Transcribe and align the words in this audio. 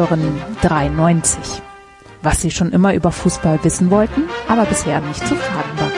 Hören 0.00 0.40
93. 0.62 1.60
Was 2.22 2.40
Sie 2.40 2.50
schon 2.50 2.72
immer 2.72 2.94
über 2.94 3.12
Fußball 3.12 3.62
wissen 3.64 3.90
wollten, 3.90 4.22
aber 4.48 4.64
bisher 4.64 4.98
nicht 5.02 5.20
zu 5.28 5.34
fragen 5.34 5.78
war. 5.78 5.90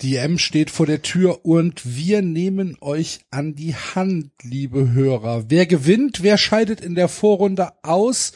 Die 0.00 0.16
M 0.16 0.38
steht 0.38 0.70
vor 0.70 0.86
der 0.86 1.02
Tür 1.02 1.44
und 1.44 1.82
wir 1.84 2.20
nehmen 2.20 2.76
euch 2.80 3.20
an 3.30 3.54
die 3.54 3.76
Hand, 3.76 4.32
liebe 4.42 4.90
Hörer. 4.92 5.44
Wer 5.46 5.66
gewinnt, 5.66 6.24
wer 6.24 6.36
scheidet 6.36 6.80
in 6.80 6.96
der 6.96 7.06
Vorrunde 7.06 7.70
aus? 7.84 8.32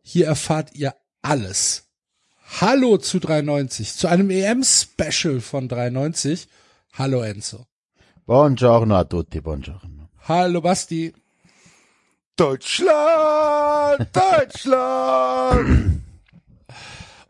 Hier 0.00 0.26
erfahrt 0.26 0.74
ihr 0.74 0.94
alles. 1.20 1.90
Hallo 2.58 2.96
zu 2.96 3.18
93, 3.18 3.92
zu 3.92 4.08
einem 4.08 4.30
EM-Special 4.30 5.40
von 5.40 5.68
93. 5.68 6.48
Hallo 6.94 7.20
Enzo. 7.20 7.66
Buongiorno 8.24 8.96
a 8.96 9.04
tutti, 9.04 9.42
buongiorno. 9.42 9.91
Hallo 10.28 10.60
Basti. 10.60 11.12
Deutschland, 12.36 14.08
Deutschland. 14.12 16.00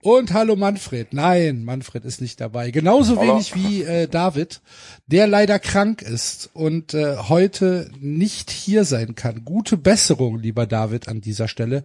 Und 0.02 0.34
hallo 0.34 0.56
Manfred. 0.56 1.14
Nein, 1.14 1.64
Manfred 1.64 2.04
ist 2.04 2.20
nicht 2.20 2.38
dabei. 2.38 2.70
Genauso 2.70 3.16
Hallo. 3.16 3.32
wenig 3.34 3.54
wie 3.54 3.82
äh, 3.82 4.08
David, 4.08 4.60
der 5.06 5.26
leider 5.26 5.58
krank 5.58 6.02
ist 6.02 6.50
und 6.52 6.92
äh, 6.92 7.16
heute 7.16 7.90
nicht 7.98 8.50
hier 8.50 8.84
sein 8.84 9.14
kann. 9.14 9.44
Gute 9.46 9.78
Besserung, 9.78 10.38
lieber 10.38 10.66
David, 10.66 11.08
an 11.08 11.22
dieser 11.22 11.48
Stelle. 11.48 11.84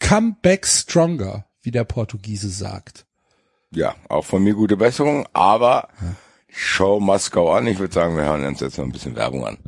Come 0.00 0.36
back 0.40 0.66
stronger, 0.66 1.44
wie 1.60 1.72
der 1.72 1.84
Portugiese 1.84 2.48
sagt. 2.48 3.04
Ja, 3.70 3.96
auch 4.08 4.24
von 4.24 4.42
mir 4.42 4.54
gute 4.54 4.78
Besserung, 4.78 5.28
aber 5.34 5.88
Show 6.48 7.00
go 7.30 7.54
on. 7.54 7.66
Ich 7.66 7.78
würde 7.78 7.92
sagen, 7.92 8.16
wir 8.16 8.24
hören 8.24 8.46
uns 8.46 8.60
jetzt 8.60 8.78
noch 8.78 8.86
ein 8.86 8.92
bisschen 8.92 9.14
Werbung 9.14 9.44
an. 9.46 9.58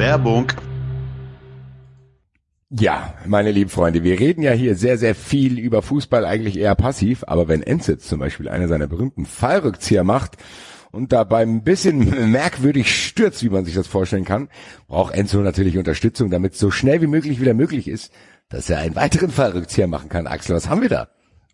Werbung. 0.00 0.50
Ja, 2.70 3.12
meine 3.26 3.50
lieben 3.50 3.68
Freunde, 3.68 4.02
wir 4.02 4.18
reden 4.18 4.40
ja 4.40 4.52
hier 4.52 4.74
sehr, 4.74 4.96
sehr 4.96 5.14
viel 5.14 5.58
über 5.58 5.82
Fußball, 5.82 6.24
eigentlich 6.24 6.56
eher 6.56 6.74
passiv, 6.74 7.22
aber 7.26 7.48
wenn 7.48 7.62
Enzo 7.62 7.96
zum 7.96 8.18
Beispiel 8.18 8.48
einer 8.48 8.66
seiner 8.66 8.86
berühmten 8.86 9.26
Fallrückzieher 9.26 10.02
macht 10.02 10.38
und 10.90 11.12
dabei 11.12 11.42
ein 11.42 11.64
bisschen 11.64 12.30
merkwürdig 12.32 12.90
stürzt, 12.90 13.42
wie 13.42 13.50
man 13.50 13.66
sich 13.66 13.74
das 13.74 13.88
vorstellen 13.88 14.24
kann, 14.24 14.48
braucht 14.88 15.12
Enzo 15.12 15.40
natürlich 15.40 15.76
Unterstützung, 15.76 16.30
damit 16.30 16.54
es 16.54 16.60
so 16.60 16.70
schnell 16.70 17.02
wie 17.02 17.06
möglich 17.06 17.38
wieder 17.38 17.52
möglich 17.52 17.86
ist, 17.86 18.10
dass 18.48 18.70
er 18.70 18.78
einen 18.78 18.96
weiteren 18.96 19.30
Fallrückzieher 19.30 19.86
machen 19.86 20.08
kann. 20.08 20.26
Axel, 20.26 20.56
was 20.56 20.70
haben 20.70 20.80
wir 20.80 20.88
da? 20.88 21.08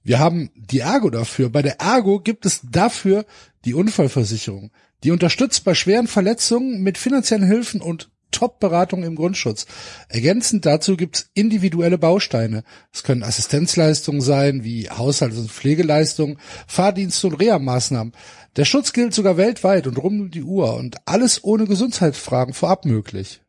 Wir 0.04 0.20
haben 0.20 0.50
die 0.54 0.78
Ergo 0.78 1.10
dafür. 1.10 1.50
Bei 1.50 1.62
der 1.62 1.80
Ergo 1.80 2.20
gibt 2.20 2.46
es 2.46 2.60
dafür 2.62 3.26
die 3.64 3.74
Unfallversicherung. 3.74 4.70
Die 5.02 5.10
unterstützt 5.10 5.64
bei 5.64 5.74
schweren 5.74 6.06
Verletzungen 6.06 6.84
mit 6.84 6.96
finanziellen 6.96 7.44
Hilfen 7.44 7.80
und 7.80 8.08
Top-Beratung 8.36 9.02
im 9.02 9.16
Grundschutz. 9.16 9.66
Ergänzend 10.08 10.66
dazu 10.66 10.96
gibt's 10.96 11.30
individuelle 11.34 11.96
Bausteine. 11.96 12.62
Es 12.92 13.02
können 13.02 13.22
Assistenzleistungen 13.22 14.20
sein, 14.20 14.62
wie 14.62 14.90
Haushalts- 14.90 15.38
und 15.38 15.50
Pflegeleistungen, 15.50 16.38
Fahrdienste 16.66 17.28
und 17.28 17.34
Reha-Maßnahmen. 17.34 18.12
Der 18.56 18.64
Schutz 18.64 18.92
gilt 18.92 19.14
sogar 19.14 19.36
weltweit 19.36 19.86
und 19.86 19.96
rund 19.96 20.20
um 20.20 20.30
die 20.30 20.42
Uhr 20.42 20.76
und 20.76 20.96
alles 21.06 21.42
ohne 21.44 21.64
Gesundheitsfragen 21.64 22.54
vorab 22.54 22.84
möglich. 22.84 23.40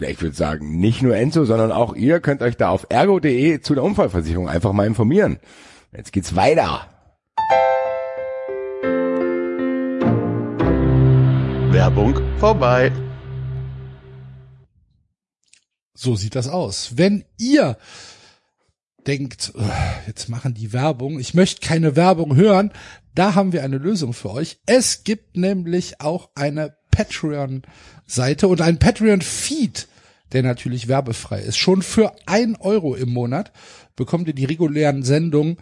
Ja, 0.00 0.08
ich 0.08 0.22
würde 0.22 0.36
sagen, 0.36 0.78
nicht 0.78 1.02
nur 1.02 1.16
Enzo, 1.16 1.44
sondern 1.44 1.72
auch 1.72 1.94
ihr 1.94 2.20
könnt 2.20 2.42
euch 2.42 2.56
da 2.56 2.70
auf 2.70 2.86
ergo.de 2.88 3.60
zu 3.60 3.74
der 3.74 3.84
Unfallversicherung 3.84 4.48
einfach 4.48 4.72
mal 4.72 4.86
informieren. 4.86 5.38
Jetzt 5.94 6.12
geht's 6.12 6.34
weiter. 6.36 6.88
Werbung 11.72 12.14
vorbei. 12.38 12.90
So 16.00 16.14
sieht 16.14 16.36
das 16.36 16.46
aus. 16.46 16.92
Wenn 16.94 17.24
ihr 17.38 17.76
denkt, 19.08 19.50
"Ugh, 19.56 19.68
jetzt 20.06 20.28
machen 20.28 20.54
die 20.54 20.72
Werbung, 20.72 21.18
ich 21.18 21.34
möchte 21.34 21.60
keine 21.60 21.96
Werbung 21.96 22.36
hören, 22.36 22.70
da 23.16 23.34
haben 23.34 23.52
wir 23.52 23.64
eine 23.64 23.78
Lösung 23.78 24.12
für 24.12 24.30
euch. 24.30 24.60
Es 24.64 25.02
gibt 25.02 25.36
nämlich 25.36 26.00
auch 26.00 26.30
eine 26.36 26.76
Patreon-Seite 26.92 28.46
und 28.46 28.60
ein 28.60 28.78
Patreon-Feed, 28.78 29.88
der 30.30 30.44
natürlich 30.44 30.86
werbefrei 30.86 31.40
ist. 31.40 31.56
Schon 31.56 31.82
für 31.82 32.14
ein 32.26 32.54
Euro 32.54 32.94
im 32.94 33.10
Monat 33.10 33.50
bekommt 33.96 34.28
ihr 34.28 34.34
die 34.34 34.44
regulären 34.44 35.02
Sendungen 35.02 35.56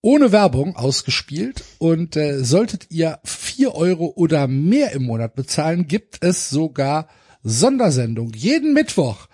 ohne 0.00 0.30
Werbung 0.30 0.76
ausgespielt 0.76 1.64
und 1.78 2.14
äh, 2.14 2.44
solltet 2.44 2.86
ihr 2.90 3.18
vier 3.24 3.74
Euro 3.74 4.12
oder 4.14 4.46
mehr 4.46 4.92
im 4.92 5.02
Monat 5.02 5.34
bezahlen, 5.34 5.88
gibt 5.88 6.22
es 6.22 6.50
sogar 6.50 7.08
Sondersendung 7.42 8.32
jeden 8.32 8.74
Mittwoch. 8.74 9.26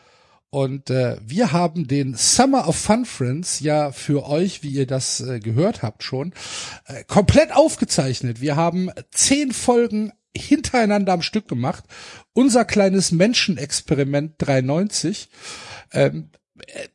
Und 0.50 0.88
äh, 0.88 1.19
wir 1.22 1.53
haben 1.53 1.86
den 1.88 2.14
Summer 2.14 2.69
of 2.69 2.76
Fun 2.76 3.04
Friends 3.04 3.60
ja 3.60 3.92
für 3.92 4.26
euch, 4.26 4.62
wie 4.62 4.70
ihr 4.70 4.86
das 4.86 5.20
äh, 5.20 5.41
gehört 5.41 5.82
habt 5.82 6.03
schon, 6.03 6.32
äh, 6.86 7.04
komplett 7.04 7.53
aufgezeichnet. 7.54 8.41
Wir 8.41 8.56
haben 8.56 8.91
zehn 9.10 9.53
Folgen 9.53 10.12
hintereinander 10.34 11.12
am 11.12 11.22
Stück 11.22 11.48
gemacht. 11.48 11.84
Unser 12.32 12.64
kleines 12.64 13.12
Menschenexperiment 13.12 14.34
93. 14.38 15.28
Ähm, 15.92 16.31
äh, 16.66 16.88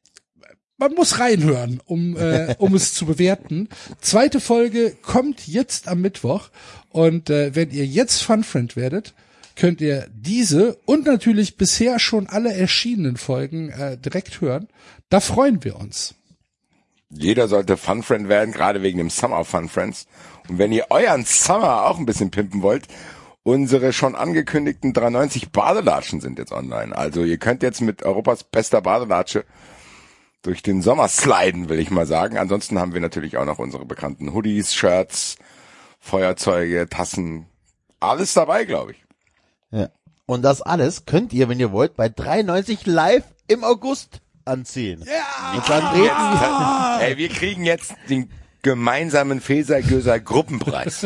man 0.77 0.95
muss 0.95 1.19
reinhören, 1.19 1.79
um, 1.85 2.17
äh, 2.17 2.55
um 2.57 2.73
es 2.73 2.93
zu 2.93 3.05
bewerten. 3.05 3.69
Zweite 4.01 4.39
Folge 4.39 4.97
kommt 5.01 5.47
jetzt 5.47 5.87
am 5.87 6.01
Mittwoch. 6.01 6.49
Und 6.89 7.29
äh, 7.29 7.55
wenn 7.55 7.69
ihr 7.69 7.85
jetzt 7.85 8.23
Fun 8.23 8.43
Friend 8.43 8.75
werdet, 8.75 9.13
könnt 9.55 9.81
ihr 9.81 10.07
diese 10.13 10.75
und 10.85 11.05
natürlich 11.05 11.57
bisher 11.57 11.99
schon 11.99 12.27
alle 12.27 12.53
erschienenen 12.53 13.17
Folgen 13.17 13.69
äh, 13.69 13.97
direkt 13.97 14.41
hören. 14.41 14.67
Da 15.09 15.19
freuen 15.19 15.63
wir 15.63 15.75
uns. 15.75 16.15
Jeder 17.09 17.47
sollte 17.47 17.77
Fun 17.77 18.01
Friend 18.01 18.27
werden, 18.27 18.53
gerade 18.53 18.81
wegen 18.81 18.97
dem 18.97 19.09
Summer 19.09 19.45
Fun 19.45 19.69
Friends. 19.69 20.07
Und 20.49 20.57
wenn 20.57 20.71
ihr 20.71 20.87
euren 20.89 21.25
Summer 21.25 21.85
auch 21.85 21.99
ein 21.99 22.05
bisschen 22.05 22.31
pimpen 22.31 22.61
wollt, 22.61 22.87
unsere 23.43 23.93
schon 23.93 24.15
angekündigten 24.15 24.93
93 24.93 25.51
Badelatschen 25.51 26.21
sind 26.21 26.39
jetzt 26.39 26.51
online. 26.51 26.95
Also 26.97 27.23
ihr 27.23 27.37
könnt 27.37 27.61
jetzt 27.61 27.81
mit 27.81 28.03
Europas 28.03 28.43
bester 28.43 28.81
Badelatsche 28.81 29.45
durch 30.41 30.63
den 30.63 30.81
Sommer 30.81 31.07
sliden, 31.07 31.69
will 31.69 31.79
ich 31.79 31.91
mal 31.91 32.05
sagen. 32.05 32.37
Ansonsten 32.37 32.79
haben 32.79 32.93
wir 32.93 33.01
natürlich 33.01 33.37
auch 33.37 33.45
noch 33.45 33.59
unsere 33.59 33.85
bekannten 33.85 34.33
Hoodies, 34.33 34.73
Shirts, 34.73 35.37
Feuerzeuge, 35.99 36.87
Tassen. 36.89 37.45
Alles 37.99 38.33
dabei, 38.33 38.65
glaube 38.65 38.93
ich. 38.93 39.02
Ja. 39.73 39.89
Und 40.25 40.41
das 40.43 40.61
alles 40.61 41.05
könnt 41.05 41.33
ihr, 41.33 41.49
wenn 41.49 41.59
ihr 41.59 41.71
wollt, 41.71 41.95
bei 41.95 42.07
93 42.09 42.85
live 42.85 43.23
im 43.47 43.63
August 43.63 44.21
anziehen. 44.45 45.03
Ja. 45.05 45.57
Und 45.57 45.69
dann 45.69 45.93
treten 45.93 46.05
wir, 46.05 46.97
Ey, 47.01 47.17
wir 47.17 47.29
kriegen 47.29 47.65
jetzt 47.65 47.93
den 48.09 48.29
gemeinsamen 48.61 49.41
Feser-Göser 49.41 50.19
Gruppenpreis. 50.21 51.05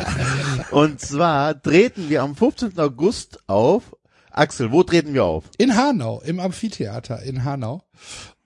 und 0.70 1.00
zwar 1.00 1.60
treten 1.60 2.08
wir 2.08 2.22
am 2.22 2.36
15. 2.36 2.78
August 2.78 3.40
auf. 3.48 3.82
Axel, 4.30 4.70
wo 4.70 4.82
treten 4.82 5.14
wir 5.14 5.24
auf? 5.24 5.44
In 5.58 5.76
Hanau, 5.76 6.20
im 6.24 6.38
Amphitheater 6.40 7.22
in 7.22 7.44
Hanau. 7.44 7.82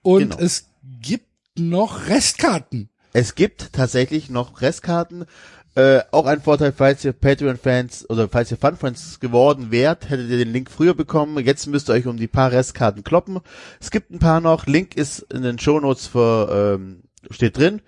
Und 0.01 0.31
Genau. 0.31 0.37
es 0.39 0.69
gibt 1.01 1.27
noch 1.57 2.07
Restkarten. 2.07 2.89
Es 3.13 3.35
gibt 3.35 3.73
tatsächlich 3.73 4.29
noch 4.29 4.61
Restkarten. 4.61 5.25
Äh, 5.73 6.01
auch 6.11 6.25
ein 6.25 6.41
Vorteil, 6.41 6.73
falls 6.73 7.05
ihr 7.05 7.13
Patreon-Fans 7.13 8.09
oder 8.09 8.27
falls 8.27 8.51
ihr 8.51 8.57
Fun-Friends 8.57 9.21
geworden 9.21 9.71
wärt, 9.71 10.09
hättet 10.09 10.29
ihr 10.29 10.37
den 10.37 10.51
Link 10.51 10.69
früher 10.69 10.93
bekommen. 10.93 11.43
Jetzt 11.45 11.67
müsst 11.67 11.89
ihr 11.89 11.93
euch 11.93 12.07
um 12.07 12.17
die 12.17 12.27
paar 12.27 12.51
Restkarten 12.51 13.05
kloppen. 13.05 13.39
Es 13.79 13.89
gibt 13.89 14.11
ein 14.11 14.19
paar 14.19 14.41
noch. 14.41 14.65
Link 14.65 14.95
ist 14.95 15.19
in 15.31 15.43
den 15.43 15.59
Shownotes 15.59 16.07
für, 16.07 16.75
ähm, 16.75 17.03
steht 17.29 17.57
drin. 17.57 17.81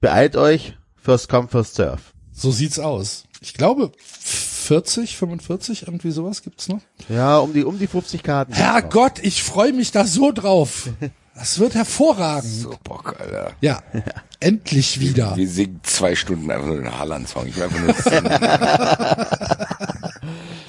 Beeilt 0.00 0.36
euch. 0.36 0.76
First 0.94 1.28
come, 1.28 1.48
first 1.48 1.74
serve. 1.74 2.00
So 2.30 2.52
sieht's 2.52 2.78
aus. 2.78 3.24
Ich 3.40 3.54
glaube 3.54 3.90
40, 3.98 5.16
45, 5.16 5.82
irgendwie 5.88 6.12
sowas 6.12 6.42
gibt's 6.42 6.68
noch. 6.68 6.80
Ja, 7.08 7.38
um 7.38 7.52
die, 7.52 7.64
um 7.64 7.78
die 7.78 7.88
50 7.88 8.22
Karten. 8.22 8.52
Herrgott, 8.52 9.18
ich 9.22 9.42
freue 9.42 9.72
mich 9.72 9.90
da 9.90 10.04
so 10.04 10.30
drauf. 10.30 10.90
Das 11.40 11.58
wird 11.58 11.74
hervorragend. 11.74 12.52
So 12.52 12.74
Bock, 12.84 13.16
Alter. 13.18 13.52
Ja, 13.62 13.82
endlich 14.40 15.00
wieder. 15.00 15.36
Wir 15.36 15.48
singen 15.48 15.80
zwei 15.82 16.14
Stunden 16.14 16.50
einfach 16.50 16.66
nur 16.66 16.76
den 16.76 16.96
Haaland-Song. 16.96 17.46
Ich 17.46 17.56
will 17.56 17.64
einfach 17.64 17.80
nur 17.80 17.94
singen. 17.94 18.30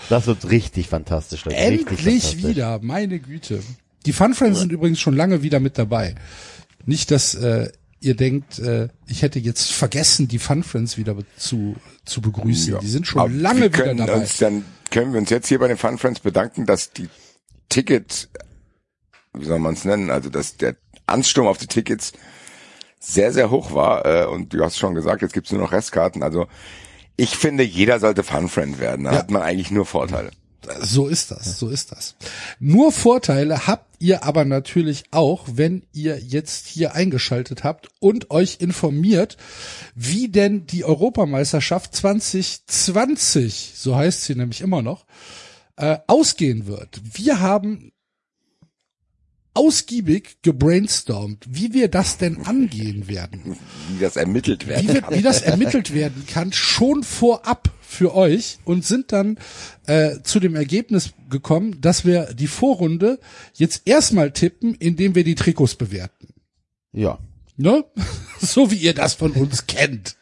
Das 0.10 0.28
wird 0.28 0.50
richtig 0.50 0.90
fantastisch. 0.90 1.46
Leute. 1.46 1.56
richtig 1.58 1.88
Endlich 1.88 2.22
fantastisch. 2.24 2.44
wieder, 2.44 2.80
meine 2.82 3.20
Güte. 3.20 3.64
Die 4.06 4.12
Fun 4.12 4.34
Friends 4.34 4.60
sind 4.60 4.74
übrigens 4.74 5.00
schon 5.00 5.16
lange 5.16 5.42
wieder 5.42 5.62
mit 5.62 5.78
dabei. 5.78 6.16
Nicht, 6.86 7.12
dass 7.12 7.34
äh, 7.34 7.72
ihr 8.02 8.16
denkt, 8.16 8.60
äh, 8.60 8.90
ich 9.08 9.22
hätte 9.22 9.40
jetzt 9.40 9.72
vergessen, 9.72 10.28
die 10.28 10.40
Fun 10.40 10.64
Friends 10.64 10.98
wieder 10.98 11.16
zu, 11.38 11.78
zu 12.04 12.20
begrüßen. 12.20 12.74
Ja. 12.74 12.80
Die 12.80 12.88
sind 12.88 13.08
schon 13.08 13.22
Aber 13.22 13.30
lange 13.30 13.72
wir 13.72 13.74
wieder 13.74 13.96
dabei. 13.96 14.16
Uns 14.16 14.38
dann 14.38 14.66
können 14.90 15.14
wir 15.14 15.20
uns 15.22 15.30
jetzt 15.30 15.48
hier 15.48 15.60
bei 15.60 15.70
den 15.70 15.78
Fun 15.78 15.98
Friends 15.98 16.20
bedanken, 16.20 16.66
dass 16.66 16.92
die 16.92 17.08
Ticket, 17.70 18.28
wie 19.34 19.46
soll 19.46 19.60
man 19.60 19.74
es 19.74 19.86
nennen, 19.86 20.10
also 20.12 20.30
dass 20.30 20.58
der 20.58 20.76
Ansturm 21.06 21.48
auf 21.48 21.58
die 21.58 21.68
Tickets 21.68 22.14
sehr, 23.00 23.34
sehr 23.34 23.50
hoch 23.50 23.74
war. 23.74 24.06
Äh, 24.06 24.26
und 24.28 24.54
du 24.54 24.64
hast 24.64 24.78
schon 24.78 24.96
gesagt, 24.96 25.22
jetzt 25.22 25.34
gibt's 25.34 25.52
nur 25.52 25.62
noch 25.62 25.72
Restkarten. 25.72 26.24
Also 26.24 26.48
Ich 27.18 27.36
finde, 27.38 27.64
jeder 27.64 28.00
sollte 28.00 28.24
Fun-Friend 28.24 28.80
werden. 28.80 29.06
Da 29.06 29.12
Ja. 29.12 29.18
hat 29.20 29.30
man 29.32 29.42
eigentlich 29.42 29.70
nur 29.72 29.86
Vorteile. 29.86 30.32
So 30.82 31.08
ist 31.08 31.32
das, 31.32 31.58
so 31.58 31.70
ist 31.70 31.92
das. 31.92 32.16
Nur 32.60 32.92
Vorteile 32.92 33.66
habt 33.68 33.96
ihr 34.00 34.24
aber 34.24 34.46
natürlich 34.46 35.04
auch, 35.12 35.46
wenn 35.52 35.84
ihr 35.92 36.20
jetzt 36.20 36.68
hier 36.68 36.94
eingeschaltet 36.94 37.64
habt 37.64 37.90
und 38.00 38.30
euch 38.32 38.58
informiert, 38.60 39.38
wie 39.96 40.30
denn 40.30 40.68
die 40.68 40.86
Europameisterschaft 40.86 41.96
2020, 41.96 43.74
so 43.76 43.96
heißt 43.96 44.24
sie 44.24 44.36
nämlich 44.36 44.62
immer 44.62 44.82
noch, 44.82 45.06
äh, 45.78 45.98
ausgehen 46.08 46.68
wird. 46.68 47.02
Wir 47.04 47.40
haben 47.40 47.92
ausgiebig 49.54 50.38
gebrainstormt, 50.42 51.46
wie 51.50 51.74
wir 51.74 51.90
das 51.90 52.18
denn 52.18 52.46
angehen 52.46 53.08
werden. 53.08 53.58
Wie 53.90 54.00
das 54.00 54.16
ermittelt 54.16 54.66
wie, 54.66 54.70
werden 54.70 54.88
wir, 54.88 55.02
kann. 55.02 55.16
wie 55.16 55.22
das 55.22 55.42
ermittelt 55.42 55.94
werden 55.94 56.26
kann, 56.26 56.54
schon 56.54 57.04
vorab 57.04 57.70
für 57.82 58.16
euch 58.16 58.60
und 58.64 58.86
sind 58.86 59.12
dann 59.12 59.38
äh, 59.88 60.22
zu 60.24 60.40
dem 60.40 60.56
Ergebnis 60.56 61.12
gekommen, 61.30 61.82
dass 61.82 62.06
wir 62.06 62.34
die 62.34 62.48
Vorrunde 62.48 63.20
jetzt 63.54 63.82
erstmal 63.86 64.32
tippen, 64.32 64.76
indem 64.76 65.16
wir 65.16 65.26
die 65.26 65.36
Trikots 65.36 65.76
bewerten. 65.76 66.30
Ja. 66.94 67.20
Ne? 67.58 67.86
So 68.44 68.72
wie 68.72 68.78
ihr 68.78 68.96
das 68.96 69.14
von 69.14 69.34
uns 69.34 69.68
kennt. 69.68 70.16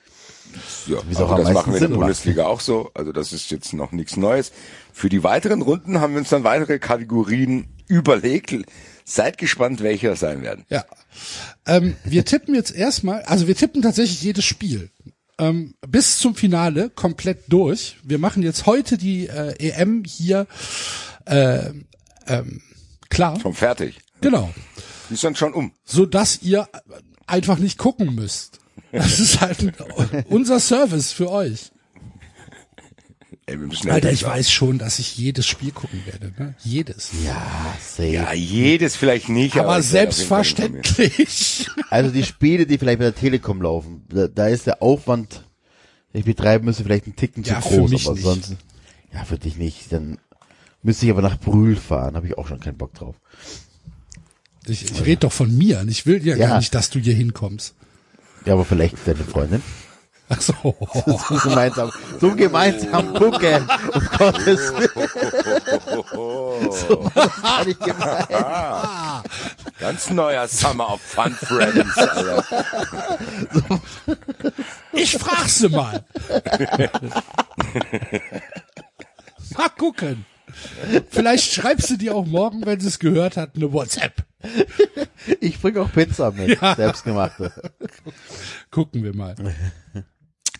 Ja, 0.87 0.97
Wie 1.07 1.15
also 1.15 1.37
das 1.37 1.53
machen 1.53 1.71
wir 1.71 1.77
in 1.77 1.79
Sinn 1.79 1.79
der 1.79 1.89
macht. 1.91 1.99
Bundesliga 1.99 2.47
auch 2.47 2.59
so. 2.59 2.91
Also 2.93 3.13
das 3.13 3.31
ist 3.31 3.49
jetzt 3.49 3.71
noch 3.71 3.93
nichts 3.93 4.17
Neues. 4.17 4.51
Für 4.91 5.07
die 5.07 5.23
weiteren 5.23 5.61
Runden 5.61 6.01
haben 6.01 6.13
wir 6.13 6.19
uns 6.19 6.27
dann 6.27 6.43
weitere 6.43 6.79
Kategorien 6.79 7.69
überlegt. 7.87 8.53
Seid 9.09 9.39
gespannt, 9.39 9.81
welche 9.81 10.07
das 10.09 10.19
sein 10.19 10.43
werden. 10.43 10.65
Ja. 10.69 10.85
Ähm, 11.65 11.95
wir 12.03 12.25
tippen 12.25 12.53
jetzt 12.53 12.71
erstmal, 12.71 13.23
also 13.23 13.47
wir 13.47 13.55
tippen 13.55 13.81
tatsächlich 13.81 14.21
jedes 14.21 14.45
Spiel. 14.45 14.91
Ähm, 15.39 15.73
bis 15.87 16.19
zum 16.19 16.35
Finale 16.35 16.91
komplett 16.91 17.51
durch. 17.51 17.97
Wir 18.03 18.19
machen 18.19 18.43
jetzt 18.43 18.67
heute 18.67 18.99
die 18.99 19.25
äh, 19.25 19.55
EM 19.57 20.03
hier 20.05 20.45
äh, 21.25 21.71
ähm, 22.27 22.61
klar. 23.09 23.39
Schon 23.39 23.55
fertig. 23.55 23.99
Genau. 24.21 24.53
Die 25.09 25.15
dann 25.15 25.35
schon 25.35 25.53
um. 25.53 25.71
so 25.83 26.05
dass 26.05 26.43
ihr 26.43 26.69
einfach 27.25 27.57
nicht 27.57 27.79
gucken 27.79 28.13
müsst. 28.13 28.59
Das 28.91 29.19
ist 29.19 29.41
halt 29.41 29.73
unser 30.29 30.59
Service 30.59 31.13
für 31.13 31.31
euch. 31.31 31.71
Ey, 33.49 33.59
wir 33.59 33.67
müssen 33.67 33.89
Alter, 33.89 34.11
ich 34.11 34.23
weiß 34.23 34.51
schon, 34.51 34.77
dass 34.77 34.99
ich 34.99 35.17
jedes 35.17 35.47
Spiel 35.47 35.71
gucken 35.71 36.03
werde, 36.05 36.31
ne? 36.37 36.53
Jedes. 36.63 37.09
Ja, 37.25 37.75
safe. 37.81 38.09
ja, 38.09 38.31
jedes 38.33 38.95
vielleicht 38.95 39.29
nicht, 39.29 39.57
aber, 39.57 39.69
Aber 39.73 39.81
selbstverständlich. 39.81 41.67
Also 41.89 42.11
die 42.11 42.23
Spiele, 42.23 42.67
die 42.67 42.77
vielleicht 42.77 42.99
bei 42.99 43.05
der 43.05 43.15
Telekom 43.15 43.61
laufen, 43.63 44.03
da, 44.09 44.27
da 44.27 44.47
ist 44.47 44.67
der 44.67 44.83
Aufwand, 44.83 45.43
den 46.13 46.19
ich 46.19 46.25
betreiben 46.25 46.65
müsste, 46.65 46.83
vielleicht 46.83 47.07
ein 47.07 47.15
Ticken 47.15 47.43
zu 47.43 47.51
Ja, 47.51 47.61
für 47.61 47.77
groß, 47.77 47.89
mich 47.89 48.05
aber 48.05 48.13
nicht. 48.15 48.23
sonst, 48.23 48.55
ja, 49.11 49.23
für 49.25 49.39
dich 49.39 49.57
nicht. 49.57 49.91
Dann 49.91 50.19
müsste 50.83 51.05
ich 51.07 51.11
aber 51.11 51.23
nach 51.23 51.39
Brühl 51.39 51.75
fahren, 51.75 52.15
habe 52.15 52.27
ich 52.27 52.37
auch 52.37 52.47
schon 52.47 52.59
keinen 52.59 52.77
Bock 52.77 52.93
drauf. 52.93 53.15
Ich, 54.67 54.83
ich 54.85 55.05
rede 55.05 55.21
doch 55.21 55.31
von 55.31 55.57
mir 55.57 55.79
und 55.79 55.89
ich 55.89 56.05
will 56.05 56.23
ja, 56.23 56.35
Ja. 56.35 56.49
gar 56.49 56.57
nicht, 56.59 56.75
dass 56.75 56.91
du 56.91 56.99
hier 56.99 57.15
hinkommst. 57.15 57.73
Ja, 58.45 58.53
aber 58.53 58.65
vielleicht 58.65 58.95
deine 59.05 59.23
Freundin. 59.23 59.63
Ach 60.29 60.41
so. 60.41 60.53
So 60.93 61.37
gemeinsam, 61.49 61.91
so 62.19 62.35
gemeinsam 62.35 63.13
gucken. 63.13 63.67
Um 63.93 64.09
Gottes 64.17 64.73
Willen. 64.73 64.89
So 66.71 67.11
was 67.13 67.41
kann 67.41 67.67
ich 67.67 67.79
gemeint. 67.79 68.31
Ah, 68.33 69.23
ganz 69.79 70.09
neuer 70.11 70.47
Summer 70.47 70.93
of 70.93 71.01
Fun 71.01 71.31
Friends. 71.33 71.97
Alter. 71.97 72.43
Ich 74.93 75.17
frag 75.17 75.49
sie 75.49 75.69
mal. 75.69 76.05
Mal 79.57 79.69
gucken. 79.77 80.25
Vielleicht 81.09 81.53
schreibst 81.53 81.89
du 81.89 81.97
dir 81.97 82.15
auch 82.15 82.25
morgen, 82.25 82.65
wenn 82.65 82.79
sie 82.79 82.87
es 82.87 82.99
gehört 82.99 83.37
hat, 83.37 83.55
eine 83.55 83.71
WhatsApp. 83.71 84.25
Ich 85.41 85.59
bringe 85.61 85.81
auch 85.81 85.91
Pizza 85.91 86.31
mit, 86.31 86.59
selbstgemachte. 86.59 87.51
Gucken 88.71 89.03
wir 89.03 89.15
mal. 89.15 89.35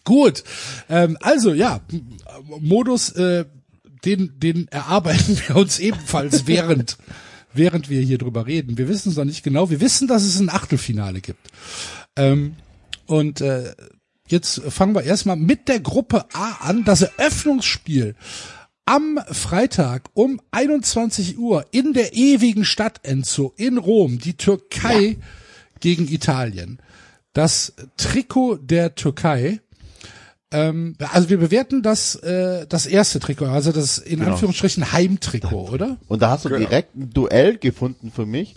Gut. 0.09 0.43
Ähm, 0.89 1.19
also 1.21 1.53
ja, 1.53 1.81
Modus, 2.61 3.11
äh, 3.11 3.45
den, 4.03 4.39
den 4.39 4.67
erarbeiten 4.69 5.39
wir 5.47 5.55
uns 5.55 5.77
ebenfalls 5.77 6.47
während, 6.47 6.97
während 7.53 7.91
wir 7.91 8.01
hier 8.01 8.17
drüber 8.17 8.47
reden. 8.47 8.79
Wir 8.79 8.87
wissen 8.87 9.09
es 9.09 9.17
noch 9.17 9.25
nicht 9.25 9.43
genau. 9.43 9.69
Wir 9.69 9.81
wissen, 9.81 10.07
dass 10.07 10.23
es 10.23 10.39
ein 10.39 10.49
Achtelfinale 10.49 11.21
gibt. 11.21 11.51
Ähm, 12.15 12.55
und 13.05 13.41
äh, 13.41 13.75
jetzt 14.27 14.63
fangen 14.69 14.95
wir 14.95 15.03
erstmal 15.03 15.35
mit 15.35 15.67
der 15.67 15.79
Gruppe 15.79 16.25
A 16.33 16.53
an. 16.61 16.85
Das 16.85 17.03
Eröffnungsspiel 17.03 18.15
am 18.85 19.19
Freitag 19.31 20.09
um 20.15 20.41
21 20.49 21.37
Uhr 21.37 21.67
in 21.69 21.93
der 21.93 22.15
ewigen 22.15 22.65
Stadt 22.65 23.01
Enzo 23.03 23.53
in 23.57 23.77
Rom, 23.77 24.17
die 24.17 24.33
Türkei 24.33 25.17
gegen 25.79 26.07
Italien. 26.07 26.79
Das 27.33 27.75
Trikot 27.95 28.57
der 28.57 28.95
Türkei. 28.95 29.61
Ähm, 30.51 30.95
also 31.13 31.29
wir 31.29 31.37
bewerten 31.37 31.83
das 31.83 32.15
äh, 32.15 32.65
das 32.67 32.85
erste 32.87 33.19
Trikot, 33.19 33.45
also 33.45 33.71
das 33.71 33.97
in 33.99 34.21
Anführungsstrichen 34.23 34.91
Heimtrikot, 34.91 35.69
oder? 35.71 35.97
Und 36.07 36.21
da 36.21 36.31
hast 36.31 36.45
du 36.45 36.49
Genau. 36.49 36.59
direkt 36.67 36.95
ein 36.95 37.11
Duell 37.11 37.57
gefunden 37.57 38.11
für 38.11 38.25
mich, 38.25 38.55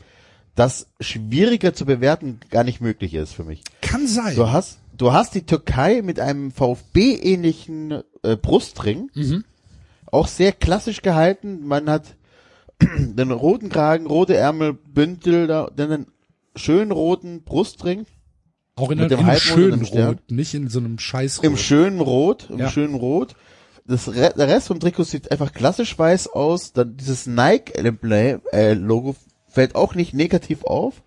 das 0.54 0.86
schwieriger 1.00 1.74
zu 1.74 1.84
bewerten 1.84 2.40
gar 2.50 2.64
nicht 2.64 2.80
möglich 2.80 3.14
ist 3.14 3.34
für 3.34 3.44
mich. 3.44 3.62
Kann 3.82 4.06
sein. 4.06 4.36
Du 4.36 4.50
hast, 4.50 4.78
du 4.96 5.12
hast 5.12 5.34
die 5.34 5.42
Türkei 5.44 6.00
mit 6.02 6.18
einem 6.18 6.50
VfB-ähnlichen 6.50 8.02
äh, 8.22 8.36
Brustring, 8.36 9.10
auch 10.06 10.28
sehr 10.28 10.52
klassisch 10.52 11.02
gehalten. 11.02 11.66
Man 11.66 11.88
hat 11.90 12.04
den 12.80 13.30
roten 13.30 13.68
Kragen, 13.68 14.06
rote 14.06 14.34
Ärmel, 14.36 14.72
Bündel, 14.74 15.46
da, 15.46 15.70
dann 15.74 15.92
einen 15.92 16.06
schönen 16.56 16.90
roten 16.90 17.42
Brustring 17.42 18.06
Auch 18.82 18.90
in, 18.90 18.98
mit 18.98 19.10
dem 19.10 19.18
einem 19.20 19.28
Halbmond 19.28 19.50
und 19.50 19.62
schönen 19.62 19.78
dem 19.80 19.86
Stern. 19.86 20.08
Rot, 20.08 20.30
nicht 20.30 20.54
in 20.54 20.68
so 20.68 20.78
einem 20.78 20.98
Scheißrot. 20.98 21.44
im 21.44 21.56
schönen 21.56 22.00
Rot, 22.00 22.48
im 22.50 22.58
Ja. 22.58 22.70
schönen 22.70 22.94
Rot. 22.94 23.34
Das 23.86 24.08
Re 24.08 24.32
der 24.36 24.48
Rest 24.48 24.68
vom 24.68 24.78
Trikot 24.80 25.04
sieht 25.04 25.30
einfach 25.32 25.52
klassisch 25.52 25.98
weiß 25.98 26.28
aus. 26.28 26.72
Dann 26.72 26.96
dieses 26.96 27.26
Nike-Logo 27.26 28.40
äh, 28.52 28.74
Logo 28.74 29.16
fällt 29.48 29.74
auch 29.74 29.94
nicht 29.94 30.14
negativ 30.14 30.64
auf. 30.64 31.02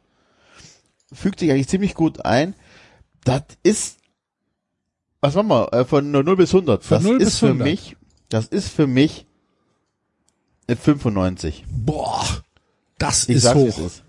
Fügt 1.14 1.40
sich 1.40 1.52
eigentlich 1.52 1.70
ziemlich 1.70 1.94
gut 1.94 2.26
ein. 2.26 2.54
Das 3.24 3.44
ist, 3.64 3.98
was 5.22 5.36
machen 5.36 5.50
wir, 5.50 5.74
äh, 5.74 5.86
von 5.86 6.12
0 6.12 6.36
bis 6.36 6.54
100. 6.54 6.84
Von 6.84 6.96
das 6.98 7.04
0 7.04 7.18
ist 7.22 7.26
bis 7.26 7.40
für 7.40 7.46
100. 7.48 7.66
mich, 7.68 7.96
das 8.30 8.48
ist 8.48 8.70
für 8.70 8.88
mich 8.88 9.26
eine 10.68 10.76
95. 10.78 11.64
Boah, 11.70 12.24
das 12.98 13.30
Ich 13.30 13.38
ist 13.38 13.46
es 13.46 13.54
hoch. 13.56 13.80
ist. 13.86 14.04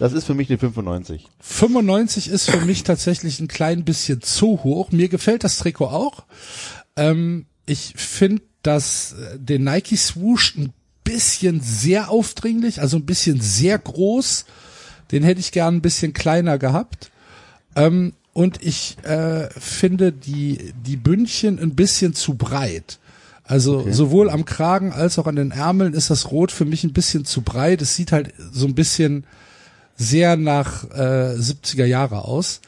Das 0.00 0.14
ist 0.14 0.24
für 0.24 0.34
mich 0.34 0.48
eine 0.48 0.56
95. 0.56 1.26
95 1.40 2.28
ist 2.28 2.50
für 2.50 2.64
mich 2.64 2.84
tatsächlich 2.84 3.38
ein 3.38 3.48
klein 3.48 3.84
bisschen 3.84 4.22
zu 4.22 4.64
hoch. 4.64 4.92
Mir 4.92 5.10
gefällt 5.10 5.44
das 5.44 5.58
Trikot 5.58 5.88
auch. 5.88 6.24
Ähm, 6.96 7.44
ich 7.66 7.92
finde 7.96 8.42
das 8.62 9.12
äh, 9.12 9.38
den 9.38 9.64
Nike 9.64 9.98
Swoosh 9.98 10.56
ein 10.56 10.72
bisschen 11.04 11.60
sehr 11.60 12.08
aufdringlich, 12.10 12.80
also 12.80 12.96
ein 12.96 13.04
bisschen 13.04 13.42
sehr 13.42 13.78
groß. 13.78 14.46
Den 15.12 15.22
hätte 15.22 15.40
ich 15.40 15.52
gern 15.52 15.76
ein 15.76 15.82
bisschen 15.82 16.14
kleiner 16.14 16.56
gehabt. 16.56 17.10
Ähm, 17.76 18.14
und 18.32 18.62
ich 18.62 18.96
äh, 19.02 19.50
finde 19.50 20.12
die 20.12 20.72
die 20.82 20.96
Bündchen 20.96 21.58
ein 21.58 21.74
bisschen 21.74 22.14
zu 22.14 22.36
breit. 22.36 23.00
Also 23.44 23.86
sowohl 23.90 24.30
am 24.30 24.46
Kragen 24.46 24.92
als 24.94 25.18
auch 25.18 25.26
an 25.26 25.36
den 25.36 25.50
Ärmeln 25.50 25.92
ist 25.92 26.08
das 26.08 26.30
Rot 26.30 26.52
für 26.52 26.64
mich 26.64 26.84
ein 26.84 26.94
bisschen 26.94 27.26
zu 27.26 27.42
breit. 27.42 27.82
Es 27.82 27.96
sieht 27.96 28.12
halt 28.12 28.32
so 28.50 28.64
ein 28.64 28.74
bisschen 28.74 29.26
sehr 30.00 30.36
nach 30.36 30.84
äh, 30.90 31.34
70er 31.36 31.84
Jahre 31.84 32.24
aus. 32.24 32.62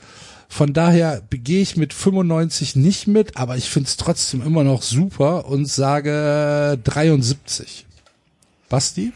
Von 0.49 0.75
daher 0.75 1.23
gehe 1.31 1.62
ich 1.62 1.79
mit 1.79 1.95
95 1.95 2.77
nicht 2.77 3.07
mit, 3.07 3.39
aber 3.39 3.57
ich 3.57 3.71
finde 3.71 3.89
es 3.89 3.97
trotzdem 3.97 4.43
immer 4.43 4.65
noch 4.65 4.83
super 4.83 5.47
und 5.47 5.67
sage 5.67 6.79
73. 6.85 7.87
Basti? 8.69 9.12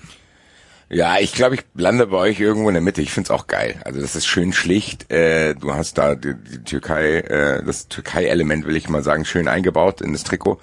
Ja, 0.89 1.19
ich 1.19 1.35
glaube, 1.35 1.57
ich 1.57 1.65
lande 1.75 2.07
bei 2.07 2.17
euch 2.17 2.41
irgendwo 2.41 2.69
in 2.69 2.75
der 2.75 2.83
Mitte. 2.83 3.03
Ich 3.03 3.13
find's 3.13 3.31
auch 3.31 3.49
geil. 3.49 3.75
Also 3.85 4.01
das 4.01 4.17
ist 4.17 4.27
schön 4.27 4.55
schlicht. 4.55 5.13
Äh, 5.13 5.55
du 5.55 5.75
hast 5.75 5.99
da 5.99 6.15
die, 6.15 6.35
die 6.35 6.65
Türkei, 6.65 7.19
äh, 7.19 7.63
das 7.65 7.89
Türkei-Element, 7.89 8.67
will 8.67 8.77
ich 8.77 8.89
mal 8.89 9.03
sagen, 9.03 9.27
schön 9.27 9.49
eingebaut 9.49 10.01
in 10.01 10.15
das 10.15 10.25
Trikot. 10.25 10.59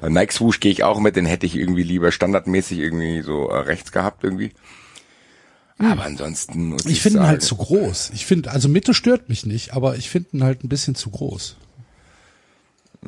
Beim 0.00 0.14
Nike 0.14 0.32
Swoosh 0.32 0.60
gehe 0.60 0.72
ich 0.72 0.82
auch 0.82 1.00
mit, 1.00 1.16
den 1.16 1.26
hätte 1.26 1.44
ich 1.44 1.56
irgendwie 1.56 1.82
lieber 1.82 2.10
standardmäßig 2.10 2.78
irgendwie 2.78 3.20
so 3.20 3.50
äh, 3.50 3.58
rechts 3.58 3.92
gehabt 3.92 4.24
irgendwie. 4.24 4.52
Aber 5.78 6.04
ansonsten 6.04 6.68
muss 6.68 6.86
ich, 6.86 6.92
Ich 6.92 7.02
finde 7.02 7.20
ihn 7.20 7.26
halt 7.26 7.42
zu 7.42 7.56
groß. 7.56 8.10
Ich 8.14 8.24
finde, 8.26 8.50
also 8.50 8.68
Mitte 8.68 8.94
stört 8.94 9.28
mich 9.28 9.44
nicht, 9.44 9.74
aber 9.74 9.96
ich 9.96 10.08
finde 10.08 10.28
ihn 10.32 10.44
halt 10.44 10.64
ein 10.64 10.68
bisschen 10.68 10.94
zu 10.94 11.10
groß. 11.10 11.56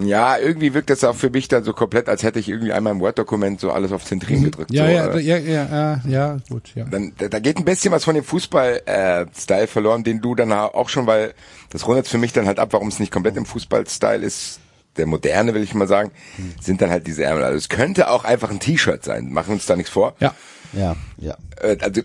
Ja, 0.01 0.39
irgendwie 0.39 0.75
wirkt 0.75 0.91
das 0.91 1.03
auch 1.03 1.17
für 1.17 1.31
mich 1.31 1.49
dann 1.49 1.65
so 1.65 1.73
komplett, 1.73 2.09
als 2.09 2.23
hätte 2.23 2.39
ich 2.39 2.49
irgendwie 2.49 2.73
einmal 2.73 2.93
im 2.93 3.01
Word-Dokument 3.01 3.59
so 3.59 3.73
alles 3.73 3.91
auf 3.91 4.05
Zentrieren 4.05 4.45
gedrückt. 4.45 4.71
Mhm. 4.71 4.77
Ja, 4.77 4.85
so, 4.85 4.93
ja, 4.93 5.07
äh, 5.15 5.21
ja, 5.21 5.37
ja, 5.39 5.69
ja, 5.71 6.03
ja, 6.07 6.37
gut, 6.49 6.71
ja. 6.77 6.85
dann, 6.85 7.15
da, 7.19 7.29
da 7.29 7.41
geht 7.41 7.57
ein 7.57 7.65
bisschen 7.65 7.91
was 7.91 8.05
von 8.05 8.15
dem 8.15 8.23
Fußball-Style 8.23 9.67
verloren, 9.67 10.05
den 10.05 10.21
du 10.21 10.35
dann 10.37 10.53
auch 10.53 10.89
schon, 10.89 11.07
weil 11.07 11.35
das 11.71 11.87
rundet 11.89 12.07
für 12.07 12.19
mich 12.19 12.33
dann 12.33 12.47
halt 12.47 12.61
ab, 12.61 12.69
warum 12.73 12.89
es 12.89 13.01
nicht 13.01 13.11
komplett 13.11 13.37
im 13.37 13.47
Fußball-Style 13.47 14.25
ist. 14.25 14.61
der 14.99 15.07
moderne, 15.07 15.55
will 15.55 15.63
ich 15.63 15.75
mal 15.75 15.89
sagen, 15.89 16.13
sind 16.61 16.81
dann 16.81 16.91
halt 16.91 17.07
diese 17.07 17.25
Ärmel. 17.25 17.43
Also 17.43 17.57
es 17.57 17.69
könnte 17.69 18.11
auch 18.11 18.25
einfach 18.25 18.51
ein 18.51 18.61
T-Shirt 18.61 19.03
sein. 19.03 19.33
Machen 19.33 19.49
wir 19.49 19.55
uns 19.55 19.67
da 19.67 19.75
nichts 19.75 19.91
vor. 19.91 20.15
Ja. 20.21 20.35
Ja, 20.75 20.97
ja. 21.17 21.37
Äh, 21.61 21.79
also 21.81 22.03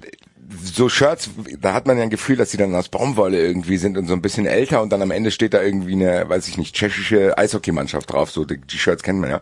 so 0.63 0.89
Shirts, 0.89 1.29
da 1.59 1.73
hat 1.73 1.88
man 1.88 1.97
ja 1.97 2.03
ein 2.03 2.09
Gefühl, 2.09 2.35
dass 2.35 2.51
sie 2.51 2.57
dann 2.57 2.73
aus 2.75 2.89
Baumwolle 2.89 3.39
irgendwie 3.39 3.77
sind 3.77 3.97
und 3.97 4.07
so 4.07 4.13
ein 4.13 4.21
bisschen 4.21 4.45
älter 4.45 4.81
und 4.81 4.91
dann 4.91 5.01
am 5.01 5.12
Ende 5.12 5.31
steht 5.31 5.53
da 5.53 5.62
irgendwie 5.62 5.93
eine, 5.93 6.27
weiß 6.27 6.47
ich 6.47 6.57
nicht, 6.57 6.75
tschechische 6.75 7.38
Eishockeymannschaft 7.38 8.12
drauf. 8.12 8.31
So 8.31 8.45
die, 8.45 8.59
die 8.59 8.77
Shirts 8.77 9.03
kennt 9.03 9.19
man 9.19 9.29
ja. 9.29 9.41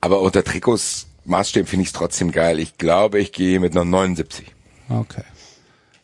Aber 0.00 0.20
unter 0.20 0.44
Trikots 0.44 1.06
Maßstäben 1.24 1.66
finde 1.66 1.82
ich 1.82 1.88
es 1.88 1.92
trotzdem 1.94 2.32
geil. 2.32 2.58
Ich 2.58 2.76
glaube, 2.78 3.18
ich 3.18 3.32
gehe 3.32 3.60
mit 3.60 3.72
einer 3.72 3.84
79. 3.84 4.46
Okay. 4.88 5.22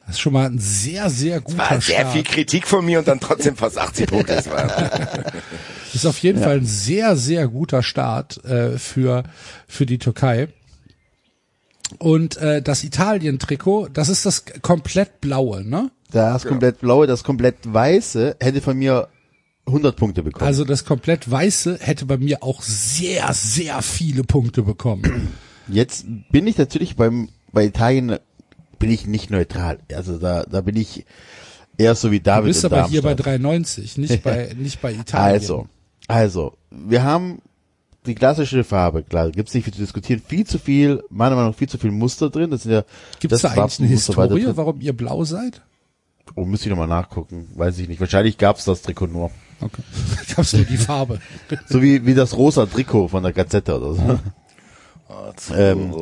Das 0.06 0.16
ist 0.16 0.20
schon 0.22 0.32
mal 0.32 0.46
ein 0.46 0.58
sehr, 0.58 1.08
sehr 1.10 1.40
guter 1.40 1.58
War 1.58 1.80
sehr 1.80 2.00
Start. 2.00 2.12
viel 2.12 2.22
Kritik 2.24 2.66
von 2.66 2.84
mir 2.84 2.98
und 2.98 3.06
dann 3.06 3.20
trotzdem 3.20 3.54
fast 3.56 3.78
80 3.78 4.06
Punkte. 4.08 4.34
Das 4.34 4.50
war, 4.50 4.66
Das 4.66 5.94
ist 5.94 6.06
auf 6.06 6.18
jeden 6.18 6.42
Fall 6.42 6.56
ein 6.56 6.66
sehr, 6.66 7.16
sehr 7.16 7.46
guter 7.46 7.82
Start 7.82 8.42
äh, 8.44 8.76
für, 8.78 9.22
für 9.68 9.86
die 9.86 9.98
Türkei. 9.98 10.48
Und 11.98 12.36
äh, 12.36 12.62
das 12.62 12.84
Italien-Trikot, 12.84 13.88
das 13.92 14.08
ist 14.08 14.26
das 14.26 14.44
komplett 14.62 15.20
blaue, 15.20 15.64
ne? 15.64 15.90
Das 16.12 16.44
komplett 16.44 16.80
blaue, 16.80 17.06
das 17.06 17.22
komplett 17.24 17.56
weiße 17.62 18.36
hätte 18.40 18.60
von 18.60 18.76
mir 18.76 19.08
100 19.66 19.96
Punkte 19.96 20.22
bekommen. 20.22 20.46
Also 20.46 20.64
das 20.64 20.84
komplett 20.84 21.30
weiße 21.30 21.78
hätte 21.80 22.06
bei 22.06 22.16
mir 22.16 22.42
auch 22.42 22.62
sehr, 22.62 23.32
sehr 23.32 23.80
viele 23.82 24.24
Punkte 24.24 24.62
bekommen. 24.62 25.28
Jetzt 25.68 26.06
bin 26.30 26.46
ich 26.46 26.58
natürlich 26.58 26.96
beim, 26.96 27.28
bei 27.52 27.64
Italien 27.64 28.18
bin 28.78 28.90
ich 28.90 29.06
nicht 29.06 29.30
neutral. 29.30 29.78
Also 29.94 30.18
da, 30.18 30.44
da 30.44 30.62
bin 30.62 30.76
ich 30.76 31.04
eher 31.78 31.94
so 31.94 32.10
wie 32.10 32.18
Du 32.18 32.24
David 32.24 32.46
bist 32.46 32.64
und 32.64 32.72
aber 32.72 32.88
hier 32.88 33.02
bei 33.02 33.14
Darmstadt. 33.14 33.40
93, 33.40 33.98
nicht 33.98 34.22
bei, 34.22 34.52
nicht 34.58 34.80
bei 34.80 34.92
Italien. 34.92 35.34
Also, 35.34 35.68
also, 36.08 36.56
wir 36.70 37.04
haben 37.04 37.40
die 38.06 38.14
klassische 38.14 38.64
Farbe, 38.64 39.02
klar, 39.02 39.30
gibt's 39.30 39.54
nicht 39.54 39.64
viel 39.64 39.74
zu 39.74 39.80
diskutieren, 39.80 40.22
viel 40.26 40.46
zu 40.46 40.58
viel, 40.58 41.02
meiner 41.10 41.36
Meinung 41.36 41.50
nach 41.50 41.58
viel 41.58 41.68
zu 41.68 41.78
viel 41.78 41.90
Muster 41.90 42.30
drin, 42.30 42.50
das 42.50 42.62
sind 42.62 42.72
ja, 42.72 42.84
Gibt 43.18 43.32
es 43.32 43.42
da 43.42 43.50
eigentlich 43.50 43.80
eine 43.80 43.88
Historie, 43.88 44.46
warum 44.54 44.80
ihr 44.80 44.94
blau 44.94 45.24
seid? 45.24 45.62
Oh, 46.36 46.44
müsste 46.44 46.66
ich 46.66 46.70
nochmal 46.70 46.88
nachgucken, 46.88 47.48
weiß 47.54 47.78
ich 47.78 47.88
nicht. 47.88 48.00
Wahrscheinlich 48.00 48.38
gab's 48.38 48.64
das 48.64 48.82
Trikot 48.82 49.08
nur. 49.08 49.30
Okay. 49.60 49.82
Gab's 50.36 50.52
nur 50.54 50.64
die 50.64 50.76
Farbe. 50.76 51.18
So 51.66 51.82
wie, 51.82 52.06
wie 52.06 52.14
das 52.14 52.36
rosa 52.36 52.66
Trikot 52.66 53.08
von 53.08 53.22
der 53.22 53.32
Gazette 53.32 53.76
oder 53.78 53.94
so. 53.94 54.18
ähm, 55.54 55.92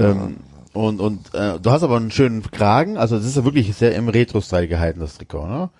ähm, 0.00 0.36
und 0.72 1.00
und 1.00 1.34
äh, 1.34 1.58
du 1.58 1.70
hast 1.70 1.82
aber 1.82 1.96
einen 1.96 2.10
schönen 2.10 2.42
Kragen, 2.42 2.98
also 2.98 3.16
das 3.16 3.24
ist 3.24 3.36
ja 3.36 3.44
wirklich 3.44 3.74
sehr 3.74 3.96
im 3.96 4.08
Retro-Style 4.08 4.68
gehalten, 4.68 5.00
das 5.00 5.16
Trikot, 5.16 5.46
ne? 5.46 5.70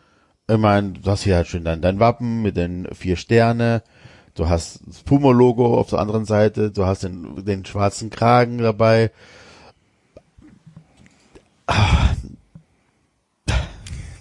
Ich 0.48 0.58
meine, 0.58 0.92
du 0.92 1.10
hast 1.10 1.22
hier 1.22 1.36
halt 1.36 1.48
schön 1.48 1.64
dein, 1.64 1.82
dein 1.82 2.00
Wappen 2.00 2.42
mit 2.42 2.56
den 2.56 2.88
vier 2.94 3.16
Sterne, 3.16 3.82
du 4.36 4.48
hast 4.48 4.80
das 4.86 5.02
Puma-Logo 5.02 5.78
auf 5.78 5.90
der 5.90 5.98
anderen 5.98 6.24
Seite, 6.24 6.70
du 6.70 6.86
hast 6.86 7.02
den, 7.02 7.44
den 7.44 7.64
schwarzen 7.64 8.10
Kragen 8.10 8.58
dabei. 8.58 9.10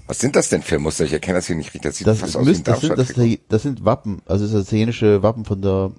was 0.08 0.20
sind 0.20 0.36
das 0.36 0.50
denn 0.50 0.64
für 0.64 0.80
Muster? 0.80 1.06
Ich 1.06 1.14
erkenne 1.14 1.38
das 1.38 1.48
hier 1.48 1.56
nicht 1.56 1.74
richtig. 1.74 1.84
Das 1.84 1.98
sieht 1.98 2.08
Das, 2.08 2.20
fast 2.20 2.38
aus 2.38 2.48
wie 2.48 2.56
ein 2.56 2.64
das, 2.64 2.82
sind, 2.82 2.98
das, 2.98 3.14
das 3.48 3.62
sind 3.62 3.86
Wappen, 3.86 4.22
also 4.26 4.44
das 4.44 4.54
ist 4.54 4.60
das 4.60 4.68
italienische 4.68 5.22
Wappen 5.22 5.46
von 5.46 5.62
der, 5.62 5.92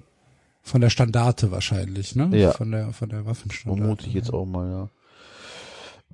Von 0.61 0.81
der 0.81 0.89
Standarte 0.89 1.51
wahrscheinlich, 1.51 2.15
ne? 2.15 2.29
Ja. 2.33 2.51
Von 2.51 2.71
der, 2.71 2.91
von 2.91 3.09
der 3.09 3.25
Waffenstandarte. 3.25 3.81
vermute 3.81 4.07
ich 4.07 4.13
jetzt 4.13 4.33
auch 4.33 4.45
mal, 4.45 4.69
ja. 4.69 4.89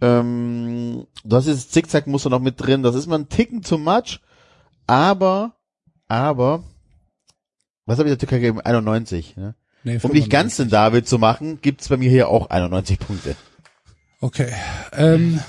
Ähm, 0.01 1.07
du 1.23 1.35
hast 1.35 1.47
jetzt 1.47 1.71
Zickzack-Muster 1.71 2.29
noch 2.29 2.41
mit 2.41 2.59
drin, 2.59 2.83
das 2.83 2.95
ist 2.95 3.07
mal 3.07 3.19
ein 3.19 3.29
Ticken 3.29 3.61
too 3.61 3.77
much, 3.77 4.19
aber, 4.85 5.55
aber, 6.07 6.63
was 7.85 7.99
habe 7.99 8.09
ich 8.09 8.13
der 8.13 8.19
Türkei 8.19 8.39
gegeben? 8.39 8.61
91, 8.61 9.35
ne? 9.35 9.55
Nee, 9.83 9.99
Um 10.01 10.13
dich 10.13 10.29
ganz 10.29 10.55
den 10.57 10.69
David 10.69 11.07
zu 11.07 11.19
machen, 11.19 11.59
gibt's 11.61 11.89
bei 11.89 11.97
mir 11.97 12.09
hier 12.09 12.29
auch 12.29 12.49
91 12.49 12.99
Punkte. 12.99 13.35
Okay. 14.21 14.53
Ähm, 14.93 15.41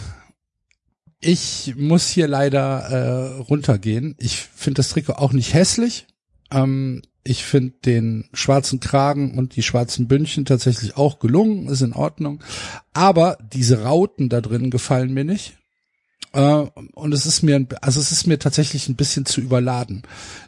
ich 1.21 1.75
muss 1.77 2.09
hier 2.09 2.27
leider 2.27 2.81
äh, 2.81 3.41
runtergehen. 3.43 4.17
Ich 4.19 4.39
finde 4.39 4.79
das 4.79 4.89
Trikot 4.89 5.15
auch 5.15 5.33
nicht 5.33 5.55
hässlich. 5.55 6.07
Ähm, 6.51 7.03
ich 7.23 7.45
finde 7.45 7.75
den 7.85 8.29
schwarzen 8.35 8.81
Kragen 8.81 9.39
und 9.39 9.57
die 9.57 9.63
schwarzen 9.63 10.09
Bündchen 10.09 10.45
tatsächlich 10.45 10.97
auch 10.97 11.21
gelungen, 11.21 11.69
ist 11.69 11.81
in 11.81 11.95
Ordnung. 11.95 12.43
Aber 12.93 13.39
diese 13.53 13.85
Rauten 13.85 14.29
da 14.29 14.41
drin 14.41 14.71
gefallen 14.71 15.15
mir 15.15 15.25
nicht. 15.25 15.57
Äh, 16.35 16.67
und 16.95 17.15
es 17.15 17.27
ist 17.27 17.43
mir, 17.43 17.67
also 17.81 18.01
es 18.01 18.13
ist 18.13 18.27
mir 18.27 18.39
tatsächlich 18.39 18.89
ein 18.89 18.97
bisschen 18.97 19.25
zu 19.25 19.41
überladen. 19.41 20.03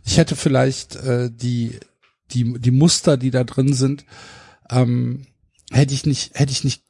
Ich 0.04 0.18
hätte 0.18 0.36
vielleicht 0.36 0.96
äh, 0.96 1.30
die, 1.32 1.78
die, 2.32 2.58
die 2.58 2.70
Muster, 2.72 3.16
die 3.16 3.30
da 3.30 3.44
drin 3.44 3.72
sind, 3.72 4.04
ähm, 4.68 5.26
hätte 5.70 5.94
ich 5.94 6.04
nicht, 6.04 6.38
hätte 6.38 6.52
ich 6.52 6.64
nicht 6.64 6.82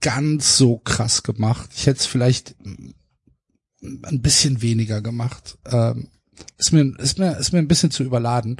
ganz 0.00 0.56
so 0.56 0.78
krass 0.78 1.22
gemacht. 1.22 1.70
Ich 1.74 1.86
hätte 1.86 2.00
es 2.00 2.06
vielleicht 2.06 2.56
ein 2.60 4.22
bisschen 4.22 4.60
weniger 4.60 5.00
gemacht. 5.00 5.58
Ähm, 5.64 6.08
ist 6.58 6.72
mir, 6.72 6.98
ist 6.98 7.18
mir, 7.18 7.36
ist 7.36 7.52
mir 7.52 7.60
ein 7.60 7.68
bisschen 7.68 7.92
zu 7.92 8.02
überladen. 8.02 8.56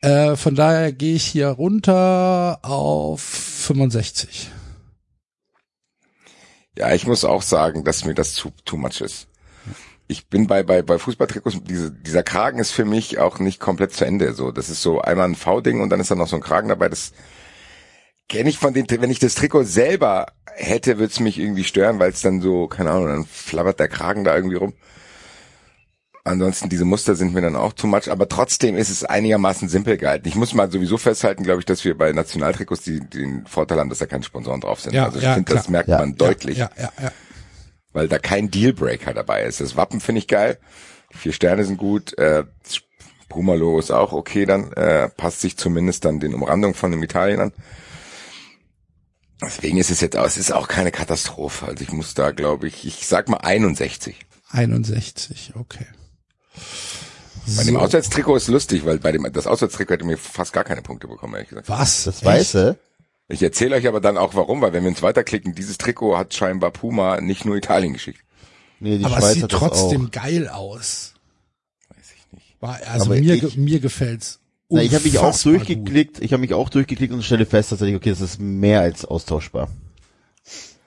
Äh, 0.00 0.36
von 0.36 0.54
daher 0.54 0.92
gehe 0.92 1.16
ich 1.16 1.26
hier 1.26 1.48
runter 1.48 2.60
auf 2.62 3.20
65. 3.20 4.50
Ja, 6.76 6.92
ich 6.92 7.06
muss 7.06 7.24
auch 7.24 7.42
sagen, 7.42 7.84
dass 7.84 8.04
mir 8.04 8.14
das 8.14 8.34
zu 8.34 8.52
too 8.64 8.76
much 8.76 9.00
ist. 9.00 9.28
Ich 10.08 10.28
bin 10.28 10.46
bei 10.46 10.62
bei 10.62 10.82
bei 10.82 10.98
Fußballtrikots 10.98 11.58
diese, 11.64 11.90
dieser 11.90 12.22
Kragen 12.22 12.58
ist 12.58 12.70
für 12.70 12.84
mich 12.84 13.18
auch 13.18 13.38
nicht 13.38 13.60
komplett 13.60 13.92
zu 13.92 14.04
Ende. 14.04 14.34
So, 14.34 14.52
das 14.52 14.68
ist 14.68 14.82
so 14.82 15.00
einmal 15.00 15.28
ein 15.28 15.34
V-Ding 15.34 15.80
und 15.80 15.90
dann 15.90 16.00
ist 16.00 16.10
da 16.10 16.14
noch 16.14 16.28
so 16.28 16.36
ein 16.36 16.42
Kragen 16.42 16.68
dabei. 16.68 16.88
Das 16.88 17.12
kenne 18.28 18.48
ich 18.50 18.58
von 18.58 18.74
den. 18.74 18.86
Wenn 18.88 19.10
ich 19.10 19.18
das 19.18 19.34
Trikot 19.34 19.64
selber 19.64 20.26
hätte, 20.54 20.98
würde 20.98 21.12
es 21.12 21.20
mich 21.20 21.38
irgendwie 21.38 21.64
stören, 21.64 21.98
weil 21.98 22.10
es 22.10 22.20
dann 22.22 22.40
so 22.40 22.68
keine 22.68 22.90
Ahnung, 22.90 23.08
dann 23.08 23.24
flabbert 23.24 23.80
der 23.80 23.88
Kragen 23.88 24.24
da 24.24 24.36
irgendwie 24.36 24.56
rum. 24.56 24.74
Ansonsten 26.26 26.68
diese 26.68 26.84
Muster 26.84 27.14
sind 27.14 27.34
mir 27.34 27.40
dann 27.40 27.54
auch 27.54 27.72
too 27.72 27.86
much, 27.86 28.10
aber 28.10 28.28
trotzdem 28.28 28.76
ist 28.76 28.90
es 28.90 29.04
einigermaßen 29.04 29.68
simpel 29.68 29.96
gehalten. 29.96 30.26
Ich 30.26 30.34
muss 30.34 30.54
mal 30.54 30.70
sowieso 30.70 30.98
festhalten, 30.98 31.44
glaube 31.44 31.60
ich, 31.60 31.66
dass 31.66 31.84
wir 31.84 31.96
bei 31.96 32.10
Nationaltrikots 32.12 32.82
die, 32.82 32.98
den 33.00 33.46
Vorteil 33.46 33.78
haben, 33.78 33.88
dass 33.90 33.98
da 33.98 34.06
keine 34.06 34.24
Sponsoren 34.24 34.60
drauf 34.60 34.80
sind. 34.80 34.92
Ja, 34.92 35.04
also 35.04 35.18
ich 35.18 35.24
ja, 35.24 35.34
finde, 35.34 35.54
das 35.54 35.68
merkt 35.68 35.88
Ja. 35.88 35.98
man 35.98 36.16
deutlich 36.16 36.58
Ja, 36.58 36.70
ja, 36.76 36.90
ja. 37.00 37.12
weil 37.92 38.08
da 38.08 38.18
kein 38.18 38.50
Dealbreaker 38.50 39.14
dabei 39.14 39.44
ist. 39.44 39.60
Das 39.60 39.76
Wappen 39.76 40.00
finde 40.00 40.18
ich 40.18 40.26
geil. 40.26 40.58
Die 41.12 41.18
vier 41.18 41.32
Sterne 41.32 41.64
sind 41.64 41.76
gut. 41.76 42.18
Äh, 42.18 42.42
Puma-Logo 43.28 43.78
ist 43.78 43.92
auch 43.92 44.12
okay 44.12 44.46
dann. 44.46 44.72
Äh, 44.72 45.08
passt 45.10 45.40
sich 45.40 45.56
zumindest 45.56 46.04
dann 46.04 46.18
den 46.18 46.34
Umrandungen 46.34 46.74
von 46.74 46.90
dem 46.90 47.02
Italien 47.04 47.40
an. 47.40 47.52
Deswegen 49.40 49.78
ist 49.78 49.90
es 49.90 50.00
jetzt 50.00 50.16
auch, 50.16 50.26
es 50.26 50.38
ist 50.38 50.52
auch 50.52 50.66
keine 50.66 50.90
Katastrophe. 50.90 51.66
Also 51.66 51.84
ich 51.84 51.92
muss 51.92 52.14
da, 52.14 52.30
glaube 52.32 52.66
ich, 52.66 52.84
ich 52.86 53.06
sag 53.06 53.28
mal 53.28 53.38
61. 53.38 54.26
61, 54.50 55.52
okay. 55.54 55.86
Bei 57.56 57.62
dem. 57.64 57.76
Auswärtstrikot 57.76 58.36
ist 58.36 58.48
lustig, 58.48 58.84
weil 58.84 58.98
bei 58.98 59.12
dem, 59.12 59.30
das 59.32 59.46
Auswärtstrikot 59.46 59.94
hätte 59.94 60.04
mir 60.04 60.18
fast 60.18 60.52
gar 60.52 60.64
keine 60.64 60.82
Punkte 60.82 61.06
bekommen, 61.06 61.34
ehrlich 61.34 61.48
gesagt. 61.50 61.68
Was? 61.68 62.04
Das? 62.04 62.24
Weiße, 62.24 62.76
Ich 63.28 63.42
erzähle 63.42 63.76
euch 63.76 63.86
aber 63.86 64.00
dann 64.00 64.16
auch 64.18 64.34
warum, 64.34 64.60
weil 64.62 64.72
wenn 64.72 64.82
wir 64.82 64.90
uns 64.90 65.02
weiterklicken, 65.02 65.54
dieses 65.54 65.78
Trikot 65.78 66.16
hat 66.18 66.34
scheinbar 66.34 66.70
Puma 66.72 67.20
nicht 67.20 67.44
nur 67.44 67.54
Italien 67.56 67.92
geschickt. 67.92 68.20
nee, 68.80 68.98
die 68.98 69.04
Aber 69.04 69.18
es 69.18 69.22
Schweiz 69.22 69.34
sieht 69.34 69.42
hat 69.44 69.52
das 69.52 69.60
trotzdem 69.60 70.06
auch. 70.06 70.10
geil 70.10 70.48
aus. 70.48 71.14
Weiß 71.88 72.06
ich 72.16 72.32
nicht. 72.32 72.56
War, 72.60 72.80
also 72.90 73.06
Aber 73.06 73.14
mir, 73.20 73.34
ich- 73.34 73.40
ge- 73.42 73.56
mir 73.56 73.78
gefällt's. 73.80 74.40
Na, 74.68 74.82
ich 74.82 74.92
habe 74.94 75.04
mich 75.04 75.18
auch 75.20 75.38
durchgeklickt, 75.40 76.20
ich 76.20 76.32
habe 76.32 76.40
mich 76.40 76.52
auch 76.52 76.68
durchgeklickt 76.68 77.12
und 77.14 77.22
stelle 77.22 77.46
fest, 77.46 77.70
tatsächlich, 77.70 77.94
okay, 77.94 78.10
das 78.10 78.20
ist 78.20 78.40
mehr 78.40 78.80
als 78.80 79.04
austauschbar. 79.04 79.68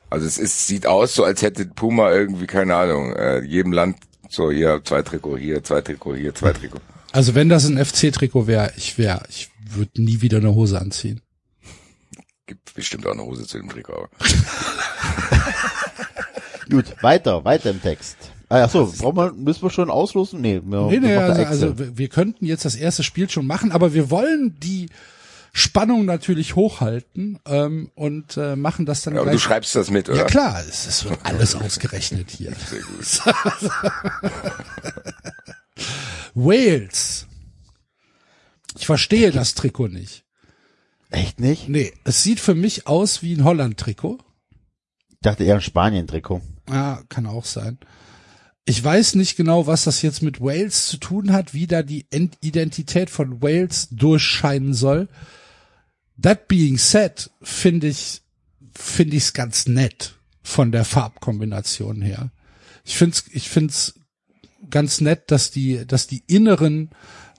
Also 0.09 0.25
es 0.25 0.37
ist, 0.37 0.67
sieht 0.67 0.85
aus, 0.87 1.15
so 1.15 1.23
als 1.23 1.41
hätte 1.41 1.65
Puma 1.65 2.11
irgendwie, 2.11 2.45
keine 2.47 2.75
Ahnung, 2.75 3.15
äh, 3.15 3.41
jedem 3.45 3.71
Land 3.71 3.95
so 4.29 4.51
hier 4.51 4.81
zwei 4.83 5.01
Trikot, 5.01 5.37
hier 5.37 5.63
zwei 5.63 5.81
Trikot, 5.81 6.15
hier 6.15 6.33
zwei 6.33 6.53
Trikot. 6.53 6.79
Also 7.11 7.35
wenn 7.35 7.49
das 7.49 7.65
ein 7.65 7.83
FC-Trikot 7.83 8.47
wäre, 8.47 8.71
ich 8.77 8.97
wäre, 8.97 9.23
ich 9.29 9.49
würde 9.71 10.01
nie 10.01 10.21
wieder 10.21 10.37
eine 10.37 10.53
Hose 10.55 10.79
anziehen. 10.79 11.21
Gibt 12.45 12.73
bestimmt 12.73 13.05
auch 13.07 13.11
eine 13.13 13.23
Hose 13.23 13.45
zu 13.45 13.57
dem 13.57 13.69
Trikot. 13.69 13.93
Aber. 13.93 14.09
Gut, 16.69 16.85
weiter, 17.01 17.43
weiter 17.45 17.71
im 17.71 17.81
Text. 17.81 18.17
Ah, 18.47 18.63
ach 18.63 18.69
so, 18.69 18.91
brauchen 18.99 19.17
wir, 19.17 19.31
müssen 19.33 19.63
wir 19.63 19.69
schon 19.69 19.89
auslosen? 19.89 20.41
Nee, 20.41 20.61
wir, 20.63 20.81
Nee, 20.87 20.99
nee, 20.99 21.15
also, 21.15 21.43
also 21.43 21.79
wir- 21.79 21.97
wir 21.97 22.07
könnten 22.09 22.45
jetzt 22.45 22.65
das 22.65 22.75
erste 22.75 23.03
Spiel 23.03 23.29
schon 23.29 23.45
machen, 23.47 23.71
aber 23.71 23.93
wir 23.93 24.09
wollen 24.09 24.55
die 24.59 24.89
Spannung 25.53 26.05
natürlich 26.05 26.55
hochhalten 26.55 27.39
ähm, 27.45 27.91
und 27.95 28.37
äh, 28.37 28.55
machen 28.55 28.85
das 28.85 29.01
dann 29.01 29.15
Ja, 29.15 29.21
aber 29.21 29.31
du 29.31 29.37
gleich. 29.37 29.43
schreibst 29.43 29.75
das 29.75 29.89
mit, 29.89 30.07
oder? 30.09 30.19
ja 30.19 30.23
klar, 30.25 30.59
es 30.67 30.85
ist 30.85 31.05
alles 31.23 31.55
ausgerechnet 31.55 32.29
hier. 32.31 32.53
Sehr 32.69 32.81
gut. 32.81 33.21
Wales. 36.35 37.27
Ich 38.77 38.85
verstehe 38.85 39.31
das 39.31 39.55
Trikot 39.55 39.87
nicht. 39.87 40.23
Echt 41.09 41.39
nicht? 41.39 41.67
Nee, 41.69 41.91
es 42.03 42.23
sieht 42.23 42.39
für 42.39 42.53
mich 42.55 42.85
aus 42.87 43.23
wie 43.23 43.33
ein 43.33 43.43
Holland-Trikot. 43.43 44.19
Ich 45.09 45.17
dachte 45.21 45.43
eher 45.43 45.55
ein 45.55 45.61
Spanien-Trikot. 45.61 46.41
Ja, 46.69 47.01
kann 47.09 47.25
auch 47.25 47.45
sein. 47.45 47.79
ich 48.65 48.83
weiß 48.83 49.15
nicht 49.15 49.35
genau, 49.35 49.65
was 49.65 49.85
das 49.85 50.03
jetzt 50.03 50.21
mit 50.21 50.39
Wales 50.39 50.85
zu 50.87 50.97
tun 50.97 51.33
hat, 51.33 51.55
wie 51.55 51.65
da 51.65 51.81
die 51.81 52.05
Ent 52.11 52.37
Identität 52.41 53.09
von 53.09 53.41
Wales 53.41 53.87
durchscheinen 53.89 54.75
soll. 54.75 55.07
That 56.21 56.47
being 56.47 56.77
said, 56.77 57.29
finde 57.41 57.87
ich, 57.87 58.21
finde 58.75 59.17
ich 59.17 59.23
es 59.23 59.33
ganz 59.33 59.67
nett 59.67 60.15
von 60.41 60.71
der 60.71 60.85
Farbkombination 60.85 62.01
her. 62.01 62.31
Ich 62.83 62.97
find's, 62.97 63.25
ich 63.31 63.49
find's 63.49 63.93
ganz 64.69 65.01
nett, 65.01 65.31
dass 65.31 65.51
die, 65.51 65.85
dass 65.85 66.07
die 66.07 66.23
inneren 66.27 66.89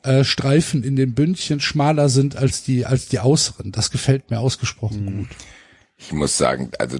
äh, 0.03 0.25
Streifen 0.25 0.83
in 0.83 0.97
den 0.97 1.15
Bündchen 1.15 1.61
schmaler 1.61 2.09
sind 2.09 2.37
als 2.37 2.63
die, 2.63 2.87
als 2.87 3.09
die 3.09 3.19
äußeren. 3.21 3.73
Das 3.73 3.91
gefällt 3.91 4.31
mir 4.31 4.41
ausgesprochen 4.41 5.05
Mhm. 5.05 5.19
gut. 5.19 5.29
Ich 5.99 6.13
muss 6.13 6.39
sagen, 6.39 6.71
also 6.79 6.99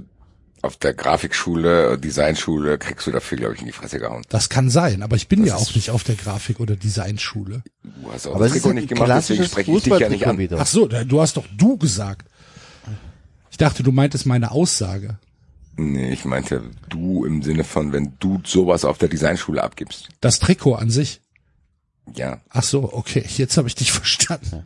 auf 0.63 0.77
der 0.77 0.93
Grafikschule, 0.95 1.99
Designschule 1.99 2.77
kriegst 2.79 3.07
du 3.07 3.11
dafür, 3.11 3.39
glaube 3.39 3.55
ich, 3.55 3.61
in 3.61 3.67
die 3.67 3.73
Fresse 3.73 3.99
gehauen. 3.99 4.23
Das 4.29 4.49
kann 4.49 4.69
sein, 4.71 5.03
aber 5.03 5.17
ich 5.17 5.29
bin 5.29 5.45
ja 5.45 5.57
ist- 5.57 5.63
auch 5.71 5.75
nicht 5.75 5.91
auf 5.91 6.05
der 6.05 6.17
Grafik- 6.17 6.61
oder 6.61 6.77
Designschule. 6.77 7.63
Du 7.83 8.13
hast 8.13 8.27
auch 8.27 8.35
Aber 8.35 8.45
das 8.45 8.53
Trikot 8.53 8.73
nicht 8.75 8.89
gemacht, 8.89 9.09
deswegen 9.11 9.45
spreche 9.45 9.73
ich 9.73 9.83
dich 9.85 9.99
ja 9.99 10.09
nicht 10.09 10.27
an. 10.27 10.39
wieder. 10.39 10.59
Ach 10.61 10.67
so, 10.67 10.87
du 10.87 11.21
hast 11.21 11.37
doch 11.37 11.47
du 11.57 11.77
gesagt. 11.79 12.27
Ich 13.51 13.57
dachte, 13.57 13.83
du 13.83 13.93
meintest 13.93 14.27
meine 14.27 14.51
Aussage. 14.53 15.19
Nee, 15.77 16.13
ich 16.13 16.25
meinte 16.25 16.63
du 16.89 17.25
im 17.25 17.43
Sinne 17.43 17.65
von, 17.65 17.93
wenn 17.93 18.13
du 18.21 18.41
sowas 18.45 18.85
auf 18.85 18.99
der 18.99 19.09
Designschule 19.09 19.63
abgibst. 19.63 20.09
Das 20.21 20.39
Trikot 20.39 20.75
an 20.75 20.91
sich. 20.91 21.21
Ja. 22.15 22.41
Ach 22.51 22.63
so, 22.65 22.93
okay, 22.93 23.25
jetzt 23.37 23.57
habe 23.57 23.69
ich 23.69 23.75
dich 23.77 23.93
verstanden. 24.01 24.65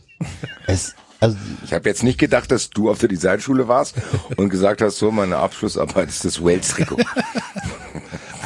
Es, 0.66 0.94
also, 1.24 1.36
Ich 1.64 1.72
habe 1.72 1.88
jetzt 1.88 2.02
nicht 2.02 2.18
gedacht, 2.18 2.50
dass 2.50 2.70
du 2.70 2.90
auf 2.90 2.98
der 2.98 3.08
Designschule 3.08 3.68
warst 3.68 3.94
und 4.36 4.48
gesagt 4.48 4.80
hast, 4.82 4.98
so 4.98 5.10
meine 5.10 5.36
Abschlussarbeit 5.38 6.08
ist 6.08 6.24
das 6.24 6.42
Wales-Trikot. 6.42 6.98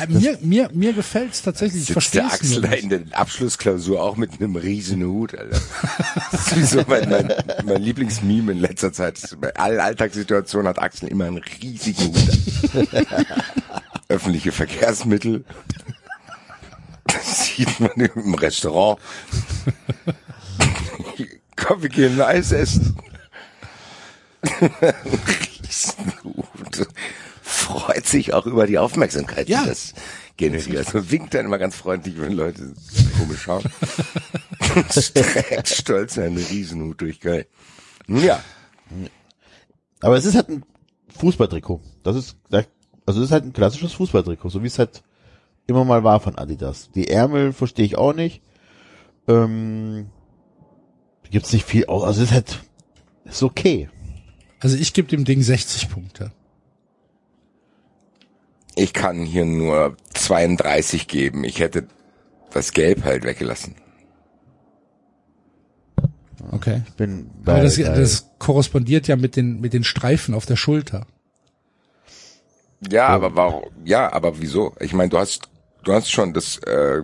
Äh, 0.01 0.07
Mir, 0.13 0.39
mir, 0.43 0.71
mir 0.73 0.93
gefällt's 0.93 1.43
tatsächlich. 1.43 1.81
Ich 1.83 1.87
Sitzt 1.89 1.93
verstehe 1.95 2.21
der 2.23 2.33
Axel 2.33 2.61
da 2.63 2.69
nicht. 2.69 2.83
in 2.85 2.89
der 2.89 3.01
Abschlussklausur 3.19 4.01
auch 4.01 4.17
mit 4.17 4.31
einem 4.41 4.55
riesen 4.55 5.03
Hut, 5.05 5.37
Alter. 5.37 5.61
Das 6.31 6.53
ist 6.53 6.71
so 6.71 6.85
mein, 6.87 7.09
mein, 7.09 7.33
mein 7.65 7.83
Lieblingsmeme 7.83 8.53
in 8.53 8.59
letzter 8.61 8.93
Zeit. 8.93 9.37
Bei 9.41 9.53
allen 9.57 9.81
Alltagssituationen 9.81 10.69
hat 10.69 10.79
Axel 10.79 11.09
immer 11.09 11.25
einen 11.25 11.39
riesigen 11.61 12.15
Hut. 12.15 12.87
Öffentliche 14.09 14.53
Verkehrsmittel. 14.53 15.45
Das 17.07 17.47
sieht 17.47 17.81
man 17.81 17.91
im 17.91 18.35
Restaurant. 18.35 19.01
Komm, 21.67 21.83
wir 21.83 21.89
gehen 21.89 22.21
Eis 22.21 22.53
essen. 22.53 22.97
Riesenhut. 25.63 26.89
Freut 27.43 28.07
sich 28.07 28.35
auch 28.35 28.47
über 28.47 28.67
die 28.67 28.79
Aufmerksamkeit, 28.79 29.49
Ja. 29.49 29.63
die 29.63 29.69
das 29.71 29.95
generiert. 30.37 30.87
Also 30.87 31.11
winkt 31.11 31.35
dann 31.35 31.47
immer 31.47 31.59
ganz 31.59 31.75
freundlich, 31.77 32.21
wenn 32.21 32.33
Leute 32.33 32.73
komisch 33.19 33.43
schauen. 33.43 33.65
Streckt 34.91 35.69
stolz 35.69 36.15
seinen 36.15 36.37
Riesenhut 36.37 37.01
durch, 37.01 37.21
geil. 37.21 37.47
Nun 38.07 38.23
ja, 38.23 38.41
aber 40.01 40.17
es 40.17 40.25
ist 40.25 40.37
halt 40.37 40.49
ein 40.49 40.65
Fußballtrikot. 41.19 41.81
Das 42.05 42.15
ist, 42.17 42.37
also 42.51 43.21
es 43.21 43.27
ist 43.27 43.33
halt 43.33 43.45
ein 43.45 43.53
klassisches 43.53 43.93
Fußballtrikot, 43.95 44.49
so 44.51 44.63
wie 44.63 44.69
es 44.69 44.79
halt 44.79 45.03
immer 45.67 45.85
mal 45.85 46.05
war 46.05 46.21
von 46.21 46.39
Adidas. 46.39 46.91
Die 46.95 47.09
Ärmel 47.09 47.53
verstehe 47.53 47.85
ich 47.85 47.99
auch 47.99 48.13
nicht. 48.15 48.43
Ähm, 49.27 50.11
gibt's 51.31 51.53
nicht 51.53 51.67
viel, 51.67 51.87
aus. 51.87 52.05
also 52.05 52.23
es 52.23 52.29
ist 52.29 52.35
halt, 52.35 52.61
ist 53.25 53.43
okay. 53.43 53.89
Also 54.61 54.77
ich 54.77 54.93
gebe 54.93 55.09
dem 55.09 55.25
Ding 55.25 55.43
60 55.43 55.89
Punkte. 55.89 56.33
ich 58.79 58.93
kann 58.93 59.25
hier 59.25 59.45
nur 59.45 59.97
32 60.15 61.09
geben. 61.09 61.45
Ich 61.45 61.61
hätte 61.61 61.89
das 62.53 62.73
Gelb 62.73 63.05
halt 63.05 63.25
weggelassen. 63.25 63.75
Okay. 66.53 66.83
Ich 66.87 66.95
bin 66.95 67.31
bei, 67.43 67.55
Aber 67.55 67.63
das, 67.63 67.77
das 67.77 68.31
korrespondiert 68.39 69.09
ja 69.09 69.17
mit 69.17 69.37
den, 69.37 69.61
mit 69.61 69.73
den 69.73 69.85
Streifen 69.85 70.35
auf 70.35 70.47
der 70.47 70.57
Schulter. 70.57 71.07
Ja, 72.89 73.09
aber 73.09 73.35
warum? 73.35 73.65
Ja, 73.85 74.13
aber 74.13 74.41
wieso? 74.41 74.75
Ich 74.79 74.93
meine, 74.93 75.11
du 75.11 75.19
hast, 75.19 75.49
du 75.83 75.93
hast 75.93 76.11
schon 76.11 76.33
das, 76.33 76.59
äh, 76.59 77.03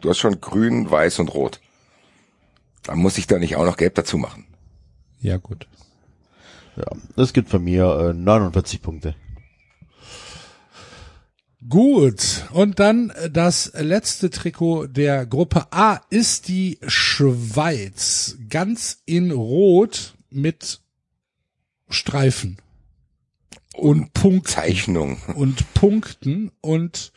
du 0.00 0.08
hast 0.08 0.18
schon 0.18 0.40
Grün, 0.40 0.90
Weiß 0.90 1.18
und 1.18 1.34
Rot. 1.34 1.60
Da 2.90 2.96
muss 2.96 3.18
ich 3.18 3.28
da 3.28 3.38
nicht 3.38 3.54
auch 3.54 3.64
noch 3.64 3.76
Gelb 3.76 3.94
dazu 3.94 4.18
machen. 4.18 4.46
Ja, 5.20 5.36
gut. 5.36 5.68
ja, 6.76 6.86
das 7.14 7.32
gibt 7.32 7.48
von 7.48 7.62
mir 7.62 7.84
äh, 7.84 8.12
49 8.12 8.82
Punkte. 8.82 9.14
Gut. 11.68 12.48
Und 12.50 12.80
dann 12.80 13.10
äh, 13.10 13.30
das 13.30 13.70
letzte 13.74 14.28
Trikot 14.28 14.88
der 14.88 15.24
Gruppe 15.24 15.68
A 15.70 16.00
ist 16.10 16.48
die 16.48 16.80
Schweiz. 16.84 18.36
Ganz 18.48 19.02
in 19.06 19.30
Rot 19.30 20.16
mit 20.28 20.80
Streifen. 21.90 22.58
Und 23.72 24.12
Punkten. 24.14 24.50
Zeichnung. 24.50 25.18
Und 25.36 25.74
Punkten 25.74 26.50
und 26.60 27.12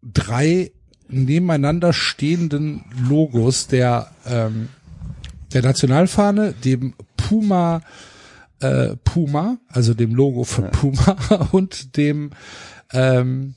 drei 0.00 0.72
nebeneinander 1.08 1.92
stehenden 1.92 2.84
Logos 3.08 3.66
der, 3.66 4.10
ähm, 4.26 4.68
der 5.52 5.62
Nationalfahne, 5.62 6.52
dem 6.52 6.94
Puma, 7.16 7.82
äh, 8.60 8.96
Puma, 9.04 9.58
also 9.68 9.94
dem 9.94 10.14
Logo 10.14 10.44
von 10.44 10.70
Puma 10.70 11.48
und 11.52 11.96
dem 11.96 12.30
ähm, 12.92 13.54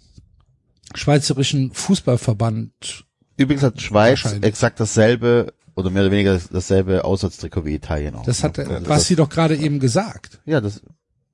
Schweizerischen 0.93 1.71
Fußballverband. 1.73 3.05
Übrigens 3.37 3.63
hat 3.63 3.81
Schweiz 3.81 4.23
exakt 4.41 4.79
dasselbe 4.79 5.53
oder 5.75 5.89
mehr 5.89 6.03
oder 6.03 6.11
weniger 6.11 6.33
das- 6.33 6.49
dasselbe 6.49 7.03
Auswärtstrikot 7.05 7.65
wie 7.65 7.75
Italien 7.75 8.15
auch. 8.15 8.25
Das 8.25 8.43
hat 8.43 8.57
ja, 8.57 8.65
der 8.65 8.79
das- 8.81 8.87
Basti 8.89 9.15
doch 9.15 9.29
gerade 9.29 9.55
eben 9.55 9.79
gesagt. 9.79 10.41
ja, 10.45 10.59
das, 10.61 10.81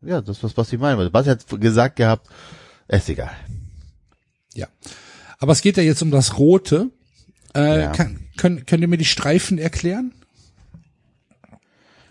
ja, 0.02 0.22
das 0.22 0.44
was 0.44 0.54
Basti 0.54 0.78
meinen 0.78 1.12
Basti 1.12 1.30
hat 1.32 1.46
gesagt 1.60 1.96
gehabt, 1.96 2.28
ist 2.88 3.10
egal. 3.10 3.32
Ja. 4.54 4.68
Aber 5.40 5.52
es 5.52 5.62
geht 5.62 5.78
ja 5.78 5.84
jetzt 5.84 6.02
um 6.02 6.12
das 6.12 6.38
Rote. 6.38 6.90
Äh, 7.56 7.82
Ja. 7.82 7.92
kann, 7.92 8.20
können, 8.38 8.66
könnt 8.66 8.82
ihr 8.82 8.88
mir 8.88 8.98
die 8.98 9.06
Streifen 9.06 9.58
erklären? 9.58 10.14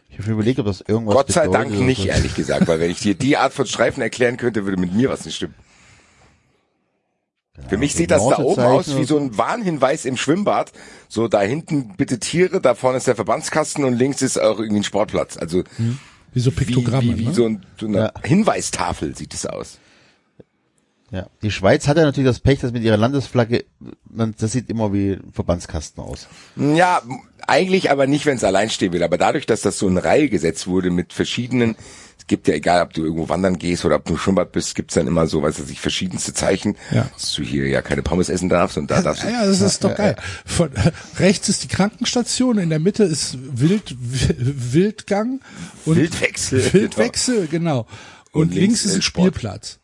Ich 0.09 0.19
habe 0.19 0.31
überlegt, 0.33 0.59
ob 0.59 0.67
das 0.67 0.81
irgendwas 0.81 1.15
Gott 1.15 1.31
sei 1.33 1.47
Dank 1.49 1.71
nicht, 1.73 2.03
so. 2.03 2.09
ehrlich 2.09 2.35
gesagt, 2.35 2.67
weil 2.69 2.81
wenn 2.81 2.91
ich 2.91 3.01
dir 3.01 3.15
die 3.15 3.37
Art 3.37 3.53
von 3.53 3.67
Streifen 3.67 4.01
erklären 4.03 4.39
könnte, 4.39 4.65
würde 4.65 4.81
mit 4.81 4.95
mir 4.95 5.11
was 5.11 5.25
nicht 5.27 5.37
stimmen. 5.37 5.55
Für 7.69 7.77
mich 7.79 7.95
sieht 7.95 8.11
das 8.11 8.27
da 8.27 8.39
oben 8.39 8.63
aus 8.63 8.97
wie 8.97 9.05
so 9.05 9.19
ein 9.19 9.37
Warnhinweis 9.39 10.05
im 10.05 10.17
Schwimmbad. 10.17 10.73
So 11.09 11.27
da 11.27 11.41
hinten 11.43 11.97
bitte 11.97 12.19
Tiere, 12.19 12.61
da 12.61 12.75
vorne 12.75 12.99
ist 12.99 13.07
der 13.07 13.15
Verbandskasten 13.17 13.85
und 13.85 13.95
links 13.95 14.21
ist 14.23 14.39
auch 14.39 14.59
irgendwie 14.59 14.81
ein 14.81 14.85
Sportplatz. 14.85 15.37
Also 15.37 15.65
Wie 16.33 16.41
so 16.41 16.51
wie, 16.53 16.65
Piktogramme, 16.65 17.03
wie, 17.15 17.19
wie 17.19 17.25
ne? 17.27 17.35
so, 17.35 17.47
ein, 17.47 17.67
so 17.81 17.87
eine 17.87 17.99
Ja. 17.99 18.13
Hinweistafel 18.23 19.17
sieht 19.17 19.33
es 19.35 19.47
aus. 19.47 19.79
Ja, 21.13 21.29
die 21.43 21.53
Schweiz 21.53 21.87
hat 21.87 21.97
ja 21.97 22.03
natürlich 22.05 22.29
das 22.29 22.41
Pech, 22.41 22.59
dass 22.61 22.73
mit 22.73 22.83
ihrer 22.83 22.97
Landesflagge, 22.97 23.65
man, 24.11 24.35
das 24.39 24.51
sieht 24.53 24.69
immer 24.69 24.93
wie 24.93 25.13
ein 25.13 25.33
Verbandskasten 25.33 26.03
aus. 26.03 26.27
Ja, 26.57 27.01
eigentlich 27.47 27.91
aber 27.93 28.07
nicht, 28.09 28.27
wenn 28.27 28.37
es 28.37 28.45
allein 28.45 28.71
stehen 28.71 28.93
will. 28.93 29.05
Aber 29.05 29.17
dadurch, 29.17 29.47
dass 29.47 29.61
das 29.61 29.79
so 29.79 29.87
in 29.87 29.99
Reihe 29.99 30.29
gesetzt 30.29 30.67
wurde 30.67 30.91
mit 30.91 31.13
verschiedenen, 31.13 31.77
es 32.19 32.27
gibt 32.27 32.49
ja 32.49 32.55
egal, 32.55 32.83
ob 32.83 32.93
du 32.93 33.05
irgendwo 33.05 33.29
wandern 33.29 33.57
gehst 33.57 33.85
oder 33.85 33.95
ob 33.97 34.05
du 34.05 34.15
im 34.15 34.19
Schwimmbad 34.19 34.51
bist, 34.51 34.75
gibt's 34.75 34.95
dann 34.95 35.07
immer 35.07 35.29
so, 35.29 35.43
weiß 35.43 35.61
ich, 35.61 35.69
nicht, 35.69 35.81
verschiedenste 35.81 36.35
Zeichen, 36.35 36.75
Ja. 36.91 37.09
dass 37.15 37.35
du 37.35 37.45
hier 37.45 37.69
ja 37.69 37.83
keine 37.83 38.03
Pommes 38.03 38.29
essen 38.29 38.49
darfst 38.49 38.77
und 38.77 38.91
da 38.91 39.01
darfst 39.01 39.23
du. 39.23 39.29
Ja, 39.29 39.47
das 39.47 39.61
ist 39.61 39.85
doch 39.85 39.95
geil. 39.95 40.17
Von, 40.45 40.71
rechts 41.21 41.49
ist 41.49 41.63
die 41.63 41.69
Krankenstation, 41.69 42.59
in 42.59 42.69
der 42.69 42.81
Mitte 42.81 43.05
ist 43.05 43.39
Wild, 43.41 43.95
Wildgang 44.73 45.41
und 45.85 45.97
Wildwechsel. 45.99 46.73
Wildwechsel, 46.73 47.47
genau. 47.47 47.87
Und, 48.33 48.43
Und 48.43 48.55
links 48.55 48.61
links 48.83 48.85
ist 48.87 48.95
ein 48.97 49.03
Sport. 49.03 49.29
Spielplatz. 49.37 49.79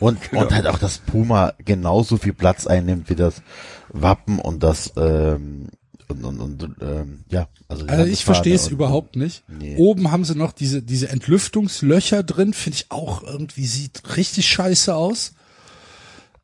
Und, 0.00 0.18
und 0.32 0.52
halt 0.52 0.66
auch 0.66 0.78
das 0.78 0.98
Puma 0.98 1.54
genauso 1.64 2.16
viel 2.16 2.32
Platz 2.32 2.66
einnimmt 2.66 3.10
wie 3.10 3.14
das 3.14 3.42
Wappen 3.90 4.38
und 4.38 4.62
das, 4.62 4.92
ähm, 4.96 5.68
und, 6.08 6.24
und, 6.24 6.40
und 6.40 6.76
ähm, 6.80 7.24
ja, 7.30 7.48
also, 7.68 7.86
Also 7.86 8.04
ich 8.04 8.24
verstehe 8.24 8.54
es 8.54 8.68
überhaupt 8.68 9.16
nicht. 9.16 9.44
Nee. 9.48 9.76
Oben 9.76 10.10
haben 10.10 10.24
sie 10.24 10.34
noch 10.34 10.52
diese, 10.52 10.82
diese 10.82 11.08
Entlüftungslöcher 11.08 12.22
drin, 12.22 12.54
finde 12.54 12.76
ich 12.76 12.90
auch 12.90 13.22
irgendwie 13.22 13.66
sieht 13.66 14.16
richtig 14.16 14.48
scheiße 14.48 14.94
aus. 14.94 15.32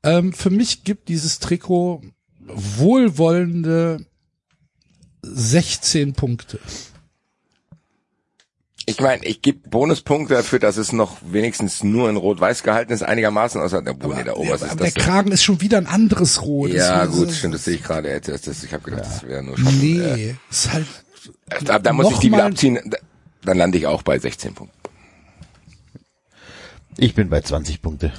Ähm, 0.02 0.34
für 0.34 0.50
mich 0.50 0.84
gibt 0.84 1.08
dieses 1.08 1.38
Trikot 1.38 2.02
wohlwollende 2.46 4.04
16 5.22 6.12
Punkte. 6.12 6.58
Ich 8.86 9.00
meine, 9.00 9.24
ich 9.24 9.40
gebe 9.40 9.66
Bonuspunkte 9.68 10.34
dafür, 10.34 10.58
dass 10.58 10.76
es 10.76 10.92
noch 10.92 11.16
wenigstens 11.22 11.82
nur 11.82 12.10
in 12.10 12.16
Rot-Weiß 12.16 12.62
gehalten 12.62 12.92
ist, 12.92 13.02
einigermaßen, 13.02 13.60
außer 13.60 13.80
der 13.80 13.94
Boden 13.94 14.16
nee, 14.18 14.24
da 14.24 14.34
oben, 14.34 14.50
was 14.50 14.62
Aber 14.62 14.72
ist 14.72 14.80
der 14.80 15.02
das? 15.02 15.04
Kragen 15.12 15.32
ist 15.32 15.42
schon 15.42 15.60
wieder 15.62 15.78
ein 15.78 15.86
anderes 15.86 16.42
Rot. 16.42 16.70
Ja, 16.70 17.06
Das- 17.06 17.14
gut, 17.14 17.28
das- 17.28 17.38
stimmt, 17.38 17.54
das 17.54 17.64
sehe 17.64 17.76
ich 17.76 17.82
gerade. 17.82 18.08
erst. 18.08 18.28
Das, 18.46 18.62
ich 18.62 18.72
habe 18.74 18.82
gedacht, 18.84 19.06
das 19.06 19.22
wäre 19.22 19.42
nur 19.42 19.56
Schatten. 19.56 19.80
Äh, 19.80 20.16
Nee, 20.16 20.36
ist 20.50 20.72
halt. 20.72 20.86
da, 21.64 21.78
da 21.78 21.92
muss 21.94 22.10
ich 22.12 22.18
die 22.18 22.30
wieder 22.32 22.44
abziehen. 22.44 22.78
Da- 22.84 22.98
Dann 23.44 23.56
lande 23.58 23.78
ich 23.78 23.86
auch 23.86 24.02
bei 24.02 24.18
16 24.18 24.54
Punkten. 24.54 24.76
Ich 26.96 27.14
bin 27.14 27.28
bei 27.28 27.40
20 27.40 27.82
Punkte. 27.82 28.12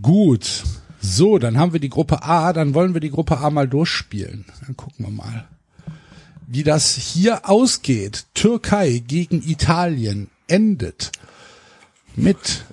Gut. 0.00 0.64
So, 1.00 1.38
dann 1.38 1.58
haben 1.58 1.72
wir 1.72 1.80
die 1.80 1.88
Gruppe 1.88 2.22
A, 2.22 2.52
dann 2.52 2.74
wollen 2.74 2.92
wir 2.94 3.00
die 3.00 3.10
Gruppe 3.10 3.38
A 3.38 3.50
mal 3.50 3.68
durchspielen. 3.68 4.44
Dann 4.66 4.76
gucken 4.76 5.06
wir 5.06 5.10
mal, 5.12 5.48
wie 6.50 6.62
das 6.64 6.94
hier 6.94 7.48
ausgeht. 7.48 8.24
Türkei 8.34 9.02
gegen 9.06 9.42
Italien 9.42 10.28
endet 10.48 11.12
mit 12.16 12.64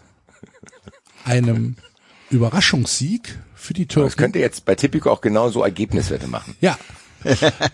einem 1.26 1.76
Überraschungssieg 2.30 3.38
für 3.54 3.74
die 3.74 3.86
Das 3.86 3.94
Türken. 3.94 4.16
könnte 4.18 4.40
jetzt 4.40 4.64
bei 4.66 4.76
Tipico 4.76 5.12
auch 5.12 5.22
genauso 5.22 5.62
Ergebniswerte 5.62 6.28
machen. 6.28 6.56
Ja. 6.62 6.78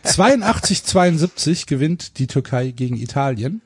82, 0.04 0.84
72 0.86 1.66
gewinnt 1.68 2.18
die 2.18 2.28
Türkei 2.28 2.72
gegen 2.72 2.98
Italien. 2.98 3.62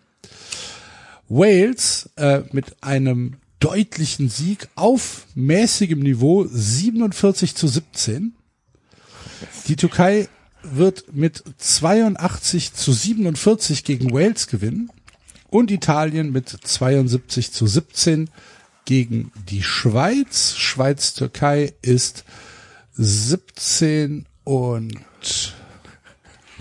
Wales 1.30 2.10
äh, 2.18 2.42
mit 2.52 2.84
einem 2.84 3.38
deutlichen 3.60 4.30
Sieg 4.30 4.68
auf 4.76 5.26
mäßigem 5.36 6.00
Niveau 6.00 6.46
47 6.48 7.56
zu 7.56 7.68
17. 7.68 8.36
Die 9.68 9.76
Türkei 9.76 10.28
wird 10.72 11.14
mit 11.14 11.44
82 11.58 12.74
zu 12.74 12.92
47 12.92 13.84
gegen 13.84 14.14
Wales 14.14 14.48
gewinnen 14.48 14.90
und 15.50 15.72
Italien 15.72 16.32
mit 16.32 16.50
72 16.50 17.52
zu 17.52 17.68
17 17.68 18.30
gegen 18.86 19.32
die 19.50 19.64
Schweiz. 19.64 20.56
Schweiz-Türkei 20.58 21.74
ist 21.82 22.26
17 22.94 24.26
und 24.44 24.96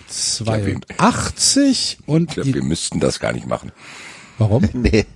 82 0.08 1.98
und 2.06 2.30
Ich 2.30 2.34
glaube, 2.34 2.54
wir 2.54 2.62
müssten 2.62 3.00
das 3.00 3.20
gar 3.20 3.32
nicht 3.32 3.46
machen, 3.46 3.72
warum? 4.38 4.68
Nee. 4.72 5.06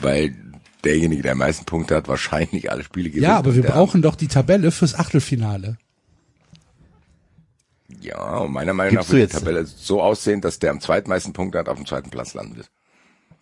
weil 0.00 0.34
derjenige, 0.84 1.22
der 1.22 1.32
am 1.32 1.38
meisten 1.38 1.64
Punkte 1.64 1.96
hat, 1.96 2.08
wahrscheinlich 2.08 2.70
alle 2.70 2.84
Spiele 2.84 3.08
gewinnt. 3.10 3.24
Ja, 3.24 3.36
aber 3.36 3.54
wir 3.54 3.62
brauchen 3.64 4.02
doch 4.02 4.14
die 4.14 4.28
Tabelle 4.28 4.70
fürs 4.70 4.94
Achtelfinale. 4.94 5.78
Ja, 8.06 8.38
und 8.38 8.52
meiner 8.52 8.72
Meinung 8.72 8.94
Gibst 8.94 9.08
nach 9.08 9.16
wird 9.16 9.32
die 9.32 9.36
Tabelle 9.36 9.66
so 9.66 10.00
aussehen, 10.00 10.40
dass 10.40 10.58
der 10.60 10.70
am 10.70 10.80
zweitmeisten 10.80 11.32
Punkte 11.32 11.58
hat, 11.58 11.68
auf 11.68 11.76
dem 11.76 11.86
zweiten 11.86 12.10
Platz 12.10 12.34
landen 12.34 12.56
wird. 12.56 12.70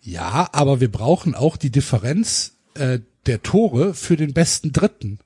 Ja, 0.01 0.49
aber 0.51 0.79
wir 0.79 0.91
brauchen 0.91 1.35
auch 1.35 1.55
die 1.57 1.69
Differenz 1.71 2.53
äh, 2.73 2.99
der 3.27 3.43
Tore 3.43 3.93
für 3.93 4.17
den 4.17 4.33
besten 4.33 4.71
Dritten. 4.73 5.19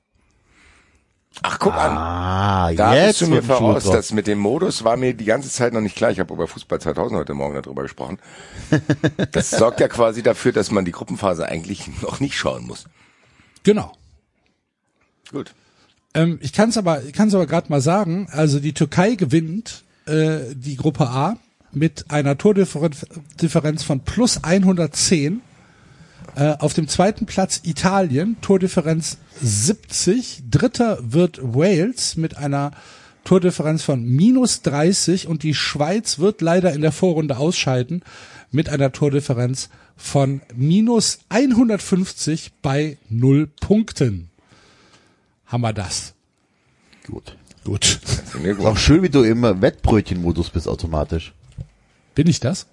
Ach, 1.42 1.58
guck 1.58 1.74
an. 1.74 1.96
Ah, 1.96 2.72
Da 2.72 2.94
jetzt 2.94 3.20
bist 3.20 3.30
du 3.30 3.34
mir 3.34 3.42
voraus, 3.42 3.84
das 3.84 4.12
mit 4.12 4.26
dem 4.26 4.38
Modus 4.38 4.84
war 4.84 4.96
mir 4.96 5.14
die 5.14 5.24
ganze 5.24 5.48
Zeit 5.48 5.72
noch 5.72 5.80
nicht 5.80 5.96
klar. 5.96 6.10
Ich 6.10 6.18
habe 6.18 6.34
über 6.34 6.46
Fußball 6.48 6.80
2000 6.80 7.18
heute 7.20 7.34
Morgen 7.34 7.54
darüber 7.62 7.82
gesprochen. 7.82 8.18
Das 9.32 9.50
sorgt 9.50 9.80
ja 9.80 9.88
quasi 9.88 10.22
dafür, 10.22 10.52
dass 10.52 10.70
man 10.70 10.84
die 10.84 10.92
Gruppenphase 10.92 11.46
eigentlich 11.46 12.02
noch 12.02 12.20
nicht 12.20 12.36
schauen 12.36 12.66
muss. 12.66 12.84
Genau. 13.62 13.92
Gut. 15.30 15.54
Ähm, 16.14 16.38
ich 16.42 16.52
kann 16.52 16.70
es 16.70 16.78
aber, 16.78 17.04
ich 17.04 17.12
kann's 17.12 17.34
aber 17.34 17.46
gerade 17.46 17.70
mal 17.70 17.80
sagen. 17.80 18.28
Also 18.30 18.60
die 18.60 18.72
Türkei 18.72 19.14
gewinnt 19.14 19.84
äh, 20.06 20.54
die 20.54 20.76
Gruppe 20.76 21.08
A 21.08 21.36
mit 21.72 22.10
einer 22.10 22.36
Tordifferenz 22.36 23.06
Differenz 23.40 23.82
von 23.82 24.00
plus 24.00 24.42
110. 24.42 25.40
Äh, 26.36 26.54
auf 26.58 26.74
dem 26.74 26.88
zweiten 26.88 27.26
Platz 27.26 27.60
Italien, 27.64 28.36
Tordifferenz 28.40 29.18
70. 29.42 30.44
Dritter 30.50 30.98
wird 31.00 31.40
Wales 31.42 32.16
mit 32.16 32.36
einer 32.36 32.72
Tordifferenz 33.24 33.82
von 33.82 34.04
minus 34.04 34.62
30 34.62 35.26
und 35.26 35.42
die 35.42 35.54
Schweiz 35.54 36.18
wird 36.18 36.40
leider 36.40 36.72
in 36.72 36.80
der 36.80 36.92
Vorrunde 36.92 37.36
ausscheiden 37.36 38.02
mit 38.50 38.68
einer 38.68 38.92
Tordifferenz 38.92 39.68
von 39.96 40.40
minus 40.54 41.20
150 41.28 42.52
bei 42.62 42.96
null 43.08 43.48
Punkten. 43.60 44.29
Haben 45.50 45.60
wir 45.62 45.72
das. 45.72 46.14
Gut. 47.06 47.36
Gut. 47.64 48.00
Ist 48.42 48.60
auch 48.60 48.78
schön, 48.78 49.02
wie 49.02 49.10
du 49.10 49.22
im 49.22 49.42
Wettbrötchen-Modus 49.42 50.50
bist 50.50 50.66
automatisch. 50.66 51.34
Bin 52.14 52.26
ich 52.26 52.40
das? 52.40 52.66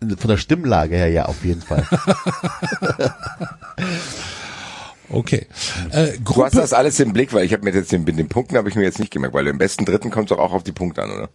Von 0.00 0.28
der 0.28 0.36
Stimmlage 0.36 0.96
her 0.96 1.08
ja, 1.08 1.24
auf 1.26 1.44
jeden 1.44 1.62
Fall. 1.62 1.86
Okay. 5.12 5.46
Äh, 5.90 6.12
Du 6.18 6.22
Gruppe, 6.22 6.44
hast 6.44 6.54
das 6.54 6.72
alles 6.72 7.00
im 7.00 7.12
Blick, 7.12 7.32
weil 7.32 7.44
ich 7.44 7.52
habe 7.52 7.64
mir 7.64 7.72
jetzt 7.74 7.90
den, 7.90 8.06
den 8.06 8.28
Punkten 8.28 8.56
habe 8.56 8.68
ich 8.68 8.76
mir 8.76 8.84
jetzt 8.84 9.00
nicht 9.00 9.12
gemerkt, 9.12 9.34
weil 9.34 9.46
im 9.48 9.58
besten 9.58 9.84
Dritten 9.84 10.10
kommt 10.10 10.30
es 10.30 10.36
doch 10.36 10.42
auch 10.42 10.52
auf 10.52 10.62
die 10.62 10.70
Punkte 10.72 11.02
an, 11.02 11.10
oder? 11.10 11.28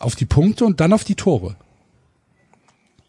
auf 0.00 0.14
die 0.14 0.26
Punkte 0.26 0.64
und 0.64 0.80
dann 0.80 0.92
auf 0.92 1.04
die 1.04 1.14
Tore. 1.14 1.56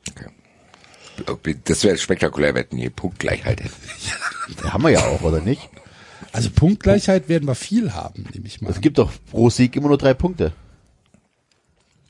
Okay. 0.09 1.55
Das 1.65 1.83
wäre 1.83 1.97
spektakulär, 1.97 2.55
wenn 2.55 2.65
wir 2.71 2.89
Punktgleichheit 2.89 3.62
hätten. 3.62 4.63
haben 4.71 4.83
wir 4.83 4.89
ja 4.91 5.05
auch, 5.05 5.21
oder 5.21 5.41
nicht? 5.41 5.69
Also 6.32 6.49
Punktgleichheit 6.49 7.29
werden 7.29 7.47
wir 7.47 7.55
viel 7.55 7.93
haben, 7.93 8.25
nehme 8.34 8.47
ich 8.47 8.62
mal. 8.62 8.69
Es 8.69 8.82
gibt 8.82 8.97
doch 8.97 9.12
pro 9.32 9.49
Sieg 9.49 9.75
immer 9.75 9.88
nur 9.88 9.97
drei 9.97 10.13
Punkte. 10.13 10.53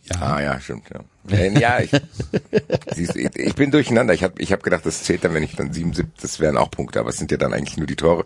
Ja. 0.09 0.21
Ah 0.21 0.41
ja, 0.41 0.59
stimmt. 0.59 0.85
Ja, 1.27 1.45
ja 1.45 1.79
ich, 1.79 1.91
siehst, 2.95 3.15
ich, 3.15 3.35
ich 3.35 3.55
bin 3.55 3.69
durcheinander. 3.69 4.13
Ich 4.13 4.23
habe 4.23 4.41
ich 4.41 4.51
hab 4.51 4.63
gedacht, 4.63 4.85
das 4.85 5.03
zählt 5.03 5.23
dann, 5.23 5.33
wenn 5.33 5.43
ich 5.43 5.55
dann 5.55 5.71
77, 5.71 6.13
das 6.21 6.39
wären 6.39 6.57
auch 6.57 6.71
Punkte, 6.71 6.99
aber 6.99 7.09
es 7.09 7.17
sind 7.17 7.31
ja 7.31 7.37
dann 7.37 7.53
eigentlich 7.53 7.77
nur 7.77 7.85
die 7.85 7.95
Tore. 7.95 8.25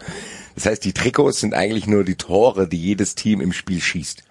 Das 0.55 0.65
heißt, 0.65 0.85
die 0.85 0.93
Trikots 0.93 1.41
sind 1.41 1.53
eigentlich 1.53 1.87
nur 1.87 2.03
die 2.03 2.15
Tore, 2.15 2.67
die 2.67 2.77
jedes 2.77 3.15
Team 3.15 3.41
im 3.41 3.51
Spiel 3.51 3.81
schießt. 3.81 4.23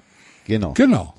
Genau. 0.46 0.72
Genau. 0.72 1.14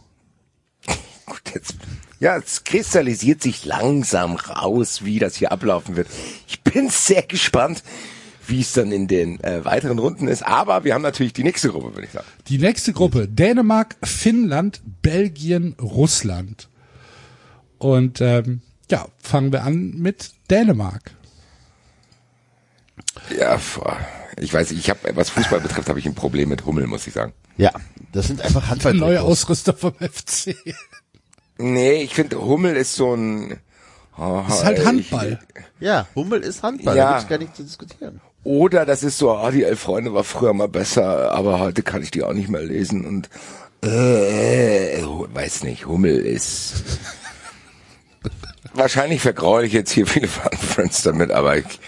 Gut, 1.25 1.41
jetzt, 1.53 1.75
ja, 2.19 2.37
es 2.37 2.63
kristallisiert 2.63 3.43
sich 3.43 3.65
langsam 3.65 4.35
raus, 4.35 5.03
wie 5.03 5.19
das 5.19 5.35
hier 5.35 5.51
ablaufen 5.51 5.95
wird. 5.95 6.07
Ich 6.47 6.61
bin 6.61 6.89
sehr 6.89 7.21
gespannt, 7.23 7.83
wie 8.47 8.61
es 8.61 8.73
dann 8.73 8.91
in 8.91 9.07
den 9.07 9.39
äh, 9.43 9.63
weiteren 9.65 9.99
Runden 9.99 10.27
ist. 10.27 10.43
Aber 10.45 10.83
wir 10.83 10.93
haben 10.93 11.01
natürlich 11.01 11.33
die 11.33 11.43
nächste 11.43 11.69
Gruppe, 11.69 11.93
würde 11.93 12.05
ich 12.07 12.11
sagen. 12.11 12.25
Die 12.47 12.57
nächste 12.57 12.93
Gruppe, 12.93 13.27
Dänemark, 13.27 13.95
Finnland, 14.03 14.81
Belgien, 15.01 15.75
Russland. 15.81 16.69
Und 17.77 18.21
ähm, 18.21 18.61
ja, 18.91 19.07
fangen 19.19 19.51
wir 19.51 19.63
an 19.63 19.91
mit 19.97 20.31
Dänemark. 20.49 21.11
Ja, 23.37 23.59
ich 24.37 24.53
weiß, 24.53 24.71
ich 24.71 24.89
habe, 24.89 25.15
was 25.15 25.29
Fußball 25.29 25.59
betrifft, 25.59 25.89
habe 25.89 25.99
ich 25.99 26.05
ein 26.05 26.15
Problem 26.15 26.49
mit 26.49 26.65
Hummel, 26.65 26.87
muss 26.87 27.07
ich 27.07 27.13
sagen. 27.13 27.33
Ja, 27.57 27.71
das 28.11 28.27
sind 28.27 28.41
einfach 28.41 28.67
Handball. 28.69 28.93
neue 28.93 29.21
Ausrüster 29.21 29.73
vom 29.73 29.93
FC. 29.93 30.55
Nee, 31.57 32.01
ich 32.03 32.15
finde, 32.15 32.41
Hummel 32.41 32.75
ist 32.75 32.95
so 32.95 33.13
ein. 33.15 33.59
Oh, 34.17 34.43
Das 34.47 34.59
ist 34.59 34.65
halt 34.65 34.79
ich- 34.79 34.85
Handball. 34.85 35.39
Ja, 35.79 36.07
Hummel 36.15 36.41
ist 36.41 36.63
Handball, 36.63 36.95
Ja. 36.97 37.05
da 37.05 37.17
gibt's 37.17 37.29
gar 37.29 37.37
nicht 37.39 37.55
zu 37.55 37.63
diskutieren. 37.63 38.21
Oder 38.43 38.85
das 38.85 39.03
ist 39.03 39.17
so, 39.17 39.31
ah, 39.31 39.51
die 39.51 39.63
elf 39.63 39.79
Freunde 39.79 40.13
war 40.13 40.23
früher 40.23 40.53
mal 40.53 40.67
besser, 40.67 41.31
aber 41.31 41.59
heute 41.59 41.81
kann 41.81 42.03
ich 42.03 42.11
die 42.11 42.23
auch 42.23 42.33
nicht 42.33 42.49
mehr 42.49 42.61
lesen 42.61 43.05
und 43.05 43.29
äh, 43.83 44.99
äh, 44.99 45.05
weiß 45.33 45.63
nicht, 45.63 45.87
Hummel 45.87 46.17
ist. 46.17 46.83
Wahrscheinlich 48.73 49.21
vergraule 49.21 49.65
ich 49.65 49.73
jetzt 49.73 49.91
hier 49.91 50.07
viele 50.07 50.27
Friends 50.27 51.03
damit, 51.03 51.31
aber 51.31 51.57
ich 51.57 51.79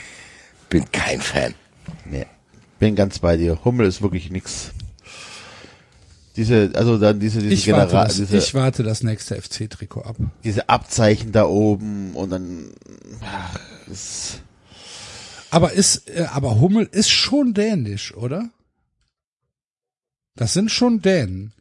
bin 0.69 0.85
kein 0.91 1.19
Fan. 1.19 1.53
Nee, 2.05 2.25
bin 2.79 2.95
ganz 2.95 3.19
bei 3.19 3.37
dir. 3.37 3.59
Hummel 3.65 3.87
ist 3.87 4.01
wirklich 4.01 4.29
nix. 4.29 4.71
Diese, 6.35 6.71
also 6.73 6.97
dann 6.97 7.19
diese, 7.19 7.39
diese 7.39 7.53
Ich 7.53 7.71
warte, 7.71 7.87
General, 7.87 8.07
das, 8.07 8.17
diese, 8.17 8.37
ich 8.37 8.53
warte 8.53 8.83
das 8.83 9.03
nächste 9.03 9.41
FC-Trikot 9.41 10.01
ab. 10.01 10.17
diese 10.43 10.67
Abzeichen 10.67 11.31
da 11.31 11.45
oben 11.45 12.11
und 12.13 12.29
dann, 12.29 12.71
ach, 13.21 13.57
das, 13.87 14.39
Aber 15.55 15.71
ist, 15.73 16.09
äh, 16.09 16.27
aber 16.31 16.59
Hummel 16.59 16.85
ist 16.91 17.09
schon 17.09 17.53
dänisch, 17.53 18.13
oder? 18.13 18.49
Das 20.35 20.53
sind 20.53 20.69
schon 20.69 21.01
Dänen. 21.01 21.53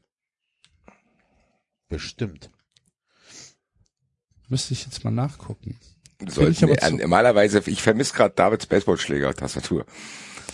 bestimmt. 1.89 2.51
Müsste 4.49 4.75
ich 4.75 4.85
jetzt 4.85 5.05
mal 5.05 5.11
nachgucken. 5.13 5.79
Sollten 6.29 6.53
ich 6.53 6.65
aber 6.65 6.73
wir, 6.75 6.79
zu- 6.79 6.97
normalerweise, 6.97 7.63
ich 7.67 7.83
vermisse 7.83 8.15
gerade 8.15 8.35
Davids 8.35 8.67
Baseballschläger-Tastatur. 8.67 9.87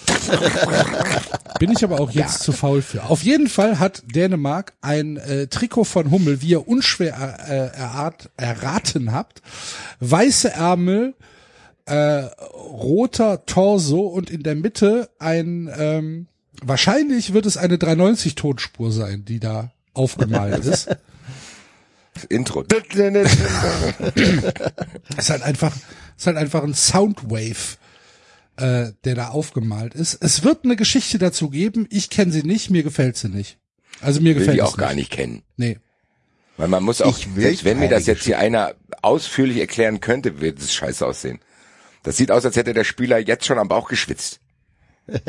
Bin 1.59 1.73
ich 1.73 1.83
aber 1.85 2.01
auch 2.01 2.11
jetzt 2.11 2.41
zu 2.43 2.53
faul 2.53 2.83
für. 2.83 3.05
Auf 3.05 3.23
jeden 3.23 3.49
Fall 3.49 3.79
hat 3.79 4.03
Dänemark 4.15 4.75
ein 4.83 5.17
äh, 5.17 5.47
Trikot 5.47 5.85
von 5.85 6.11
Hummel, 6.11 6.43
wie 6.43 6.49
ihr 6.51 6.69
unschwer 6.69 7.39
äh, 7.49 7.77
errat, 7.77 8.31
erraten 8.37 9.13
habt. 9.13 9.41
Weiße 10.01 10.51
Ärmel, 10.53 11.15
äh, 11.87 12.29
roter 12.55 13.45
Torso 13.47 14.01
und 14.01 14.31
in 14.31 14.43
der 14.43 14.55
Mitte 14.55 15.11
ein, 15.19 15.71
ähm, 15.77 16.27
wahrscheinlich 16.63 17.33
wird 17.33 17.47
es 17.47 17.57
eine 17.57 17.79
390 17.79 18.35
Tonspur 18.35 18.93
sein, 18.93 19.25
die 19.25 19.41
da 19.41 19.73
aufgemalt 19.95 20.65
ist. 20.65 20.89
Intro. 22.29 22.65
Es 25.17 25.25
ist 25.25 25.31
halt 25.31 25.43
einfach, 25.43 25.75
es 25.75 26.23
ist 26.23 26.27
halt 26.27 26.37
einfach 26.37 26.63
ein 26.63 26.75
Soundwave, 26.75 27.77
äh, 28.57 28.93
der 29.05 29.15
da 29.15 29.29
aufgemalt 29.29 29.95
ist. 29.95 30.19
Es 30.21 30.45
wird 30.45 30.65
eine 30.65 30.77
Geschichte 30.77 31.19
dazu 31.19 31.51
geben. 31.51 31.87
Ich 31.91 32.11
kenne 32.11 32.33
sie 32.33 32.43
nicht, 32.43 32.71
mir 32.71 32.83
gefällt 32.83 33.17
sie 33.17 33.29
nicht. 33.29 33.59
Also 34.01 34.21
mir 34.21 34.35
Will 34.35 34.41
gefällt 34.41 34.57
die 34.57 34.61
es 34.61 34.67
auch 34.67 34.77
gar 34.77 34.95
nicht 34.95 35.11
kennen. 35.11 35.43
Nee. 35.57 35.79
Weil 36.57 36.69
man 36.69 36.83
muss 36.83 37.01
auch, 37.01 37.19
selbst 37.37 37.65
wenn 37.65 37.79
mir 37.79 37.89
das 37.89 38.07
jetzt 38.07 38.25
hier 38.25 38.39
einer 38.39 38.75
ausführlich 39.01 39.59
erklären 39.59 40.01
könnte, 40.01 40.41
wird 40.41 40.59
es 40.59 40.75
scheiße 40.75 41.07
aussehen. 41.07 41.39
Das 42.03 42.17
sieht 42.17 42.31
aus, 42.31 42.45
als 42.45 42.57
hätte 42.57 42.75
der 42.75 42.85
Spieler 42.85 43.19
jetzt 43.19 43.47
schon 43.47 43.59
am 43.59 43.69
Bauch 43.69 43.89
geschwitzt. 43.89 44.41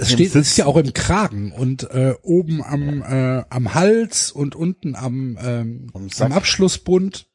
Es 0.00 0.12
steht, 0.12 0.34
es 0.34 0.34
ist 0.34 0.56
ja 0.56 0.64
auch 0.64 0.76
im 0.78 0.94
Kragen 0.94 1.52
und 1.52 1.90
äh, 1.90 2.14
oben 2.22 2.64
am, 2.64 3.02
äh, 3.02 3.44
am 3.50 3.74
Hals 3.74 4.32
und 4.32 4.54
unten 4.54 4.94
am, 4.94 5.36
ähm, 5.42 5.88
Am 6.18 6.32
Abschlussbund. 6.32 7.26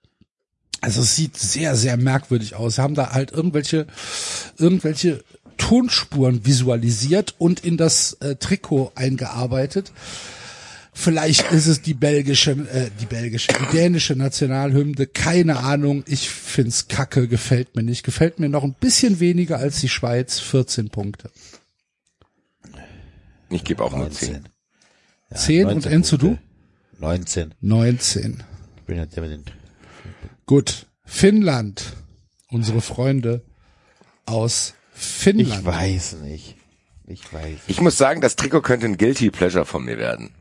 Also 0.81 1.01
es 1.01 1.15
sieht 1.15 1.37
sehr, 1.37 1.75
sehr 1.75 1.95
merkwürdig 1.97 2.55
aus. 2.55 2.75
Sie 2.75 2.81
haben 2.81 2.95
da 2.95 3.11
halt 3.11 3.31
irgendwelche, 3.31 3.85
irgendwelche 4.57 5.23
Tonspuren 5.57 6.45
visualisiert 6.45 7.35
und 7.37 7.63
in 7.63 7.77
das 7.77 8.13
äh, 8.13 8.35
Trikot 8.35 8.91
eingearbeitet. 8.95 9.91
Vielleicht 10.99 11.51
ist 11.51 11.67
es 11.67 11.83
die 11.83 11.93
belgische, 11.93 12.51
äh, 12.51 12.89
die 12.99 13.05
belgische, 13.05 13.49
die 13.49 13.77
dänische 13.77 14.15
Nationalhymne, 14.15 15.05
keine 15.05 15.57
Ahnung. 15.57 16.03
Ich 16.07 16.27
find's 16.27 16.87
kacke, 16.87 17.27
gefällt 17.27 17.75
mir 17.75 17.83
nicht. 17.83 18.03
Gefällt 18.03 18.39
mir 18.39 18.49
noch 18.49 18.63
ein 18.63 18.73
bisschen 18.73 19.19
weniger 19.19 19.59
als 19.59 19.79
die 19.79 19.89
Schweiz, 19.89 20.39
14 20.39 20.89
Punkte. 20.89 21.29
Ich 23.51 23.63
gebe 23.63 23.83
auch 23.83 23.95
nur 23.95 24.09
10. 24.09 24.29
19. 24.29 24.49
Ja, 25.29 25.37
10 25.37 25.65
und 25.67 25.73
19 25.73 25.91
Enzo, 25.91 26.17
du? 26.17 26.27
Punkte. 26.29 26.43
19. 26.99 27.53
19. 27.61 28.43
Ich 28.77 28.83
bin 28.83 28.97
ja 28.97 29.05
der 29.05 29.23
mit 29.23 29.31
den 29.31 29.43
Gut. 30.47 30.87
Finnland. 31.05 31.93
Unsere 32.49 32.81
Freunde 32.81 33.45
aus 34.25 34.73
Finnland. 34.93 35.61
Ich 35.61 35.65
weiß 35.65 36.13
nicht. 36.23 36.55
Ich 37.05 37.31
weiß. 37.31 37.59
Ich 37.67 37.81
muss 37.81 37.99
sagen, 37.99 38.19
das 38.19 38.35
Trikot 38.35 38.61
könnte 38.61 38.87
ein 38.87 38.97
Guilty 38.97 39.29
Pleasure 39.29 39.65
von 39.65 39.85
mir 39.85 39.99
werden. 39.99 40.31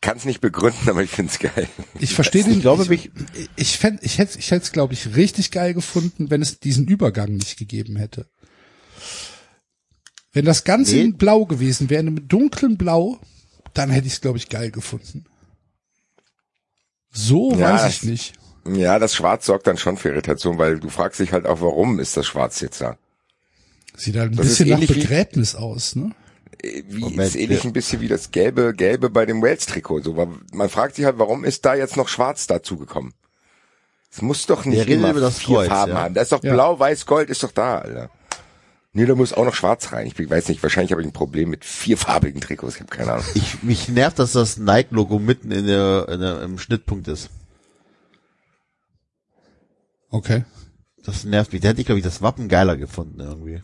Ich 0.00 0.06
kann 0.06 0.16
es 0.16 0.24
nicht 0.24 0.40
begründen, 0.40 0.88
aber 0.88 1.02
ich 1.02 1.10
find's 1.10 1.40
geil. 1.40 1.68
Ich 1.98 2.14
verstehe 2.14 2.44
den. 2.44 2.52
Ich 2.54 2.60
glaube, 2.60 2.94
ich, 2.94 3.10
ich 3.56 3.76
fänd, 3.78 4.00
ich 4.04 4.18
hätte, 4.18 4.38
ich 4.38 4.50
hätte 4.52 4.62
es, 4.64 4.72
glaube 4.72 4.94
ich, 4.94 5.16
richtig 5.16 5.50
geil 5.50 5.74
gefunden, 5.74 6.30
wenn 6.30 6.40
es 6.40 6.60
diesen 6.60 6.86
Übergang 6.86 7.32
nicht 7.34 7.56
gegeben 7.58 7.96
hätte. 7.96 8.26
Wenn 10.32 10.44
das 10.44 10.62
Ganze 10.62 10.94
Nee. 10.94 11.02
in 11.02 11.16
Blau 11.16 11.46
gewesen 11.46 11.90
wäre, 11.90 12.04
mit 12.04 12.30
dunklem 12.32 12.76
Blau, 12.76 13.18
dann 13.74 13.90
hätte 13.90 14.06
ich 14.06 14.12
es, 14.14 14.20
glaube 14.20 14.38
ich, 14.38 14.48
geil 14.48 14.70
gefunden. 14.70 15.24
So 17.10 17.52
Ja, 17.52 17.72
weiß 17.74 17.82
das- 17.82 17.92
ich 17.96 18.02
nicht. 18.04 18.32
Ja, 18.68 18.98
das 18.98 19.14
Schwarz 19.16 19.46
sorgt 19.46 19.66
dann 19.66 19.78
schon 19.78 19.96
für 19.96 20.10
Irritation, 20.10 20.58
weil 20.58 20.78
du 20.78 20.90
fragst 20.90 21.18
dich 21.20 21.32
halt 21.32 21.46
auch, 21.46 21.60
warum 21.60 21.98
ist 21.98 22.16
das 22.16 22.26
Schwarz 22.26 22.60
jetzt 22.60 22.80
da? 22.82 22.98
Sieht 23.96 24.14
halt 24.16 24.32
ein 24.32 24.36
Das 24.36 24.46
bisschen 24.46 24.68
nach 24.68 24.80
wie- 24.80 24.86
Begräbnis 24.86 25.54
aus, 25.54 25.96
ne? 25.96 26.12
Äh, 26.62 26.82
Wie 26.88 27.00
Moment, 27.00 27.20
ist 27.20 27.36
ähnlich 27.36 27.64
ein 27.64 27.72
bisschen 27.72 28.00
wie 28.00 28.08
das 28.08 28.30
gelbe, 28.30 28.74
gelbe 28.74 29.10
bei 29.10 29.26
dem 29.26 29.42
Wales-Trikot. 29.42 30.02
So, 30.02 30.16
weil 30.16 30.28
man 30.52 30.68
fragt 30.68 30.96
sich 30.96 31.04
halt, 31.04 31.18
warum 31.18 31.44
ist 31.44 31.64
da 31.64 31.74
jetzt 31.74 31.96
noch 31.96 32.08
Schwarz 32.08 32.46
dazugekommen? 32.46 33.14
Es 34.10 34.22
muss 34.22 34.46
doch 34.46 34.64
nicht 34.64 34.86
Wir 34.86 34.96
immer 34.96 35.12
das 35.14 35.38
vier 35.38 35.56
Kreuz, 35.56 35.68
Farben 35.68 35.92
ja. 35.92 35.98
haben. 35.98 36.14
Da 36.14 36.22
ist 36.22 36.32
doch 36.32 36.42
Ja. 36.42 36.52
blau, 36.54 36.78
weiß, 36.78 37.06
gold, 37.06 37.28
ist 37.30 37.42
doch 37.42 37.52
da, 37.52 37.78
Alter. 37.78 38.10
Nee, 38.94 39.04
da 39.04 39.14
muss 39.14 39.34
auch 39.34 39.44
noch 39.44 39.54
schwarz 39.54 39.92
rein. 39.92 40.06
Ich 40.06 40.30
weiß 40.30 40.48
nicht, 40.48 40.62
wahrscheinlich 40.62 40.92
habe 40.92 41.02
ich 41.02 41.06
ein 41.06 41.12
Problem 41.12 41.50
mit 41.50 41.64
vierfarbigen 41.64 42.40
Trikots. 42.40 42.76
Ich 42.76 42.80
habe 42.80 42.90
keine 42.90 43.12
Ahnung. 43.12 43.26
ich, 43.34 43.62
mich 43.62 43.88
nervt, 43.88 44.18
dass 44.18 44.32
das 44.32 44.56
Nike-Logo 44.56 45.18
mitten 45.18 45.50
in 45.52 45.66
der, 45.66 46.08
in 46.08 46.20
der, 46.20 46.42
im 46.42 46.58
Schnittpunkt 46.58 47.06
ist. 47.06 47.28
Okay. 50.10 50.44
Das 51.04 51.24
nervt 51.24 51.52
mich. 51.52 51.62
Da 51.62 51.68
hätte 51.68 51.80
ich, 51.80 51.86
glaube 51.86 51.98
ich, 51.98 52.04
das 52.04 52.22
Wappen 52.22 52.48
geiler 52.48 52.76
gefunden 52.76 53.20
irgendwie. 53.20 53.62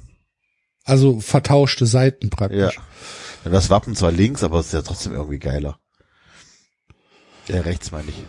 Also 0.85 1.21
vertauschte 1.21 1.87
Seiten 1.87 2.27
Ja. 2.27 2.37
praktisch. 2.37 2.81
Ja, 3.45 3.51
Das 3.51 3.71
Wappen 3.71 3.95
zwar 3.97 4.13
links, 4.13 4.43
aber 4.43 4.61
es 4.61 4.67
ist 4.67 4.73
ja 4.75 4.83
trotzdem 4.83 5.13
irgendwie 5.13 5.39
geiler. 5.39 5.79
Ja, 7.49 7.61
rechts 7.61 7.91
meine 7.91 8.09
ich. 8.09 8.25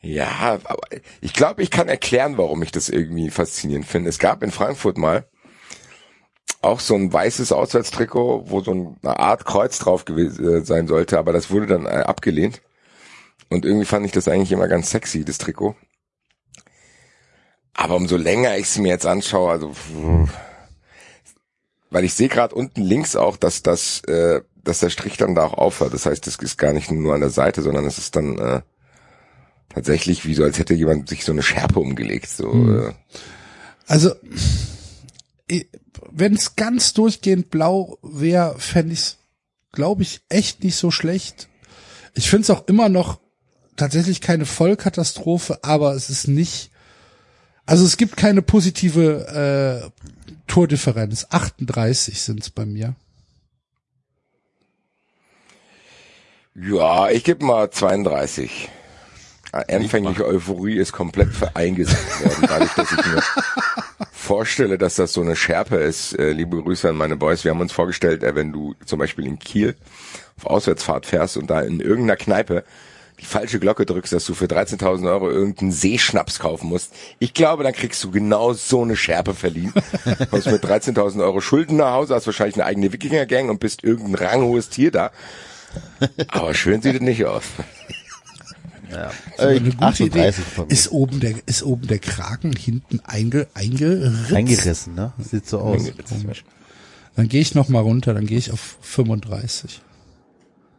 Ja, 0.00 0.58
aber 0.64 0.78
ich 1.20 1.32
glaube, 1.32 1.62
ich 1.62 1.70
kann 1.70 1.88
erklären, 1.88 2.38
warum 2.38 2.62
ich 2.62 2.70
das 2.70 2.88
irgendwie 2.88 3.30
faszinierend 3.30 3.86
finde. 3.86 4.10
Es 4.10 4.18
gab 4.18 4.42
in 4.42 4.50
Frankfurt 4.50 4.96
mal 4.96 5.26
auch 6.60 6.80
so 6.80 6.94
ein 6.94 7.12
weißes 7.12 7.52
Auswärtstrikot, 7.52 8.44
wo 8.50 8.60
so 8.60 8.96
eine 9.02 9.18
Art 9.18 9.44
Kreuz 9.44 9.78
drauf 9.78 10.04
gewesen 10.04 10.48
äh, 10.48 10.64
sein 10.64 10.88
sollte, 10.88 11.18
aber 11.18 11.32
das 11.32 11.50
wurde 11.50 11.66
dann 11.66 11.86
äh, 11.86 11.90
abgelehnt. 11.90 12.62
Und 13.48 13.64
irgendwie 13.64 13.86
fand 13.86 14.04
ich 14.06 14.12
das 14.12 14.28
eigentlich 14.28 14.52
immer 14.52 14.68
ganz 14.68 14.90
sexy, 14.90 15.24
das 15.24 15.38
Trikot. 15.38 15.76
Aber 17.78 17.94
umso 17.94 18.16
länger 18.16 18.56
ich 18.56 18.66
es 18.66 18.78
mir 18.78 18.88
jetzt 18.88 19.06
anschaue, 19.06 19.52
also 19.52 19.72
weil 21.90 22.04
ich 22.04 22.12
sehe 22.12 22.28
gerade 22.28 22.52
unten 22.52 22.82
links 22.82 23.14
auch, 23.14 23.36
dass 23.36 23.62
das, 23.62 24.00
äh, 24.08 24.40
dass 24.64 24.80
der 24.80 24.90
Strich 24.90 25.16
dann 25.16 25.36
da 25.36 25.44
auch 25.44 25.54
aufhört. 25.54 25.94
Das 25.94 26.04
heißt, 26.04 26.26
es 26.26 26.36
ist 26.36 26.58
gar 26.58 26.72
nicht 26.72 26.90
nur 26.90 27.14
an 27.14 27.20
der 27.20 27.30
Seite, 27.30 27.62
sondern 27.62 27.86
es 27.86 27.96
ist 27.98 28.16
dann 28.16 28.36
äh, 28.36 28.62
tatsächlich 29.68 30.26
wie 30.26 30.34
so, 30.34 30.42
als 30.42 30.58
hätte 30.58 30.74
jemand 30.74 31.08
sich 31.08 31.24
so 31.24 31.30
eine 31.30 31.44
Schärpe 31.44 31.78
umgelegt. 31.78 32.28
So, 32.28 32.50
äh, 32.50 32.94
Also, 33.86 34.10
wenn 36.10 36.34
es 36.34 36.56
ganz 36.56 36.94
durchgehend 36.94 37.48
blau 37.48 37.98
wäre, 38.02 38.58
fände 38.58 38.94
ich 38.94 39.16
glaube 39.70 40.02
ich, 40.02 40.22
echt 40.28 40.64
nicht 40.64 40.74
so 40.74 40.90
schlecht. 40.90 41.48
Ich 42.14 42.28
finde 42.28 42.42
es 42.42 42.50
auch 42.50 42.66
immer 42.66 42.88
noch 42.88 43.20
tatsächlich 43.76 44.20
keine 44.20 44.46
Vollkatastrophe, 44.46 45.60
aber 45.62 45.94
es 45.94 46.10
ist 46.10 46.26
nicht, 46.26 46.72
also 47.68 47.84
es 47.84 47.98
gibt 47.98 48.16
keine 48.16 48.40
positive 48.40 49.90
äh, 49.92 50.30
Tordifferenz. 50.46 51.26
38 51.28 52.18
sind 52.20 52.40
es 52.40 52.48
bei 52.48 52.64
mir. 52.64 52.94
Ja, 56.54 57.10
ich 57.10 57.24
gebe 57.24 57.44
mal 57.44 57.70
32. 57.70 58.70
Anfängliche 59.52 60.26
Euphorie 60.26 60.78
ist 60.78 60.92
komplett 60.92 61.28
vereingesetzt 61.28 62.24
worden, 62.24 62.46
dadurch, 62.48 62.72
dass 62.72 62.90
ich 62.90 63.06
mir 63.06 63.22
vorstelle, 64.12 64.78
dass 64.78 64.96
das 64.96 65.12
so 65.12 65.20
eine 65.20 65.36
Schärpe 65.36 65.76
ist. 65.76 66.18
Äh, 66.18 66.32
liebe 66.32 66.62
Grüße 66.62 66.88
an 66.88 66.96
meine 66.96 67.16
Boys. 67.16 67.44
Wir 67.44 67.50
haben 67.50 67.60
uns 67.60 67.72
vorgestellt, 67.72 68.22
äh, 68.22 68.34
wenn 68.34 68.50
du 68.50 68.74
zum 68.86 68.98
Beispiel 68.98 69.26
in 69.26 69.38
Kiel 69.38 69.76
auf 70.38 70.46
Auswärtsfahrt 70.46 71.04
fährst 71.04 71.36
und 71.36 71.48
da 71.48 71.60
in 71.60 71.80
irgendeiner 71.80 72.16
Kneipe 72.16 72.64
die 73.20 73.24
falsche 73.24 73.58
Glocke 73.58 73.84
drückst, 73.84 74.12
dass 74.12 74.24
du 74.24 74.34
für 74.34 74.46
13.000 74.46 75.08
Euro 75.08 75.30
irgendeinen 75.30 75.72
Seeschnaps 75.72 76.38
kaufen 76.38 76.68
musst. 76.68 76.92
Ich 77.18 77.34
glaube, 77.34 77.64
dann 77.64 77.72
kriegst 77.72 78.02
du 78.04 78.10
genau 78.10 78.52
so 78.52 78.82
eine 78.82 78.96
Schärpe 78.96 79.34
verliehen. 79.34 79.72
Kommst 80.30 80.46
mit 80.46 80.64
13.000 80.64 81.22
Euro 81.22 81.40
Schulden 81.40 81.76
nach 81.76 81.92
Hause, 81.92 82.14
hast 82.14 82.26
wahrscheinlich 82.26 82.56
eine 82.56 82.64
eigene 82.64 82.92
Wikinger-Gang 82.92 83.50
und 83.50 83.58
bist 83.58 83.82
irgendein 83.82 84.26
ranghohes 84.26 84.68
Tier 84.68 84.90
da. 84.90 85.10
Aber 86.28 86.54
schön 86.54 86.80
sieht 86.80 86.96
es 86.96 87.00
nicht 87.00 87.24
aus. 87.24 87.42
Ja. 88.90 89.10
Eine 89.36 89.60
gute 89.60 89.78
38 89.80 90.06
Idee. 90.06 90.32
von 90.32 90.66
mir. 90.66 90.72
Ist 90.72 90.92
oben 90.92 91.20
der, 91.20 91.34
ist 91.46 91.62
oben 91.62 91.86
der 91.88 91.98
Kragen 91.98 92.52
hinten 92.52 93.00
einge, 93.04 93.48
eingeritzt? 93.52 94.32
Eingerissen, 94.32 94.94
ne? 94.94 95.12
Sieht 95.18 95.46
so 95.46 95.58
aus. 95.58 95.82
Dann 97.16 97.28
gehe 97.28 97.40
ich 97.40 97.54
noch 97.54 97.68
mal 97.68 97.80
runter, 97.80 98.14
dann 98.14 98.26
gehe 98.26 98.38
ich 98.38 98.52
auf 98.52 98.78
35. 98.80 99.82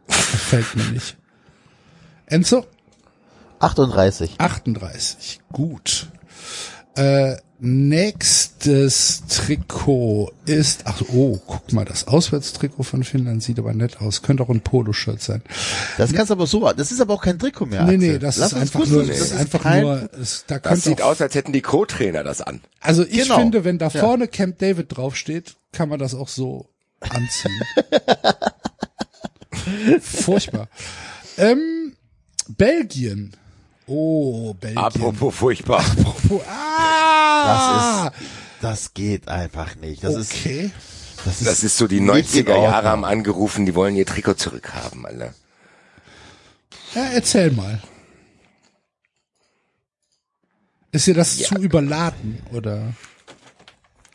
Gefällt 0.08 0.74
mir 0.74 0.84
nicht. 0.84 1.16
Enzo? 2.30 2.64
38. 3.58 4.36
38. 4.38 5.40
Gut. 5.52 6.08
Äh, 6.96 7.36
nächstes 7.58 9.22
Trikot 9.28 10.32
ist, 10.46 10.80
ach 10.86 11.02
oh, 11.12 11.38
guck 11.46 11.72
mal, 11.72 11.84
das 11.84 12.08
Auswärtstrikot 12.08 12.82
von 12.84 13.04
Finnland 13.04 13.42
sieht 13.42 13.58
aber 13.58 13.74
nett 13.74 14.00
aus. 14.00 14.22
Könnte 14.22 14.42
auch 14.42 14.48
ein 14.48 14.62
Poloshirt 14.62 15.20
sein. 15.20 15.42
Das 15.98 16.12
kannst 16.14 16.30
du 16.30 16.34
aber 16.34 16.46
so, 16.46 16.72
das 16.72 16.90
ist 16.90 17.00
aber 17.02 17.12
auch 17.14 17.22
kein 17.22 17.38
Trikot 17.38 17.66
mehr. 17.66 17.82
nee, 17.84 17.94
Axel. 17.96 18.12
nee, 18.12 18.18
das 18.18 18.38
Lass 18.38 18.52
ist 18.52 18.58
einfach 18.58 18.86
nur, 18.86 19.00
das 19.06 19.18
das 19.18 19.26
ist 19.32 19.36
einfach 19.36 19.62
kein- 19.62 19.82
nur, 19.82 20.08
es, 20.18 20.44
da 20.46 20.58
Das 20.58 20.82
sieht 20.84 21.02
auch, 21.02 21.10
aus, 21.10 21.20
als 21.20 21.34
hätten 21.34 21.52
die 21.52 21.60
Co-Trainer 21.60 22.24
das 22.24 22.40
an. 22.40 22.60
also 22.80 23.02
ich 23.04 23.22
Genau. 23.24 23.38
finde, 23.38 23.64
wenn 23.64 23.76
da 23.78 23.88
Ja. 23.88 24.00
vorne 24.00 24.26
Camp 24.26 24.58
David 24.58 24.96
draufsteht, 24.96 25.56
kann 25.72 25.88
man 25.90 25.98
das 25.98 26.14
auch 26.14 26.28
so 26.28 26.66
anziehen. 27.00 27.60
Furchtbar. 30.00 30.68
Ähm, 31.36 31.94
Belgien. 32.56 33.32
Oh, 33.86 34.54
Belgien. 34.54 34.78
Apropos 34.78 35.34
furchtbar. 35.34 35.80
Apropos, 35.80 36.42
ah, 36.48 38.10
Das 38.10 38.12
ist, 38.20 38.28
das 38.62 38.94
geht 38.94 39.28
einfach 39.28 39.74
nicht. 39.76 40.04
Das 40.04 40.14
ist, 40.14 40.32
okay. 40.32 40.70
das 41.24 41.40
ist, 41.40 41.46
Das 41.46 41.64
ist 41.64 41.76
so 41.76 41.86
die 41.88 42.00
nicht 42.00 42.34
in 42.34 42.46
90er 42.46 42.62
Jahre 42.62 42.88
haben 42.88 43.04
angerufen, 43.04 43.66
die 43.66 43.74
wollen 43.74 43.96
ihr 43.96 44.06
Trikot 44.06 44.34
zurückhaben, 44.34 45.04
Alter. 45.06 45.34
Ja, 46.94 47.04
erzähl 47.12 47.50
mal. 47.52 47.80
Ist 50.92 51.06
dir 51.06 51.14
das 51.14 51.38
Ja. 51.38 51.48
zu 51.48 51.54
überladen 51.56 52.42
oder 52.52 52.94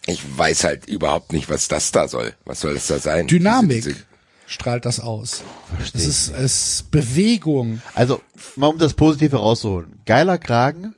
Ich 0.08 0.21
weiß 0.38 0.65
halt 0.65 0.86
überhaupt 0.88 1.34
nicht, 1.34 1.50
was 1.50 1.67
das 1.67 1.91
da 1.91 2.08
soll. 2.08 2.36
Was 2.45 2.60
soll 2.60 2.76
das 2.76 2.88
da 2.88 3.00
sein? 3.00 3.28
Dynamik 3.28 3.78
Diese- 3.78 3.93
diese- 3.93 4.06
strahlt 4.48 4.86
das 4.86 5.00
aus? 5.00 5.44
Versteh 5.76 5.98
Es 5.98 6.06
ist, 6.06 6.30
es 6.30 6.80
ist 6.80 6.92
Bewegung. 6.92 7.82
Also, 7.94 8.22
mal 8.56 8.68
um 8.68 8.78
das 8.78 8.94
Positive 8.94 9.38
rauszuholen. 9.38 10.02
Geiler 10.06 10.38
Kragen, 10.38 10.96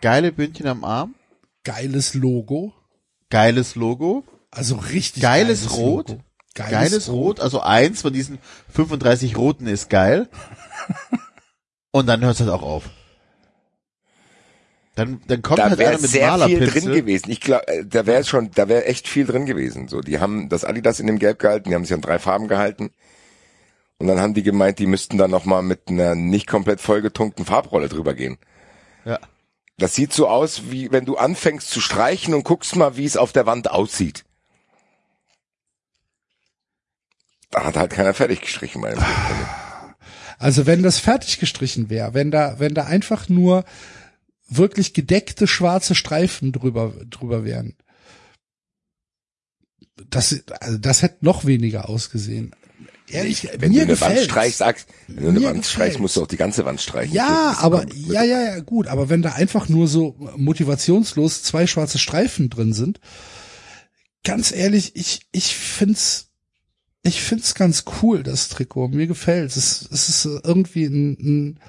geile 0.00 0.32
Bündchen 0.32 0.66
am 0.66 0.84
Arm, 0.84 1.14
Geiles 1.64 2.14
Logo. 2.14 2.72
geiles 3.30 3.74
Logo, 3.74 4.24
Also 4.50 4.76
richtig 4.76 5.22
geiles, 5.22 5.76
Rot, 5.76 6.10
Logo. 6.10 6.22
geiles, 6.54 7.08
Rot. 7.08 7.40
Also 7.40 7.60
eins 7.60 8.02
von 8.02 8.12
diesen 8.12 8.38
35 8.72 9.36
Roten 9.36 9.66
ist 9.66 9.90
geil. 9.90 10.28
Und 11.90 12.06
dann 12.06 12.20
hört 12.22 12.34
es 12.34 12.40
halt 12.40 12.50
auch 12.50 12.62
auf. 12.62 12.84
Dann, 14.96 15.20
dann 15.26 15.42
kommt 15.42 15.58
Da 15.58 15.68
halt 15.68 15.78
einer 15.78 15.92
mit 15.92 16.00
sehr 16.00 16.22
viel 16.22 16.30
Malerpinsel. 16.30 16.80
drin 16.80 16.92
gewesen. 16.92 17.30
Ich 17.30 17.40
glaube, 17.42 17.64
da 17.84 18.06
wäre 18.06 18.24
schon, 18.24 18.50
da 18.52 18.66
wäre 18.66 18.86
echt 18.86 19.06
viel 19.06 19.26
drin 19.26 19.44
gewesen. 19.44 19.88
So, 19.88 20.00
die 20.00 20.20
haben 20.20 20.48
das 20.48 20.64
Adidas 20.64 21.00
in 21.00 21.06
dem 21.06 21.18
Gelb 21.18 21.38
gehalten, 21.38 21.68
die 21.68 21.74
haben 21.74 21.84
sich 21.84 21.92
an 21.92 22.00
drei 22.00 22.18
Farben 22.18 22.48
gehalten. 22.48 22.90
Und 23.98 24.06
dann 24.08 24.20
haben 24.20 24.32
die 24.32 24.42
gemeint, 24.42 24.78
die 24.78 24.86
müssten 24.86 25.18
dann 25.18 25.30
noch 25.30 25.44
mal 25.44 25.62
mit 25.62 25.88
einer 25.88 26.14
nicht 26.14 26.46
komplett 26.46 26.80
vollgetunkten 26.80 27.44
Farbrolle 27.44 27.88
drüber 27.88 28.14
gehen. 28.14 28.38
Ja. 29.04 29.18
Das 29.76 29.94
sieht 29.94 30.14
so 30.14 30.28
aus, 30.28 30.70
wie 30.70 30.90
wenn 30.90 31.04
du 31.04 31.18
anfängst 31.18 31.68
zu 31.68 31.82
streichen 31.82 32.32
und 32.32 32.44
guckst 32.44 32.74
mal, 32.74 32.96
wie 32.96 33.04
es 33.04 33.18
auf 33.18 33.32
der 33.32 33.44
Wand 33.44 33.70
aussieht. 33.70 34.24
Da 37.50 37.64
hat 37.64 37.76
halt 37.76 37.92
keiner 37.92 38.14
fertig 38.14 38.40
gestrichen 38.40 38.80
Film. 38.82 38.98
Also 40.38 40.66
wenn 40.66 40.82
das 40.82 40.98
fertig 40.98 41.38
gestrichen 41.38 41.90
wäre, 41.90 42.14
wenn 42.14 42.30
da, 42.30 42.58
wenn 42.58 42.74
da 42.74 42.84
einfach 42.84 43.28
nur 43.28 43.64
wirklich 44.48 44.94
gedeckte 44.94 45.46
schwarze 45.46 45.94
Streifen 45.94 46.52
drüber, 46.52 46.94
drüber 47.10 47.44
wären, 47.44 47.76
das, 50.10 50.42
also 50.60 50.78
das 50.78 51.02
hätte 51.02 51.24
noch 51.24 51.44
weniger 51.44 51.88
ausgesehen. 51.88 52.54
Ehrlich, 53.08 53.48
Wenn 53.58 53.70
mir 53.72 53.86
du 53.86 53.92
eine 53.92 54.00
Wand 54.00 54.16
gefällt's. 54.16 54.24
streichst, 54.24 54.58
sagst, 54.58 54.88
wenn 55.06 55.22
du 55.24 55.28
eine 55.30 55.40
Mir 55.40 55.46
Wand 55.46 55.64
gefällt's. 55.64 55.70
streichst, 55.70 56.00
musst 56.00 56.16
du 56.16 56.22
auch 56.22 56.26
die 56.26 56.36
ganze 56.36 56.64
Wand 56.64 56.80
streichen. 56.80 57.14
Ja, 57.14 57.54
Das 57.54 57.60
aber, 57.60 57.86
ja, 57.94 58.22
ja, 58.24 58.42
ja, 58.42 58.60
gut, 58.60 58.88
aber 58.88 59.08
wenn 59.08 59.22
da 59.22 59.32
einfach 59.32 59.68
nur 59.68 59.86
so 59.88 60.16
motivationslos 60.36 61.42
zwei 61.42 61.66
schwarze 61.66 61.98
Streifen 61.98 62.50
drin 62.50 62.72
sind, 62.72 63.00
ganz 64.24 64.50
ehrlich, 64.52 64.96
ich, 64.96 65.20
ich 65.30 65.54
find's, 65.56 66.30
ich 67.02 67.22
find's 67.22 67.54
ganz 67.54 67.84
cool, 68.02 68.24
das 68.24 68.48
Trikot. 68.48 68.88
Mir 68.88 69.06
gefällt's. 69.06 69.54
Es, 69.56 69.88
es 69.90 70.08
ist 70.08 70.24
irgendwie 70.24 70.86
ein, 70.86 71.12
ein 71.12 71.60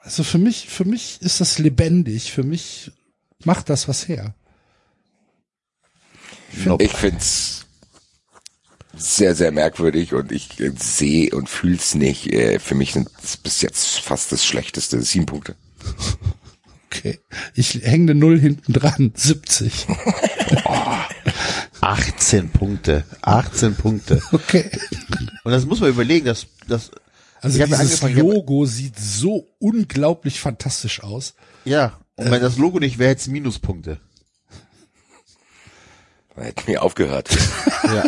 also 0.00 0.22
für 0.22 0.38
mich, 0.38 0.68
für 0.68 0.84
mich 0.84 1.18
ist 1.22 1.40
das 1.40 1.58
lebendig. 1.58 2.32
Für 2.32 2.42
mich 2.42 2.90
macht 3.44 3.70
das 3.70 3.88
was 3.88 4.08
her. 4.08 4.34
Ich 6.78 6.92
find's 6.92 7.66
sehr, 8.96 9.34
sehr 9.34 9.50
merkwürdig 9.50 10.14
und 10.14 10.30
ich 10.30 10.50
sehe 10.76 11.34
und 11.34 11.48
fühl's 11.48 11.94
nicht. 11.94 12.32
Äh, 12.32 12.58
Für 12.58 12.74
mich 12.74 12.92
sind 12.92 13.08
es 13.22 13.36
bis 13.36 13.60
jetzt 13.60 13.98
fast 13.98 14.30
das 14.32 14.44
Schlechteste. 14.44 15.00
Sieben 15.02 15.26
Punkte. 15.26 15.56
Okay. 16.86 17.18
Ich 17.54 17.74
hänge 17.82 18.12
eine 18.12 18.14
Null 18.14 18.38
hinten 18.38 18.72
dran. 18.72 19.12
70. 19.16 19.86
18 21.80 22.50
Punkte. 22.50 23.04
18 23.22 23.74
Punkte. 23.74 24.22
Okay. 24.32 24.70
Und 25.42 25.52
das 25.52 25.66
muss 25.66 25.80
man 25.80 25.90
überlegen, 25.90 26.26
dass, 26.26 26.46
dass, 26.68 26.90
Also 27.44 27.64
dieses 27.64 28.02
Logo 28.02 28.64
sieht 28.64 28.98
so 28.98 29.46
unglaublich 29.58 30.40
fantastisch 30.40 31.02
aus. 31.02 31.34
ja. 31.64 31.98
Und 32.16 32.30
wenn 32.30 32.40
das 32.40 32.58
Logo 32.58 32.78
nicht 32.78 32.98
wäre, 32.98 33.10
hätte 33.10 33.22
es 33.22 33.26
Minuspunkte. 33.26 33.98
Da 36.36 36.42
hätten 36.42 36.66
wir 36.66 36.82
aufgehört. 36.82 37.28
Ja. 37.84 38.02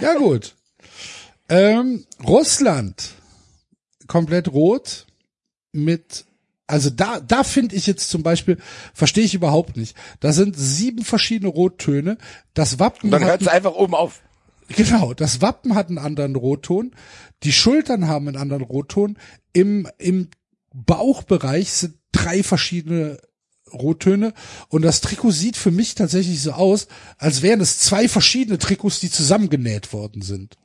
Ja 0.00 0.14
gut. 0.14 0.54
Ähm, 1.48 2.06
Russland 2.24 3.10
komplett 4.06 4.46
rot 4.52 5.06
mit 5.72 6.26
also 6.68 6.90
da 6.90 7.18
da 7.18 7.42
finde 7.42 7.74
ich 7.74 7.88
jetzt 7.88 8.08
zum 8.08 8.22
Beispiel 8.22 8.58
verstehe 8.94 9.24
ich 9.24 9.34
überhaupt 9.34 9.76
nicht. 9.76 9.96
Da 10.20 10.32
sind 10.32 10.56
sieben 10.56 11.04
verschiedene 11.04 11.50
Rottöne. 11.50 12.18
Das 12.54 12.78
Wappen 12.78 13.06
Und 13.06 13.10
dann 13.10 13.24
hat 13.24 13.30
hört's 13.30 13.48
einfach 13.48 13.72
oben 13.74 13.96
auf. 13.96 14.22
Genau, 14.68 15.12
das 15.14 15.40
Wappen 15.40 15.74
hat 15.74 15.88
einen 15.88 15.98
anderen 15.98 16.36
Rotton, 16.36 16.92
die 17.42 17.52
Schultern 17.52 18.08
haben 18.08 18.28
einen 18.28 18.36
anderen 18.36 18.62
Rotton, 18.62 19.18
im, 19.52 19.88
im 19.98 20.28
Bauchbereich 20.72 21.72
sind 21.72 21.94
drei 22.12 22.42
verschiedene 22.42 23.18
Rottöne 23.72 24.32
und 24.68 24.82
das 24.82 25.00
Trikot 25.00 25.30
sieht 25.30 25.56
für 25.56 25.70
mich 25.70 25.94
tatsächlich 25.94 26.42
so 26.42 26.52
aus, 26.52 26.88
als 27.18 27.42
wären 27.42 27.60
es 27.60 27.78
zwei 27.78 28.08
verschiedene 28.08 28.58
Trikots, 28.58 29.00
die 29.00 29.10
zusammengenäht 29.10 29.92
worden 29.92 30.22
sind. 30.22 30.56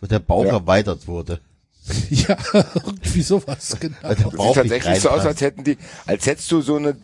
Und 0.00 0.10
der 0.10 0.18
Bauch 0.18 0.44
Ja. 0.44 0.52
erweitert 0.52 1.06
wurde. 1.06 1.40
Ja, 2.10 2.36
irgendwie 2.74 3.22
sowas, 3.22 3.76
genau. 3.78 3.96
Das 4.02 4.20
Bauch 4.22 4.54
sieht 4.54 4.62
tatsächlich 4.70 5.00
so 5.00 5.08
aus, 5.10 5.24
als 5.24 5.40
hätten 5.40 5.62
die, 5.62 5.78
als 6.04 6.26
hättest 6.26 6.50
du 6.50 6.60
so 6.60 6.76
eine 6.76 6.96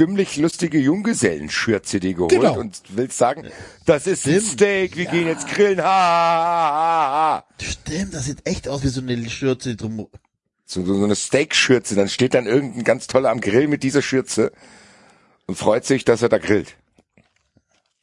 dümmlich 0.00 0.36
lustige 0.36 0.78
Junggesellenschürze 0.78 2.00
dir 2.00 2.14
geholt 2.14 2.30
Genau. 2.32 2.58
und 2.58 2.80
willst 2.88 3.18
sagen, 3.18 3.46
das 3.84 4.06
ist 4.06 4.26
ein 4.26 4.32
Stimmt. 4.40 4.52
Steak, 4.52 4.96
wir 4.96 5.06
gehen 5.06 5.26
jetzt 5.26 5.46
grillen. 5.48 5.80
Ha, 5.80 5.84
ha, 5.84 5.90
ha, 5.90 7.12
ha. 7.38 7.44
Stimmt, 7.62 8.14
das 8.14 8.24
sieht 8.24 8.46
echt 8.46 8.68
aus 8.68 8.82
wie 8.82 8.88
so 8.88 9.00
eine 9.00 9.28
Schürze 9.28 9.76
drum. 9.76 10.08
So, 10.64 10.84
so 10.86 11.04
eine 11.04 11.16
Steakschürze, 11.16 11.94
dann 11.94 12.08
steht 12.08 12.32
dann 12.34 12.46
irgendein 12.46 12.84
ganz 12.84 13.06
toller 13.06 13.30
am 13.30 13.40
Grill 13.42 13.68
mit 13.68 13.82
dieser 13.82 14.00
Schürze 14.00 14.52
und 15.46 15.58
freut 15.58 15.84
sich, 15.84 16.04
dass 16.04 16.22
er 16.22 16.30
da 16.30 16.38
grillt. 16.38 16.76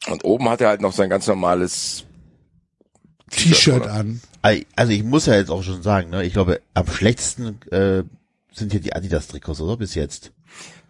Und 0.06 0.24
oben 0.24 0.48
hat 0.48 0.60
er 0.60 0.68
halt 0.68 0.80
noch 0.80 0.92
sein 0.92 1.10
ganz 1.10 1.26
normales 1.26 2.04
T-Shirt 3.30 3.86
an. 3.86 4.20
Also 4.42 4.92
ich 4.92 5.02
muss 5.02 5.26
ja 5.26 5.34
jetzt 5.34 5.50
auch 5.50 5.62
schon 5.62 5.82
sagen, 5.82 6.10
ne, 6.10 6.24
ich 6.24 6.32
glaube, 6.32 6.60
am 6.74 6.86
schlechtesten 6.86 7.60
äh, 7.70 8.04
sind 8.52 8.72
hier 8.72 8.80
die 8.80 8.92
Adidas-Trikots, 8.94 9.60
oder? 9.60 9.76
Bis 9.76 9.94
jetzt. 9.94 10.32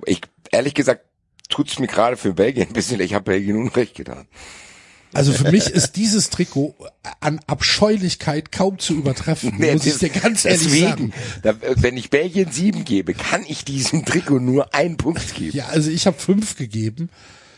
Ich, 0.07 0.21
ehrlich 0.51 0.75
gesagt, 0.75 1.05
tut's 1.49 1.79
mir 1.79 1.87
gerade 1.87 2.17
für 2.17 2.33
Belgien 2.35 2.69
ein 2.69 2.73
bisschen, 2.73 3.01
ich 3.01 3.15
habe 3.15 3.25
Belgien 3.25 3.57
Unrecht 3.57 3.95
getan. 3.97 4.27
Also 5.13 5.33
für 5.33 5.51
mich 5.51 5.67
ist 5.67 5.97
dieses 5.97 6.31
Trikot 6.31 6.77
an 7.19 7.41
Abscheulichkeit 7.49 8.53
kaum 8.53 8.79
zu 8.79 8.95
übertreffen, 8.95 9.55
Nee, 9.59 9.73
muss 9.73 9.85
ich 9.85 9.99
dir 9.99 10.09
ganz 10.09 10.45
ehrlich 10.45 10.83
sagen. 10.83 11.13
Da, 11.43 11.55
wenn 11.61 11.97
ich 11.97 12.11
Belgien 12.11 12.53
sieben 12.53 12.85
gebe, 12.85 13.15
kann 13.15 13.45
ich 13.49 13.65
diesem 13.65 14.05
Trikot 14.05 14.39
nur 14.39 14.73
einen 14.73 14.97
Punkt 14.97 15.35
geben. 15.35 15.57
Ja, 15.57 15.67
also 15.67 15.91
ich 15.91 16.07
habe 16.07 16.19
fünf 16.19 16.57
gegeben. 16.57 17.11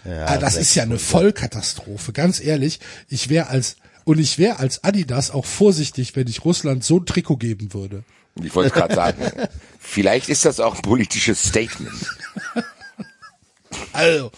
Ja, 0.05 0.27
Ah, 0.27 0.39
das 0.39 0.57
ist 0.57 0.75
ja 0.75 0.83
eine 0.83 0.99
Vollkatastrophe, 0.99 2.13
ganz 2.13 2.41
ehrlich. 2.41 2.81
Ich 3.09 3.29
wäre 3.29 3.49
als 3.49 3.77
und 4.05 4.19
ich 4.19 4.39
wäre 4.39 4.59
als 4.59 4.83
Adidas 4.83 5.31
auch 5.31 5.45
vorsichtig, 5.45 6.17
wenn 6.17 6.27
ich 6.27 6.45
Russland 6.45 6.83
so 6.83 6.97
ein 6.99 7.07
Trikot 7.07 7.37
geben 7.37 7.73
würde. 7.75 8.03
Ich 8.43 8.55
wollte 8.55 8.71
gerade 8.71 8.95
sagen, 8.95 9.23
vielleicht 9.79 10.29
ist 10.29 10.45
das 10.47 10.59
auch 10.59 10.75
ein 10.77 10.83
politisches 10.83 11.43
Statement. 11.45 11.93
Also, 13.93 14.31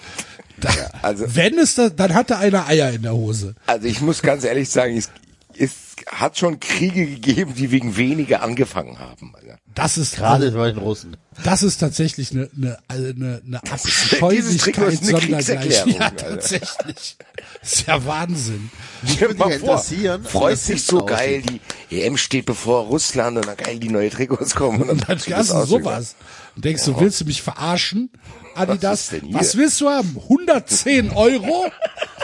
da, 0.58 0.70
Also, 1.02 1.24
wenn 1.34 1.58
es 1.58 1.74
da, 1.74 1.88
dann 1.88 2.14
hatte 2.14 2.38
einer 2.38 2.66
Eier 2.66 2.90
in 2.92 3.02
der 3.02 3.14
Hose. 3.14 3.54
also 3.66 3.86
ich 3.86 4.00
muss 4.00 4.22
ganz 4.22 4.44
ehrlich 4.44 4.68
sagen, 4.70 4.96
es, 4.96 5.10
es 5.56 5.72
hat 6.08 6.36
schon 6.38 6.58
Kriege 6.60 7.06
gegeben, 7.06 7.54
die 7.54 7.70
wegen 7.70 7.96
weniger 7.96 8.42
angefangen 8.42 8.98
haben. 8.98 9.32
Alter. 9.36 9.58
Das 9.74 9.96
ist 9.98 10.16
Gerade 10.16 10.50
bei 10.52 10.70
den 10.70 10.78
Russen. 10.78 11.16
das 11.44 11.62
ist 11.62 11.78
tatsächlich 11.78 12.30
eine 12.32 12.48
eine 12.56 12.78
eine, 12.88 13.42
eine 13.46 13.60
Trikot 13.60 13.72
Abscheulichkeit 13.72 14.78
eine 14.88 14.96
sondergleichen. 14.96 15.58
Kriegserklärung, 15.60 15.90
Ja, 15.94 16.00
Alter. 16.00 16.28
tatsächlich. 16.30 17.16
Das 17.60 17.72
ist 17.72 17.86
ja 17.86 18.04
Wahnsinn. 18.06 18.70
Stell 19.06 19.28
dir 19.28 19.34
mich 19.34 19.38
mal 19.38 19.50
ja 19.52 19.58
vor, 19.58 19.68
interessieren, 19.70 20.24
freut 20.24 20.52
das 20.52 20.66
sich 20.66 20.82
so 20.84 21.04
geil, 21.04 21.42
die 21.42 21.60
EM 22.02 22.16
steht 22.16 22.46
bevor 22.46 22.84
Russland 22.86 23.36
und 23.36 23.46
dann 23.46 23.56
geil 23.56 23.78
die 23.78 23.88
neue 23.88 24.10
Trikots 24.10 24.54
kommen. 24.54 24.82
Und 24.82 24.88
dann 24.88 24.92
Und 24.92 25.08
dann 25.08 25.46
das 25.48 25.48
sowas. 25.68 26.16
Und 26.56 26.64
denkst 26.64 26.84
du, 26.84 26.98
willst 27.00 27.20
du 27.20 27.24
mich 27.24 27.42
verarschen? 27.42 28.10
Adidas, 28.54 29.10
hier? 29.10 29.22
was 29.32 29.56
willst 29.56 29.80
du 29.80 29.88
haben? 29.88 30.16
110 30.16 31.10
Euro? 31.12 31.70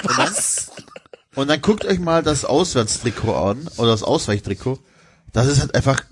Was? 0.02 0.70
Und 1.34 1.48
dann 1.48 1.60
guckt 1.60 1.84
euch 1.84 1.98
mal 1.98 2.22
das 2.22 2.44
Auswärtstrikot 2.44 3.34
an, 3.34 3.68
oder 3.76 3.88
das 3.92 4.02
Ausweichtrikot. 4.02 4.78
Das 5.32 5.46
ist 5.46 5.60
halt 5.60 5.74
einfach 5.74 6.02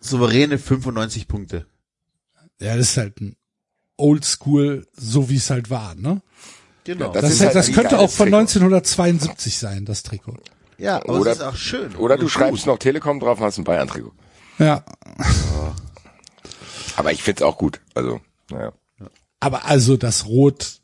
souveräne 0.00 0.58
95 0.58 1.28
Punkte. 1.28 1.66
Ja, 2.60 2.76
das 2.76 2.90
ist 2.90 2.96
halt 2.96 3.20
ein 3.20 3.36
Oldschool, 3.96 4.86
so 4.96 5.28
wie 5.28 5.36
es 5.36 5.50
halt 5.50 5.70
war, 5.70 5.94
ne? 5.94 6.20
Genau. 6.84 7.12
das 7.12 7.22
Das, 7.22 7.32
ist 7.32 7.40
halt 7.42 7.54
das 7.54 7.72
könnte 7.72 7.98
auch 7.98 8.10
von 8.10 8.26
Trikot. 8.26 8.38
1972 8.38 9.58
sein, 9.58 9.84
das 9.84 10.02
Trikot. 10.02 10.36
ja, 10.78 10.96
aber 10.96 11.20
Oder- 11.20 11.32
es 11.32 11.38
ist 11.38 11.42
auch 11.44 11.56
schön. 11.56 11.94
Oder 11.96 12.16
du 12.16 12.22
gut. 12.22 12.30
schreibst 12.32 12.66
noch 12.66 12.78
Telekom 12.78 13.20
drauf 13.20 13.38
und 13.38 13.44
hast 13.46 13.58
ein 13.58 13.64
Bayern-Trikot. 13.64 14.12
Ja. 14.58 14.84
Aber 16.96 17.12
ich 17.12 17.22
find's 17.22 17.42
auch 17.42 17.56
gut. 17.58 17.80
Also, 17.94 18.20
naja. 18.50 18.72
Aber 19.40 19.66
also 19.66 19.96
das 19.96 20.26
Rot, 20.26 20.80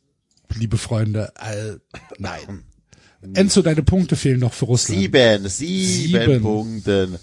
liebe 0.54 0.78
Freunde, 0.78 1.32
äh, 1.40 1.76
nein. 2.18 2.64
Enzo, 3.34 3.62
deine 3.62 3.82
Punkte 3.82 4.16
fehlen 4.16 4.40
noch 4.40 4.52
für 4.52 4.66
Russland. 4.66 5.00
Sieben, 5.00 5.48
sieben, 5.48 6.20
Sieben. 6.22 6.42
Punkten. 6.42 7.18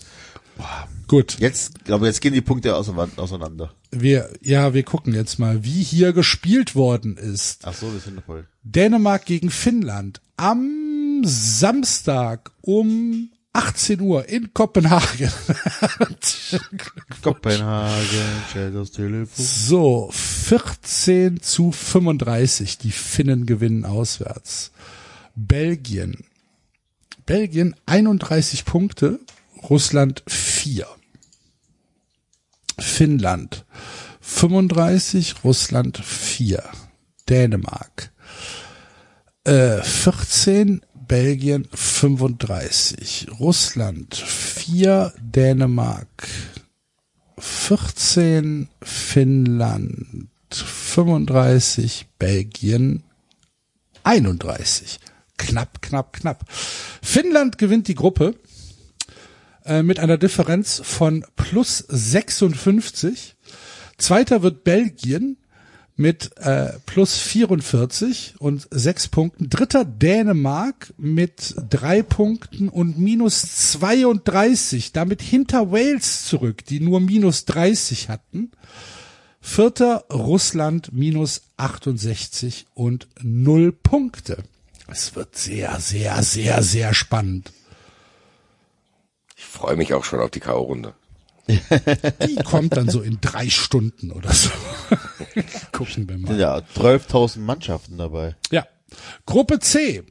Gut, 1.08 1.38
Jetzt, 1.40 1.84
glaube 1.86 2.06
jetzt 2.08 2.22
gehen 2.22 2.34
die 2.34 2.42
Punkte 2.42 2.76
auseinander. 2.76 3.74
wir, 3.92 4.32
ja, 4.42 4.74
wir 4.74 4.84
gucken 4.84 5.14
jetzt 5.14 5.40
mal, 5.40 5.64
wie 5.64 5.84
hier 5.84 6.14
gespielt 6.14 6.76
worden 6.76 7.18
ist. 7.18 7.62
Ach 7.66 7.74
so, 7.74 7.92
wir 7.92 8.00
sind 8.00 8.22
voll. 8.24 8.48
Dänemark 8.64 9.26
gegen 9.26 9.50
Finnland 9.50 10.22
am 10.38 11.22
Samstag 11.24 12.52
um 12.62 13.30
18 13.54 13.99
Uhr 14.02 14.30
in 14.30 14.54
Kopenhagen. 14.54 15.32
Kopenhagen, 17.22 18.74
das 18.74 18.91
Telefon. 18.91 19.45
so, 19.45 20.10
14 20.12 21.41
zu 21.41 21.72
35. 21.72 22.78
Die 22.78 22.91
Finnen 22.91 23.45
gewinnen 23.45 23.86
auswärts. 23.86 24.72
Belgien. 25.36 26.26
Belgien 27.26 27.76
31 27.86 28.66
Punkte, 28.66 29.20
Russland 29.70 30.24
4. 30.28 30.88
Finnland 32.80 33.66
35, 34.22 35.43
Russland 35.43 35.97
4, 35.97 36.64
Dänemark 37.30 38.12
äh, 39.43 39.82
14, 39.82 40.82
Belgien 41.12 41.68
35, 41.74 43.28
Russland 43.38 44.16
4, 44.16 45.12
Dänemark 45.20 46.07
14, 47.38 48.70
Finnland 48.82 50.30
35, 50.53 52.07
Belgien 52.18 53.03
31. 54.03 55.01
Knapp, 55.38 55.82
knapp, 55.82 56.14
knapp. 56.14 56.45
Finnland 57.01 57.57
gewinnt 57.57 57.89
die 57.89 57.95
Gruppe 57.95 58.36
äh, 59.66 59.84
mit 59.84 59.99
einer 59.99 60.18
Differenz 60.18 60.82
von 60.82 61.26
plus 61.36 61.80
56. 61.89 63.36
Zweiter 63.97 64.43
wird 64.43 64.64
Belgien 64.64 65.41
mit 65.96 66.38
äh, 66.38 66.74
plus 66.86 67.18
44 67.18 68.36
und 68.39 68.68
sechs 68.72 69.08
Punkten. 69.08 69.50
Dritter 69.50 69.86
Dänemark 69.86 70.94
mit 70.98 71.56
drei 71.70 72.02
Punkten 72.02 72.70
und 72.70 72.98
minus 72.98 73.72
32, 73.74 74.92
damit 74.94 75.22
hinter 75.22 75.72
Wales 75.72 76.26
zurück, 76.26 76.66
die 76.66 76.80
nur 76.80 77.00
minus 77.00 77.46
30 77.46 78.10
hatten. 78.10 78.52
Vierter 79.42 80.06
Russland 80.12 80.94
minus 80.94 81.42
68 81.58 82.68
und 82.74 83.08
null 83.22 83.72
Punkte. 83.72 84.44
Es 84.88 85.16
wird 85.16 85.36
sehr, 85.36 85.80
sehr, 85.80 86.22
sehr, 86.22 86.62
sehr 86.62 86.94
spannend. 86.94 87.52
Ich 89.36 89.46
freue 89.46 89.76
mich 89.76 89.94
auch 89.94 90.04
schon 90.04 90.20
auf 90.20 90.30
die 90.30 90.39
K.O.-Runde. 90.39 90.94
Die 92.28 92.36
kommt 92.44 92.76
dann 92.78 92.89
so 92.89 93.02
in 93.02 93.18
drei 93.22 93.50
Stunden 93.50 94.12
oder 94.12 94.32
so. 94.32 94.50
Gucken 95.72 96.08
wir 96.10 96.18
mal. 96.18 96.39
Ja, 96.39 96.58
12.000 96.58 97.39
Mannschaften 97.39 97.98
dabei. 97.98 98.36
Ja. 98.52 98.68
Gruppe 99.26 99.60
C. 99.60 100.04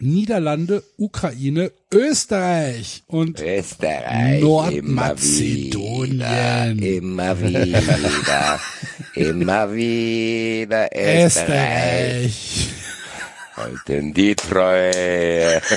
Niederlande, 0.00 0.82
Ukraine, 0.96 1.70
Österreich 1.92 3.02
und 3.06 3.40
Österreich. 3.40 4.42
Nordmazedonien. 4.42 6.78
Immer 6.78 7.40
wieder, 7.40 7.62
immer 7.62 7.98
wieder, 7.98 8.60
immer 9.14 9.72
wieder 9.72 10.88
Österreich. 10.92 11.26
Österreich. 11.26 12.68
Halten 13.54 14.14
die 14.14 14.34
Treue. 14.34 15.60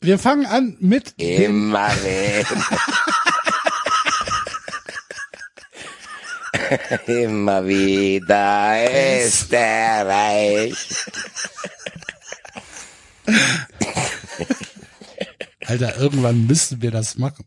Wir 0.00 0.18
fangen 0.18 0.46
an 0.46 0.76
mit 0.80 1.14
Immer 1.18 1.90
wieder. 1.90 2.46
Immer 7.06 7.66
wieder 7.66 8.76
Österreich. 9.24 10.76
Alter, 15.66 15.96
irgendwann 15.98 16.46
müssen 16.46 16.80
wir 16.80 16.90
das 16.90 17.18
machen. 17.18 17.46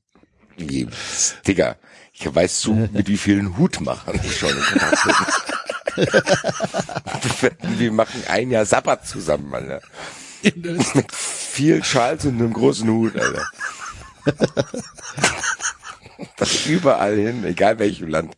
Digga, 1.47 1.77
ich 2.13 2.35
weiß 2.35 2.61
du, 2.61 2.73
mit 2.91 3.07
wie 3.07 3.17
vielen 3.17 3.57
Hutmachern 3.57 4.19
ich 4.23 4.37
schon 4.37 4.49
in 4.49 4.63
Kontakt 4.63 5.03
bin. 7.41 7.79
Wir 7.79 7.91
machen 7.91 8.23
ein 8.27 8.51
Jahr 8.51 8.65
Sabbat 8.65 9.07
zusammen, 9.07 9.53
Alter. 9.53 9.81
Mit 10.43 11.11
viel 11.11 11.83
Schals 11.83 12.25
und 12.25 12.39
einem 12.39 12.53
großen 12.53 12.89
Hut, 12.89 13.15
Alter. 13.15 13.45
Das 16.37 16.65
überall 16.65 17.15
hin, 17.15 17.43
egal 17.45 17.79
welchem 17.79 18.07
Land. 18.09 18.35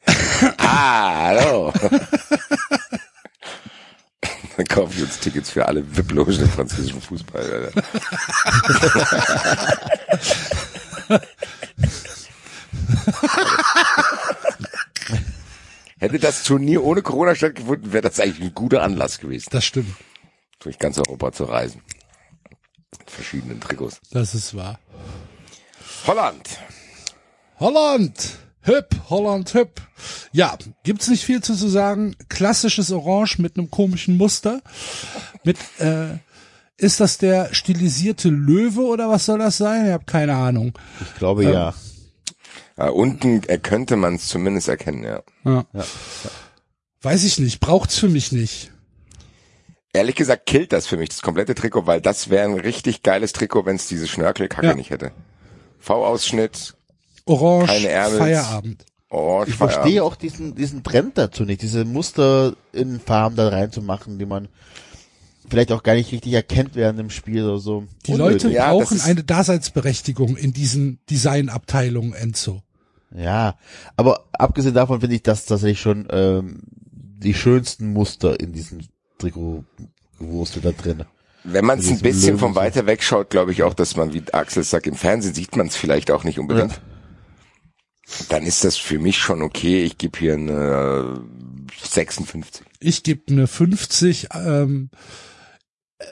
Ah, 0.58 1.28
hallo. 1.28 1.74
Dann 4.58 4.66
kaufe 4.68 4.94
ich 4.96 5.04
uns 5.04 5.20
Tickets 5.20 5.50
für 5.50 5.68
alle 5.68 5.84
VIP-Logen 5.96 6.40
im 6.40 6.50
französischen 6.50 7.02
Fußball, 7.02 7.42
Alter. 7.42 7.84
Hätte 16.00 16.20
das 16.20 16.44
Turnier 16.44 16.84
ohne 16.84 17.02
Corona 17.02 17.34
stattgefunden, 17.36 17.94
wäre 17.94 18.02
das 18.02 18.20
eigentlich 18.20 18.42
ein 18.42 18.54
guter 18.54 18.84
Anlass 18.84 19.20
gewesen, 19.20 19.48
Das 19.52 19.64
stimmt. 19.66 19.96
Durch 20.64 20.80
ganz 20.80 20.98
Europa 20.98 21.32
zu 21.32 21.46
reisen. 21.46 21.82
Mit 23.00 23.10
verschiedenen 23.10 23.60
Trikots. 23.60 24.00
Das 24.12 24.34
ist 24.34 24.56
wahr. 24.56 24.80
Holland. 26.08 26.60
Holland. 27.60 28.38
Hüpp, 28.62 28.96
Holland, 29.10 29.54
hüpp. 29.54 29.82
Ja, 30.32 30.58
gibt's 30.84 31.10
nicht 31.10 31.26
viel 31.26 31.44
zu 31.44 31.54
sagen. 31.54 32.16
Klassisches 32.30 32.92
Orange 32.92 33.40
mit 33.40 33.58
einem 33.58 33.70
komischen 33.70 34.16
Muster. 34.16 34.62
Mit, 35.44 35.58
äh, 35.80 36.18
ist 36.78 37.00
das 37.00 37.18
der 37.18 37.54
stilisierte 37.54 38.30
Löwe 38.30 38.84
oder 38.84 39.10
was 39.10 39.26
soll 39.26 39.40
das 39.40 39.58
sein? 39.58 39.86
Ich 39.86 39.92
habe 39.92 40.06
keine 40.06 40.36
Ahnung. 40.36 40.78
Ich 41.02 41.16
glaube 41.16 41.44
ja. 41.44 41.74
Ja, 42.78 42.90
unten 42.90 43.44
äh, 43.48 43.60
könnte 43.60 43.98
man 43.98 44.16
es 44.16 44.28
zumindest 44.28 44.68
erkennen, 44.68 45.04
ja. 45.04 45.24
Ja. 45.46 45.66
Weiß 47.02 47.24
ich 47.26 47.40
nicht, 47.40 47.60
braucht's 47.60 47.98
für 48.00 48.10
mich 48.10 48.32
nicht. 48.32 48.73
Ehrlich 49.94 50.16
gesagt 50.16 50.48
killt 50.48 50.74
das 50.74 50.88
für 50.88 50.98
mich, 50.98 51.10
das 51.10 51.22
komplette 51.22 51.54
Trikot, 51.54 51.86
weil 51.86 52.02
das 52.02 52.30
wäre 52.30 52.46
ein 52.50 52.60
richtig 52.60 53.04
geiles 53.04 53.32
Trikot, 53.32 53.66
wenn 53.66 53.76
es 53.76 53.88
diese 53.88 54.08
Schnörkelkacke 54.08 54.68
Ja. 54.68 54.74
nicht 54.74 54.90
hätte. 54.90 55.12
V-Ausschnitt, 55.80 56.76
Orange, 57.26 57.68
Keine 57.72 57.88
Ärmel. 57.90 58.18
Feierabend. 58.18 58.86
Orange, 59.10 59.50
Ich 59.52 59.56
verstehe 59.56 60.04
auch 60.04 60.16
diesen, 60.16 60.56
diesen 60.56 60.84
Trend 60.84 61.18
dazu 61.18 61.44
nicht, 61.46 61.62
diese 61.62 61.86
Muster 61.86 62.56
in 62.72 63.00
Farben 63.00 63.36
da 63.36 63.50
reinzumachen, 63.50 64.18
die 64.18 64.26
man 64.26 64.48
vielleicht 65.48 65.72
auch 65.72 65.84
gar 65.84 65.94
nicht 65.94 66.12
richtig 66.12 66.34
erkennt 66.34 66.76
während 66.76 66.98
dem 66.98 67.10
Spiel 67.12 67.44
oder 67.44 67.60
so. 67.60 67.84
Die 68.08 68.14
Unnötig. 68.14 68.44
Leute 68.44 68.56
Ja, 68.56 68.72
brauchen 68.72 68.98
ist- 68.98 69.06
eine 69.06 69.24
Daseinsberechtigung 69.24 70.36
in 70.38 70.54
diesen 70.54 71.00
Designabteilungen, 71.12 72.14
Enzo. 72.14 72.64
Ja, 73.16 73.58
aber 73.96 74.26
abgesehen 74.32 74.74
davon 74.74 75.02
finde 75.02 75.16
ich 75.18 75.22
das 75.24 75.46
tatsächlich 75.46 75.80
schon 75.82 76.08
ähm, 76.10 76.62
die 76.92 77.36
schönsten 77.36 77.94
Muster 77.94 78.40
in 78.40 78.54
Trikotwurst 79.24 80.60
da 80.64 80.72
drin. 80.72 81.06
Wenn 81.44 81.66
man 81.66 81.80
es 81.80 81.90
ein 81.90 82.00
bisschen 82.00 82.38
von 82.38 82.56
weiter 82.56 82.86
weg 82.86 83.04
schaut, 83.04 83.30
glaube 83.30 83.52
ich 83.52 83.64
auch, 83.64 83.74
dass 83.74 83.98
man, 83.98 84.14
wie 84.14 84.24
Axel 84.32 84.64
sagt, 84.64 84.88
im 84.88 84.96
Fernsehen 84.96 85.34
sieht 85.34 85.56
man 85.58 85.68
es 85.68 85.76
vielleicht 85.76 86.10
auch 86.12 86.24
nicht 86.24 86.40
unbedingt. 86.40 86.72
Ja. 86.72 86.78
Dann 88.30 88.44
ist 88.44 88.64
das 88.64 88.78
für 88.78 89.00
mich 89.00 89.18
schon 89.18 89.42
okay. 89.42 89.84
Ich 89.84 89.98
gebe 89.98 90.18
hier 90.20 90.34
eine 90.34 91.22
äh, 91.82 91.86
56. 91.86 92.66
Ich 92.80 93.04
gebe 93.04 93.24
eine 93.30 93.48
50. 93.48 94.28
Ähm, 94.34 94.90
äh, 95.98 96.06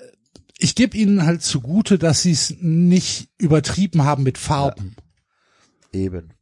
ich 0.57 0.76
gebe 0.76 0.97
ihnen 0.97 1.26
halt 1.26 1.43
zugute, 1.43 1.97
dass 1.97 2.24
sie 2.24 2.32
es 2.32 2.55
nicht 2.59 3.30
übertrieben 3.38 4.03
haben 4.03 4.24
mit 4.24 4.38
Farben. 4.38 4.95
Eben. 5.93 6.34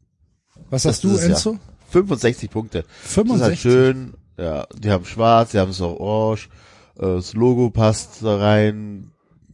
Was 0.70 0.84
Das 0.84 1.02
sagst 1.02 1.04
du, 1.04 1.16
es 1.16 1.22
ja. 1.22 1.30
Enzo? 1.30 1.60
65 1.92 2.50
Punkte. 2.50 2.86
Das 3.04 3.12
ist 3.12 3.18
halt 3.18 3.28
65. 3.28 3.62
schön. 3.62 4.14
Ja, 4.40 4.68
die 4.74 4.90
haben 4.90 5.06
schwarz, 5.06 5.52
die 5.52 5.60
haben 5.60 5.72
es 5.72 5.82
auch 5.82 6.00
orange. 6.00 6.48
Äh, 6.98 7.16
Das 7.16 7.34
Logo 7.34 7.70
passt 7.70 8.24
da 8.24 8.38
rein. 8.38 9.12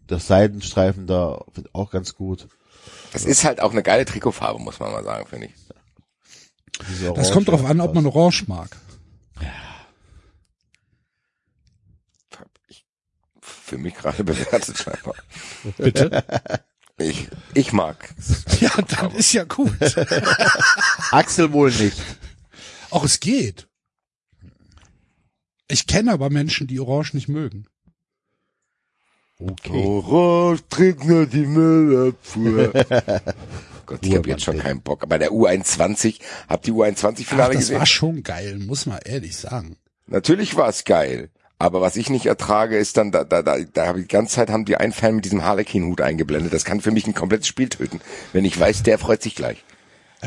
Das 0.08 0.28
Seitenstreifen 0.28 1.08
da 1.08 1.44
wird 1.56 1.74
auch 1.74 1.90
ganz 1.90 2.14
gut. 2.16 2.48
Das 3.12 3.26
ist 3.26 3.44
halt 3.44 3.62
auch 3.62 3.72
eine 3.72 3.82
geile 3.82 4.06
Trikotfarbe, 4.06 4.60
muss 4.60 4.80
man 4.80 4.92
mal 4.92 5.04
sagen, 5.04 5.26
finde 5.26 5.48
ich. 5.48 5.54
Das 7.16 7.32
kommt 7.32 7.48
drauf 7.48 7.66
an, 7.66 7.82
ob 7.82 7.96
man 7.96 8.06
Orange 8.06 8.44
mag. 8.48 8.70
Hab 12.38 12.50
ich 12.68 12.86
für 13.42 13.78
mich 13.80 13.96
gerade 13.96 14.24
bewertet 14.26 14.78
scheinbar. 14.78 15.16
Bitte? 15.78 16.24
Ich, 16.98 17.28
ich 17.56 17.74
mag. 17.74 18.14
ja, 18.60 18.70
dann 18.82 19.12
ist 19.16 19.34
ja 19.34 19.46
gut. 19.46 19.74
Axel 21.12 21.52
wohl 21.54 21.72
nicht. 21.72 21.98
Auch 22.92 23.04
es 23.04 23.20
geht. 23.20 23.68
Ich 25.68 25.88
kenne 25.88 26.12
aber 26.12 26.30
Menschen, 26.30 26.68
die 26.68 26.80
Orange 26.80 27.14
nicht 27.16 27.28
mögen. 27.28 27.68
Okay. 29.40 29.84
Orange 29.84 30.62
trinkt 30.70 31.06
nur 31.06 31.26
die 31.26 31.46
Müllabfuhr. 31.46 32.72
Gott, 33.86 34.00
ich 34.02 34.16
habe 34.16 34.30
jetzt 34.30 34.44
schon 34.44 34.60
keinen 34.60 34.82
Bock. 34.82 35.04
Aber 35.04 35.20
der 35.20 35.32
U21, 35.32 36.20
habt 36.48 36.68
ihr 36.68 36.74
Ach, 36.74 36.78
U21-Finale 36.78 37.54
das 37.54 37.62
gesehen? 37.62 37.80
war 37.80 37.86
schon 37.86 38.24
geil, 38.24 38.58
muss 38.60 38.86
man 38.86 39.00
ehrlich 39.04 39.36
sagen. 39.36 39.78
Natürlich 40.08 40.56
war 40.56 40.70
es 40.70 40.84
geil. 40.86 41.30
Aber 41.58 41.82
was 41.82 41.96
ich 41.96 42.10
nicht 42.10 42.26
ertrage, 42.26 42.78
ist 42.78 42.98
dann, 42.98 43.12
da, 43.12 43.24
da, 43.24 43.42
da, 43.42 43.58
da 43.60 43.88
habe 43.88 44.00
ich 44.00 44.08
die 44.08 44.14
ganze 44.14 44.36
Zeit 44.36 44.50
haben 44.50 44.66
die 44.66 44.76
einen 44.78 44.92
Fan 44.92 45.16
mit 45.16 45.26
diesem 45.26 45.44
Harlequin-Hut 45.44 46.02
eingeblendet. 46.02 46.54
Das 46.54 46.66
kann 46.66 46.82
für 46.82 46.92
mich 46.92 47.08
ein 47.08 47.14
komplettes 47.14 47.48
Spiel 47.48 47.70
töten. 47.70 48.02
Wenn 48.34 48.46
ich 48.46 48.60
weiß, 48.60 48.84
der 48.84 48.98
freut 48.98 49.22
sich 49.22 49.36
gleich. 49.36 49.64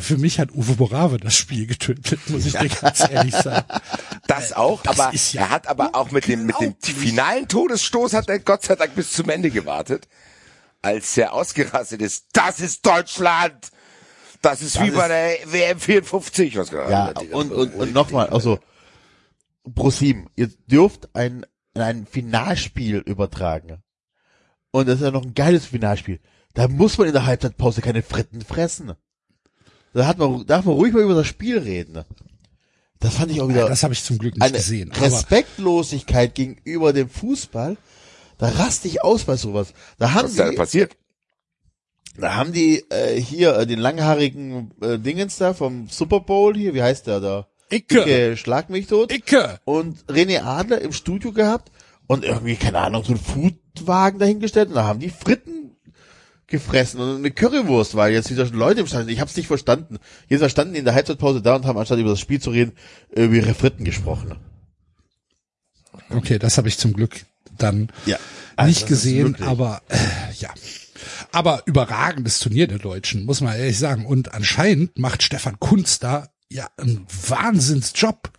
Für 0.03 0.19
mich 0.19 0.39
hat 0.41 0.53
Uwe 0.53 0.75
Borave 0.75 1.19
das 1.19 1.35
Spiel 1.35 1.67
getötet, 1.67 2.21
muss 2.29 2.47
ich 2.47 2.53
dir 2.53 2.69
ganz 2.69 3.01
ehrlich 3.09 3.35
sagen. 3.35 3.67
Das 4.27 4.53
auch, 4.53 4.83
das 4.83 4.99
aber 4.99 5.15
ist 5.15 5.33
ja 5.33 5.43
er 5.43 5.51
hat 5.51 5.67
aber 5.67 5.95
auch 5.95 6.11
mit 6.11 6.27
dem, 6.27 6.47
mit 6.47 6.57
dem 6.61 6.75
finalen 6.81 7.49
Todesstoß 7.49 8.13
hat 8.15 8.29
er 8.29 8.39
Gott 8.39 8.63
sei 8.65 8.77
Dank 8.77 8.95
bis 8.95 9.13
zum 9.13 9.29
Ende 9.31 9.51
gewartet. 9.51 10.09
als 10.83 11.17
er 11.17 11.33
ausgerastet 11.33 12.01
ist. 12.03 12.27
Das 12.33 12.61
ist 12.61 12.85
Deutschland! 12.87 13.71
Das 14.43 14.63
ist 14.63 14.77
Das 14.77 14.85
wie 14.85 14.91
bei 14.93 15.03
ist- 15.37 15.45
der 15.45 15.53
WM 15.53 15.81
54. 15.81 16.57
Was 16.57 16.71
Ja, 16.71 17.13
und, 17.33 17.51
und, 17.53 17.75
und 17.75 17.93
nochmal, 17.93 18.29
also 18.29 18.61
ProSieben, 19.75 20.29
ihr 20.37 20.47
dürft 20.69 21.15
ein, 21.15 21.45
ein 21.75 22.07
Finalspiel 22.07 22.99
übertragen. 22.99 23.83
Und 24.71 24.87
das 24.89 24.97
ist 24.97 25.05
ja 25.05 25.11
noch 25.11 25.25
ein 25.25 25.35
geiles 25.35 25.67
Finalspiel. 25.67 26.21
Da 26.55 26.69
muss 26.69 26.99
man 26.99 27.09
in 27.09 27.13
der 27.13 27.27
Halbzeitpause 27.27 27.81
keine 27.81 28.03
Fritten 28.03 28.43
fressen. 28.43 28.93
Da 29.95 30.07
hat 30.07 30.19
man, 30.19 30.47
darf 30.47 30.65
man 30.65 30.75
ruhig 30.75 30.93
mal 30.93 31.03
über 31.03 31.15
das 31.15 31.27
Spiel 31.27 31.59
reden. 31.59 32.05
Das 33.01 33.15
fand 33.15 33.31
ich 33.31 33.41
auch 33.41 33.49
wieder 33.49 33.69
Das 33.69 33.83
habe 33.83 33.95
ich 33.95 34.03
zum 34.03 34.19
Glück 34.19 34.35
nicht 34.35 34.43
eine 34.43 34.57
gesehen. 34.57 34.91
Aber 34.93 35.03
Respektlosigkeit 35.03 36.35
gegenüber 36.35 36.93
dem 36.93 37.09
Fußball. 37.09 37.77
Da 38.39 38.49
raste 38.49 38.89
ich 38.89 39.03
aus 39.03 39.25
bei 39.25 39.37
sowas. 39.37 39.73
Da 39.99 40.13
haben 40.13 40.25
was 40.25 40.31
ist 40.33 40.39
da 40.39 40.51
die, 40.51 40.57
passiert? 40.57 40.97
da 42.17 42.35
haben 42.35 42.53
die 42.53 42.85
äh, 42.91 43.21
hier 43.21 43.57
äh, 43.57 43.67
den 43.67 43.79
langhaarigen 43.79 44.73
äh, 44.81 44.99
Dingens 44.99 45.39
da 45.39 45.55
vom 45.55 45.89
Super 45.89 46.21
Bowl 46.21 46.57
hier, 46.57 46.75
wie 46.75 46.83
heißt 46.83 47.07
der 47.07 47.21
da? 47.21 47.47
Icke, 47.71 48.01
Icke, 48.01 48.37
schlag 48.37 48.71
mich 48.71 48.87
tot. 48.87 49.13
Icke. 49.13 49.61
Und 49.65 50.05
René 50.07 50.43
Adler 50.43 50.81
im 50.81 50.93
Studio 50.93 51.33
gehabt 51.33 51.71
und 52.07 52.25
irgendwie, 52.25 52.57
keine 52.57 52.79
Ahnung, 52.79 53.05
so 53.05 53.13
einen 53.13 53.21
Foodwagen 53.21 54.19
dahingestellt 54.19 54.69
und 54.69 54.75
da 54.75 54.85
haben 54.85 55.01
die 55.01 55.11
Fritten 55.11 55.58
gefressen 56.49 57.01
und 57.01 57.17
eine 57.17 57.31
Currywurst, 57.31 57.95
weil 57.95 58.13
jetzt 58.13 58.31
wieder 58.31 58.47
Leute 58.47 58.81
im 58.81 58.87
Stand 58.87 59.05
sind. 59.05 59.13
Ich 59.13 59.21
hab's 59.21 59.37
nicht 59.37 59.47
verstanden. 59.47 59.99
Jetzt 60.29 60.41
Mal 60.41 60.49
standen 60.49 60.73
die 60.73 60.81
in 60.81 60.85
der 60.85 60.95
Halbzeitpause 60.95 61.43
da 61.43 61.57
und 61.57 61.67
haben 61.67 61.79
anstatt 61.79 61.99
über 61.99 62.11
das 62.11 62.21
Spiel 62.21 62.41
zu 62.41 62.51
reden, 62.51 62.73
über 63.15 63.35
ihre 63.35 63.55
Fritten 63.55 63.85
gesprochen. 63.85 64.35
Okay, 66.11 66.39
das 66.39 66.57
habe 66.59 66.69
ich 66.69 66.79
zum 66.79 66.95
Glück 66.95 67.27
dann 67.57 67.93
Ja. 68.07 68.17
nicht 68.17 68.23
Also 68.57 68.71
ist 68.71 68.87
gesehen, 68.87 69.37
aber 69.43 69.83
äh, 69.89 69.97
ja. 70.39 70.51
Aber 71.33 71.63
überragendes 71.67 72.41
Turnier 72.41 72.67
der 72.67 72.79
Deutschen, 72.79 73.25
muss 73.25 73.41
man 73.41 73.57
ehrlich 73.57 73.79
sagen. 73.79 74.07
Und 74.07 74.35
anscheinend 74.35 74.99
macht 74.99 75.23
Stefan 75.23 75.61
Kunz 75.61 75.99
da 75.99 76.29
ja 76.51 76.69
einen 76.77 77.07
Wahnsinnsjob. 77.29 78.31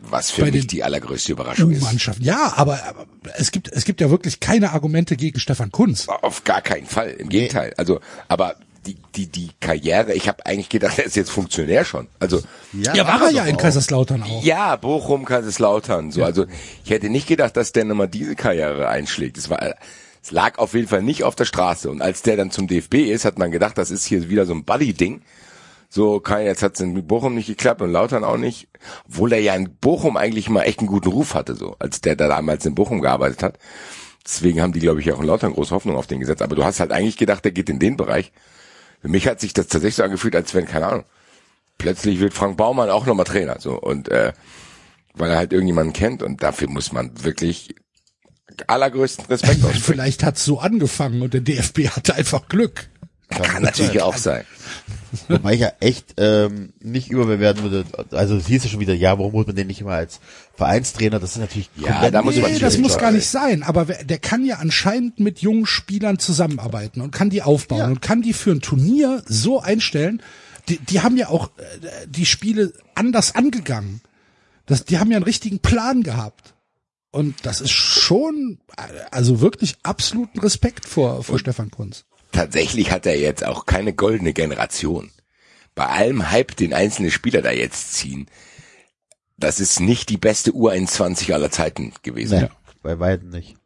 Was 0.00 0.30
für 0.30 0.42
bei 0.42 0.50
mich 0.52 0.66
die 0.66 0.84
allergrößte 0.84 1.32
Überraschung 1.32 1.70
ist. 1.70 1.82
U-Mannschaften. 1.82 2.22
Ja, 2.24 2.52
aber, 2.56 2.82
aber 2.84 3.06
es 3.36 3.50
gibt 3.50 3.68
es 3.72 3.84
gibt 3.84 4.00
ja 4.00 4.10
wirklich 4.10 4.40
keine 4.40 4.72
Argumente 4.72 5.16
gegen 5.16 5.40
Stefan 5.40 5.72
Kunz. 5.72 6.06
Auf 6.08 6.44
gar 6.44 6.62
keinen 6.62 6.86
Fall. 6.86 7.10
Im 7.10 7.28
Gegenteil. 7.28 7.74
Also, 7.76 8.00
aber 8.28 8.56
die, 8.86 8.96
die, 9.16 9.26
die 9.26 9.50
Karriere, 9.60 10.14
ich 10.14 10.28
habe 10.28 10.46
eigentlich 10.46 10.68
gedacht, 10.68 10.98
er 10.98 11.04
ist 11.04 11.16
jetzt 11.16 11.30
Funktionär 11.30 11.84
schon. 11.84 12.06
Also, 12.20 12.40
Ja, 12.72 12.94
war 13.06 13.22
er 13.24 13.30
ja 13.32 13.42
doch 13.42 13.48
in 13.50 13.56
auch. 13.56 13.60
Kaiserslautern 13.60 14.22
auch. 14.22 14.42
ja, 14.44 14.76
Bochum, 14.76 15.24
Kaiserslautern, 15.24 16.10
so. 16.12 16.24
Also, 16.24 16.46
ich 16.84 16.90
hätte 16.90 17.10
nicht 17.10 17.26
gedacht, 17.26 17.56
dass 17.56 17.72
der 17.72 17.84
nochmal 17.84 18.08
diese 18.08 18.34
Karriere 18.36 18.88
einschlägt. 18.88 19.36
Es 19.36 19.50
war, 19.50 19.74
es 20.22 20.30
lag 20.30 20.58
auf 20.58 20.74
jeden 20.74 20.88
Fall 20.88 21.02
nicht 21.02 21.24
auf 21.24 21.34
der 21.34 21.44
Straße. 21.44 21.90
Und 21.90 22.00
als 22.02 22.22
der 22.22 22.36
dann 22.36 22.50
zum 22.50 22.66
DFB 22.68 22.94
ist, 23.10 23.24
hat 23.24 23.38
man 23.38 23.50
gedacht, 23.50 23.76
das 23.76 23.90
ist 23.90 24.04
hier 24.06 24.30
wieder 24.30 24.46
so 24.46 24.54
ein 24.54 24.64
Buddy-Ding. 24.64 25.22
So, 25.90 26.20
kein, 26.20 26.44
jetzt 26.44 26.62
hat's 26.62 26.80
in 26.80 27.06
Bochum 27.06 27.34
nicht 27.34 27.46
geklappt 27.46 27.80
und 27.80 27.90
Lautern 27.90 28.22
auch 28.22 28.36
nicht. 28.36 28.68
Obwohl 29.08 29.32
er 29.32 29.40
ja 29.40 29.54
in 29.54 29.74
Bochum 29.76 30.16
eigentlich 30.16 30.50
mal 30.50 30.62
echt 30.62 30.80
einen 30.80 30.88
guten 30.88 31.08
Ruf 31.08 31.34
hatte, 31.34 31.54
so, 31.54 31.76
als 31.78 32.00
der 32.00 32.14
da 32.14 32.28
damals 32.28 32.66
in 32.66 32.74
Bochum 32.74 33.00
gearbeitet 33.00 33.42
hat. 33.42 33.58
Deswegen 34.24 34.60
haben 34.60 34.74
die, 34.74 34.80
glaube 34.80 35.00
ich, 35.00 35.10
auch 35.12 35.20
in 35.20 35.26
Lautern 35.26 35.54
große 35.54 35.74
Hoffnung 35.74 35.96
auf 35.96 36.06
den 36.06 36.20
gesetzt. 36.20 36.42
Aber 36.42 36.54
du 36.54 36.64
hast 36.64 36.80
halt 36.80 36.92
eigentlich 36.92 37.16
gedacht, 37.16 37.44
der 37.44 37.52
geht 37.52 37.70
in 37.70 37.78
den 37.78 37.96
Bereich. 37.96 38.32
Für 39.00 39.08
mich 39.08 39.26
hat 39.26 39.40
sich 39.40 39.54
das 39.54 39.68
tatsächlich 39.68 39.94
so 39.94 40.02
angefühlt, 40.02 40.36
als 40.36 40.54
wenn, 40.54 40.66
keine 40.66 40.88
Ahnung, 40.88 41.04
plötzlich 41.78 42.20
wird 42.20 42.34
Frank 42.34 42.58
Baumann 42.58 42.90
auch 42.90 43.06
nochmal 43.06 43.24
Trainer, 43.24 43.56
so. 43.58 43.78
Und, 43.80 44.10
äh, 44.10 44.32
weil 45.14 45.30
er 45.30 45.38
halt 45.38 45.52
irgendjemanden 45.52 45.94
kennt 45.94 46.22
und 46.22 46.42
dafür 46.42 46.68
muss 46.68 46.92
man 46.92 47.24
wirklich 47.24 47.74
allergrößten 48.66 49.26
Respekt 49.26 49.50
aussprechen. 49.64 49.82
Vielleicht 49.82 50.22
hat's 50.24 50.44
so 50.44 50.58
angefangen 50.58 51.22
und 51.22 51.32
der 51.32 51.40
DFB 51.40 51.88
hatte 51.88 52.14
einfach 52.14 52.48
Glück. 52.48 52.88
Kann 53.30 53.62
natürlich 53.62 54.02
auch 54.02 54.16
sein. 54.16 54.44
Wobei 55.28 55.54
ich 55.54 55.60
ja 55.60 55.72
echt 55.80 56.14
ähm, 56.18 56.72
nicht 56.80 57.10
überbewerten 57.10 57.62
würde. 57.62 57.84
Also 58.10 58.36
es 58.36 58.46
hieß 58.46 58.64
ja 58.64 58.70
schon 58.70 58.80
wieder, 58.80 58.94
ja, 58.94 59.18
warum 59.18 59.32
holt 59.32 59.46
man 59.46 59.56
den 59.56 59.66
nicht 59.66 59.80
immer 59.80 59.92
als 59.92 60.20
Vereinstrainer? 60.54 61.18
Das 61.20 61.32
ist 61.32 61.38
natürlich 61.38 61.70
Ja, 61.76 61.92
komplett 61.92 62.14
da 62.14 62.22
muss 62.22 62.36
man 62.36 62.52
Nee, 62.52 62.58
das 62.58 62.78
muss 62.78 62.98
gar 62.98 63.10
nicht 63.12 63.26
sein, 63.28 63.62
aber 63.62 63.88
wer- 63.88 64.04
der 64.04 64.18
kann 64.18 64.44
ja 64.44 64.56
anscheinend 64.56 65.20
mit 65.20 65.40
jungen 65.40 65.66
Spielern 65.66 66.18
zusammenarbeiten 66.18 67.00
und 67.00 67.10
kann 67.10 67.30
die 67.30 67.42
aufbauen 67.42 67.78
Ja. 67.78 67.86
und 67.86 68.02
kann 68.02 68.22
die 68.22 68.32
für 68.32 68.50
ein 68.52 68.60
Turnier 68.60 69.22
so 69.26 69.60
einstellen. 69.60 70.22
Die, 70.68 70.78
die 70.78 71.00
haben 71.00 71.16
ja 71.16 71.28
auch 71.28 71.50
äh, 71.58 72.06
die 72.06 72.26
Spiele 72.26 72.72
anders 72.94 73.34
angegangen. 73.34 74.00
Das, 74.66 74.84
die 74.84 74.98
haben 74.98 75.10
ja 75.10 75.16
einen 75.16 75.24
richtigen 75.24 75.60
Plan 75.60 76.02
gehabt. 76.02 76.54
Und 77.10 77.46
das 77.46 77.62
ist 77.62 77.70
schon, 77.70 78.58
äh, 78.76 78.82
also 79.10 79.40
wirklich 79.40 79.76
absoluten 79.82 80.38
Respekt 80.40 80.84
vor, 80.86 81.24
vor 81.24 81.38
Stefan 81.38 81.70
Kunz. 81.70 82.04
Tatsächlich 82.32 82.90
hat 82.90 83.06
er 83.06 83.18
jetzt 83.18 83.44
auch 83.44 83.66
keine 83.66 83.92
goldene 83.92 84.32
Generation. 84.32 85.10
Bei 85.74 85.86
allem 85.86 86.30
Hype, 86.30 86.56
den 86.56 86.74
einzelne 86.74 87.10
Spieler 87.10 87.42
da 87.42 87.50
jetzt 87.50 87.94
ziehen, 87.94 88.26
das 89.36 89.60
ist 89.60 89.80
nicht 89.80 90.08
die 90.08 90.16
beste 90.16 90.50
U21 90.50 91.32
aller 91.32 91.50
Zeiten 91.50 91.92
gewesen. 92.02 92.40
Nee, 92.40 92.48
bei 92.82 92.98
weitem 92.98 93.30
nicht. 93.30 93.56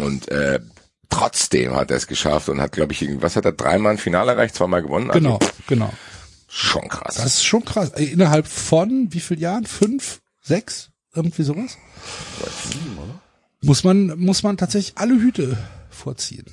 Und 0.00 0.28
äh, 0.28 0.60
trotzdem 1.10 1.74
hat 1.74 1.90
er 1.90 1.98
es 1.98 2.06
geschafft 2.06 2.48
und 2.48 2.60
hat, 2.60 2.72
glaube 2.72 2.92
ich, 2.92 3.06
was 3.20 3.36
hat 3.36 3.44
er 3.44 3.52
dreimal 3.52 3.92
ein 3.92 3.98
Finale 3.98 4.32
erreicht, 4.32 4.54
zweimal 4.54 4.82
gewonnen. 4.82 5.10
Also 5.10 5.20
Genau, 5.20 5.38
genau. 5.66 5.92
Schon 6.48 6.88
krass. 6.88 7.16
Das 7.16 7.26
ist 7.26 7.44
schon 7.44 7.64
krass. 7.64 7.90
Äh, 7.90 8.04
Innerhalb 8.04 8.46
von 8.46 9.08
wie 9.10 9.20
viel 9.20 9.38
Jahren? 9.38 9.66
Fünf? 9.66 10.20
Sechs? 10.40 10.90
Irgendwie 11.14 11.42
sowas? 11.42 11.76
Muss 13.60 13.84
man, 13.84 14.18
muss 14.18 14.42
man 14.42 14.56
tatsächlich 14.56 14.96
alle 14.96 15.14
Hüte 15.14 15.58
vorziehen. 15.90 16.46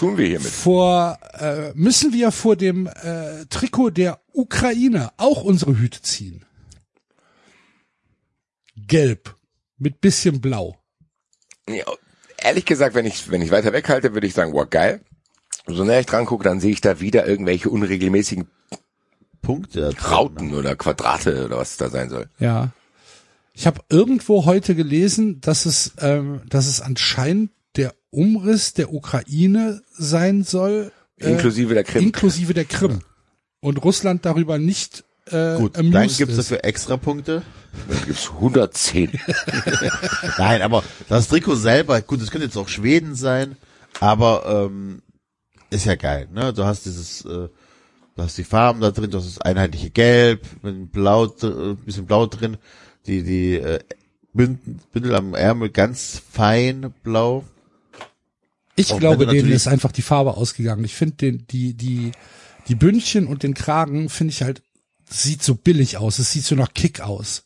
Tun 0.00 0.16
wir 0.16 0.26
hiermit. 0.26 0.50
Vor, 0.50 1.18
äh, 1.38 1.72
müssen 1.74 2.14
wir 2.14 2.32
vor 2.32 2.56
dem 2.56 2.86
äh, 2.86 3.44
Trikot 3.50 3.90
der 3.90 4.18
Ukraine 4.32 5.10
auch 5.18 5.42
unsere 5.42 5.76
Hüte 5.76 6.00
ziehen. 6.00 6.46
Gelb. 8.76 9.36
Mit 9.76 10.00
bisschen 10.00 10.40
blau. 10.40 10.76
Ja, 11.68 11.84
ehrlich 12.38 12.64
gesagt, 12.64 12.94
wenn 12.94 13.06
ich 13.06 13.30
wenn 13.30 13.42
ich 13.42 13.50
weiter 13.50 13.72
weghalte, 13.72 14.12
würde 14.14 14.26
ich 14.26 14.34
sagen, 14.34 14.52
wow, 14.52 14.68
geil. 14.68 15.00
So 15.66 15.84
näher 15.84 16.00
ich 16.00 16.06
dran 16.06 16.26
gucke, 16.26 16.44
dann 16.44 16.60
sehe 16.60 16.72
ich 16.72 16.80
da 16.80 17.00
wieder 17.00 17.26
irgendwelche 17.26 17.68
unregelmäßigen 17.70 18.48
Punkte. 19.42 19.90
drin, 19.90 19.98
Rauten 19.98 20.54
oder 20.54 20.76
Quadrate 20.76 21.44
oder 21.44 21.58
was 21.58 21.72
es 21.72 21.76
da 21.76 21.90
sein 21.90 22.08
soll. 22.08 22.28
Ja. 22.38 22.72
Ich 23.52 23.66
habe 23.66 23.80
irgendwo 23.90 24.46
heute 24.46 24.74
gelesen, 24.74 25.40
dass 25.40 25.66
es, 25.66 25.92
ähm, 25.98 26.42
dass 26.48 26.66
es 26.66 26.80
anscheinend 26.80 27.50
Umriss 28.10 28.72
der 28.74 28.92
Ukraine 28.92 29.82
sein 29.92 30.42
soll. 30.44 30.92
äh, 31.18 31.32
Inklusive 31.32 31.74
der 31.74 31.84
Krim. 31.84 32.04
Inklusive 32.04 32.54
der 32.54 32.64
Krim. 32.64 33.00
Und 33.60 33.84
Russland 33.84 34.24
darüber 34.24 34.58
nicht 34.58 35.04
äh, 35.26 35.56
Gut, 35.56 35.76
dann 35.76 36.08
gibt's 36.08 36.36
dafür 36.36 36.64
extra 36.64 36.96
Punkte. 36.96 37.42
Da 37.88 37.94
gibt's 38.04 38.30
110. 38.30 39.12
Nein, 40.38 40.62
aber 40.62 40.82
das 41.08 41.28
Trikot 41.28 41.54
selber, 41.56 42.00
gut, 42.00 42.20
das 42.20 42.30
könnte 42.30 42.46
jetzt 42.46 42.56
auch 42.56 42.68
Schweden 42.68 43.14
sein, 43.14 43.56
aber 44.00 44.66
ähm, 44.66 45.02
ist 45.70 45.84
ja 45.84 45.94
geil, 45.94 46.28
ne? 46.32 46.52
Du 46.52 46.64
hast 46.64 46.86
dieses, 46.86 47.24
äh, 47.24 47.48
du 47.48 47.50
hast 48.16 48.38
die 48.38 48.44
Farben 48.44 48.80
da 48.80 48.90
drin, 48.90 49.10
du 49.10 49.18
hast 49.18 49.26
das 49.26 49.40
einheitliche 49.40 49.90
Gelb, 49.90 50.44
mit 50.62 50.74
einem 50.74 50.88
Blau, 50.88 51.26
äh, 51.26 51.74
bisschen 51.84 52.06
Blau 52.06 52.26
drin, 52.26 52.56
die 53.06 53.22
die 53.22 53.54
äh, 53.54 53.78
Bündel 54.32 55.14
am 55.14 55.34
Ärmel 55.34 55.70
ganz 55.70 56.20
fein 56.32 56.92
blau. 57.02 57.44
Ich 58.80 58.92
Auch 58.92 58.98
glaube, 58.98 59.26
denen 59.26 59.52
ist 59.52 59.68
einfach 59.68 59.92
die 59.92 60.02
Farbe 60.02 60.36
ausgegangen. 60.36 60.84
Ich 60.84 60.94
finde 60.94 61.16
den, 61.16 61.46
die, 61.48 61.74
die, 61.74 62.12
die 62.68 62.74
Bündchen 62.74 63.26
und 63.26 63.42
den 63.42 63.54
Kragen 63.54 64.08
finde 64.08 64.32
ich 64.32 64.42
halt, 64.42 64.62
sieht 65.08 65.42
so 65.42 65.54
billig 65.54 65.98
aus. 65.98 66.18
Es 66.18 66.32
sieht 66.32 66.44
so 66.44 66.54
nach 66.54 66.72
Kick 66.72 67.00
aus. 67.00 67.44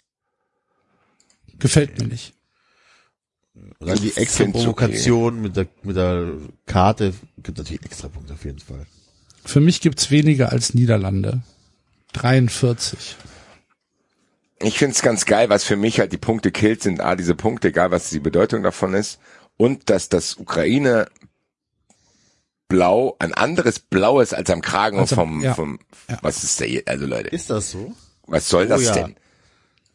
Gefällt 1.59 1.99
mir 1.99 2.07
nicht. 2.07 2.35
Und 3.55 3.89
dann 3.89 3.99
die 3.99 4.17
extra 4.17 4.45
Provokation 4.47 5.41
mit 5.41 5.57
der 5.57 5.67
mit 5.83 5.97
der 5.97 6.33
Karte 6.67 7.15
gibt 7.43 7.59
natürlich 7.59 7.85
extra 7.85 8.09
Punkte 8.09 8.35
auf 8.35 8.45
jeden 8.45 8.59
Fall. 8.59 8.87
Für 9.45 9.61
mich 9.61 9.81
gibt's 9.81 10.11
weniger 10.11 10.51
als 10.53 10.75
Niederlande. 10.75 11.43
43. 12.13 13.17
Ich 14.61 14.79
find's 14.79 15.03
ganz 15.03 15.27
geil, 15.27 15.51
was 15.51 15.65
für 15.65 15.77
mich 15.77 16.01
halt 16.01 16.13
die 16.13 16.19
Punkte 16.19 16.51
killt, 16.51 16.83
sind 16.83 17.01
A, 17.01 17.17
diese 17.17 17.35
Punkte, 17.35 17.69
egal 17.69 17.91
was 17.91 18.11
die 18.11 18.21
Bedeutung 18.21 18.63
davon 18.63 18.95
ist, 18.95 19.19
und 19.57 19.91
dass 19.91 20.09
das 20.09 20.37
Ukraine 20.37 21.07
Blau 22.69 23.17
ein 23.19 23.35
anderes 23.35 23.79
Blau 23.79 24.21
ist 24.21 24.35
als 24.35 24.51
am 24.51 24.63
Kragen 24.63 24.99
Als 24.99 25.13
am- 25.13 25.17
vom, 25.19 25.43
ja. 25.43 25.55
vom 25.55 25.79
Ja. 26.09 26.19
was 26.23 26.43
ist 26.45 26.61
der, 26.61 26.67
hier- 26.69 26.83
also 26.87 27.07
Leute, 27.07 27.29
Ist 27.29 27.51
das 27.51 27.71
so? 27.71 27.95
was 28.27 28.49
soll 28.49 28.67
das 28.67 28.81
Oh 28.81 28.85
ja. 28.85 28.93
denn? 28.95 29.17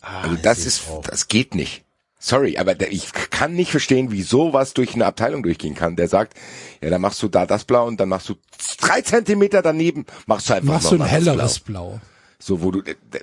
Also 0.01 0.36
das 0.41 0.65
ist, 0.65 0.84
das 1.03 1.28
geht 1.28 1.55
nicht. 1.55 1.84
Sorry, 2.22 2.57
aber 2.57 2.76
der, 2.76 2.91
ich 2.91 3.11
kann 3.13 3.53
nicht 3.53 3.72
verstehen, 3.72 4.11
wie 4.11 4.22
sowas 4.24 4.74
durch 4.74 4.93
eine 4.93 5.05
Abteilung 5.05 5.41
durchgehen 5.43 5.74
kann. 5.76 5.95
Der 5.95 6.07
sagt, 6.09 6.36
ja, 6.82 6.89
dann 6.89 7.01
machst 7.01 7.22
du 7.24 7.28
da 7.30 7.45
das 7.45 7.63
Blau 7.63 7.88
und 7.88 7.99
dann 7.99 8.09
machst 8.09 8.28
du 8.30 8.36
drei 8.80 9.01
Zentimeter 9.01 9.61
daneben, 9.61 10.05
machst 10.26 10.49
du 10.49 10.53
einfach 10.53 10.74
Machst 10.74 10.84
noch 10.86 10.89
du 10.91 10.95
ein 10.95 10.99
mal 10.99 11.05
das 11.05 11.13
helleres 11.13 11.59
Blau. 11.59 11.89
Blau. 11.91 12.01
So, 12.39 12.61
wo 12.61 12.72
du, 12.72 12.82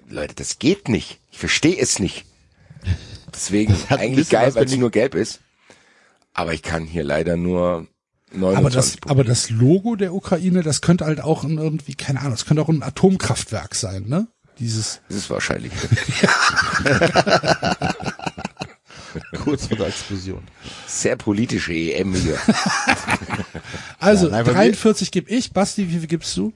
Leute, 0.09 0.34
das 0.34 0.59
geht 0.59 0.88
nicht. 0.88 1.20
Ich 1.30 1.38
verstehe 1.38 1.78
es 1.78 1.99
nicht. 1.99 2.24
Deswegen 3.34 3.74
eigentlich 3.90 4.28
geil, 4.30 4.55
weil 4.55 4.64
es 4.64 4.76
nur 4.76 4.90
gelb 4.90 5.14
ist. 5.14 5.40
Aber 6.34 6.53
ich 6.53 6.62
kann 6.62 6.84
hier 6.84 7.05
leider 7.05 7.36
nur 7.36 7.86
Aber 8.33 8.70
das, 8.70 8.97
29 8.97 9.01
aber 9.11 9.24
das 9.24 9.51
Logo 9.51 9.97
der 9.97 10.12
Ukraine, 10.14 10.62
das 10.62 10.81
könnte 10.81 11.05
halt 11.07 11.20
auch 11.20 11.45
ein 11.45 11.59
irgendwie, 11.59 11.95
keine 11.95 12.20
Ahnung, 12.20 12.33
das 12.33 12.45
könnte 12.45 12.62
auch 12.62 12.68
ein 12.68 12.83
Atomkraftwerk 12.83 13.74
sein, 13.74 14.05
ne? 14.09 14.27
Dieses, 14.59 15.01
Das 15.09 15.16
ist 15.18 15.31
wahrscheinlich. 15.31 15.72
Kurz 19.45 19.66
vor 19.66 19.77
der 19.77 19.87
Explosion. 19.89 20.43
Sehr 20.87 21.16
politische 21.16 21.72
EM 21.72 22.14
hier. 22.14 22.39
also 23.99 24.27
Ja, 24.27 24.33
nein, 24.33 24.45
bei 24.45 24.53
mir- 24.53 24.59
43 24.59 25.11
gebe 25.11 25.31
ich, 25.31 25.53
Basti, 25.53 25.89
wie 25.89 25.99
viel 25.99 26.07
gibst 26.07 26.37
du? 26.37 26.53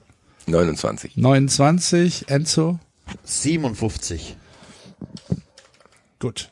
29. 0.47 1.17
29, 1.17 2.29
Enzo, 2.29 2.79
57. 3.23 4.35
gut. 6.19 6.51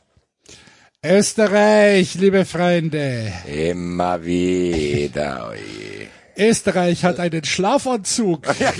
Österreich, 1.02 2.14
liebe 2.16 2.44
Freunde. 2.44 3.32
Immer 3.46 4.22
wieder. 4.22 5.48
oje. 5.50 6.08
Österreich 6.36 7.04
hat 7.04 7.18
einen 7.18 7.42
Schlafanzug. 7.42 8.42
Ja, 8.60 8.70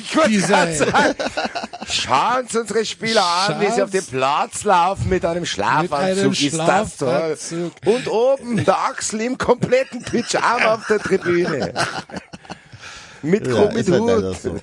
Schauen 1.88 2.46
Sie 2.46 2.58
unsere 2.58 2.84
Spieler 2.84 3.24
an, 3.24 3.60
wie 3.62 3.70
sie 3.70 3.82
auf 3.82 3.90
den 3.90 4.04
Platz 4.04 4.64
laufen 4.64 5.08
mit 5.08 5.24
einem 5.24 5.46
Schlafanzug. 5.46 5.98
einem 5.98 6.32
ist 6.32 6.58
das 6.58 6.96
toll. 6.98 7.08
Schlafanzug. 7.38 7.72
Und 7.86 8.06
oben 8.08 8.64
der 8.66 8.78
Axel 8.78 9.22
im 9.22 9.38
kompletten 9.38 10.02
Pyjama 10.02 10.74
auf 10.74 10.86
der 10.88 10.98
Tribüne. 10.98 11.72
Mit 13.22 13.46
Ja, 13.46 13.64
mit 13.72 13.86
ist 13.86 13.90
halt 13.90 14.00
Hut. 14.00 14.40
so. 14.42 14.60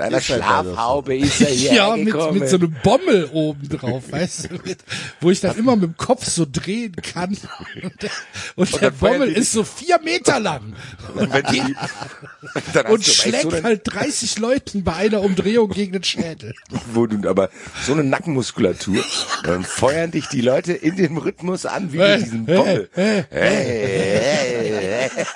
Deiner 0.00 0.14
halt. 0.14 0.24
Schlafhaube 0.24 1.16
ist 1.18 1.42
er 1.42 1.48
hier 1.48 1.72
Ja, 1.80 1.94
mit, 1.94 2.14
mit 2.32 2.48
so 2.48 2.56
einem 2.56 2.74
Bommel 2.82 3.28
oben 3.32 3.68
drauf, 3.68 4.04
weißt 4.10 4.50
du, 4.50 4.54
mit, 4.64 4.78
wo 5.20 5.30
ich 5.30 5.40
dann 5.40 5.58
immer 5.58 5.76
mit 5.76 5.84
dem 5.84 5.96
Kopf 5.98 6.24
so 6.24 6.46
drehen 6.50 6.96
kann. 6.96 7.36
Und 7.82 8.02
der, 8.02 8.10
und 8.56 8.72
der 8.72 8.80
dann 8.80 8.94
feuern 8.94 9.18
Bommel 9.18 9.32
ist 9.32 9.52
so 9.52 9.62
vier 9.62 10.00
Meter 10.02 10.40
lang 10.40 10.74
Und, 11.14 11.32
die, 11.52 11.62
und 12.90 13.04
schlägt 13.04 13.42
so 13.42 13.62
halt 13.62 13.82
30 13.84 14.38
Leuten 14.38 14.84
bei 14.84 14.94
einer 14.94 15.20
Umdrehung 15.20 15.68
gegen 15.70 15.92
den 15.92 16.04
Schädel. 16.04 16.54
wo 16.94 17.06
du 17.06 17.28
aber 17.28 17.50
so 17.84 17.92
eine 17.92 18.02
Nackenmuskulatur, 18.02 19.04
dann 19.44 19.64
feuern 19.64 20.12
dich 20.12 20.28
die 20.28 20.40
Leute 20.40 20.72
in 20.72 20.96
dem 20.96 21.18
Rhythmus 21.18 21.66
an 21.66 21.92
wie 21.92 21.98
mit 21.98 22.22
diesem 22.22 22.46
Bommel. 22.46 22.88
Hey, 22.94 23.24
hey, 23.28 25.10
hey. 25.14 25.26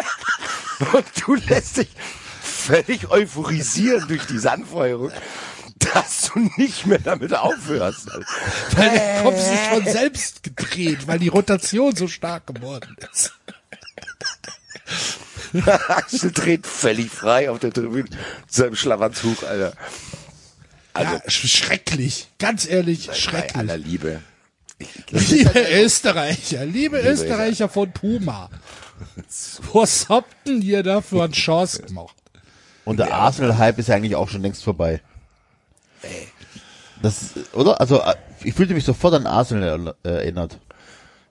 Und 0.93 1.05
du 1.27 1.35
lässt 1.35 1.77
dich 1.77 1.89
völlig 2.67 3.11
euphorisieren 3.11 4.07
durch 4.09 4.27
diese 4.27 4.51
Anfeuerung, 4.53 5.11
dass 5.79 6.31
du 6.33 6.51
nicht 6.57 6.87
mehr 6.87 6.99
damit 6.99 7.35
aufhörst. 7.35 8.09
Weil 8.77 8.91
der 8.91 9.23
Kopf 9.23 9.39
sich 9.41 9.59
von 9.61 9.85
selbst 9.85 10.43
gedreht, 10.43 11.07
weil 11.07 11.19
die 11.19 11.29
Rotation 11.29 11.95
so 11.95 12.09
stark 12.09 12.47
geworden 12.47 12.97
ist. 13.12 13.33
Axel 15.89 16.33
dreht 16.33 16.67
völlig 16.67 17.11
frei 17.11 17.49
auf 17.51 17.59
der 17.61 17.73
Tribüne 17.73 18.09
zu 18.49 18.62
seinem 18.62 18.75
Schlafanzug, 18.77 19.45
Alter. 19.45 19.73
Also, 20.93 21.12
Ja, 21.15 21.21
sch- 21.27 21.49
schrecklich. 21.49 22.29
Ganz 22.39 22.67
ehrlich, 22.69 23.07
bei 23.09 23.15
schrecklich. 23.15 23.57
aller 23.57 23.77
Liebe. 23.77 24.21
Liebe 25.11 25.67
Österreicher, 25.85 26.65
liebe 26.67 26.99
Österreicher 27.01 27.69
von 27.69 27.93
Puma. 27.93 28.51
Was 29.73 30.09
habt 30.09 30.47
denn 30.49 30.61
ihr 30.62 30.83
da 30.83 31.01
für 31.01 31.23
eine 31.23 31.33
Chance 31.33 31.83
gemacht? 31.83 32.17
Und 32.85 32.99
der 32.99 33.14
Arsenal-Hype 33.14 33.78
ist 33.78 33.89
ja 33.89 33.95
eigentlich 33.97 34.14
auch 34.16 34.28
schon 34.28 34.43
längst 34.43 34.62
vorbei. 34.62 35.01
Das, 37.03 37.30
oder? 37.53 37.80
Also, 37.80 38.01
äh, 38.01 38.14
ich 38.43 38.55
fühlte 38.55 38.74
mich 38.74 38.85
sofort 38.85 39.14
an 39.14 39.26
Arsenal 39.26 39.95
äh, 40.05 40.09
erinnert. 40.09 40.59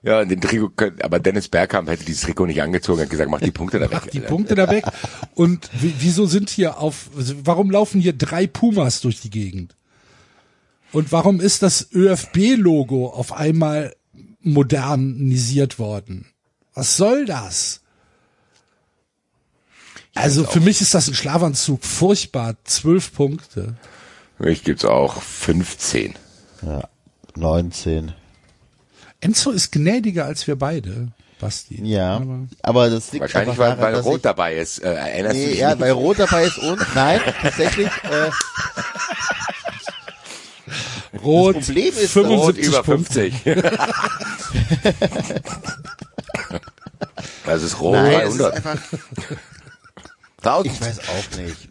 Ja, 0.02 0.22
dem 0.24 0.40
Trikot, 0.40 0.70
aber 1.02 1.18
Dennis 1.18 1.48
Bergkamp 1.48 1.88
hätte 1.88 2.04
dieses 2.04 2.22
Trikot 2.22 2.46
nicht 2.46 2.60
angezogen, 2.60 3.00
hat 3.00 3.08
gesagt, 3.08 3.30
mach 3.30 3.40
die 3.40 3.50
Punkte 3.50 3.78
da 3.78 3.86
weg. 3.86 3.92
Mach 3.92 4.06
die. 4.06 4.20
Punkte 4.20 4.54
da 4.54 4.68
weg. 4.70 4.84
Und 5.34 5.70
wie- 5.80 5.94
wieso 5.98 6.26
sind 6.26 6.50
hier 6.50 6.78
auf, 6.78 7.08
warum 7.42 7.70
laufen 7.70 8.00
hier 8.02 8.12
drei 8.12 8.46
Pumas 8.46 9.00
durch 9.00 9.20
die 9.22 9.30
Gegend? 9.30 9.74
Und 10.92 11.10
warum 11.10 11.40
ist 11.40 11.62
das 11.62 11.88
ÖFB-Logo 11.92 13.06
auf 13.08 13.32
einmal 13.32 13.94
modernisiert 14.42 15.78
worden? 15.78 16.26
Was 16.74 16.96
soll 16.96 17.24
das? 17.24 17.80
Also 20.14 20.44
für 20.44 20.60
mich 20.60 20.80
ist 20.80 20.94
das 20.94 21.08
ein 21.08 21.14
Schlafanzug. 21.14 21.84
Furchtbar. 21.84 22.54
Zwölf 22.64 23.12
Punkte. 23.14 23.74
Ich 24.40 24.62
gibt's 24.64 24.84
auch 24.84 25.20
15. 25.22 26.14
Ja. 26.62 26.88
19. 27.36 28.12
Enzo 29.20 29.50
ist 29.50 29.72
gnädiger 29.72 30.24
als 30.26 30.46
wir 30.46 30.56
beide, 30.56 31.08
Basti. 31.40 31.80
Ja. 31.84 32.16
Aber 32.16 32.38
Aber 32.62 32.90
das 32.90 33.10
liegt 33.12 33.22
Wahrscheinlich, 33.22 33.58
weil, 33.58 33.70
daran, 33.70 33.82
weil 33.84 33.92
dass 33.94 34.04
Rot 34.04 34.16
ich, 34.16 34.22
dabei 34.22 34.54
ist. 34.56 34.78
Äh, 34.80 34.92
erinnerst 34.94 35.34
du 35.34 35.38
Nee, 35.40 35.46
dich 35.48 35.58
ja, 35.58 35.70
nicht? 35.70 35.80
weil 35.80 35.90
Rot 35.92 36.18
dabei 36.18 36.44
ist 36.44 36.58
und, 36.58 36.80
nein, 36.94 37.20
tatsächlich, 37.42 37.88
äh, 38.04 38.30
Rot, 41.18 41.56
Das 41.56 41.66
Problem 41.66 41.94
ist, 41.94 42.12
75 42.12 42.38
Rot 42.38 42.56
über 42.58 42.82
Punkte. 42.82 43.30
50. 43.32 43.44
Das 47.46 47.62
ist 47.62 47.78
Rot 47.80 47.92
nein, 47.92 48.20
es 48.26 48.32
ist 48.34 48.38
300. 48.40 48.78
1000. 50.46 50.74
ich 50.74 50.80
weiß 50.80 50.98
auch 51.00 51.38
nicht. 51.38 51.68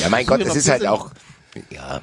Ja, 0.00 0.08
mein 0.08 0.26
Gott, 0.26 0.44
noch 0.44 0.54
ist 0.54 0.68
halt 0.68 0.86
auch, 0.86 1.10
ja, 1.70 2.00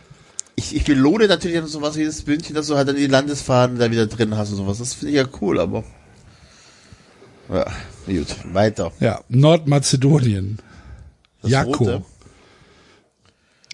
Ich, 0.56 0.76
ich 0.76 0.84
belohne 0.84 1.28
natürlich 1.28 1.60
noch 1.60 1.68
sowas 1.68 1.96
wie 1.96 2.06
das 2.06 2.22
Bündchen, 2.22 2.56
dass 2.56 2.68
du 2.68 2.76
halt 2.76 2.88
dann 2.88 2.96
die 2.96 3.08
Landesfahnen 3.08 3.80
da 3.80 3.90
wieder 3.90 4.06
drin 4.08 4.38
hast 4.38 4.52
und 4.52 4.58
sowas. 4.58 4.78
Das 4.78 4.94
finde 4.94 5.12
ich 5.14 5.18
ja 5.18 5.26
cool, 5.42 5.60
aber, 5.60 5.84
ja, 7.52 7.66
gut, 8.06 8.28
weiter. 8.54 8.92
Ja, 9.00 9.22
Nordmazedonien. 9.30 10.60
Das 11.42 11.52
Jako. 11.52 11.72
Rote. 11.72 12.06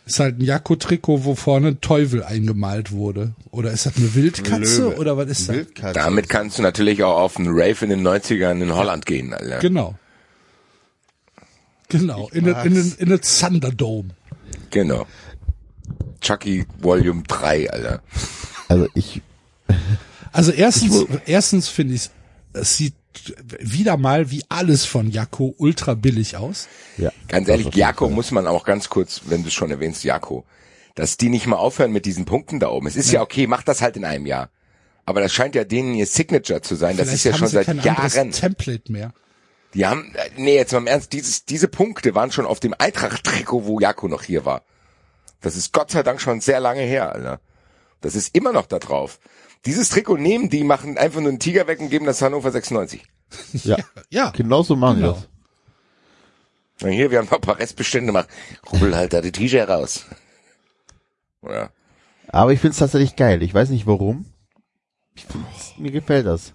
Ist 0.06 0.22
halt 0.22 0.40
ein 0.40 0.42
Jako-Trikot, 0.46 1.26
wo 1.26 1.36
vorne 1.36 1.68
ein 1.68 1.82
Teufel 1.82 2.24
eingemalt 2.24 2.94
wurde. 2.94 3.34
Oder 3.52 3.72
ist 3.72 3.86
das 3.86 3.98
eine 3.98 4.16
Wildkatze 4.16 4.84
Löwe. 4.84 4.96
oder 4.96 5.18
was 5.18 5.28
ist 5.28 5.50
das? 5.50 5.56
Wildkatze. 5.58 6.00
damit 6.00 6.30
kannst 6.30 6.58
du 6.58 6.62
natürlich 6.62 7.04
auch 7.04 7.18
auf 7.20 7.36
einen 7.36 7.50
Rave 7.50 7.84
in 7.84 7.90
den 7.90 8.08
90ern 8.08 8.62
in 8.62 8.74
Holland 8.74 9.06
gehen, 9.06 9.34
Alter. 9.34 9.60
Genau. 9.60 9.96
Genau, 11.90 12.30
in, 12.34 12.46
in, 12.46 12.56
in, 12.76 12.96
in 12.98 13.08
eine 13.08 13.22
Thunderdome. 13.22 14.10
Genau. 14.72 15.06
Chucky 16.22 16.66
Volume 16.80 17.24
3, 17.28 17.70
Alter. 17.70 18.02
Also 18.68 18.88
ich, 18.94 19.22
Also 20.32 20.52
erstens, 20.52 21.06
erstens 21.26 21.70
finde 21.70 21.96
ich, 21.96 22.10
es 22.54 22.78
sieht 22.78 22.94
wieder 23.60 23.98
mal 23.98 24.30
wie 24.30 24.44
alles 24.50 24.86
von 24.86 25.10
Jako 25.10 25.56
ultra 25.58 25.94
billig 25.96 26.38
aus. 26.38 26.68
ja. 26.98 27.12
Ganz 27.28 27.48
ehrlich, 27.48 27.74
Jako 27.74 28.10
muss 28.10 28.32
man 28.32 28.46
auch 28.48 28.64
ganz 28.66 28.90
kurz, 28.90 29.22
wenn 29.26 29.42
du 29.44 29.48
es 29.48 29.54
schon 29.54 29.72
erwähnst, 29.72 30.04
Jako, 30.04 30.46
dass 30.96 31.18
die 31.18 31.30
nicht 31.30 31.48
mal 31.48 31.56
aufhören 31.56 31.92
mit 31.92 32.06
diesen 32.06 32.26
Punkten 32.26 32.60
da 32.60 32.70
oben. 32.70 32.88
Es 32.88 32.96
ist 32.96 33.12
ja, 33.12 33.22
okay, 33.22 33.48
mach 33.48 33.64
das 33.64 33.82
halt 33.82 33.98
in 33.98 34.06
einem 34.06 34.26
Jahr. 34.26 34.50
Aber 35.06 35.22
das 35.22 35.32
scheint 35.32 35.56
ja 35.56 35.64
denen 35.64 35.94
ihr 35.96 36.06
Signature 36.06 36.62
zu 36.62 36.76
sein. 36.76 36.98
Das 36.98 37.14
ist 37.14 37.24
ja 37.24 37.32
haben 37.32 37.40
schon 37.40 37.48
sie 37.48 37.54
seit 37.54 37.66
kein 37.68 37.80
Jahren. 37.82 37.98
anderes 38.12 38.40
Template 38.40 38.92
mehr. 38.92 39.14
Die 39.74 39.86
haben, 39.86 40.14
äh, 40.16 40.30
nee, 40.38 40.56
jetzt 40.56 40.72
mal 40.72 40.80
im 40.80 40.88
Ernst, 40.88 41.14
dieses, 41.14 41.46
diese 41.46 41.68
Punkte 41.68 42.16
waren 42.16 42.32
schon 42.32 42.46
auf 42.46 42.60
dem 42.60 42.74
Eintracht-Trikot, 42.78 43.66
wo 43.66 43.80
Jako 43.80 44.08
noch 44.08 44.24
hier 44.24 44.46
war. 44.46 44.64
Das 45.42 45.56
ist 45.56 45.74
Gott 45.74 45.92
sei 45.92 46.04
Dank 46.04 46.20
schon 46.22 46.42
sehr 46.42 46.60
lange 46.60 46.82
her, 46.82 47.12
Alter. 47.14 47.40
Das 48.02 48.16
ist 48.16 48.36
immer 48.36 48.54
noch 48.54 48.66
da 48.68 48.80
drauf. 48.80 49.20
Dieses 49.66 49.90
Trikot 49.90 50.18
nehmen 50.18 50.50
die, 50.50 50.64
machen 50.64 50.98
einfach 50.98 51.20
nur 51.20 51.30
einen 51.30 51.40
Tiger 51.40 51.68
weg 51.68 51.80
und 51.80 51.90
geben 51.90 52.06
das 52.06 52.22
Hannover 52.22 52.52
96. 52.52 53.04
Ja, 53.64 53.78
Ja, 54.10 54.30
genau 54.32 54.64
so 54.64 54.76
machen 54.76 54.98
Genau. 54.98 55.10
wir 55.10 55.14
das. 55.16 55.28
Na 56.82 56.90
hier, 56.90 57.12
wir 57.12 57.18
haben 57.18 57.26
noch 57.26 57.34
ein 57.34 57.42
paar 57.42 57.60
Restbestände 57.60 58.08
gemacht. 58.08 58.30
Rubbel 58.72 58.96
halt 58.96 59.12
da 59.14 59.22
die 59.22 59.32
T-Shirt 59.32 59.68
raus. 59.68 60.06
Ja. 61.44 61.70
Aber 62.30 62.52
ich 62.54 62.60
finde 62.60 62.74
es 62.74 62.78
tatsächlich 62.80 63.16
geil. 63.16 63.42
Ich 63.42 63.54
weiß 63.54 63.70
nicht 63.70 63.88
warum. 63.88 64.26
Ich 65.16 65.26
find's, 65.26 65.74
mir 65.78 65.92
gefällt 65.92 66.26
das. 66.28 66.54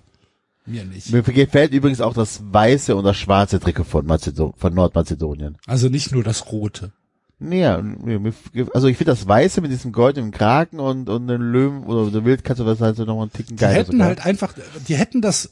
Mir 0.67 0.85
nicht. 0.85 1.11
Mir 1.13 1.23
gefällt 1.23 1.73
übrigens 1.73 2.01
auch 2.01 2.15
das 2.15 2.41
weiße 2.45 2.95
und 2.95 3.05
das 3.05 3.17
schwarze 3.17 3.61
Trikot 3.61 3.85
von, 3.85 4.07
Mazedo 4.07 4.55
von 4.57 4.75
Nordmazedonien. 4.75 5.57
Also 5.67 5.89
nicht 5.89 6.13
nur 6.13 6.23
das 6.23 6.53
Rote. 6.53 6.93
Nee, 7.39 7.63
ja, 7.63 7.83
mir, 7.83 8.21
mir, 8.21 8.33
also 8.73 8.87
ich 8.87 8.97
finde 8.97 9.13
das 9.13 9.27
weiße 9.27 9.61
mit 9.61 9.73
diesem 9.73 9.91
goldenen 9.91 10.31
Kraken 10.31 10.79
und, 10.79 11.09
und 11.09 11.27
den 11.27 11.41
Löwen 11.41 11.85
oder 11.85 12.09
der 12.11 12.25
Wildkatze, 12.25 12.65
was 12.65 12.81
halt 12.81 12.97
so 12.97 13.05
noch 13.05 13.21
einen 13.21 13.33
Ticken 13.33 13.57
Die 13.57 13.61
geiler 13.61 13.75
hätten 13.75 13.93
sogar. 13.93 14.07
halt 14.07 14.25
einfach, 14.25 14.55
die 14.87 14.95
hätten 14.95 15.21
das 15.21 15.51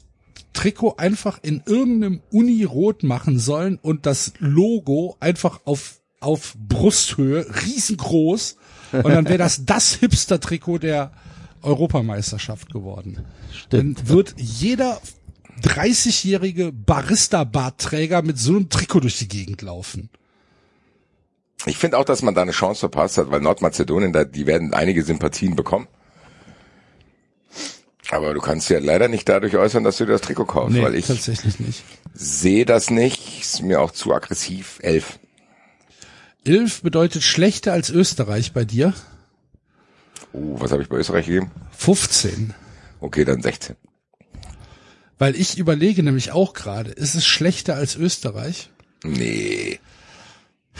Trikot 0.53 0.95
einfach 0.97 1.39
in 1.41 1.61
irgendeinem 1.65 2.21
Uni-Rot 2.31 3.03
machen 3.03 3.39
sollen 3.39 3.77
und 3.81 4.05
das 4.05 4.33
Logo 4.39 5.17
einfach 5.19 5.61
auf, 5.65 5.99
auf 6.21 6.55
Brusthöhe, 6.57 7.45
riesengroß. 7.65 8.55
Und 8.93 9.09
dann 9.09 9.25
wäre 9.25 9.37
das 9.37 9.65
das 9.65 9.93
Hipster-Trikot 9.95 10.79
der 10.79 11.11
Europameisterschaft 11.63 12.71
geworden. 12.71 13.25
Stimmt. 13.53 13.99
Dann 13.99 14.09
wird 14.09 14.33
jeder 14.37 14.99
30-jährige 15.63 16.71
Barista-Bartträger 16.71 18.21
mit 18.21 18.37
so 18.37 18.51
einem 18.51 18.69
Trikot 18.69 19.01
durch 19.01 19.19
die 19.19 19.27
Gegend 19.27 19.61
laufen. 19.61 20.09
Ich 21.67 21.77
finde 21.77 21.97
auch, 21.99 22.05
dass 22.05 22.23
man 22.23 22.33
da 22.33 22.41
eine 22.41 22.51
Chance 22.51 22.79
verpasst 22.79 23.17
hat, 23.17 23.29
weil 23.29 23.41
Nordmazedonien, 23.41 24.11
da, 24.13 24.23
die 24.23 24.47
werden 24.47 24.73
einige 24.73 25.03
Sympathien 25.03 25.55
bekommen. 25.55 25.87
Aber 28.09 28.33
du 28.33 28.41
kannst 28.41 28.69
ja 28.69 28.79
leider 28.79 29.07
nicht 29.07 29.29
dadurch 29.29 29.55
äußern, 29.55 29.83
dass 29.83 29.97
du 29.97 30.05
dir 30.05 30.13
das 30.13 30.21
Trikot 30.21 30.45
kaufst, 30.45 30.75
Nee, 30.75 30.81
weil 30.83 30.95
ich 30.95 31.05
tatsächlich 31.07 31.59
nicht. 31.59 31.83
sehe 32.13 32.65
das 32.65 32.89
nicht. 32.89 33.41
Ist 33.41 33.61
mir 33.61 33.79
auch 33.79 33.91
zu 33.91 34.13
aggressiv. 34.13 34.79
Elf. 34.81 35.19
Elf 36.43 36.81
bedeutet 36.81 37.21
schlechter 37.23 37.71
als 37.71 37.89
Österreich 37.89 38.51
bei 38.51 38.65
dir. 38.65 38.93
Uh, 40.33 40.59
was 40.59 40.71
habe 40.71 40.81
ich 40.81 40.89
bei 40.89 40.97
Österreich 40.97 41.25
gegeben? 41.25 41.51
15. 41.77 42.53
Okay, 42.99 43.25
dann 43.25 43.41
16. 43.41 43.75
Weil 45.17 45.35
ich 45.35 45.57
überlege 45.57 46.03
nämlich 46.03 46.31
auch 46.31 46.53
gerade, 46.53 46.91
ist 46.91 47.15
es 47.15 47.25
schlechter 47.25 47.75
als 47.75 47.95
Österreich? 47.95 48.69
Nee. 49.03 49.79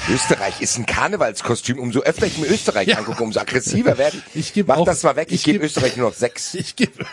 Österreich 0.09 0.61
ist 0.61 0.77
ein 0.77 0.85
Karnevalskostüm. 0.85 1.77
Umso 1.77 1.99
öfter 1.99 2.25
ich 2.25 2.37
mir 2.37 2.47
Österreich 2.47 2.87
Ja. 2.87 2.97
angucke, 2.97 3.21
umso 3.23 3.39
aggressiver 3.41 3.97
werde 3.97 4.17
ich. 4.33 4.35
Ich 4.39 4.53
geb 4.53 4.67
Mach 4.67 4.77
auch- 4.77 4.85
das 4.85 5.03
mal 5.03 5.15
weg. 5.15 5.27
Ich, 5.29 5.35
ich 5.35 5.43
gebe 5.43 5.59
geb- 5.59 5.65
Österreich 5.65 5.97
nur 5.97 6.09
noch 6.09 6.15
sechs. 6.15 6.53
Ich 6.55 6.75
gebe 6.75 7.03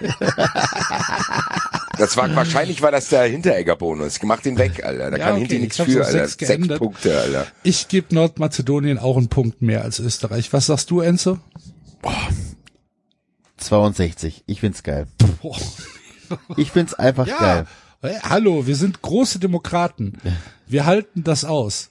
Das 1.98 2.16
war 2.16 2.34
wahrscheinlich 2.36 2.80
war 2.80 2.92
das 2.92 3.08
der 3.08 3.24
Hinteregger-Bonus. 3.24 4.22
Mach 4.22 4.40
den 4.40 4.56
weg, 4.56 4.84
Alter. 4.84 5.10
Da 5.10 5.16
Ja, 5.16 5.24
kann 5.24 5.32
okay, 5.32 5.40
Hinti 5.40 5.58
nichts 5.58 5.76
für, 5.76 6.04
Alter. 6.04 6.28
sechs 6.28 6.46
Sechs. 6.46 6.68
Punkte, 6.78 7.20
Alter. 7.20 7.46
ich 7.64 7.88
gebe 7.88 8.14
Nordmazedonien 8.14 8.98
auch 8.98 9.16
einen 9.16 9.28
Punkt 9.28 9.60
mehr 9.60 9.82
als 9.82 9.98
Österreich. 9.98 10.52
Was 10.52 10.66
sagst 10.66 10.90
du, 10.90 11.00
Enzo? 11.00 11.38
62. 13.56 14.44
Ich 14.46 14.60
find's 14.60 14.82
geil. 14.82 15.06
Boah. 15.42 15.56
Ich 16.56 16.70
find's 16.70 16.94
einfach 16.94 17.26
Ja. 17.26 17.38
geil. 17.38 17.66
Hey, 18.00 18.16
hallo, 18.22 18.66
wir 18.66 18.76
sind 18.76 19.02
große 19.02 19.38
Demokraten. 19.40 20.18
Wir 20.66 20.86
halten 20.86 21.24
das 21.24 21.44
aus. 21.44 21.90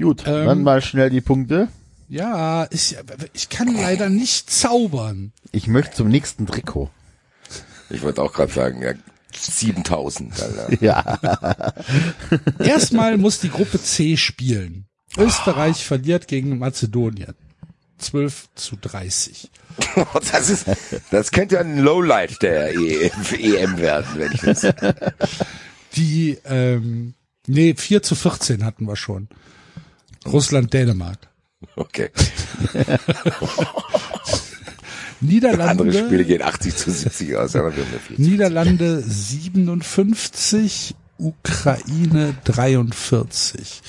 Gut, 0.00 0.26
Ähm, 0.26 0.46
dann 0.46 0.62
mal 0.62 0.80
schnell 0.80 1.10
die 1.10 1.20
Punkte. 1.20 1.68
Ja, 2.08 2.66
ich, 2.70 2.96
ich 3.32 3.48
kann 3.48 3.74
leider 3.74 4.08
nicht 4.08 4.50
zaubern. 4.50 5.32
Ich 5.52 5.66
möchte 5.66 5.96
zum 5.96 6.08
nächsten 6.08 6.46
Trikot. 6.46 6.90
Ich 7.90 8.02
wollte 8.02 8.22
auch 8.22 8.32
gerade 8.32 8.52
sagen, 8.52 8.82
ja, 8.82 8.92
7000, 9.36 10.40
Alter. 10.40 10.68
Ja. 10.82 11.18
Erstmal 12.58 13.18
muss 13.18 13.40
die 13.40 13.50
Gruppe 13.50 13.80
C 13.82 14.16
spielen. 14.16 14.86
Österreich 15.18 15.84
verliert 15.84 16.28
gegen 16.28 16.58
Mazedonien. 16.58 17.34
12 18.04 18.48
zu 18.54 18.76
30. 18.80 19.50
Das 20.32 20.50
ist, 20.50 20.66
das 21.10 21.30
könnte 21.32 21.58
ein 21.58 21.78
Lowlight 21.78 22.42
der 22.42 22.74
E- 22.74 23.10
EM 23.38 23.78
werden, 23.78 24.06
wenn 24.16 24.32
ich 24.32 24.40
das. 24.40 24.66
Die, 25.96 26.38
ähm, 26.44 27.14
nee, 27.46 27.74
4 27.76 28.02
zu 28.02 28.14
14 28.14 28.64
hatten 28.64 28.86
wir 28.86 28.96
schon. 28.96 29.28
Russland, 30.26 30.72
Dänemark. 30.72 31.18
Okay. 31.76 32.10
Niederlande, 35.20 35.82
Andere 35.82 35.92
Spiele 36.06 36.24
gehen 36.24 36.42
80 36.42 36.76
zu 36.76 36.90
70 36.90 37.36
aus, 37.36 37.54
aber 37.56 37.74
wir 37.76 37.84
haben 37.84 37.92
ja. 38.10 38.14
Niederlande 38.18 39.02
57, 39.06 40.94
Ukraine 41.18 42.34
43. 42.44 43.82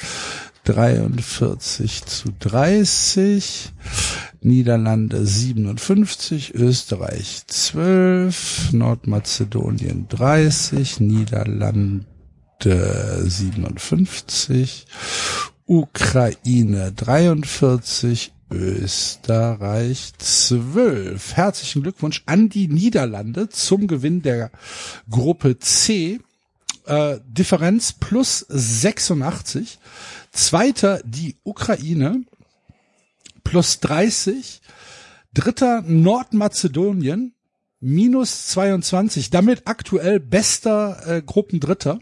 43 0.65 2.05
zu 2.05 2.29
30, 2.39 3.71
Niederlande 4.41 5.25
57, 5.25 6.53
Österreich 6.55 7.43
12, 7.47 8.73
Nordmazedonien 8.73 10.07
30, 10.09 10.99
Niederlande 10.99 12.05
57, 12.61 14.85
Ukraine 15.65 16.91
43, 16.91 18.33
Österreich 18.51 20.13
12. 20.17 21.35
Herzlichen 21.35 21.83
Glückwunsch 21.83 22.23
an 22.25 22.49
die 22.49 22.67
Niederlande 22.67 23.49
zum 23.49 23.87
Gewinn 23.87 24.21
der 24.21 24.51
Gruppe 25.09 25.57
C. 25.59 26.19
Äh, 26.85 27.19
Differenz 27.27 27.93
plus 27.93 28.45
86. 28.47 29.79
Zweiter 30.35 31.01
die 31.05 31.37
Ukraine 31.43 32.25
plus 33.45 33.79
30. 33.79 34.61
Dritter 35.33 35.81
Nordmazedonien 35.81 37.33
minus 37.79 38.47
22. 38.47 39.29
Damit 39.29 39.61
aktuell 39.65 40.19
bester 40.19 41.01
äh, 41.07 41.21
Gruppendritter. 41.21 41.99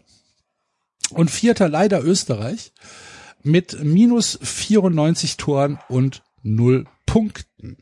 Und 1.11 1.29
vierter 1.29 1.69
leider 1.69 2.03
Österreich 2.03 2.71
mit 3.43 3.83
minus 3.83 4.39
94 4.41 5.37
Toren 5.37 5.77
und 5.87 6.23
0 6.41 6.85
Punkten. 7.05 7.77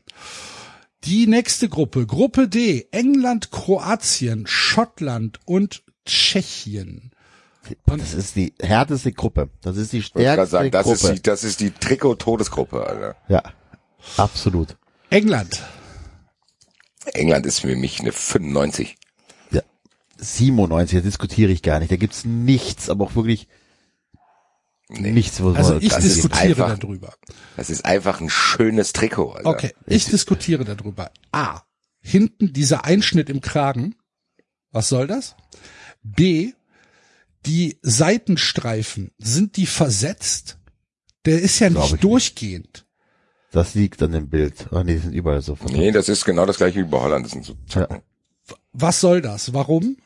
Die 1.04 1.26
nächste 1.26 1.70
Gruppe, 1.70 2.06
Gruppe 2.06 2.48
D, 2.48 2.88
England, 2.90 3.50
Kroatien, 3.52 4.46
Schottland 4.46 5.40
und 5.46 5.82
Tschechien. 6.04 7.11
Das 7.86 8.12
ist 8.14 8.34
die 8.36 8.54
härteste 8.60 9.12
Gruppe. 9.12 9.48
Das 9.60 9.76
ist 9.76 9.92
die 9.92 10.02
stärkste 10.02 10.46
sagen, 10.46 10.70
das 10.70 10.86
ist 10.86 11.00
Gruppe. 11.02 11.14
die, 11.14 11.22
das 11.22 11.44
ist 11.44 11.60
die 11.60 11.70
Trikot-Todesgruppe, 11.70 12.84
Alter. 12.86 13.16
ja, 13.28 13.42
absolut. 14.16 14.76
England, 15.10 15.62
England 17.14 17.46
ist 17.46 17.60
für 17.60 17.74
mich 17.76 18.00
eine 18.00 18.12
95. 18.12 18.96
Ja. 19.50 19.62
97, 20.18 20.98
da 20.98 21.02
diskutiere 21.04 21.52
ich 21.52 21.62
gar 21.62 21.78
nicht. 21.78 21.92
Da 21.92 21.96
gibt's 21.96 22.24
nichts, 22.24 22.88
aber 22.90 23.04
auch 23.04 23.14
wirklich 23.14 23.46
nichts, 24.88 25.42
wo 25.42 25.50
also 25.52 25.76
ich 25.78 25.88
das 25.90 26.04
ist 26.04 26.16
diskutiere 26.16 26.64
einfach- 26.64 26.78
darüber. 26.78 27.14
Das 27.56 27.70
ist 27.70 27.84
einfach 27.84 28.20
ein 28.20 28.28
schönes 28.30 28.92
Trikot, 28.92 29.32
Alter. 29.32 29.48
Okay, 29.48 29.72
ich 29.86 30.04
diskutiere 30.06 30.64
darüber. 30.64 31.10
A, 31.30 31.60
hinten 32.00 32.52
dieser 32.52 32.84
Einschnitt 32.84 33.30
im 33.30 33.40
Kragen. 33.40 33.94
Was 34.70 34.88
soll 34.88 35.06
das? 35.06 35.36
B, 36.02 36.52
die 37.46 37.78
Seitenstreifen, 37.82 39.10
sind 39.18 39.56
die 39.56 39.66
versetzt? 39.66 40.58
Der 41.24 41.40
ist 41.40 41.58
ja 41.60 41.68
Glaub 41.68 41.82
nicht 41.84 41.92
nicht. 41.92 42.04
durchgehend. 42.04 42.86
das 43.52 43.74
liegt 43.74 44.02
an 44.02 44.12
dem 44.12 44.28
Bild. 44.28 44.66
Oh 44.72 44.82
nee, 44.82 44.94
die 44.94 44.98
sind 45.00 45.12
überall 45.14 45.42
so. 45.42 45.56
Nee, 45.70 45.92
das 45.92 46.08
ist 46.08 46.24
genau 46.24 46.46
das 46.46 46.56
gleiche 46.56 46.80
wie 46.80 46.84
bei 46.88 47.00
Holland. 47.00 47.24
Das 47.26 47.32
sind 47.32 47.44
so 47.44 47.54
Zacken. 47.68 48.00
was 48.72 49.00
soll 49.00 49.20
das? 49.20 49.52
Warum? 49.54 49.96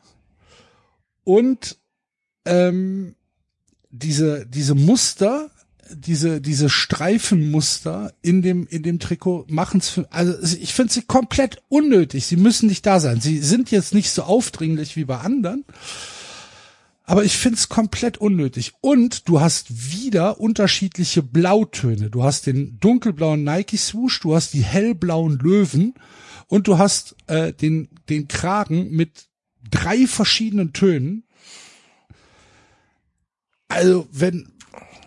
Und 1.24 1.78
ähm, 2.44 3.14
diese 3.90 4.46
diese 4.46 4.74
Muster, 4.74 5.50
diese 5.90 6.40
diese 6.40 6.68
Streifenmuster 6.68 8.12
in 8.22 8.42
dem 8.42 8.66
in 8.68 8.82
dem 8.82 8.98
Trikot 8.98 9.46
machen 9.48 9.80
es 9.80 9.88
für 9.88 10.10
also 10.12 10.34
ich 10.56 10.74
finde 10.74 10.92
sie 10.92 11.02
komplett 11.02 11.62
unnötig. 11.68 12.26
Sie 12.26 12.36
müssen 12.36 12.68
nicht 12.68 12.84
da 12.86 13.00
sein. 13.00 13.20
Sie 13.20 13.38
sind 13.38 13.70
jetzt 13.70 13.94
nicht 13.94 14.10
so 14.10 14.22
aufdringlich 14.24 14.96
wie 14.96 15.04
bei 15.04 15.18
anderen. 15.18 15.64
Aber 17.08 17.24
ich 17.24 17.36
finde 17.36 17.56
es 17.56 17.68
komplett 17.68 18.18
unnötig. 18.18 18.72
Und 18.80 19.28
du 19.28 19.40
hast 19.40 19.92
wieder 19.92 20.40
unterschiedliche 20.40 21.22
Blautöne. 21.22 22.10
Du 22.10 22.24
hast 22.24 22.46
den 22.46 22.78
dunkelblauen 22.80 23.44
Nike 23.44 23.76
Swoosh, 23.76 24.20
du 24.20 24.34
hast 24.34 24.52
die 24.54 24.64
hellblauen 24.64 25.38
Löwen 25.38 25.94
und 26.48 26.66
du 26.66 26.78
hast 26.78 27.14
äh, 27.28 27.52
den, 27.52 27.88
den 28.08 28.26
Kragen 28.26 28.90
mit 28.90 29.28
drei 29.70 30.08
verschiedenen 30.08 30.72
Tönen. 30.72 31.22
Also, 33.68 34.08
wenn, 34.10 34.52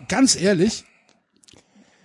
ganz 0.08 0.36
ehrlich, 0.36 0.84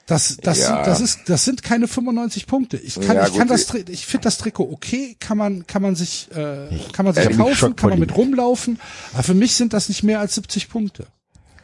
das, 0.08 0.38
das, 0.42 0.60
Ja. 0.60 0.68
sind, 0.68 0.88
das 0.88 1.02
ist, 1.02 1.20
das 1.28 1.46
sind 1.46 1.64
keine 1.64 1.88
95 1.88 2.46
Punkte. 2.48 2.78
Ich 2.78 2.96
kann, 3.00 3.16
Ja, 3.18 3.28
ich 3.28 3.36
kann 3.38 3.48
das, 3.48 3.74
ich 3.74 4.06
finde 4.06 4.26
das 4.26 4.38
Trikot 4.38 4.70
okay, 4.72 5.16
kann 5.20 5.38
man, 5.38 5.66
kann 5.66 5.82
man 5.82 5.96
sich, 5.96 6.30
äh, 6.32 6.68
kann 6.94 7.06
man 7.06 7.16
Ich 7.18 7.24
sich 7.24 7.38
kaufen, 7.38 7.76
kann 7.76 7.90
man 7.90 8.00
mit 8.00 8.16
rumlaufen. 8.16 8.80
Aber 9.14 9.24
für 9.24 9.34
mich 9.34 9.56
sind 9.56 9.74
das 9.74 9.90
nicht 9.90 10.04
mehr 10.04 10.20
als 10.20 10.36
70 10.36 10.70
Punkte. 10.70 11.08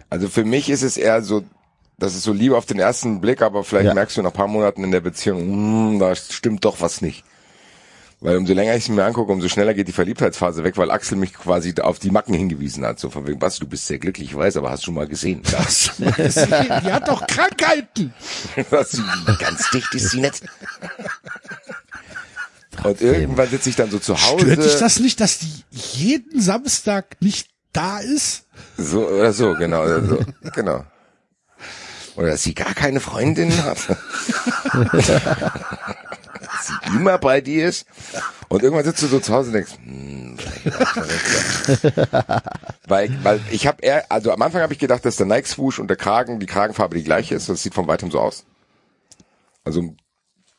Also 0.10 0.28
für 0.28 0.44
mich 0.44 0.70
ist 0.70 0.82
es 0.82 0.98
eher 0.98 1.22
so, 1.22 1.44
das 1.98 2.16
ist 2.16 2.24
so 2.24 2.34
lieber 2.34 2.58
auf 2.58 2.66
den 2.66 2.80
ersten 2.80 3.22
Blick, 3.22 3.42
aber 3.42 3.64
vielleicht 3.64 3.86
Ja. 3.88 3.94
merkst 3.94 4.18
du 4.18 4.22
nach 4.24 4.32
ein 4.32 4.36
paar 4.36 4.48
Monaten 4.48 4.84
in 4.84 4.92
der 4.92 5.02
Beziehung, 5.02 5.40
hm, 5.94 6.00
da 6.00 6.16
stimmt 6.16 6.66
doch 6.66 6.82
was 6.82 7.02
nicht. 7.02 7.24
Weil 8.24 8.38
umso 8.38 8.54
länger 8.54 8.76
ich 8.76 8.84
es 8.84 8.90
mir 8.90 9.04
angucke, 9.04 9.32
umso 9.32 9.50
schneller 9.50 9.74
geht 9.74 9.88
die 9.88 9.94
Verliebtheitsphase 9.94 10.64
weg, 10.64 10.78
weil 10.78 10.92
Axel 10.92 11.18
mich 11.18 11.34
quasi 11.34 11.74
auf 11.82 11.98
die 11.98 12.12
Macken 12.12 12.36
hingewiesen 12.36 12.86
hat. 12.86 13.00
So 13.00 13.10
von 13.10 13.26
wegen, 13.26 13.42
was, 13.42 13.58
du 13.58 13.66
bist 13.66 13.88
sehr 13.88 13.98
glücklich, 13.98 14.30
ich 14.30 14.38
weiß, 14.38 14.58
aber 14.58 14.70
hast 14.70 14.86
schon 14.86 14.94
mal 14.94 15.08
gesehen. 15.08 15.42
Hast 15.58 15.98
du 15.98 16.06
mal 16.06 16.12
gesehen? 16.14 16.48
Die 16.86 16.92
hat 16.92 17.08
doch 17.08 17.26
Krankheiten. 17.26 18.14
Das, 18.70 19.02
ganz 19.40 19.72
dicht 19.72 19.92
ist 19.96 20.12
sie 20.12 20.22
nicht. 20.22 20.44
Und 22.84 23.02
irgendwann 23.02 23.50
sitze 23.50 23.70
ich 23.70 23.76
dann 23.76 23.90
so 23.90 23.98
zu 23.98 24.16
Hause. 24.16 24.46
Stört 24.46 24.66
dich 24.66 24.80
das 24.80 25.00
nicht, 25.00 25.20
dass 25.20 25.40
die 25.40 25.64
jeden 25.72 26.40
Samstag 26.40 27.18
nicht 27.22 27.50
da 27.74 28.00
ist? 28.00 28.46
So 28.78 29.08
oder 29.08 29.34
so, 29.34 29.56
genau. 29.56 29.82
Oder 29.84 30.06
so, 30.06 30.20
genau. 30.54 30.86
Oder 32.16 32.28
dass 32.28 32.44
sie 32.44 32.54
gar 32.54 32.74
keine 32.76 33.00
Freundin 33.00 33.52
hat. 33.64 33.78
immer 36.96 37.18
bei 37.18 37.42
dir 37.42 37.68
ist. 37.68 37.86
Und 38.50 38.64
irgendwann 38.64 38.86
sitzt 38.86 39.02
du 39.02 39.08
so 39.08 39.20
zu 39.20 39.34
Hause 39.34 39.48
und 39.50 39.54
denkst, 39.54 39.72
hm, 39.84 40.38
weil, 42.88 43.10
weil 43.24 43.40
ich 43.52 43.68
habe 43.68 43.82
eher, 43.82 44.12
also 44.12 44.32
am 44.32 44.42
Anfang 44.42 44.62
habe 44.62 44.74
ich 44.74 44.80
gedacht, 44.80 45.06
dass 45.06 45.16
der 45.16 45.26
Nike 45.26 45.48
Swoosh 45.48 45.80
und 45.80 45.88
der 45.88 45.98
Kragen, 45.98 46.40
die 46.40 46.46
Kragenfarbe 46.46 46.98
die 46.98 47.04
gleiche 47.04 47.36
ist. 47.36 47.50
Das 47.50 47.64
sieht 47.64 47.74
von 47.74 47.88
weitem 47.88 48.12
so 48.12 48.20
aus. 48.20 48.46
Also 49.64 49.96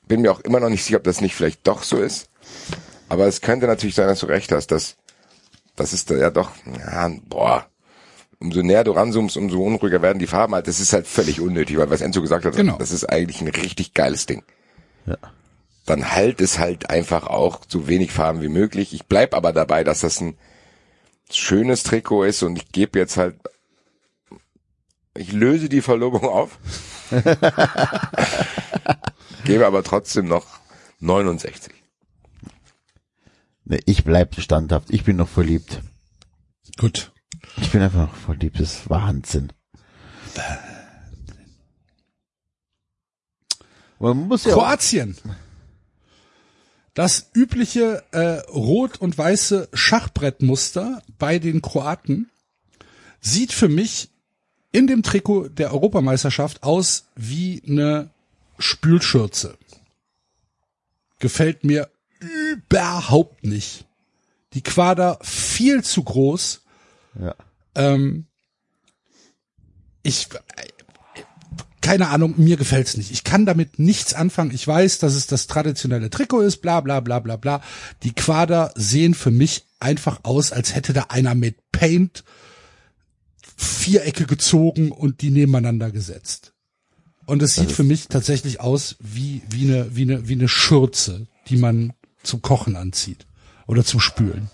bin 0.07 0.23
mir 0.23 0.33
auch 0.33 0.41
immer 0.41 0.61
noch 0.61 0.69
nicht 0.69 0.85
sicher, 0.85 0.99
ob 0.99 1.05
das 1.05 1.21
nicht 1.21 1.35
vielleicht 1.35 1.67
doch 1.67 1.83
so 1.83 1.99
ist. 1.99 2.29
Aber 3.09 3.27
es 3.27 3.41
könnte 3.41 3.67
natürlich 3.67 3.95
sein, 3.95 4.07
dass 4.09 4.21
du 4.21 4.27
recht 4.27 4.53
hast, 4.53 4.69
dass 4.69 4.97
das 5.77 5.93
ist 5.93 6.11
ja 6.11 6.31
doch, 6.31 6.51
ja, 6.79 7.11
boah, 7.29 7.67
umso 8.39 8.63
näher 8.63 8.85
du 8.85 8.93
ranzoomst, 8.93 9.37
umso 9.37 9.63
unruhiger 9.63 10.03
werden 10.03 10.19
die 10.19 10.27
Farben 10.27 10.55
halt. 10.55 10.67
Das 10.69 10.81
ist 10.81 10.93
halt 10.93 11.07
völlig 11.07 11.41
unnötig, 11.41 11.79
weil 11.79 11.91
was 11.91 12.01
Enzo 12.01 12.21
gesagt 12.21 12.45
hat, 12.45 12.57
Genau. 12.57 12.77
das 12.77 12.91
ist 12.91 13.05
eigentlich 13.05 13.41
ein 13.41 13.49
richtig 13.49 13.95
geiles 13.95 14.27
Ding. 14.27 14.43
Ja. 15.07 15.17
Dann 15.87 16.13
halt 16.13 16.41
es 16.41 16.59
halt 16.59 16.91
einfach 16.91 17.27
auch 17.27 17.61
so 17.67 17.89
wenig 17.89 18.13
Farben 18.13 18.43
wie 18.43 18.49
möglich. 18.49 18.95
Ich 18.95 19.07
bleib 19.07 19.35
aber 19.35 19.53
dabei, 19.53 19.85
dass 19.85 20.01
das 20.01 20.21
ein 20.21 20.37
schönes 21.31 21.83
Trikot 21.83 22.25
ist 22.25 22.43
und 22.43 22.57
ich 22.57 22.73
gebe 22.73 22.99
jetzt 22.99 23.17
halt, 23.17 23.37
ich 25.17 25.33
löse 25.33 25.69
die 25.69 25.83
Verlobung 25.83 26.25
auf, 26.25 26.59
gebe 29.45 29.67
aber 29.67 29.83
trotzdem 29.83 30.29
noch 30.29 30.47
69. 31.01 31.73
Nee, 33.65 33.81
ich 33.87 34.05
bleib 34.05 34.39
standhaft. 34.41 34.91
Ich 34.91 35.05
bin 35.05 35.17
noch 35.17 35.29
verliebt. 35.29 35.81
Gut. 36.79 37.13
Ich 37.57 37.71
bin 37.71 37.83
einfach 37.83 38.09
noch 38.09 38.15
verliebt. 38.15 38.61
Das 38.61 38.75
ist 38.75 38.91
Wahnsinn. 38.91 39.53
Man 43.99 44.29
muss 44.29 44.45
ja 44.45 44.55
auch, 44.55 44.59
Kroatien. 44.59 45.17
Das 46.95 47.31
übliche 47.35 48.05
äh, 48.13 48.41
rot 48.51 49.01
und 49.01 49.17
weiße 49.17 49.69
Schachbrettmuster 49.73 51.03
bei 51.19 51.39
den 51.39 51.63
Kroaten 51.63 52.31
sieht 53.21 53.53
für 53.53 53.69
mich 53.69 54.11
in 54.73 54.87
dem 54.87 55.03
Trikot 55.03 55.49
der 55.49 55.73
Europameisterschaft 55.73 56.63
aus 56.63 57.07
wie 57.15 57.63
eine 57.67 58.11
Spülschürze. 58.59 59.57
Gefällt 61.19 61.65
mir 61.65 61.89
überhaupt 62.21 63.45
nicht. 63.45 63.87
Die 64.53 64.63
Quader 64.63 65.19
viel 65.23 65.83
zu 65.83 66.03
groß. 66.03 66.63
ja. 67.19 67.35
Ähm, 67.75 68.27
ich 70.03 70.29
keine 71.83 72.09
Ahnung, 72.09 72.35
mir 72.39 72.57
gefällt's 72.57 72.97
nicht. 72.97 73.11
Ich 73.11 73.25
kann 73.25 73.45
damit 73.45 73.79
nichts 73.79 74.15
anfangen. 74.15 74.53
Ich 74.53 74.67
weiß, 74.67 74.99
dass 74.99 75.15
es 75.15 75.27
das 75.27 75.47
traditionelle 75.49 76.09
Trikot 76.09 76.41
ist, 76.41 76.59
bla 76.59 76.81
bla 76.81 77.01
bla 77.01 77.19
bla 77.19 77.37
bla. 77.37 77.61
Die 78.03 78.13
Quader 78.13 78.73
sehen 78.75 79.15
für 79.15 79.31
mich 79.31 79.67
einfach 79.81 80.21
aus, 80.23 80.53
als 80.53 80.75
hätte 80.75 80.93
da 80.93 81.07
einer 81.09 81.35
mit 81.35 81.57
Paint 81.73 82.25
Vierecke 83.57 84.27
gezogen 84.27 84.93
und 84.93 85.21
die 85.21 85.31
nebeneinander 85.31 85.91
gesetzt. 85.91 86.53
Und 87.27 87.43
es 87.43 87.55
sieht 87.55 87.71
für 87.71 87.85
mich 87.85 88.09
tatsächlich 88.09 88.61
aus 88.61 88.97
wie, 89.01 89.43
wie 89.51 89.71
eine, 89.71 89.95
wie 89.95 90.03
eine, 90.03 90.29
wie 90.29 90.35
eine 90.35 90.49
Schürze, 90.49 91.27
die 91.49 91.57
man 91.57 91.93
zum 92.23 92.43
Kochen 92.43 92.77
anzieht. 92.77 93.27
Oder 93.67 93.85
zum 93.85 94.01
Spülen. 94.01 94.51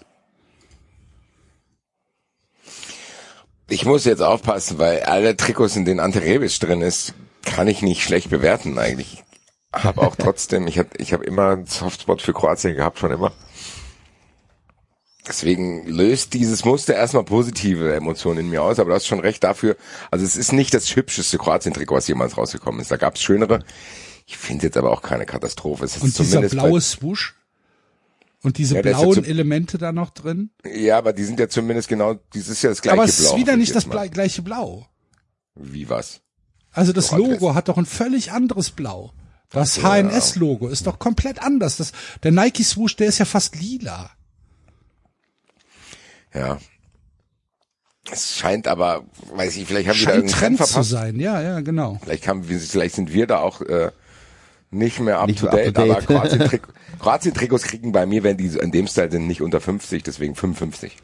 Ich 3.68 3.84
muss 3.84 4.04
jetzt 4.04 4.22
aufpassen, 4.22 4.78
weil 4.78 5.02
alle 5.02 5.36
Trikots, 5.36 5.76
in 5.76 5.84
denen 5.84 6.00
Ante 6.00 6.22
Rebic 6.22 6.58
drin 6.58 6.80
ist, 6.80 7.14
kann 7.42 7.68
ich 7.68 7.82
nicht 7.82 8.02
schlecht 8.02 8.30
bewerten 8.30 8.78
eigentlich. 8.78 9.22
Hab 9.72 9.98
auch 9.98 10.16
trotzdem, 10.16 10.66
ich 10.66 10.78
hab, 10.78 10.98
ich 10.98 11.12
hab 11.12 11.22
immer 11.22 11.50
einen 11.50 11.66
Softspot 11.66 12.22
für 12.22 12.32
Kroatien 12.32 12.74
gehabt, 12.74 12.98
schon 12.98 13.12
immer. 13.12 13.32
Deswegen 15.26 15.86
löst 15.86 16.32
dieses 16.32 16.64
Muster 16.64 16.94
erstmal 16.94 17.24
positive 17.24 17.94
Emotionen 17.94 18.40
in 18.40 18.50
mir 18.50 18.62
aus, 18.62 18.78
aber 18.78 18.90
du 18.90 18.94
hast 18.94 19.06
schon 19.06 19.20
recht 19.20 19.44
dafür. 19.44 19.76
Also 20.10 20.24
es 20.24 20.36
ist 20.36 20.52
nicht 20.52 20.72
das 20.72 20.96
hübscheste 20.96 21.36
Kroatien-Trikot, 21.36 21.96
was 21.96 22.08
jemals 22.08 22.38
rausgekommen 22.38 22.80
ist. 22.80 22.90
Da 22.90 22.96
gab's 22.96 23.20
schönere. 23.20 23.62
Ich 24.26 24.38
finde 24.38 24.64
jetzt 24.66 24.78
aber 24.78 24.90
auch 24.90 25.02
keine 25.02 25.26
Katastrophe. 25.26 25.84
Es 25.84 25.96
ist 25.96 26.02
Und 26.02 26.18
dieser 26.18 26.40
blaue 26.40 26.80
Swoosh 26.80 27.37
und 28.42 28.58
diese 28.58 28.76
Ja, 28.76 28.82
ja 28.82 28.96
blauen 28.98 29.14
zum- 29.14 29.24
Elemente 29.24 29.78
da 29.78 29.92
noch 29.92 30.10
drin. 30.10 30.50
Ja, 30.64 30.98
aber 30.98 31.12
die 31.12 31.24
sind 31.24 31.40
ja 31.40 31.48
zumindest 31.48 31.88
genau, 31.88 32.14
dieses 32.34 32.50
ist 32.50 32.62
ja 32.62 32.70
das 32.70 32.82
gleiche 32.82 32.98
Aber 33.00 33.08
es 33.08 33.18
Blau. 33.20 33.30
ist 33.34 33.36
wieder 33.40 33.56
nicht 33.56 33.74
das 33.74 33.86
mal- 33.86 34.08
gleiche 34.08 34.42
Blau. 34.42 34.86
Wie 35.54 35.88
was? 35.88 36.20
Also 36.70 36.92
das 36.92 37.08
Doch, 37.08 37.18
Logo 37.18 37.48
das- 37.48 37.54
hat 37.56 37.68
doch 37.68 37.78
ein 37.78 37.86
völlig 37.86 38.30
anderes 38.32 38.70
Blau. 38.70 39.12
Das 39.50 39.82
HNS-Logo 39.82 40.68
ist 40.68 40.86
doch 40.86 40.98
komplett 40.98 41.42
anders. 41.42 41.78
Das, 41.78 41.92
der 42.22 42.32
Nike 42.32 42.62
Swoosh, 42.64 42.96
der 42.96 43.06
ist 43.08 43.18
ja 43.18 43.24
fast 43.24 43.56
lila. 43.56 44.10
Ja. 46.34 46.58
Es 48.10 48.36
scheint 48.36 48.68
aber, 48.68 49.04
weiß 49.34 49.56
ich, 49.56 49.66
vielleicht 49.66 49.88
haben 49.88 49.98
wir 49.98 50.04
da 50.06 50.12
Scheint 50.12 50.16
irgendeinen 50.24 50.40
Trend 50.40 50.58
zu 50.58 50.66
verpasst. 50.66 50.90
sein. 50.90 51.20
Ja, 51.20 51.40
ja, 51.42 51.60
genau. 51.60 51.98
Vielleicht 52.02 52.28
haben 52.28 52.48
wir, 52.48 52.58
vielleicht 52.60 52.94
sind 52.94 53.12
wir 53.12 53.26
da 53.26 53.38
auch 53.40 53.60
äh, 53.62 53.90
nicht 54.70 55.00
mehr 55.00 55.20
up 55.20 55.26
Nicht 55.28 55.40
to 55.40 55.46
mehr 55.46 55.52
up 55.54 55.58
date, 55.60 55.74
to 55.74 55.82
date. 55.82 55.90
aber 55.90 56.02
Kroatien 56.02 56.60
-Trikots 57.00 57.64
kriegen 57.64 57.92
bei 57.92 58.06
mir, 58.06 58.22
wenn 58.22 58.36
die 58.36 58.46
in 58.46 58.70
dem 58.70 58.86
Style 58.86 59.10
sind, 59.10 59.26
nicht 59.26 59.42
unter 59.42 59.60
50, 59.60 60.02
deswegen 60.02 60.34
55. 60.34 60.96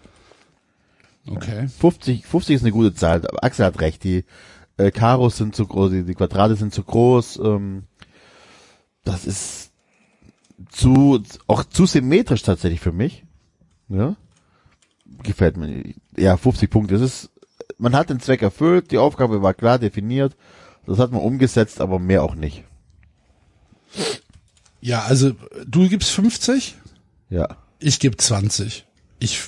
Okay. 1.27 1.69
50, 1.69 2.27
50 2.27 2.57
ist 2.57 2.63
eine 2.63 2.73
gute 2.73 2.95
Zahl. 2.95 3.27
Aber 3.27 3.43
Axel 3.43 3.65
hat 3.65 3.81
recht. 3.81 4.05
Die 4.05 4.25
äh, 4.77 4.91
Karos 4.91 5.37
sind 5.37 5.55
zu 5.55 5.67
groß, 5.67 5.91
die, 5.91 6.05
die 6.05 6.15
Quadrate 6.15 6.57
sind 6.57 6.75
zu 6.75 6.83
groß. 6.83 7.41
Ähm, 7.43 7.85
das 9.05 9.25
ist 9.25 9.71
zu 10.69 11.23
auch 11.47 11.65
zu 11.65 11.87
symmetrisch 11.87 12.43
tatsächlich 12.43 12.81
für 12.81 12.93
mich. 12.93 13.25
Ja. 13.89 14.17
Gefällt 15.23 15.57
mir. 15.57 15.95
Ja, 16.17 16.37
50 16.37 16.71
Punkte. 16.71 16.95
Es 16.97 17.03
ist, 17.03 17.31
man 17.79 17.95
hat 17.95 18.11
den 18.11 18.21
Zweck 18.21 18.43
erfüllt, 18.43 18.91
die 18.91 18.99
Aufgabe 18.99 19.43
war 19.43 19.55
klar 19.55 19.79
definiert. 19.79 20.37
Das 20.87 20.99
hat 20.99 21.13
man 21.13 21.23
umgesetzt, 21.23 21.81
aber 21.81 21.99
mehr 21.99 22.23
auch 22.23 22.35
nicht. 22.35 22.65
Ja, 24.85 25.05
also 25.05 25.33
du 25.67 25.89
gibst 25.89 26.11
50, 26.11 26.75
Ja. 27.31 27.57
ich 27.79 27.99
gebe 28.01 28.19
20. 28.19 28.85
Ich 29.19 29.41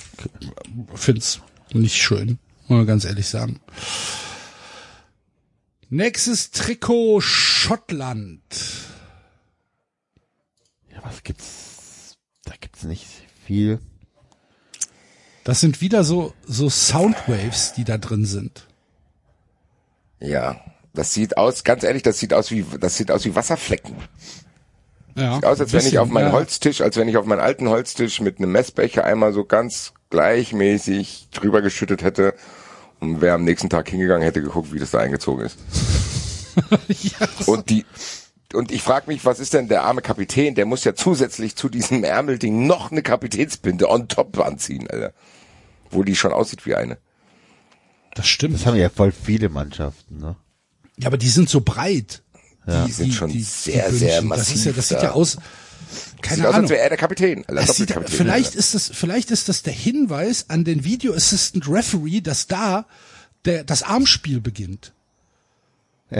find's 0.95 1.41
nicht 1.73 1.95
schön, 2.01 2.39
muss 2.67 2.77
man 2.79 2.87
ganz 2.87 3.05
ehrlich 3.05 3.27
sagen. 3.27 3.59
Nächstes 5.89 6.49
Trikot 6.49 7.21
Schottland. 7.21 8.41
Ja, 10.91 11.03
was 11.03 11.21
gibt's? 11.21 12.17
Da 12.45 12.53
gibt's 12.59 12.81
nicht 12.81 13.05
viel. 13.45 13.79
Das 15.43 15.59
sind 15.59 15.81
wieder 15.81 16.03
so 16.03 16.33
so 16.47 16.67
Soundwaves, 16.67 17.73
die 17.73 17.83
da 17.83 17.99
drin 17.99 18.25
sind. 18.25 18.65
Ja. 20.19 20.59
Das 20.95 21.13
sieht 21.13 21.37
aus, 21.37 21.63
ganz 21.63 21.83
ehrlich, 21.83 22.01
das 22.01 22.17
sieht 22.17 22.33
aus 22.33 22.49
wie, 22.49 22.65
das 22.79 22.97
sieht 22.97 23.11
aus 23.11 23.23
wie 23.23 23.35
Wasserflecken. 23.35 23.95
Ja, 25.17 25.33
Sieht 25.33 25.45
aus, 25.45 25.59
als 25.59 25.73
wenn 25.73 25.85
ich 25.85 25.97
auf 25.97 26.09
meinen 26.09 26.27
ja. 26.27 26.31
Holztisch, 26.31 26.81
als 26.81 26.95
wenn 26.95 27.07
ich 27.07 27.17
auf 27.17 27.25
meinen 27.25 27.39
alten 27.39 27.69
Holztisch 27.69 28.21
mit 28.21 28.37
einem 28.37 28.51
Messbecher 28.51 29.03
einmal 29.03 29.33
so 29.33 29.45
ganz 29.45 29.93
gleichmäßig 30.11 31.29
drüber 31.33 31.63
geschüttet 31.63 32.03
hätte 32.03 32.35
und 32.99 33.19
wer 33.19 33.33
am 33.33 33.43
nächsten 33.43 33.69
Tag 33.69 33.89
hingegangen 33.89 34.21
hätte 34.21 34.43
geguckt, 34.43 34.71
wie 34.73 34.79
das 34.79 34.91
da 34.91 34.99
eingezogen 34.99 35.43
ist. 35.43 35.57
ja, 36.87 37.27
Und 37.47 37.69
die 37.71 37.83
und 38.53 38.71
ich 38.71 38.81
frage 38.81 39.07
mich, 39.07 39.25
was 39.25 39.39
ist 39.39 39.53
denn 39.53 39.67
der 39.67 39.83
arme 39.83 40.01
Kapitän? 40.01 40.55
Der 40.55 40.65
muss 40.65 40.83
ja 40.85 40.95
zusätzlich 40.95 41.55
zu 41.55 41.67
diesem 41.67 42.03
Ärmelding 42.03 42.65
noch 42.65 42.91
eine 42.91 43.01
Kapitänsbinde 43.01 43.89
on 43.89 44.07
top 44.07 44.39
anziehen, 44.39 44.87
Alter. 44.89 45.13
Wo 45.89 46.03
die 46.03 46.15
schon 46.15 46.31
aussieht 46.31 46.65
wie 46.65 46.75
eine. 46.75 46.97
das 48.15 48.27
stimmt. 48.27 48.53
Das 48.53 48.65
haben 48.65 48.77
ja 48.77 48.89
voll 48.89 49.11
viele 49.11 49.49
Mannschaften, 49.49 50.19
ne? 50.19 50.37
Ja, 50.97 51.07
aber 51.07 51.17
die 51.17 51.29
sind 51.29 51.49
so 51.49 51.61
breit. 51.61 52.23
Die 52.67 52.91
sind 52.91 53.13
schon 53.13 53.31
sehr, 53.31 53.91
sehr 53.91 54.21
Bündchen. 54.21 54.27
massiv. 54.27 54.45
Das, 54.47 54.55
ist 54.55 54.65
ja, 54.65 54.71
das 54.73 54.87
sieht 54.89 55.01
ja 55.01 55.11
aus. 55.11 55.37
Keine 56.21 56.37
Sieht 56.37 56.45
aus, 56.45 56.47
als 56.47 56.55
Ahnung. 56.57 56.69
wäre 56.69 56.81
er 56.81 56.89
der 56.89 56.97
Kapitän. 56.97 57.45
Es 57.47 57.67
sieht, 57.77 57.89
Doppelkapitän. 57.91 58.17
vielleicht 58.17 58.55
ist 58.55 58.75
das, 58.75 58.91
vielleicht 58.93 59.31
ist 59.31 59.47
das 59.49 59.63
der 59.63 59.73
Hinweis 59.73 60.45
an 60.49 60.63
den 60.65 60.83
Video 60.83 61.13
Assistant 61.13 61.67
Referee, 61.69 62.21
dass 62.21 62.47
da 62.47 62.85
der, 63.45 63.63
das 63.63 63.83
Armspiel 63.83 64.41
beginnt. 64.41 64.93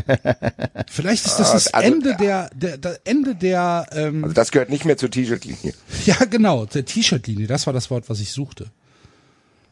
Vielleicht 0.89 1.25
ist 1.25 1.37
das 1.37 1.53
das 1.53 1.73
Also, 1.73 1.87
Ende 1.93 2.15
der, 2.17 2.49
der, 2.53 2.77
der 2.77 2.99
Ende 3.05 3.35
der, 3.35 3.87
ähm, 3.93 4.21
Also 4.23 4.33
das 4.33 4.51
gehört 4.51 4.69
nicht 4.69 4.83
mehr 4.83 4.97
zur 4.97 5.09
T-Shirt-Linie. 5.09 5.73
ja 6.05 6.25
genau, 6.25 6.65
der 6.65 6.83
T-Shirt-Linie. 6.83 7.47
Das 7.47 7.67
war 7.67 7.73
das 7.73 7.89
Wort, 7.89 8.09
was 8.09 8.19
ich 8.19 8.31
suchte. 8.33 8.69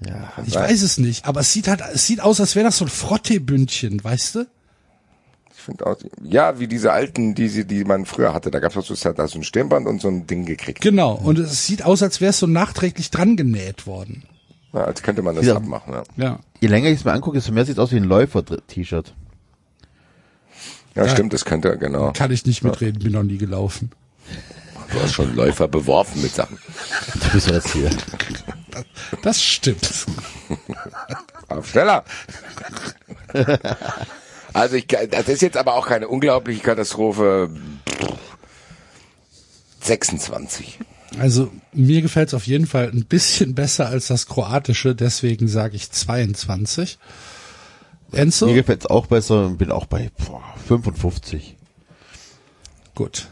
Ja. 0.05 0.31
Ich 0.45 0.55
weiß 0.55 0.81
es 0.83 0.97
nicht, 0.97 1.25
aber 1.25 1.41
es 1.41 1.51
sieht 1.51 1.67
halt, 1.67 1.81
es 1.93 2.07
sieht 2.07 2.21
aus, 2.21 2.39
als 2.39 2.55
wäre 2.55 2.65
das 2.65 2.77
so 2.77 2.85
ein 2.85 2.89
Frottee-Bündchen, 2.89 4.01
weißt 4.03 4.35
du? 4.35 4.47
Ich 5.57 5.63
finde 5.63 5.87
auch, 5.87 5.97
ja, 6.23 6.59
wie 6.59 6.67
diese 6.67 6.91
alten, 6.91 7.33
die, 7.33 7.47
sie- 7.49 7.65
die 7.65 7.83
man 7.85 8.05
früher 8.05 8.33
hatte. 8.33 8.51
Da 8.51 8.59
gab's 8.59 8.77
auch 8.77 8.83
so, 8.85 8.93
da 9.13 9.27
so 9.27 9.39
ein 9.39 9.43
Stirnband 9.43 9.87
und 9.87 9.99
so 10.01 10.07
ein 10.09 10.27
Ding 10.27 10.45
gekriegt. 10.45 10.81
Genau. 10.81 11.13
Und 11.13 11.39
es 11.39 11.65
sieht 11.65 11.83
aus, 11.83 12.03
als 12.03 12.21
wäre 12.21 12.29
es 12.31 12.39
so 12.39 12.45
nachträglich 12.47 13.09
dran 13.09 13.35
genäht 13.35 13.87
worden. 13.87 14.23
Ja, 14.73 14.83
als 14.83 15.01
könnte 15.01 15.21
man 15.21 15.35
das 15.35 15.45
Ja. 15.45 15.55
abmachen. 15.55 15.93
Ja, 15.93 16.03
Ja. 16.17 16.39
Je 16.59 16.67
länger 16.67 16.89
ich 16.89 16.99
es 16.99 17.05
mir 17.05 17.13
angucke, 17.13 17.37
desto 17.37 17.51
mehr 17.51 17.65
sieht 17.65 17.77
es 17.77 17.79
aus 17.79 17.91
wie 17.91 17.97
ein 17.97 18.03
Läufer-T-Shirt. 18.03 19.13
ja 20.93 21.07
stimmt, 21.09 21.33
das 21.33 21.45
könnte, 21.45 21.77
genau. 21.77 22.11
Kann 22.13 22.31
ich 22.31 22.45
nicht 22.45 22.63
mitreden, 22.63 23.01
bin 23.01 23.13
noch 23.13 23.23
nie 23.23 23.37
gelaufen. 23.37 23.91
Du 24.91 25.01
hast 25.01 25.13
schon 25.13 25.35
Läufer 25.35 25.67
beworfen 25.67 26.21
mit 26.21 26.33
Sachen. 26.35 26.59
Du 27.23 27.29
bist 27.31 27.47
ja 27.47 27.53
jetzt 27.55 27.69
hier. 27.71 27.89
Das 29.23 29.41
stimmt. 29.41 30.05
Auf 31.47 31.67
schneller. 31.69 32.03
Also 34.55 34.77
ich, 34.77 34.87
das 34.87 35.27
ist 35.27 35.41
jetzt 35.41 35.57
aber 35.57 35.73
auch 35.73 35.85
keine 35.85 36.07
unglaubliche 36.07 36.61
Katastrophe. 36.61 37.49
26. 39.81 40.79
Also 41.19 41.51
mir 41.73 42.01
gefällt 42.01 42.29
es 42.29 42.33
auf 42.33 42.47
jeden 42.47 42.65
Fall 42.65 42.89
ein 42.89 43.03
bisschen 43.03 43.53
besser 43.53 43.87
als 43.87 44.07
das 44.07 44.27
kroatische, 44.27 44.95
deswegen 44.95 45.49
sage 45.49 45.75
ich 45.75 45.91
22. 45.91 46.97
Enzo? 48.13 48.45
Mir 48.45 48.55
gefällt's 48.55 48.85
auch 48.85 49.07
besser 49.07 49.45
und 49.45 49.57
bin 49.57 49.71
auch 49.71 49.87
bei 49.87 50.09
boah, 50.25 50.41
55. 50.67 51.57
Gut. 52.95 53.27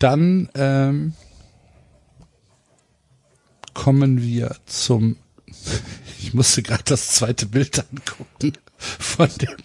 Dann 0.00 0.48
ähm, 0.56 1.14
kommen 3.74 4.20
wir 4.20 4.56
zum. 4.66 5.16
Ich 6.22 6.34
musste 6.34 6.62
gerade 6.62 6.84
das 6.84 7.08
zweite 7.12 7.46
Bild 7.46 7.78
angucken 7.78 8.52
von 8.98 9.28
dem 9.40 9.56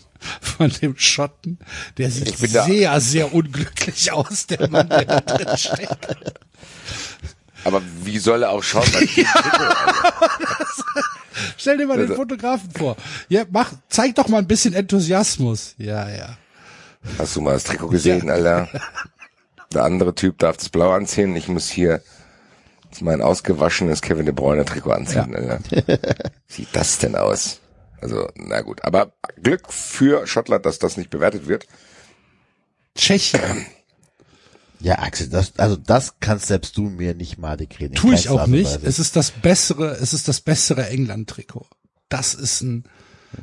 von 0.42 0.70
dem 0.82 0.98
Schotten. 0.98 1.60
Der 1.98 2.10
sieht 2.10 2.38
sehr, 2.38 3.00
sehr 3.00 3.34
unglücklich 3.34 4.12
aus, 4.12 4.48
der 4.48 4.68
Mann, 4.70 4.90
der 4.90 5.06
da 5.06 5.20
drin 5.22 5.58
steckt. 5.58 6.16
Aber 7.64 7.82
wie 8.04 8.18
soll 8.18 8.44
er 8.44 8.50
auch 8.52 8.64
schauen? 8.64 8.88
Weil 8.94 9.08
Stell 11.58 11.78
dir 11.78 11.86
mal 11.88 11.98
den 11.98 12.04
Also- 12.08 12.16
Fotografen 12.16 12.72
vor. 12.72 12.96
Ja, 13.30 13.44
mach, 13.52 13.74
zeig 13.90 14.16
doch 14.16 14.28
mal 14.28 14.40
ein 14.40 14.48
bisschen 14.48 14.74
Enthusiasmus. 14.74 15.76
Ja, 15.78 16.10
ja. 16.10 16.38
Hast 17.20 17.36
du 17.36 17.42
mal 17.42 17.54
das 17.54 17.64
Trikot 17.66 17.90
gesehen, 17.90 18.30
Alter? 18.30 18.68
Der 19.74 19.84
andere 19.84 20.16
Typ 20.16 20.40
darf 20.40 20.58
das 20.58 20.70
Blau 20.70 20.92
anziehen. 20.92 21.36
Ich 21.36 21.48
muss 21.50 21.70
hier 21.70 22.02
mein 23.02 23.22
ausgewaschenes 23.22 24.02
Kevin 24.02 24.26
De 24.26 24.34
Bruyne 24.34 24.64
Trikot 24.66 24.92
anziehen, 24.92 25.36
Alter. 25.36 25.60
Sieht 26.48 26.70
das 26.74 26.98
denn 26.98 27.16
aus? 27.16 27.60
Also, 28.06 28.30
na 28.36 28.62
gut. 28.62 28.84
Aber 28.84 29.14
Glück 29.42 29.74
für 29.74 30.28
Schottland, 30.28 30.64
dass 30.68 30.78
das 30.78 30.96
nicht 30.96 31.10
bewertet 31.10 31.48
wird. 31.48 31.66
Tschechien. 32.96 33.66
Ja, 34.80 35.00
Axel, 35.00 35.30
das, 35.30 35.58
also 35.58 35.76
das 35.76 36.20
kannst 36.20 36.46
selbst 36.46 36.78
du 36.78 36.84
mir 36.84 37.16
nicht 37.16 37.40
mal 37.40 37.58
degradieren. 37.58 37.96
Tue 37.96 38.14
ich 38.14 38.30
auch 38.30 38.46
nicht. 38.46 38.84
Es 38.84 39.00
ist 39.00 39.16
das 39.16 39.32
bessere, 39.32 39.98
es 40.00 40.14
ist 40.14 40.28
das 40.28 40.40
bessere 40.40 40.88
England-Trikot. 40.88 41.66
Das 42.08 42.36
ist 42.36 42.62
ein, 42.62 42.84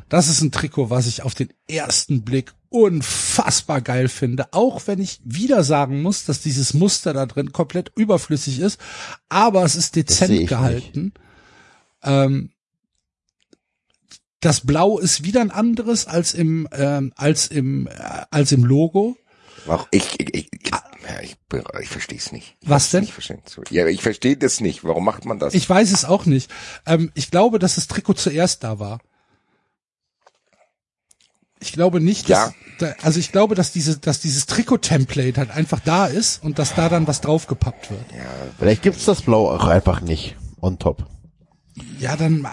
das 0.08 0.28
ist 0.28 0.42
ein 0.42 0.52
Trikot, 0.52 0.90
was 0.90 1.08
ich 1.08 1.24
auf 1.24 1.34
den 1.34 1.52
ersten 1.66 2.22
Blick 2.22 2.54
unfassbar 2.68 3.80
geil 3.80 4.06
finde. 4.06 4.52
Auch 4.52 4.86
wenn 4.86 5.00
ich 5.00 5.18
wieder 5.24 5.64
sagen 5.64 6.02
muss, 6.02 6.24
dass 6.24 6.40
dieses 6.40 6.72
Muster 6.72 7.12
da 7.12 7.26
drin 7.26 7.50
komplett 7.50 7.90
überflüssig 7.96 8.60
ist. 8.60 8.78
Aber 9.28 9.64
es 9.64 9.74
ist 9.74 9.96
dezent 9.96 10.46
gehalten. 10.46 11.14
Ähm, 12.04 12.52
das 14.42 14.60
Blau 14.60 14.98
ist 14.98 15.24
wieder 15.24 15.40
ein 15.40 15.50
anderes 15.50 16.06
als 16.06 16.34
im, 16.34 16.68
ähm, 16.72 17.12
als 17.16 17.46
im, 17.46 17.86
äh, 17.86 17.90
als 18.30 18.52
im 18.52 18.64
Logo. 18.64 19.16
Auch 19.68 19.86
ich, 19.92 20.20
ich, 20.20 20.34
ich, 20.34 20.48
ich, 20.52 20.70
ja, 20.70 21.20
ich, 21.22 21.36
ich 21.80 21.88
verstehe 21.88 22.18
es 22.18 22.32
nicht. 22.32 22.56
Ich 22.60 22.68
Was 22.68 22.90
denn? 22.90 23.04
Ich 23.04 23.12
verstehe 23.12 23.38
ja, 23.70 23.86
ich 23.86 24.02
verstehe 24.02 24.36
das 24.36 24.60
nicht. 24.60 24.82
Warum 24.84 25.04
macht 25.04 25.24
man 25.24 25.38
das? 25.38 25.54
Ich 25.54 25.68
weiß 25.68 25.92
es 25.92 26.04
auch 26.04 26.26
nicht. 26.26 26.50
Ähm, 26.86 27.12
ich 27.14 27.30
glaube, 27.30 27.58
dass 27.60 27.76
das 27.76 27.86
Trikot 27.86 28.14
zuerst 28.14 28.64
da 28.64 28.78
war. 28.80 28.98
Ich 31.60 31.72
glaube 31.72 32.00
nicht, 32.00 32.28
dass, 32.28 32.48
Ja. 32.48 32.54
da, 32.80 32.94
also 33.02 33.20
ich 33.20 33.30
glaube, 33.30 33.54
dass 33.54 33.70
diese, 33.70 33.98
dass 33.98 34.18
dieses 34.18 34.46
Trikot-Template 34.46 35.38
halt 35.38 35.50
einfach 35.52 35.78
da 35.78 36.06
ist 36.06 36.42
und 36.42 36.58
dass 36.58 36.74
da 36.74 36.88
dann 36.88 37.06
was 37.06 37.20
draufgepappt 37.20 37.92
wird. 37.92 38.04
Vielleicht 38.58 38.82
gibt's 38.82 39.04
das 39.04 39.22
Blau 39.22 39.48
auch 39.48 39.66
einfach 39.68 40.00
nicht 40.00 40.34
on 40.60 40.80
top. 40.80 41.06
Ja, 42.00 42.16
dann, 42.16 42.48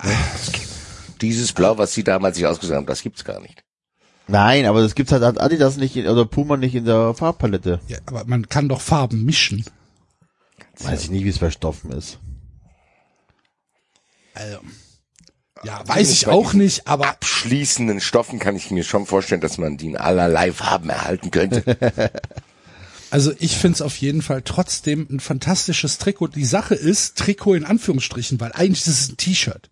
Dieses 1.22 1.53
Blau, 1.53 1.78
was 1.78 1.93
sie 1.93 2.03
damals 2.03 2.38
sich 2.38 2.45
ausgesucht 2.45 2.76
haben, 2.76 2.86
das 2.86 3.01
gibt's 3.01 3.24
gar 3.24 3.39
nicht. 3.41 3.63
Nein, 4.28 4.65
aber 4.65 4.82
das 4.82 4.95
gibt's 4.95 5.11
halt 5.11 5.24
hat 5.24 5.41
Adidas 5.41 5.78
nicht 5.78 5.95
in, 5.95 6.07
oder 6.07 6.26
Puma 6.26 6.55
nicht 6.55 6.76
in 6.76 6.86
der 6.86 7.13
Farbpalette. 7.15 7.80
ja, 7.88 7.97
aber 8.05 8.26
man 8.26 8.47
kann 8.47 8.70
doch 8.70 8.82
Farben 8.82 9.26
mischen. 9.26 9.65
Weiß 10.80 11.03
ich 11.03 11.09
nicht, 11.09 11.26
wie 11.26 11.30
es 11.30 11.39
bei 11.39 11.49
Stoffen 11.49 11.91
ist. 11.91 12.20
Also, 14.34 14.59
ja, 15.63 15.82
weiß 15.86 16.11
ich 16.11 16.28
auch 16.28 16.53
nicht, 16.53 16.88
aber 16.88 17.07
Abschließenden 17.09 17.99
Stoffen 17.99 18.39
kann 18.39 18.55
ich 18.55 18.72
mir 18.72 18.84
schon 18.84 19.05
vorstellen, 19.05 19.41
dass 19.41 19.57
man 19.57 19.78
die 19.78 19.88
in 19.88 19.97
allerlei 19.97 20.51
Farben 20.53 20.89
erhalten 20.89 21.32
könnte. 21.32 22.11
Also 23.11 23.34
ich 23.39 23.57
find's 23.57 23.82
auf 23.82 23.97
jeden 23.97 24.22
Fall 24.22 24.43
trotzdem 24.43 25.07
ein 25.09 25.20
fantastisches 25.20 25.97
Trikot. 25.97 26.28
Die 26.28 26.45
Sache 26.45 26.76
ist, 26.76 27.17
Trikot 27.17 27.55
in 27.55 27.65
Anführungsstrichen, 27.65 28.39
weil 28.39 28.51
eigentlich 28.51 28.86
ist 28.86 29.01
es 29.01 29.09
ein 29.09 29.17
T-Shirt. 29.17 29.70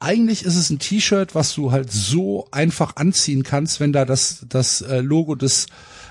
Eigentlich 0.00 0.44
ist 0.44 0.54
es 0.54 0.70
ein 0.70 0.78
T-Shirt, 0.78 1.34
was 1.34 1.54
du 1.54 1.72
halt 1.72 1.90
so 1.90 2.48
einfach 2.52 2.96
anziehen 2.96 3.42
kannst, 3.42 3.80
wenn 3.80 3.92
da 3.92 4.04
das, 4.04 4.44
das 4.48 4.80
äh, 4.82 5.00
Logo 5.00 5.34
des 5.34 5.66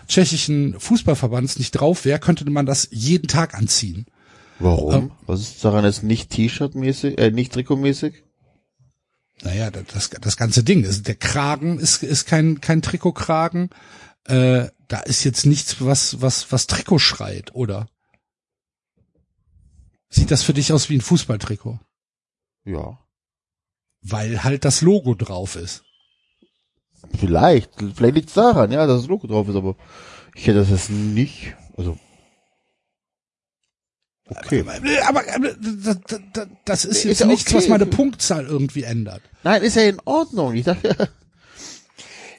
tschechischen 0.07 0.77
Fußballverbands 0.79 1.57
nicht 1.57 1.71
drauf 1.71 2.03
wäre, 2.03 2.19
könnte 2.19 2.49
man 2.49 2.65
das 2.65 2.89
jeden 2.91 3.27
Tag 3.27 3.53
anziehen. 3.53 4.05
Warum? 4.59 4.93
Ähm. 4.93 5.11
Was 5.25 5.41
ist 5.41 5.63
daran 5.63 5.85
jetzt 5.85 6.03
nicht 6.03 6.31
T-Shirt-mäßig, 6.31 7.17
äh, 7.17 7.31
nicht 7.31 7.53
Trikotmäßig? 7.53 8.23
Naja, 9.43 9.69
das, 9.69 10.09
das 10.09 10.35
ganze 10.35 10.63
Ding 10.63 10.83
ist, 10.83 11.07
der 11.07 11.15
Kragen 11.15 11.79
ist, 11.79 12.01
ist 12.03 12.25
kein, 12.25 12.59
kein 12.59 12.81
Trikotkragen. 12.81 13.69
Äh, 14.23 14.69
da 14.87 14.99
ist 15.01 15.23
jetzt 15.23 15.45
nichts, 15.45 15.77
was, 15.79 16.21
was, 16.21 16.51
was 16.51 16.67
Trikot 16.67 16.99
schreit, 16.99 17.53
oder? 17.53 17.87
Sieht 20.09 20.31
das 20.31 20.43
für 20.43 20.53
dich 20.53 20.73
aus 20.73 20.89
wie 20.89 20.95
ein 20.95 21.01
Fußballtrikot? 21.01 21.79
Ja. 22.65 22.99
Weil 24.09 24.43
halt 24.43 24.65
das 24.65 24.81
Logo 24.81 25.15
drauf 25.15 25.55
ist. 25.55 25.83
Vielleicht. 27.19 27.71
Vielleicht 27.95 28.15
liegt's 28.15 28.33
daran, 28.33 28.71
ja, 28.71 28.85
dass 28.85 29.01
das 29.01 29.07
Logo 29.07 29.27
drauf 29.27 29.47
ist, 29.47 29.55
aber 29.55 29.75
ich 30.35 30.47
hätte 30.47 30.59
das 30.59 30.69
jetzt 30.69 30.89
nicht, 30.89 31.55
also. 31.77 31.97
Okay. 34.29 34.65
Aber, 35.07 35.21
aber 35.33 35.53
das, 35.53 35.99
das, 36.33 36.47
das 36.65 36.85
ist 36.85 36.97
Ist 36.97 37.03
jetzt 37.05 37.19
ja 37.21 37.27
nichts, 37.27 37.47
okay. 37.47 37.57
was 37.57 37.69
meine 37.69 37.85
Punktzahl 37.85 38.45
irgendwie 38.45 38.83
ändert. 38.83 39.21
Nein, 39.43 39.61
ist 39.61 39.77
ja 39.77 39.83
in 39.83 40.01
Ordnung. 40.03 40.53
Ich 40.53 40.65
dachte, 40.65 41.09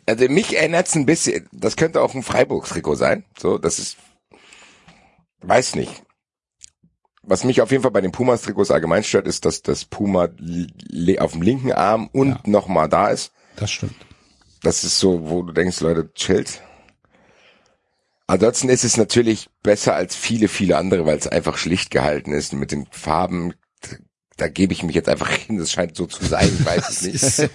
Also 0.08 0.26
mich 0.28 0.56
erinnert's 0.56 0.94
ein 0.94 1.04
bisschen, 1.04 1.46
das 1.52 1.76
könnte 1.76 2.00
auch 2.00 2.14
ein 2.14 2.22
Freiburg-Trikot 2.22 2.94
sein. 2.94 3.24
So, 3.38 3.58
das 3.58 3.78
ist, 3.78 3.98
weiß 5.42 5.74
nicht. 5.74 6.02
Was 7.28 7.44
mich 7.44 7.60
auf 7.60 7.70
jeden 7.70 7.82
Fall 7.82 7.90
bei 7.92 8.00
den 8.00 8.10
Pumas-Trikots 8.10 8.70
allgemein 8.70 9.04
stört, 9.04 9.26
ist, 9.26 9.44
dass 9.44 9.60
das 9.60 9.84
Puma 9.84 10.28
auf 11.18 11.32
dem 11.32 11.42
linken 11.42 11.72
Arm 11.72 12.08
und 12.12 12.30
Ja. 12.30 12.40
noch 12.46 12.68
mal 12.68 12.88
da 12.88 13.08
ist. 13.08 13.32
Das 13.56 13.70
stimmt. 13.70 13.94
Das 14.62 14.82
ist 14.82 14.98
so, 14.98 15.28
wo 15.28 15.42
du 15.42 15.52
denkst, 15.52 15.80
Leute, 15.80 16.10
chillt. 16.14 16.62
Ansonsten 18.26 18.70
ist 18.70 18.82
es 18.84 18.96
natürlich 18.96 19.50
besser 19.62 19.94
als 19.94 20.16
viele, 20.16 20.48
viele 20.48 20.78
andere, 20.78 21.04
weil 21.04 21.18
es 21.18 21.26
einfach 21.26 21.58
schlicht 21.58 21.90
gehalten 21.90 22.32
ist 22.32 22.54
mit 22.54 22.72
den 22.72 22.86
Farben. 22.90 23.52
Da 24.38 24.46
gebe 24.46 24.72
ich 24.72 24.84
mich 24.84 24.94
jetzt 24.94 25.08
einfach 25.08 25.30
hin. 25.30 25.58
Das 25.58 25.72
scheint 25.72 25.96
so 25.96 26.06
zu 26.06 26.24
sein, 26.24 26.48
ich 26.58 26.64
weiß 26.64 26.88
es 26.88 27.02
nicht. 27.02 27.20
So. 27.20 27.48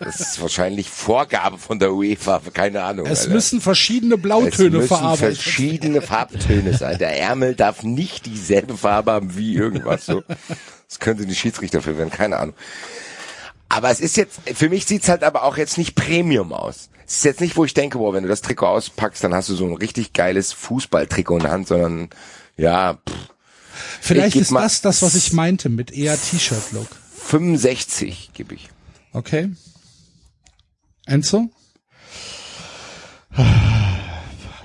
Das 0.00 0.20
ist 0.20 0.40
wahrscheinlich 0.40 0.88
Vorgabe 0.88 1.58
von 1.58 1.78
der 1.78 1.92
UEFA, 1.92 2.40
keine 2.52 2.82
Ahnung. 2.82 3.06
Es 3.06 3.20
Alter. 3.20 3.34
müssen 3.34 3.60
verschiedene 3.60 4.14
Es 4.14 4.22
Blautöne 4.22 4.78
müssen 4.78 4.88
verarbeitet 4.88 5.36
verschiedene 5.36 6.00
Farbtöne 6.00 6.76
sein. 6.76 6.98
Der 6.98 7.16
Ärmel 7.20 7.54
darf 7.54 7.82
nicht 7.82 8.24
dieselbe 8.26 8.76
Farbe 8.76 9.12
haben 9.12 9.36
wie 9.36 9.54
irgendwas. 9.54 10.06
So. 10.06 10.24
Das 10.88 10.98
könnte 10.98 11.26
die 11.26 11.34
Schiedsrichter 11.34 11.82
für 11.82 11.98
werden, 11.98 12.10
keine 12.10 12.38
Ahnung. 12.38 12.54
Aber 13.68 13.90
es 13.90 14.00
ist 14.00 14.16
jetzt, 14.16 14.40
für 14.54 14.70
mich 14.70 14.86
sieht's 14.86 15.10
halt 15.10 15.22
aber 15.22 15.44
auch 15.44 15.58
jetzt 15.58 15.76
nicht 15.76 15.94
Premium 15.94 16.54
aus. 16.54 16.88
Es 17.06 17.16
ist 17.16 17.24
jetzt 17.24 17.40
nicht, 17.42 17.56
wo 17.58 17.66
ich 17.66 17.74
denke, 17.74 17.98
boah, 17.98 18.14
wenn 18.14 18.22
du 18.22 18.30
das 18.30 18.40
Trikot 18.40 18.66
auspackst, 18.66 19.22
dann 19.22 19.34
hast 19.34 19.50
du 19.50 19.54
so 19.54 19.66
ein 19.66 19.74
richtig 19.74 20.14
geiles 20.14 20.54
Fußballtrikot 20.54 21.36
in 21.36 21.42
der 21.42 21.50
Hand, 21.50 21.68
sondern 21.68 22.08
ja, 22.56 22.94
pff, 22.94 23.28
Vielleicht 24.00 24.36
ist 24.36 24.52
das 24.52 24.80
das, 24.80 25.02
was 25.02 25.14
ich 25.14 25.32
meinte 25.32 25.68
mit 25.68 25.90
eher 25.90 26.20
T-Shirt-Look. 26.20 26.88
65 27.28 28.30
gebe 28.32 28.54
ich. 28.54 28.70
Okay. 29.12 29.50
Enzo? 31.06 31.50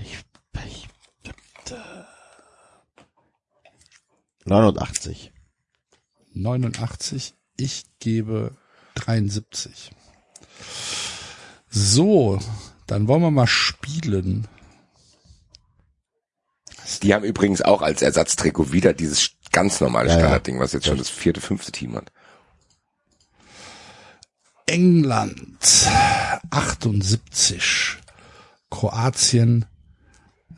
ich, 0.02 0.18
ich, 0.66 0.88
89. 4.46 5.32
89. 6.34 7.34
Ich 7.58 7.84
gebe 8.00 8.56
73. 8.96 9.92
So, 11.70 12.40
dann 12.88 13.08
wollen 13.08 13.22
wir 13.22 13.32
mal 13.32 13.48
spielen. 13.48 14.48
Die 17.02 17.14
haben 17.14 17.24
übrigens 17.24 17.62
auch 17.62 17.82
als 17.82 18.02
Ersatztrikot 18.02 18.72
wieder 18.72 18.94
dieses 18.94 19.32
ganz 19.52 19.80
normale 19.80 20.10
Ja. 20.10 20.16
Standardding, 20.16 20.60
was 20.60 20.74
jetzt 20.74 20.88
schon 20.88 20.98
das 20.98 21.10
vierte, 21.10 21.42
fünfte 21.42 21.72
Team 21.72 21.96
hat. 21.96 22.12
England 24.66 25.88
78. 26.50 27.98
Kroatien 28.70 29.66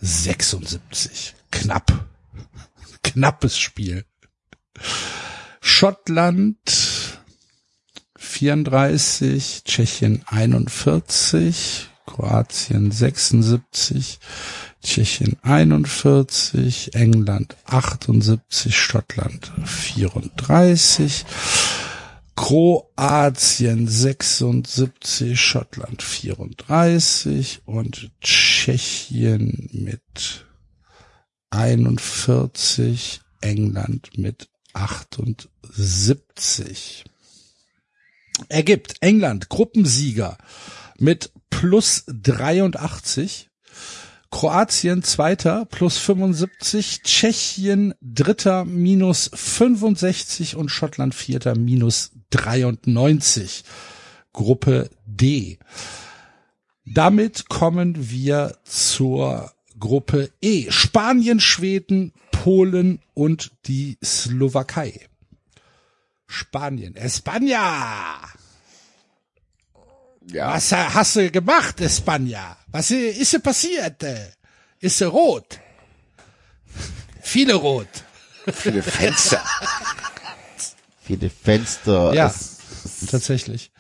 76. 0.02 1.36
Knapp. 1.52 2.06
Knappes 3.04 3.58
Spiel. 3.58 4.06
Schottland 5.62 6.58
34, 8.18 9.64
Tschechien 9.64 10.24
41, 10.28 11.90
Kroatien 12.06 12.92
76, 12.92 14.20
Tschechien 14.86 15.36
41, 15.42 16.94
England 16.94 17.58
78, 17.66 18.78
Schottland 18.78 19.52
34, 19.66 21.26
Kroatien 22.36 23.88
76, 23.88 25.42
Schottland 25.42 26.04
34 26.04 27.64
und 27.66 28.12
Tschechien 28.22 29.70
mit 29.74 30.46
41, 31.50 33.22
England 33.42 34.20
mit 34.20 34.50
78. 34.74 37.06
Ergibt 38.50 38.98
England 39.00 39.50
Gruppensieger 39.50 40.38
mit 41.00 41.32
plus 41.50 42.04
83, 42.06 43.50
Kroatien 44.32 45.04
Zweiter 45.04 45.66
plus 45.66 45.98
75, 45.98 47.04
Tschechien 47.04 47.94
Dritter 48.02 48.66
minus 48.66 49.32
65 49.34 50.56
und 50.56 50.70
Schottland 50.70 51.16
Vierter 51.16 51.58
minus 51.58 52.12
93. 52.32 53.64
Gruppe 54.34 54.90
D. 55.06 55.58
Damit 56.86 57.50
kommen 57.50 58.10
wir 58.12 58.58
zur 58.64 59.52
Gruppe 59.80 60.32
E. 60.42 60.70
Spanien, 60.70 61.40
Schweden, 61.40 62.14
Polen 62.32 63.00
und 63.14 63.52
die 63.66 63.98
Slowakei. 64.04 65.08
Spanien. 66.28 66.96
España! 66.96 68.35
Ja. 70.32 70.54
Was 70.54 70.72
hast 70.72 71.16
du 71.16 71.30
gemacht, 71.32 71.80
España? 71.82 72.56
Was 72.68 72.92
ist 72.92 73.42
passiert? 73.44 74.04
Ist 74.80 75.02
er 75.02 75.10
rot? 75.10 75.60
Viele 77.22 77.56
rot. 77.56 77.88
Viele 78.54 78.82
Fenster. 78.84 79.44
Viele 81.02 81.30
Fenster. 81.30 82.14
Ja. 82.14 82.28
Es 82.28 83.06
Tatsächlich. 83.10 83.72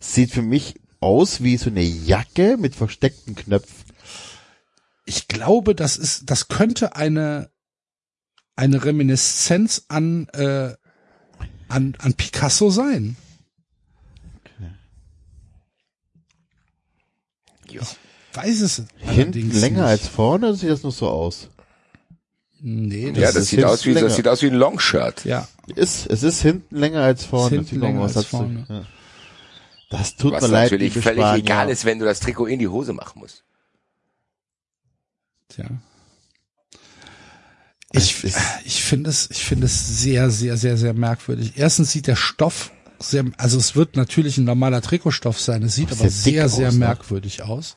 sieht 0.00 0.32
für 0.32 0.42
mich 0.42 0.74
aus 1.00 1.42
wie 1.42 1.56
so 1.56 1.70
eine 1.70 1.82
Jacke 1.82 2.56
mit 2.58 2.74
versteckten 2.74 3.34
Knöpfen. 3.34 3.84
Ich 5.04 5.28
glaube, 5.28 5.74
das 5.74 5.96
ist, 5.96 6.30
das 6.30 6.48
könnte 6.48 6.96
eine, 6.96 7.50
eine 8.56 8.84
Reminiszenz 8.84 9.84
an, 9.88 10.28
äh, 10.30 10.74
an, 11.68 11.94
an 11.98 12.14
Picasso 12.14 12.70
sein. 12.70 13.16
Ja. 17.72 17.82
Weiß 18.34 18.60
es 18.60 18.82
Hinten 18.98 19.08
allerdings 19.20 19.60
länger 19.60 19.82
nicht. 19.82 19.90
als 19.90 20.08
vorne, 20.08 20.48
oder 20.48 20.56
sieht 20.56 20.70
das 20.70 20.82
nur 20.82 20.92
so 20.92 21.08
aus? 21.08 21.48
Nee, 22.60 23.08
Ja, 23.10 23.26
das 23.32 23.36
ist 23.36 23.48
sieht 23.48 23.64
aus 23.64 23.84
wie, 23.86 23.92
länger. 23.92 24.08
das 24.08 24.16
sieht 24.16 24.28
aus 24.28 24.42
wie 24.42 24.46
ein 24.48 24.54
Longshirt. 24.54 25.24
ja. 25.24 25.46
Ist, 25.74 26.06
es 26.06 26.22
ist 26.22 26.42
hinten 26.42 26.76
länger 26.76 27.02
als 27.02 27.24
vorne. 27.24 27.56
hinten 27.56 27.80
länger 27.80 28.02
als 28.02 28.24
vorne. 28.26 28.66
Ja. 28.68 28.86
Das 29.90 30.16
tut 30.16 30.32
Was 30.32 30.42
mir 30.42 30.48
leid, 30.48 30.70
natürlich 30.72 30.92
völlig 30.94 31.20
Spanier. 31.22 31.38
egal 31.42 31.70
ist, 31.70 31.84
wenn 31.84 31.98
du 31.98 32.04
das 32.04 32.20
Trikot 32.20 32.46
in 32.46 32.58
die 32.58 32.68
Hose 32.68 32.92
machen 32.92 33.18
musst. 33.20 33.42
Tja. 35.48 35.66
Ich, 37.92 38.22
ich 38.64 38.82
finde 38.82 39.10
es, 39.10 39.30
ich 39.30 39.42
finde 39.44 39.66
es 39.66 40.00
sehr, 40.02 40.30
sehr, 40.30 40.56
sehr, 40.56 40.76
sehr 40.76 40.92
merkwürdig. 40.92 41.52
Erstens 41.56 41.92
sieht 41.92 42.06
der 42.08 42.16
Stoff 42.16 42.72
sehr, 42.98 43.24
also 43.38 43.58
es 43.58 43.76
wird 43.76 43.96
natürlich 43.96 44.38
ein 44.38 44.44
normaler 44.44 44.80
Trikotstoff 44.82 45.38
sein. 45.40 45.62
Es 45.62 45.74
sieht 45.74 45.92
aber 45.92 46.04
dick 46.04 46.12
sehr, 46.12 46.48
sehr 46.48 46.68
aus, 46.68 46.74
ne? 46.74 46.80
merkwürdig 46.80 47.42
aus. 47.42 47.76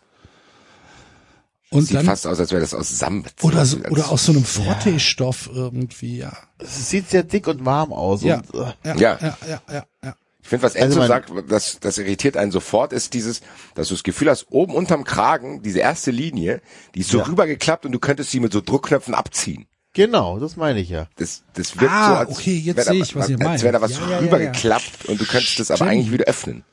Und 1.71 1.83
Sieht 1.85 1.97
dann, 1.97 2.05
fast 2.07 2.25
aus, 2.25 2.39
als 2.39 2.51
wäre 2.51 2.61
das 2.61 2.73
aus 2.73 2.97
Sammet. 2.97 3.31
oder 3.43 3.63
so, 3.65 3.77
oder 3.91 4.09
aus 4.11 4.25
so 4.25 4.31
einem 4.31 4.43
Frotteestoff 4.43 5.49
irgendwie, 5.53 6.17
ja. 6.17 6.35
Es 6.57 6.89
sieht 6.89 7.09
sehr 7.11 7.21
dick 7.23 7.47
und 7.47 7.63
warm 7.63 7.93
aus. 7.93 8.23
Ja. 8.23 8.41
Und, 8.51 8.53
äh, 8.55 8.73
Ja, 8.83 8.95
Ja. 8.95 9.17
ja, 9.21 9.37
ja, 9.47 9.61
ja, 9.71 9.85
ja. 10.03 10.15
Ich 10.41 10.47
finde, 10.47 10.63
was 10.63 10.73
Also 10.75 10.85
Enzo 10.85 10.99
man- 10.99 11.07
sagt, 11.07 11.31
das, 11.51 11.79
das 11.79 11.99
irritiert 11.99 12.37
einen 12.37 12.51
sofort, 12.51 12.91
ist 12.91 13.13
dieses, 13.13 13.41
dass 13.75 13.89
du 13.89 13.93
das 13.93 14.03
Gefühl 14.03 14.31
hast, 14.31 14.47
oben 14.49 14.73
unterm 14.73 15.03
Kragen, 15.03 15.61
diese 15.61 15.77
erste 15.79 16.09
Linie, 16.09 16.61
die 16.95 17.01
ist 17.01 17.09
so 17.11 17.19
Ja. 17.19 17.25
rübergeklappt 17.25 17.85
und 17.85 17.91
du 17.91 17.99
könntest 17.99 18.31
sie 18.31 18.39
mit 18.39 18.51
so 18.51 18.61
Druckknöpfen 18.61 19.13
abziehen. 19.13 19.67
Genau, 19.93 20.39
das 20.39 20.55
meine 20.55 20.79
ich 20.79 20.89
ja. 20.89 21.07
Das, 21.17 21.43
das 21.53 21.79
wirkt 21.79 21.93
Ah, 21.93 22.07
so, 22.09 22.15
als 22.15 22.29
okay, 22.31 22.57
jetzt 22.57 22.85
sehe 22.85 23.01
ich, 23.01 23.15
was 23.15 23.29
ihr 23.29 23.35
Als 23.37 23.43
meint. 23.45 23.61
wäre 23.63 23.73
da 23.73 23.81
was 23.81 23.91
Ja, 23.91 24.01
ja, 24.01 24.09
ja, 24.11 24.17
rübergeklappt 24.19 25.05
und 25.05 25.19
du 25.19 25.25
könntest 25.25 25.59
das 25.59 25.71
aber 25.71 25.77
Stimmt. 25.77 25.91
eigentlich 25.91 26.11
wieder 26.11 26.25
öffnen. 26.25 26.63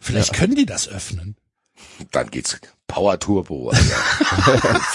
Vielleicht 0.00 0.32
können 0.34 0.54
die 0.54 0.66
das 0.66 0.88
öffnen. 0.88 1.36
Dann 2.12 2.30
geht's 2.30 2.58
Power 2.86 3.18
Turbo. 3.18 3.70
Also. 3.70 3.82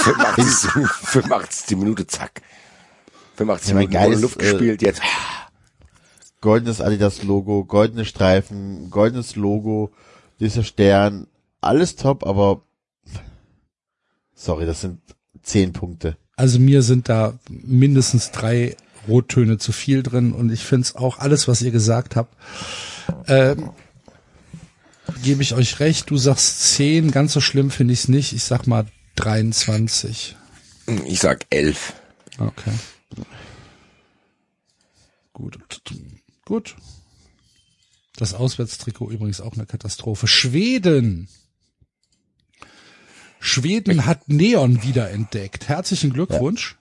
85, 0.04 0.72
85 0.88 1.66
die 1.68 1.76
Minute, 1.76 2.08
zack. 2.08 2.42
85 3.36 3.70
Ja, 3.70 3.76
mein 3.76 3.82
Minuten 3.88 3.96
ohne 3.98 4.06
geiles, 4.06 4.22
Luft 4.22 4.42
äh, 4.42 4.52
gespielt, 4.52 4.82
jetzt. 4.82 5.02
Goldenes 6.42 6.82
Adidas-Logo, 6.82 7.66
goldene 7.66 8.06
Streifen, 8.06 8.90
goldenes 8.90 9.36
Logo, 9.36 9.92
dieser 10.40 10.64
Stern, 10.64 11.28
alles 11.60 11.96
top, 11.96 12.26
aber 12.26 12.64
sorry, 14.34 14.66
das 14.66 14.82
sind 14.82 15.02
zehn 15.44 15.72
Punkte. 15.74 16.18
Also 16.42 16.58
mir 16.58 16.82
sind 16.82 17.08
da 17.08 17.38
mindestens 17.50 18.32
drei 18.32 18.76
Rottöne 19.08 19.60
zu 19.60 19.72
viel 19.72 20.02
drin 20.02 20.34
und 20.34 20.52
ich 20.52 20.64
finde 20.64 20.86
es 20.86 20.96
auch 20.96 21.20
alles, 21.20 21.48
was 21.48 21.62
ihr 21.62 21.70
gesagt 21.70 22.16
habt, 22.16 22.36
ähm, 23.28 23.70
gebe 25.22 25.44
ich 25.44 25.54
euch 25.54 25.80
recht. 25.80 26.10
Du 26.10 26.18
sagst 26.18 26.74
zehn, 26.74 27.12
ganz 27.12 27.34
so 27.34 27.42
schlimm 27.42 27.70
finde 27.70 27.94
ich 27.94 28.00
es 28.00 28.08
nicht. 28.08 28.34
Ich 28.34 28.44
sag 28.44 28.66
mal 28.66 28.88
23. 29.18 30.36
Ich 31.06 31.20
sag 31.20 31.46
11. 31.52 31.94
Okay. 32.40 32.74
Gut. 35.34 35.60
Gut. 36.44 36.76
Das 38.16 38.34
Auswärtstrikot 38.34 39.12
übrigens 39.12 39.42
auch 39.42 39.54
eine 39.54 39.68
Katastrophe. 39.68 40.26
Schweden. 40.26 41.28
Schweden 43.42 44.06
hat 44.06 44.30
Neon 44.30 44.84
wiederentdeckt. 44.84 45.68
Herzlichen 45.68 46.14
Glückwunsch. 46.14 46.78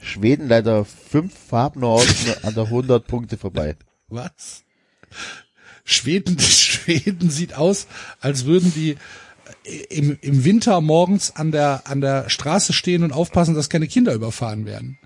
Schweden 0.00 0.48
leider 0.48 0.84
fünf 0.84 1.34
Farben 1.36 1.82
aus 1.84 2.06
an 2.42 2.54
der 2.54 2.64
100 2.64 3.06
Punkte 3.06 3.36
vorbei. 3.36 3.76
Was? 4.08 4.62
Schweden, 5.84 6.38
Schweden 6.40 7.30
sieht 7.30 7.54
aus, 7.54 7.88
als 8.20 8.44
würden 8.44 8.72
die 8.74 8.96
im, 9.90 10.16
im 10.22 10.44
Winter 10.44 10.80
morgens 10.80 11.34
an 11.34 11.50
der, 11.50 11.82
an 11.86 12.00
der 12.00 12.30
Straße 12.30 12.72
stehen 12.72 13.02
und 13.02 13.12
aufpassen, 13.12 13.54
dass 13.56 13.68
keine 13.68 13.88
Kinder 13.88 14.14
überfahren 14.14 14.64
werden. 14.64 14.98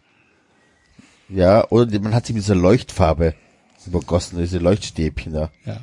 Ja, 1.30 1.66
oder 1.70 1.98
man 2.00 2.14
hat 2.14 2.26
sie 2.26 2.34
mit 2.34 2.42
dieser 2.42 2.54
Leuchtfarbe 2.54 3.34
übergossen, 3.86 4.38
diese 4.38 4.58
Leuchtstäbchen 4.58 5.32
da. 5.32 5.50
Ja. 5.64 5.80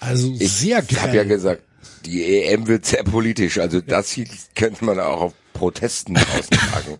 Also 0.00 0.34
Ich 0.38 0.52
sehr 0.52 0.78
habe 0.78 1.16
ja 1.16 1.24
gesagt, 1.24 1.62
die 2.04 2.42
EM 2.44 2.66
wird 2.66 2.86
sehr 2.86 3.04
politisch. 3.04 3.58
Also 3.58 3.80
das 3.80 4.10
hier 4.10 4.26
könnte 4.54 4.84
man 4.84 4.98
auch 5.00 5.20
auf 5.20 5.32
Protesten 5.52 6.16
austragen. 6.16 6.98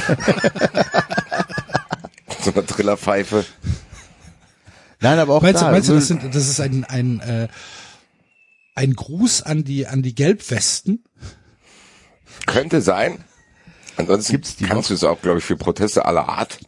so 2.40 2.52
eine 2.52 2.66
Trillerpfeife. 2.66 3.44
Nein, 5.00 5.18
aber 5.18 5.34
auch 5.34 5.42
meinst 5.42 5.60
du, 5.60 5.66
da. 5.66 5.70
meinst 5.72 5.88
du, 5.88 5.94
das, 5.94 6.08
sind, 6.08 6.34
das 6.34 6.48
ist 6.48 6.60
ein, 6.60 6.84
ein, 6.84 7.20
äh, 7.20 7.48
ein 8.74 8.94
Gruß 8.94 9.42
an 9.42 9.64
die, 9.64 9.86
an 9.86 10.02
die 10.02 10.14
Gelbwesten? 10.14 11.04
Könnte 12.46 12.80
sein. 12.80 13.24
Ansonsten 13.96 14.32
Gibt's 14.32 14.56
die 14.56 14.64
kannst 14.64 14.90
du 14.90 14.94
es 14.94 15.04
auch, 15.04 15.20
glaube 15.20 15.38
ich, 15.38 15.44
für 15.44 15.56
Proteste 15.56 16.04
aller 16.06 16.28
Art. 16.28 16.58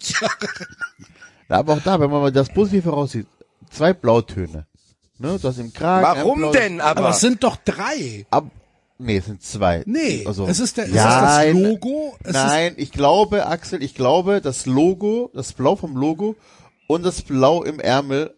Na, 1.49 1.59
aber 1.59 1.75
auch 1.75 1.83
da, 1.83 2.01
wenn 2.01 2.11
man 2.11 2.21
mal 2.21 2.33
das 2.33 2.53
Positive 2.53 2.91
raussieht, 2.91 3.27
zwei 3.71 3.93
Blautöne. 3.93 4.67
Ne, 5.19 5.39
du 5.41 5.49
hast 5.49 5.59
im 5.59 5.73
Kragen. 5.73 6.05
Warum 6.05 6.53
denn 6.53 6.81
aber? 6.81 7.01
Aber 7.01 7.11
es 7.11 7.20
sind 7.20 7.45
doch 7.45 7.57
drei. 7.65 8.27
Ab, 8.31 8.47
nee, 8.99 9.19
es 9.19 9.27
sind 9.27 9.43
zwei. 9.43 9.82
Nee, 9.86 10.24
also, 10.27 10.47
es 10.47 10.59
ist 10.59 10.77
der, 10.77 10.86
es 10.86 10.95
ja, 10.95 11.41
ist 11.43 11.55
das 11.55 11.62
Logo. 11.62 12.16
Es 12.24 12.32
Nein, 12.32 12.74
ich 12.77 12.91
glaube, 12.91 13.47
Axel, 13.47 13.82
ich 13.82 13.95
glaube, 13.95 14.41
das 14.41 14.66
Logo, 14.66 15.31
das 15.35 15.53
Blau 15.53 15.77
vom 15.77 15.97
Logo 15.97 16.35
und 16.89 17.05
das 17.05 17.23
Blau 17.23 17.62
im 17.62 17.78
Ärmel, 17.78 18.35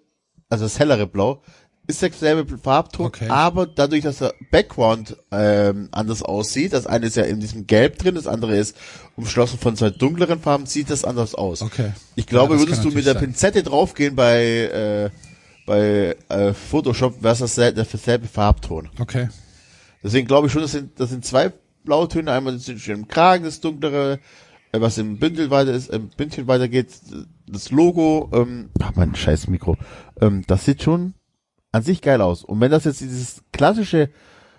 also 0.50 0.64
das 0.64 0.78
hellere 0.78 1.06
Blau, 1.06 1.40
ist 1.88 2.02
derselbe 2.02 2.58
Farbton, 2.58 3.06
Okay. 3.06 3.28
aber 3.28 3.64
dadurch, 3.66 4.02
dass 4.02 4.18
der 4.18 4.34
Background 4.50 5.16
ähm, 5.30 5.88
anders 5.92 6.20
aussieht, 6.22 6.72
das 6.72 6.86
eine 6.86 7.06
ist 7.06 7.16
ja 7.16 7.22
in 7.22 7.38
diesem 7.38 7.66
Gelb 7.68 7.98
drin, 7.98 8.16
das 8.16 8.26
andere 8.26 8.56
ist 8.56 8.76
umschlossen 9.16 9.58
von 9.60 9.76
zwei 9.76 9.90
dunkleren 9.90 10.40
Farben, 10.40 10.66
sieht 10.66 10.90
das 10.90 11.04
anders 11.04 11.34
aus. 11.36 11.62
Okay. 11.62 11.92
Ich 12.16 12.26
glaube, 12.26 12.54
Ja, 12.54 12.60
würdest 12.60 12.84
du 12.84 12.88
mit 12.88 13.06
der 13.06 13.14
natürlich 13.14 13.34
Pinzette 13.34 13.62
draufgehen 13.62 14.16
bei 14.16 14.42
äh, 14.42 15.10
bei 15.66 16.16
äh, 16.28 16.52
Photoshop, 16.54 17.22
wäre 17.22 17.36
das 17.36 17.54
der 17.56 17.72
derselbe 17.72 18.26
Farbton. 18.26 18.88
Okay. 18.98 19.28
Deswegen 20.02 20.26
glaube 20.26 20.46
ich 20.46 20.52
schon, 20.52 20.62
das 20.62 20.72
sind, 20.72 20.98
das 21.00 21.10
sind 21.10 21.24
zwei 21.24 21.52
Blautöne. 21.84 22.30
Einmal 22.30 22.54
das 22.54 22.68
ist 22.68 22.88
im 22.88 23.08
Kragen 23.08 23.44
das 23.44 23.60
dunklere, 23.60 24.20
äh, 24.72 24.80
was 24.80 24.98
im 24.98 25.18
Bündel 25.18 25.50
weiter 25.50 25.72
ist, 25.72 25.90
im 25.90 26.08
Bündchen 26.08 26.46
weitergeht, 26.46 26.88
das 27.48 27.70
Logo, 27.70 28.30
ähm, 28.32 28.70
ach 28.80 28.92
mein 28.94 29.14
scheiß 29.14 29.48
Mikro, 29.48 29.76
ähm, 30.20 30.44
das 30.46 30.64
sieht 30.64 30.82
schon 30.82 31.14
an 31.72 31.82
sich 31.82 32.00
geil 32.00 32.20
aus. 32.20 32.44
Und 32.44 32.60
wenn 32.60 32.70
das 32.70 32.84
jetzt 32.84 33.00
dieses 33.00 33.42
klassische 33.52 34.10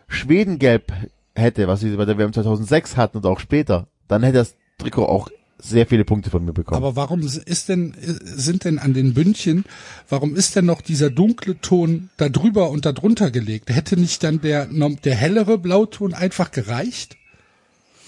Schwedengelb 0.07 0.91
hätte, 1.35 1.67
was 1.67 1.79
sie 1.79 1.95
bei 1.95 2.05
der 2.05 2.17
WM 2.17 2.34
2006 2.34 2.97
hatten 2.97 3.17
und 3.17 3.25
auch 3.25 3.39
später, 3.39 3.88
dann 4.07 4.23
hätte 4.23 4.39
das 4.39 4.55
Trikot 4.77 5.05
auch 5.05 5.29
sehr 5.59 5.88
viele 5.88 6.05
Punkte 6.05 6.29
von 6.29 6.45
mir 6.45 6.53
bekommen. 6.53 6.77
Aber 6.77 6.95
warum 6.95 7.21
ist 7.21 7.69
denn, 7.69 7.93
sind 8.21 8.63
denn 8.63 8.79
an 8.79 8.93
den 8.93 9.13
Bündchen, 9.13 9.65
warum 10.07 10.35
ist 10.35 10.55
denn 10.55 10.65
noch 10.65 10.81
dieser 10.81 11.09
dunkle 11.09 11.59
Ton 11.59 12.09
da 12.17 12.29
drüber 12.29 12.69
und 12.69 12.85
da 12.85 12.91
drunter 12.91 13.31
gelegt? 13.31 13.69
Hätte 13.69 13.97
nicht 13.97 14.23
dann 14.23 14.41
der, 14.41 14.67
der 14.67 15.15
hellere 15.15 15.57
Blauton 15.57 16.13
einfach 16.13 16.51
gereicht? 16.51 17.17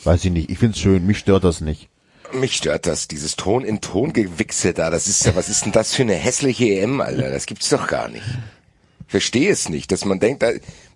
Weiß 0.03 0.23
ich 0.25 0.31
nicht. 0.31 0.49
Ich 0.49 0.59
find's 0.59 0.79
schön. 0.79 1.05
Mich 1.05 1.19
stört 1.19 1.43
das 1.43 1.61
nicht. 1.61 1.89
Mich 2.31 2.55
stört 2.55 2.85
das, 2.85 3.07
dieses 3.07 3.35
Ton 3.35 3.65
in 3.65 3.81
Ton 3.81 4.13
gewichse 4.13 4.73
da. 4.73 4.91
Das 4.91 5.07
ist 5.07 5.25
ja, 5.25 5.35
was 5.35 5.49
ist 5.49 5.65
denn 5.65 5.71
das 5.71 5.95
für 5.95 6.03
eine 6.03 6.13
hässliche 6.13 6.65
EM, 6.65 7.01
Alter? 7.01 7.31
Das 7.31 7.47
gibt's 7.47 7.69
doch 7.69 7.87
gar 7.87 8.07
nicht. 8.07 8.23
Ich 9.09 9.11
verstehe 9.11 9.51
es 9.51 9.69
nicht, 9.69 9.91
dass 9.91 10.05
man 10.05 10.19
denkt, 10.19 10.45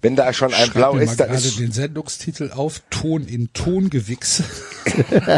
wenn 0.04 0.16
da 0.16 0.32
schon 0.34 0.54
ein 0.54 0.66
Schreib 0.68 0.74
Blau 0.76 0.98
ist, 0.98 1.20
dann 1.20 1.30
gerade 1.30 1.48
ist 1.48 1.58
den 1.58 1.72
Sendungstitel 1.72 2.52
auf 2.52 2.84
Ton 2.92 3.26
in 3.26 3.52
Ton 3.54 3.90
gewichse. 3.90 4.44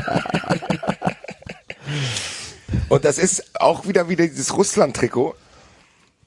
Und 2.90 3.06
das 3.06 3.18
ist 3.18 3.62
auch 3.62 3.88
wieder 3.88 4.10
wieder 4.10 4.28
dieses 4.28 4.58
Russland-Trikot, 4.58 5.36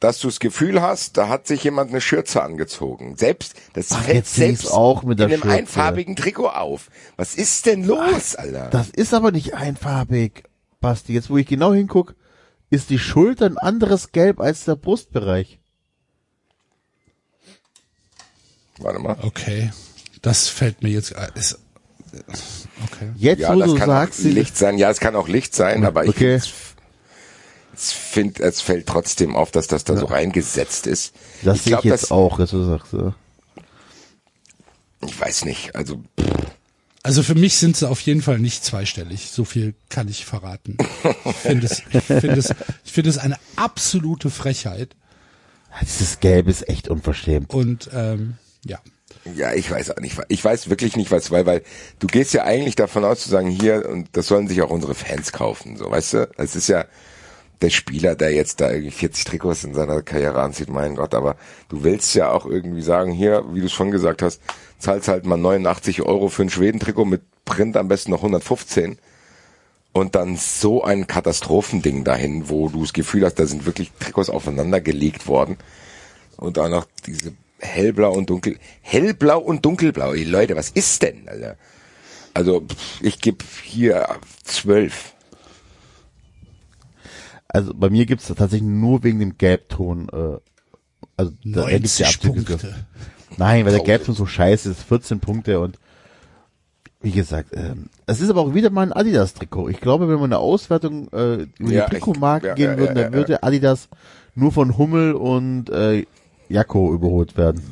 dass 0.01 0.21
du 0.21 0.29
das 0.29 0.41
Gefühl 0.41 0.81
hast, 0.81 1.19
da 1.19 1.29
hat 1.29 1.47
sich 1.47 1.65
jemand 1.65 1.91
eine 1.91 2.01
Schürze 2.01 2.43
angezogen. 2.43 3.19
Selbst 3.19 3.53
das 3.75 3.93
Ach, 3.93 4.03
fällt 4.05 4.27
selbst 4.27 4.73
auch 4.73 5.03
mit 5.03 5.19
der 5.19 5.27
in 5.27 5.33
einem 5.35 5.43
Schürze. 5.43 5.55
einfarbigen 5.55 6.17
Trikot 6.17 6.49
auf. 6.49 6.89
Was 7.19 7.35
ist 7.35 7.67
denn 7.67 7.85
los, 7.85 8.37
Alter? 8.37 8.71
Das 8.71 8.89
ist 8.89 9.13
aber 9.13 9.33
nicht 9.33 9.53
einfarbig, 9.53 10.45
Basti. 10.81 11.13
Jetzt, 11.13 11.29
wo 11.29 11.37
ich 11.37 11.47
genau 11.47 11.75
hinguck, 11.75 12.15
ist 12.71 12.89
die 12.89 12.99
Schulter 12.99 13.45
ein 13.45 13.59
anderes 13.59 14.13
Gelb 14.13 14.41
als 14.41 14.65
der 14.65 14.77
Brustbereich. 14.77 15.59
Warte 18.79 18.99
mal. 19.01 19.17
Okay, 19.23 19.71
das 20.23 20.49
fällt 20.49 20.83
mir 20.83 20.91
jetzt, 20.91 21.13
äh, 21.13 21.29
ist, 21.35 21.59
okay. 22.85 23.11
Jetzt, 23.17 23.41
Ja, 23.41 23.55
wo 23.55 23.59
das 23.61 23.71
du 23.71 23.77
kann 23.77 23.89
sagst, 23.89 24.21
auch 24.21 24.25
Licht 24.25 24.57
sein. 24.57 24.79
Ja, 24.79 24.91
es 24.91 25.01
kann 25.01 25.17
auch 25.17 25.29
Licht 25.29 25.55
sein, 25.55 25.85
aber 25.85 26.05
ich 26.05 26.11
Okay. 26.11 26.35
es 26.35 27.93
find, 27.93 28.41
es 28.41 28.61
fällt 28.61 28.87
trotzdem 28.87 29.37
auf, 29.37 29.51
dass 29.51 29.67
das 29.69 29.85
da 29.85 29.97
so 29.97 30.07
reingesetzt 30.07 30.87
ist. 30.87 31.15
das 31.43 31.57
ich 31.59 31.63
sehe 31.63 31.75
ich 31.75 31.81
glaub, 31.81 31.85
jetzt 31.85 32.05
das- 32.05 32.11
auch, 32.11 32.39
wo 32.39 32.45
du 32.45 32.65
sagst. 32.65 32.93
Ja. 32.93 33.15
Ich 35.07 35.19
weiß 35.21 35.45
nicht. 35.45 35.75
Also 35.77 36.03
Also 37.05 37.23
für 37.23 37.37
mich 37.37 37.57
sind 37.57 37.77
sie 37.77 37.89
auf 37.89 38.01
jeden 38.01 38.21
Fall 38.23 38.39
nicht 38.41 38.65
zweistellig. 38.65 39.31
So 39.31 39.45
viel 39.45 39.75
kann 39.89 40.09
ich 40.09 40.25
verraten. 40.27 40.77
Ich 41.25 41.37
finde 41.37 41.67
es, 41.67 41.83
ich 41.93 42.03
finde 42.03 42.33
es, 42.39 42.53
ich 42.85 42.93
finde 42.93 43.11
es 43.11 43.19
eine 43.19 43.37
absolute 43.57 44.29
Frechheit. 44.31 44.97
Dieses 45.83 46.19
Gelb 46.19 46.49
ist 46.49 46.69
echt 46.69 46.89
unverschämt. 46.89 47.55
Und 47.55 47.89
ähm, 47.93 48.37
ja, 48.69 48.79
Ja, 49.35 49.53
ich 49.53 49.71
weiß 49.71 49.91
auch 49.91 50.01
nicht. 50.01 50.17
Ich 50.29 50.45
weiß 50.45 50.71
wirklich 50.71 50.97
nicht, 50.97 51.11
was, 51.11 51.31
weil, 51.31 51.47
weil 51.47 51.63
du 51.99 52.07
gehst 52.07 52.35
ja 52.35 52.45
eigentlich 52.45 52.77
davon 52.77 53.05
aus 53.05 53.21
zu 53.21 53.29
sagen, 53.29 53.49
hier, 53.49 53.89
und 53.89 54.09
das 54.13 54.29
sollen 54.29 54.49
sich 54.49 54.63
auch 54.63 54.71
unsere 54.71 54.95
Fans 54.95 55.33
kaufen, 55.33 55.77
so, 55.77 55.91
weißt 55.91 56.13
du? 56.15 56.31
Es 56.37 56.55
ist 56.55 56.69
ja 56.69 56.85
der 57.61 57.71
Spieler, 57.71 58.15
der 58.15 58.33
jetzt 58.33 58.61
da 58.61 58.71
irgendwie 58.71 58.93
40 58.93 59.25
Trikots 59.25 59.65
in 59.65 59.75
seiner 59.75 60.03
Karriere 60.03 60.41
anzieht, 60.41 60.69
mein 60.69 60.95
Gott, 60.95 61.15
aber 61.15 61.37
du 61.69 61.83
willst 61.83 62.15
ja 62.15 62.31
auch 62.31 62.47
irgendwie 62.47 62.83
sagen, 62.83 63.11
hier, 63.11 63.45
wie 63.53 63.61
du 63.61 63.67
es 63.67 63.73
schon 63.73 63.91
gesagt 63.91 64.23
hast, 64.23 64.41
zahlst 64.79 65.09
halt 65.09 65.27
mal 65.27 65.37
89 65.37 66.03
Euro 66.03 66.29
für 66.29 66.43
ein 66.43 66.51
Schweden-Trikot 66.51 67.05
mit 67.05 67.23
Print 67.45 67.77
am 67.77 67.89
besten 67.89 68.13
noch 68.13 68.19
115 68.19 68.99
und 69.93 70.15
dann 70.15 70.37
so 70.37 70.85
ein 70.85 71.07
Katastrophending 71.07 72.05
dahin, 72.05 72.49
wo 72.49 72.69
du 72.69 72.83
das 72.83 72.93
Gefühl 72.93 73.25
hast, 73.25 73.37
da 73.41 73.47
sind 73.47 73.67
wirklich 73.67 73.91
Trikots 73.99 74.31
aufeinander 74.31 74.81
gelegt 74.81 75.27
worden 75.27 75.57
und 76.37 76.59
auch 76.59 76.69
noch 76.69 76.87
diese 77.07 77.33
hellblau 77.61 78.13
und 78.13 78.31
dunkel, 78.31 78.57
hellblau 78.81 79.39
und 79.41 79.65
dunkelblau. 79.65 80.13
Ey, 80.15 80.25
Leute, 80.25 80.57
was 80.57 80.71
ist 80.71 81.03
denn, 81.03 81.29
Alter? 81.29 81.57
Also 82.35 82.65
ich 83.01 83.21
gebe 83.21 83.45
hier 83.65 84.07
zwölf. 84.45 85.15
Also 87.49 87.73
bei 87.75 87.89
mir 87.91 88.07
gibt's 88.07 88.27
tatsächlich 88.29 88.63
nur 88.69 89.03
wegen 89.03 89.21
dem 89.21 89.39
Gelbton, 89.39 90.09
äh, 90.13 90.39
also 91.17 91.33
da 91.45 91.63
da 91.63 91.69
gibt's 91.71 91.99
ja 91.99 92.07
90 92.07 92.07
Abzüge. 92.07 92.45
Punkte. 92.45 92.75
Nein, 93.39 93.65
weil 93.65 93.73
der. 93.73 93.83
Gelbton 93.83 94.15
so 94.15 94.27
scheiße 94.27 94.71
ist, 94.71 94.83
14 94.83 95.21
Punkte 95.21 95.61
und 95.61 95.79
wie 97.01 97.13
gesagt, 97.13 97.51
ähm, 97.55 97.87
es 98.07 98.21
ist 98.21 98.29
aber 98.29 98.41
auch 98.41 98.55
wieder 98.55 98.71
mal 98.71 98.83
ein 98.83 98.93
Adidas-Trikot. 98.93 99.69
Ich 99.69 99.81
glaube, 99.81 100.09
wenn 100.09 100.19
wir 100.19 100.25
eine 100.25 100.39
Auswertung 100.39 101.09
äh, 101.13 101.47
über 101.59 101.71
Ja, 101.71 101.85
die 101.87 101.93
Trikotmarken 101.93 102.45
ich- 102.45 102.49
ja, 102.49 102.55
gehen 102.55 102.71
ja, 102.73 102.79
würden, 102.79 102.97
ja, 102.97 103.03
dann 103.05 103.13
ja, 103.13 103.19
würde 103.19 103.43
Adidas 103.45 103.89
nur 104.35 104.51
von 104.53 104.77
Hummel 104.77 105.13
und 105.15 105.71
äh, 105.71 106.07
Jacko 106.49 106.93
überholt 106.93 107.37
werden. 107.37 107.63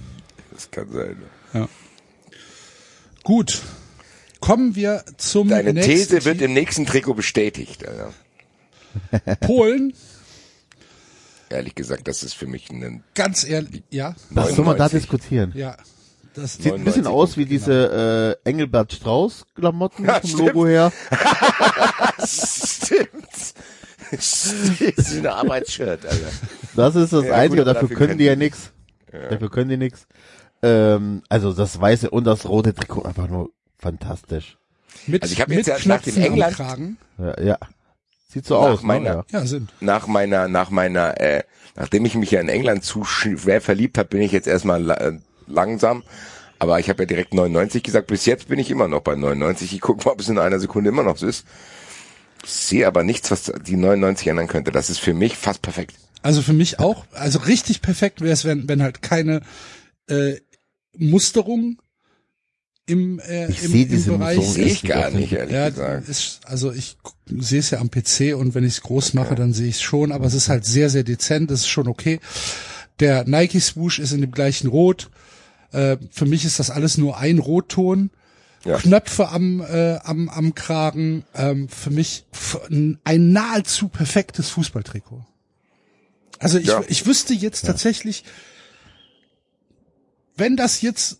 Das 0.52 0.70
kann 0.70 0.90
sein. 0.90 1.16
Gut. 3.22 3.62
Kommen 4.40 4.74
wir 4.76 5.04
zum 5.16 5.48
Deine 5.48 5.72
nächsten 5.72 5.90
These 5.90 6.24
wird 6.24 6.40
im 6.42 6.52
nächsten 6.52 6.86
Trikot 6.86 7.14
bestätigt. 7.14 7.84
Alter. 7.86 8.12
Polen. 9.40 9.92
Ehrlich 11.48 11.74
gesagt, 11.74 12.08
das 12.08 12.22
ist 12.22 12.34
für 12.34 12.46
mich 12.46 12.70
ein 12.70 13.02
Ganz 13.14 13.44
ehrlich, 13.44 13.82
ja, 13.90 14.14
Was 14.30 14.54
soll 14.56 14.64
man 14.64 14.76
da 14.76 14.84
99. 14.84 15.00
diskutieren? 15.00 15.52
ja. 15.54 15.76
Das, 16.34 16.54
Sieht 16.54 16.66
ein 16.74 16.84
bisschen 16.84 17.04
99 17.04 17.06
aus 17.06 17.36
wie 17.38 17.46
diese 17.46 18.36
äh, 18.44 18.48
Engelbert 18.48 18.92
Strauß 18.92 19.46
Klamotten 19.54 20.04
Ja, 20.04 20.20
vom 20.20 20.28
stimmt. 20.28 20.48
Logo 20.48 20.66
her. 20.66 20.92
Stimmt. 22.26 23.54
Das 24.10 24.52
ist 24.96 25.16
ein 25.16 25.26
Arbeitsshirt, 25.26 26.04
Alter. 26.06 26.26
Das 26.76 26.94
ist 26.96 27.12
das 27.12 27.24
Ja, 27.24 27.34
Einzige, 27.34 27.62
gut, 27.64 27.66
dafür 27.66 27.82
dafür 27.88 27.96
können 27.96 28.18
die 28.18 28.24
ja 28.24 28.34
die- 28.34 28.38
nix. 28.44 28.72
Dafür 29.30 29.50
können 29.50 29.70
die 29.70 29.76
nix. 29.76 30.06
Ähm, 30.62 31.22
also 31.28 31.52
das 31.52 31.80
weiße 31.80 32.10
und 32.10 32.24
das 32.24 32.46
rote 32.48 32.74
Trikot 32.74 33.02
einfach 33.02 33.28
nur 33.28 33.50
fantastisch. 33.78 34.56
mit, 35.06 35.22
Also 35.22 35.32
ich 35.32 35.40
hab 35.40 35.48
mit 35.48 35.58
jetzt 35.58 35.68
ja 35.68 35.76
nach 35.86 36.02
dem 36.02 36.16
England- 36.16 36.60
am 36.60 36.66
Kragen. 36.66 36.98
Ja, 37.18 37.40
ja. 37.42 37.58
Sieht 38.28 38.46
so 38.46 38.54
Nach 38.54 38.70
aus, 38.70 38.80
ne? 38.82 38.86
meiner- 38.86 39.10
Ja. 39.14 39.24
Ja, 39.30 39.46
sind. 39.46 39.70
Nach 39.80 40.06
meiner, 40.06 40.48
nach 40.48 40.70
meiner, 40.70 41.20
äh, 41.20 41.42
nachdem 41.76 42.04
ich 42.04 42.14
mich 42.14 42.30
ja 42.30 42.40
in 42.40 42.48
England 42.48 42.84
zu 42.84 43.04
schwer 43.04 43.60
verliebt 43.60 43.98
habe, 43.98 44.08
bin 44.08 44.20
ich 44.22 44.32
jetzt 44.32 44.46
erstmal 44.48 44.82
la 44.82 44.94
äh, 44.94 45.12
langsam. 45.46 46.02
Aber 46.58 46.80
ich 46.80 46.88
habe 46.88 47.02
ja 47.02 47.06
direkt 47.06 47.34
99 47.34 47.82
gesagt. 47.82 48.06
Bis 48.08 48.24
jetzt 48.24 48.48
bin 48.48 48.58
ich 48.58 48.70
immer 48.70 48.88
noch 48.88 49.02
bei 49.02 49.14
99. 49.14 49.74
Ich 49.74 49.80
gucke 49.82 50.04
mal, 50.06 50.12
ob 50.12 50.20
es 50.20 50.28
in 50.28 50.38
einer 50.38 50.58
Sekunde 50.58 50.88
immer 50.90 51.02
noch 51.02 51.18
so 51.18 51.26
ist. 51.26 51.46
Sehe 52.46 52.86
aber 52.86 53.02
nichts, 53.02 53.30
was 53.30 53.52
die 53.66 53.76
99 53.76 54.28
ändern 54.28 54.46
könnte. 54.46 54.70
Das 54.72 54.88
ist 54.90 54.98
für 54.98 55.14
mich 55.14 55.36
fast 55.36 55.62
perfekt. 55.62 55.94
Also 56.22 56.42
für 56.42 56.52
mich 56.52 56.78
auch, 56.80 57.04
also 57.12 57.40
richtig 57.40 57.82
perfekt 57.82 58.20
wäre 58.20 58.32
es, 58.32 58.44
wenn, 58.44 58.68
wenn 58.68 58.82
halt 58.82 59.02
keine 59.02 59.42
äh, 60.08 60.36
Musterung 60.96 61.80
im, 62.86 63.18
äh, 63.20 63.50
Ich 63.50 63.64
im, 63.64 63.70
sehe 63.72 63.82
im 63.84 63.90
diese 63.90 64.10
Bereich 64.12 64.36
Musterung 64.36 64.54
Sehe 64.54 64.72
ich 64.72 64.82
gar 64.82 65.10
nicht, 65.10 65.32
ehrlich 65.32 65.54
Ja, 65.54 65.68
gesagt. 65.68 66.08
ist, 66.08 66.40
also 66.44 66.72
ich 66.72 66.96
sehe 67.26 67.58
es 67.60 67.70
ja 67.70 67.80
am 67.80 67.90
PC 67.90 68.34
und 68.36 68.54
wenn 68.54 68.64
ich 68.64 68.74
es 68.74 68.80
groß 68.82 69.14
mache, 69.14 69.34
dann 69.34 69.52
sehe 69.52 69.68
ich 69.68 69.76
es 69.76 69.82
schon, 69.82 70.12
aber 70.12 70.26
es 70.26 70.34
ist 70.34 70.48
halt 70.48 70.64
sehr, 70.64 70.88
sehr 70.88 71.02
dezent, 71.02 71.50
das 71.50 71.60
ist 71.60 71.68
schon 71.68 71.88
okay. 71.88 72.20
Der 73.00 73.24
Nike 73.24 73.60
Swoosh 73.60 73.98
ist 73.98 74.12
in 74.12 74.20
dem 74.20 74.30
gleichen 74.30 74.68
Rot. 74.68 75.10
Äh, 75.72 75.96
für 76.10 76.26
mich 76.26 76.44
ist 76.44 76.58
das 76.60 76.70
alles 76.70 76.96
nur 76.96 77.18
ein 77.18 77.38
Rotton. 77.38 78.10
Ja. 78.66 78.78
Knöpfe 78.78 79.28
am, 79.28 79.60
äh, 79.60 79.96
am, 80.02 80.28
am 80.28 80.54
Kragen. 80.54 81.24
Ähm, 81.34 81.68
für 81.68 81.90
mich 81.90 82.24
ein, 83.04 83.32
nahezu 83.32 83.88
perfektes 83.88 84.50
Fußballtrikot. 84.50 85.24
Also 86.38 86.58
ich, 86.58 86.66
Ja. 86.66 86.82
ich 86.88 87.06
wüsste 87.06 87.32
jetzt 87.34 87.64
tatsächlich, 87.66 88.24
wenn 90.36 90.56
das 90.56 90.82
jetzt 90.82 91.18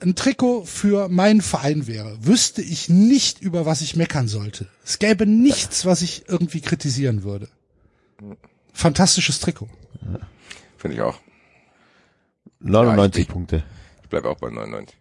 ein 0.00 0.14
Trikot 0.14 0.64
für 0.64 1.08
meinen 1.08 1.42
Verein 1.42 1.86
wäre, 1.88 2.16
wüsste 2.24 2.62
ich 2.62 2.88
nicht, 2.88 3.42
über 3.42 3.66
was 3.66 3.80
ich 3.80 3.96
meckern 3.96 4.28
sollte. 4.28 4.68
Es 4.84 4.98
gäbe 5.00 5.26
nichts, 5.26 5.84
was 5.86 6.02
ich 6.02 6.28
irgendwie 6.28 6.60
kritisieren 6.60 7.24
würde. 7.24 7.48
Fantastisches 8.72 9.40
Trikot. 9.40 9.68
Finde 10.76 10.96
ich 10.96 11.02
auch. 11.02 11.18
99 12.60 13.16
Ja, 13.18 13.22
ich- 13.22 13.28
Punkte. 13.28 13.64
Ich 14.02 14.08
bleibe 14.08 14.28
auch 14.30 14.38
bei 14.38 14.50
99. 14.50 14.96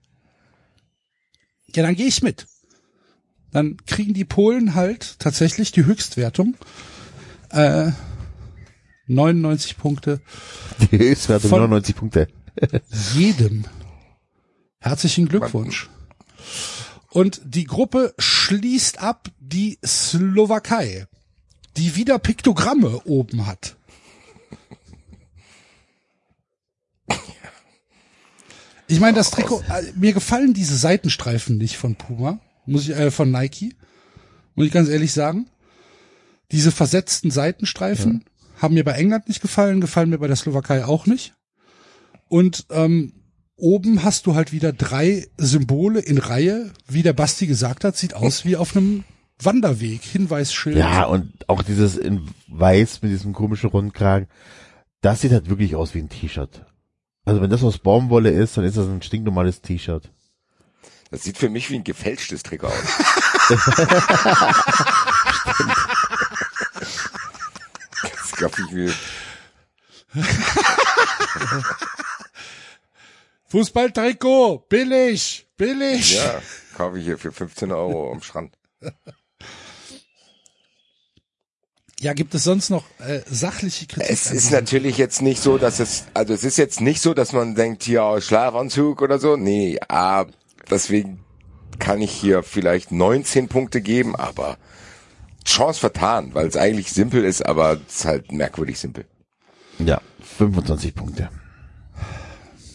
Ja, 1.75 1.83
dann 1.83 1.95
gehe 1.95 2.07
ich 2.07 2.21
mit. 2.21 2.47
Dann 3.51 3.77
kriegen 3.85 4.13
die 4.13 4.25
Polen 4.25 4.75
halt 4.75 5.19
tatsächlich 5.19 5.71
die 5.71 5.85
Höchstwertung. 5.85 6.55
Äh, 7.49 7.91
99 9.07 9.77
Punkte 9.77 10.19
Die 10.91 10.97
Höchstwertung 10.97 11.49
Von- 11.49 11.59
99 11.61 11.95
Punkte. 11.95 12.27
jedem. 13.13 13.65
Herzlichen 14.79 15.27
Glückwunsch. 15.29 15.89
Und 17.09 17.41
die 17.45 17.63
Gruppe 17.63 18.13
schließt 18.19 18.99
ab 19.01 19.29
die 19.39 19.79
Slowakei, 19.85 21.07
die 21.77 21.95
wieder 21.95 22.19
Piktogramme 22.19 23.01
oben 23.05 23.45
hat. 23.47 23.75
Ich 28.87 28.99
meine, 28.99 29.17
das 29.17 29.31
Trikot, 29.31 29.61
äh, 29.69 29.83
mir 29.95 30.13
gefallen 30.13 30.53
diese 30.53 30.77
Seitenstreifen 30.77 31.57
nicht 31.57 31.77
von 31.77 31.95
Puma, 31.95 32.39
muss 32.65 32.83
ich, 32.83 32.95
äh, 32.95 33.11
von 33.11 33.31
Nike, 33.31 33.75
muss 34.55 34.67
ich 34.67 34.71
ganz 34.73 34.89
ehrlich 34.89 35.13
sagen. 35.13 35.47
Diese 36.51 36.71
versetzten 36.71 37.29
Seitenstreifen 37.29 38.23
haben 38.61 38.75
mir 38.75 38.85
bei 38.85 38.93
England 38.93 39.27
nicht 39.27 39.41
gefallen, 39.41 39.81
gefallen 39.81 40.09
mir 40.09 40.19
bei 40.19 40.27
der 40.27 40.37
Slowakei 40.37 40.85
auch 40.85 41.05
nicht. 41.05 41.33
Und 42.29 42.65
ähm, 42.69 43.13
oben 43.57 44.03
hast 44.03 44.25
du 44.25 44.35
halt 44.35 44.53
wieder 44.53 44.71
drei 44.71 45.27
Symbole 45.37 45.99
in 45.99 46.17
Reihe. 46.17 46.71
Wie 46.87 47.03
der 47.03 47.13
Basti 47.13 47.47
gesagt 47.47 47.83
hat, 47.83 47.97
sieht 47.97 48.13
aus 48.13 48.45
wie 48.45 48.55
auf 48.55 48.75
einem 48.75 49.03
Wanderweg, 49.41 50.01
Hinweisschild. 50.01 50.77
Ja, 50.77 51.03
und 51.05 51.47
auch 51.49 51.61
dieses 51.61 51.97
in 51.97 52.27
weiß 52.47 53.01
mit 53.01 53.11
diesem 53.11 53.33
komischen 53.33 53.69
Rundkragen, 53.69 54.27
das 55.01 55.21
sieht 55.21 55.31
halt 55.31 55.49
wirklich 55.49 55.75
aus 55.75 55.93
wie 55.93 55.99
ein 55.99 56.09
T-Shirt. 56.09 56.65
Also 57.27 57.41
wenn 57.41 57.49
das 57.49 57.61
aus 57.61 57.77
Baumwolle 57.77 58.29
ist, 58.29 58.55
dann 58.55 58.63
ist 58.63 58.77
das 58.77 58.87
ein 58.87 59.01
stinknormales 59.01 59.61
T-Shirt. 59.61 60.09
Das 61.11 61.23
sieht 61.23 61.37
für 61.37 61.49
mich 61.49 61.69
wie 61.69 61.75
ein 61.75 61.83
gefälschtes 61.83 62.41
Trikot 62.41 62.67
aus. 62.67 62.73
das 68.01 68.31
glaub 68.31 68.57
ich 68.57 68.71
mir. 68.71 68.93
Fußballtrikot, 73.47 74.59
billig, 74.69 75.47
billig. 75.57 76.15
Ja, 76.15 76.41
kaufe 76.77 76.97
ich 76.97 77.03
hier 77.03 77.17
für 77.17 77.33
15 77.33 77.73
Euro 77.73 78.13
am 78.13 78.21
Strand. 78.21 78.57
Ja, 81.99 82.13
gibt 82.13 82.35
es 82.35 82.43
sonst 82.43 82.69
noch 82.69 82.83
äh, 82.99 83.21
sachliche 83.25 83.87
Kritik? 83.87 84.11
Es 84.11 84.29
ist 84.31 84.51
natürlich 84.51 84.97
jetzt 84.97 85.21
nicht 85.23 85.41
so, 85.41 85.57
dass 85.57 85.79
es, 85.79 86.05
also 86.13 86.33
es 86.33 86.43
ist 86.43 86.57
jetzt 86.57 86.79
nicht 86.79 87.01
so, 87.01 87.15
dass 87.15 87.33
man 87.33 87.55
denkt, 87.55 87.83
hier 87.83 88.03
oh, 88.03 88.19
Schlafanzug 88.19 89.01
oder 89.01 89.17
so. 89.17 89.35
Nee, 89.35 89.79
ah, 89.89 90.25
deswegen 90.69 91.19
kann 91.79 92.01
ich 92.01 92.11
hier 92.11 92.43
vielleicht 92.43 92.91
19 92.91 93.47
Punkte 93.47 93.81
geben, 93.81 94.15
aber 94.15 94.57
Chance 95.43 95.79
vertan, 95.79 96.35
weil 96.35 96.45
es 96.47 96.55
eigentlich 96.55 96.91
simpel 96.91 97.23
ist, 97.23 97.43
aber 97.43 97.79
es 97.87 97.99
ist 97.99 98.05
halt 98.05 98.31
merkwürdig 98.31 98.77
simpel. 98.77 99.05
Ja, 99.79 100.01
25 100.37 100.93
Punkte. 100.93 101.29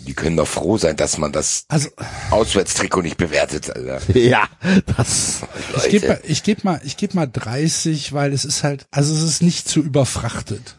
Die 0.07 0.15
können 0.15 0.37
doch 0.37 0.49
froh 0.49 0.79
sein, 0.79 0.97
dass 0.97 1.19
man 1.19 1.33
das 1.33 1.65
Also 1.69 1.89
Auswärtstrikot 2.31 3.03
nicht 3.03 3.16
bewertet, 3.16 3.70
Alter. 3.70 4.01
Ja, 4.19 4.49
das. 4.97 5.43
ich 5.77 5.91
gebe 5.91 6.09
mal, 6.09 6.20
ich 6.24 6.43
geb 6.43 6.65
mal, 6.65 6.81
ich 6.85 6.97
geb 6.97 7.15
mal 7.15 7.27
30, 7.27 8.12
weil 8.12 8.33
es 8.33 8.45
ist 8.45 8.65
halt, 8.65 8.87
also 8.91 9.15
es 9.15 9.23
ist 9.23 9.43
nicht 9.43 9.69
zu 9.69 9.81
überfrachtet. 9.81 10.77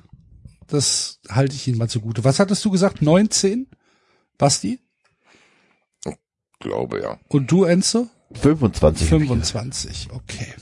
Das 0.67 1.19
halte 1.29 1.55
ich 1.55 1.67
Ihnen 1.67 1.77
mal 1.77 1.89
zugute. 1.89 2.23
Was 2.23 2.39
hattest 2.39 2.65
du 2.65 2.71
gesagt? 2.71 3.01
19? 3.01 3.67
Basti? 4.37 4.79
Glaube, 6.59 7.01
ja. 7.01 7.19
Und 7.27 7.51
du, 7.51 7.65
Enzo? 7.65 8.07
25. 8.41 9.07
25, 9.09 10.07
okay. 10.11 10.53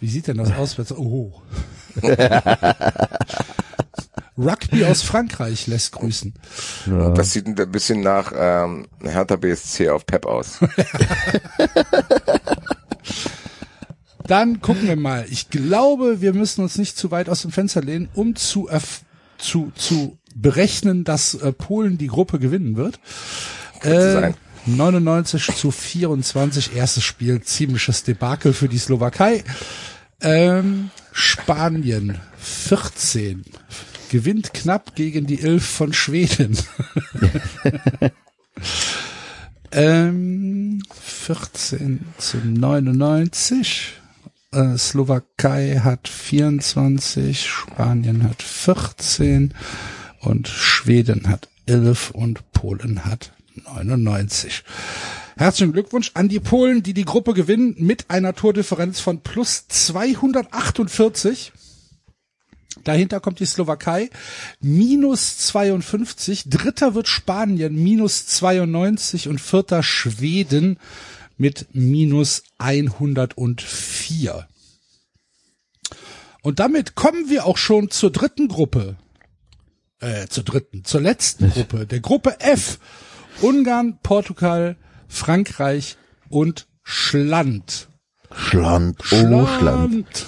Wie 0.00 0.08
sieht 0.08 0.26
denn 0.26 0.38
das 0.38 0.52
aus? 0.52 0.76
Oh. 0.92 1.40
Rugby 4.38 4.84
aus 4.86 5.02
Frankreich 5.02 5.66
lässt 5.66 5.92
grüßen. 5.92 6.32
Das 7.14 7.32
sieht 7.32 7.46
ein 7.46 7.54
bisschen 7.70 8.00
nach 8.00 8.32
ähm, 8.34 8.86
Hertha 9.02 9.36
BSC 9.36 9.90
auf 9.90 10.06
Pep 10.06 10.24
aus. 10.26 10.58
Dann 14.26 14.60
gucken 14.60 14.86
wir 14.86 14.96
mal. 14.96 15.26
Ich 15.30 15.50
glaube, 15.50 16.20
wir 16.20 16.32
müssen 16.32 16.62
uns 16.62 16.78
nicht 16.78 16.96
zu 16.96 17.10
weit 17.10 17.28
aus 17.28 17.42
dem 17.42 17.50
Fenster 17.50 17.82
lehnen, 17.82 18.08
um 18.14 18.36
zu, 18.36 18.70
erf- 18.70 19.02
zu, 19.38 19.72
zu 19.74 20.16
berechnen, 20.34 21.04
dass 21.04 21.34
äh, 21.34 21.52
Polen 21.52 21.98
die 21.98 22.06
Gruppe 22.06 22.38
gewinnen 22.38 22.76
wird. 22.76 23.00
Äh, 23.82 24.12
sein. 24.12 24.34
99 24.64 25.56
zu 25.56 25.72
24, 25.72 26.76
erstes 26.76 27.02
Spiel, 27.02 27.42
ziemliches 27.42 28.04
Debakel 28.04 28.52
für 28.52 28.68
die 28.68 28.78
Slowakei. 28.78 29.42
Ähm, 30.20 30.90
Spanien 31.10 32.20
14 32.38 33.44
gewinnt 34.12 34.52
knapp 34.52 34.94
gegen 34.94 35.26
die 35.26 35.40
11 35.40 35.64
von 35.64 35.92
Schweden. 35.94 36.58
ähm, 39.72 40.82
14 41.00 42.04
zu 42.18 42.36
99. 42.36 43.94
Äh, 44.52 44.76
Slowakei 44.76 45.80
hat 45.82 46.08
24, 46.08 47.48
Spanien 47.48 48.24
hat 48.24 48.42
14 48.42 49.54
und 50.20 50.46
Schweden 50.46 51.28
hat 51.28 51.48
11 51.64 52.10
und 52.10 52.52
Polen 52.52 53.06
hat 53.06 53.32
99. 53.64 54.62
Herzlichen 55.38 55.72
Glückwunsch 55.72 56.10
an 56.12 56.28
die 56.28 56.40
Polen, 56.40 56.82
die 56.82 56.92
die 56.92 57.06
Gruppe 57.06 57.32
gewinnen 57.32 57.76
mit 57.78 58.10
einer 58.10 58.34
Tordifferenz 58.34 59.00
von 59.00 59.22
plus 59.22 59.68
248. 59.68 61.52
Dahinter 62.84 63.20
kommt 63.20 63.40
die 63.40 63.46
Slowakei, 63.46 64.10
minus 64.60 65.38
52. 65.38 66.44
Dritter 66.48 66.94
wird 66.94 67.08
Spanien, 67.08 67.74
minus 67.74 68.26
92. 68.26 69.28
Und 69.28 69.40
vierter 69.40 69.82
Schweden 69.82 70.78
mit 71.36 71.66
minus 71.72 72.42
104. 72.58 74.48
Und 76.42 76.58
damit 76.58 76.94
kommen 76.94 77.28
wir 77.28 77.46
auch 77.46 77.56
schon 77.56 77.90
zur 77.90 78.10
dritten 78.10 78.48
Gruppe. 78.48 78.96
Äh, 80.00 80.26
zur 80.26 80.42
dritten, 80.42 80.84
zur 80.84 81.00
letzten 81.00 81.50
Gruppe, 81.50 81.86
der 81.86 82.00
Gruppe 82.00 82.40
F. 82.40 82.80
Ungarn, 83.40 83.98
Portugal, 84.02 84.76
Frankreich 85.08 85.96
und 86.28 86.66
Schland. 86.82 87.88
Schland, 88.34 89.00
oh 89.00 89.06
Schland. 89.06 89.58
Schland 89.58 90.26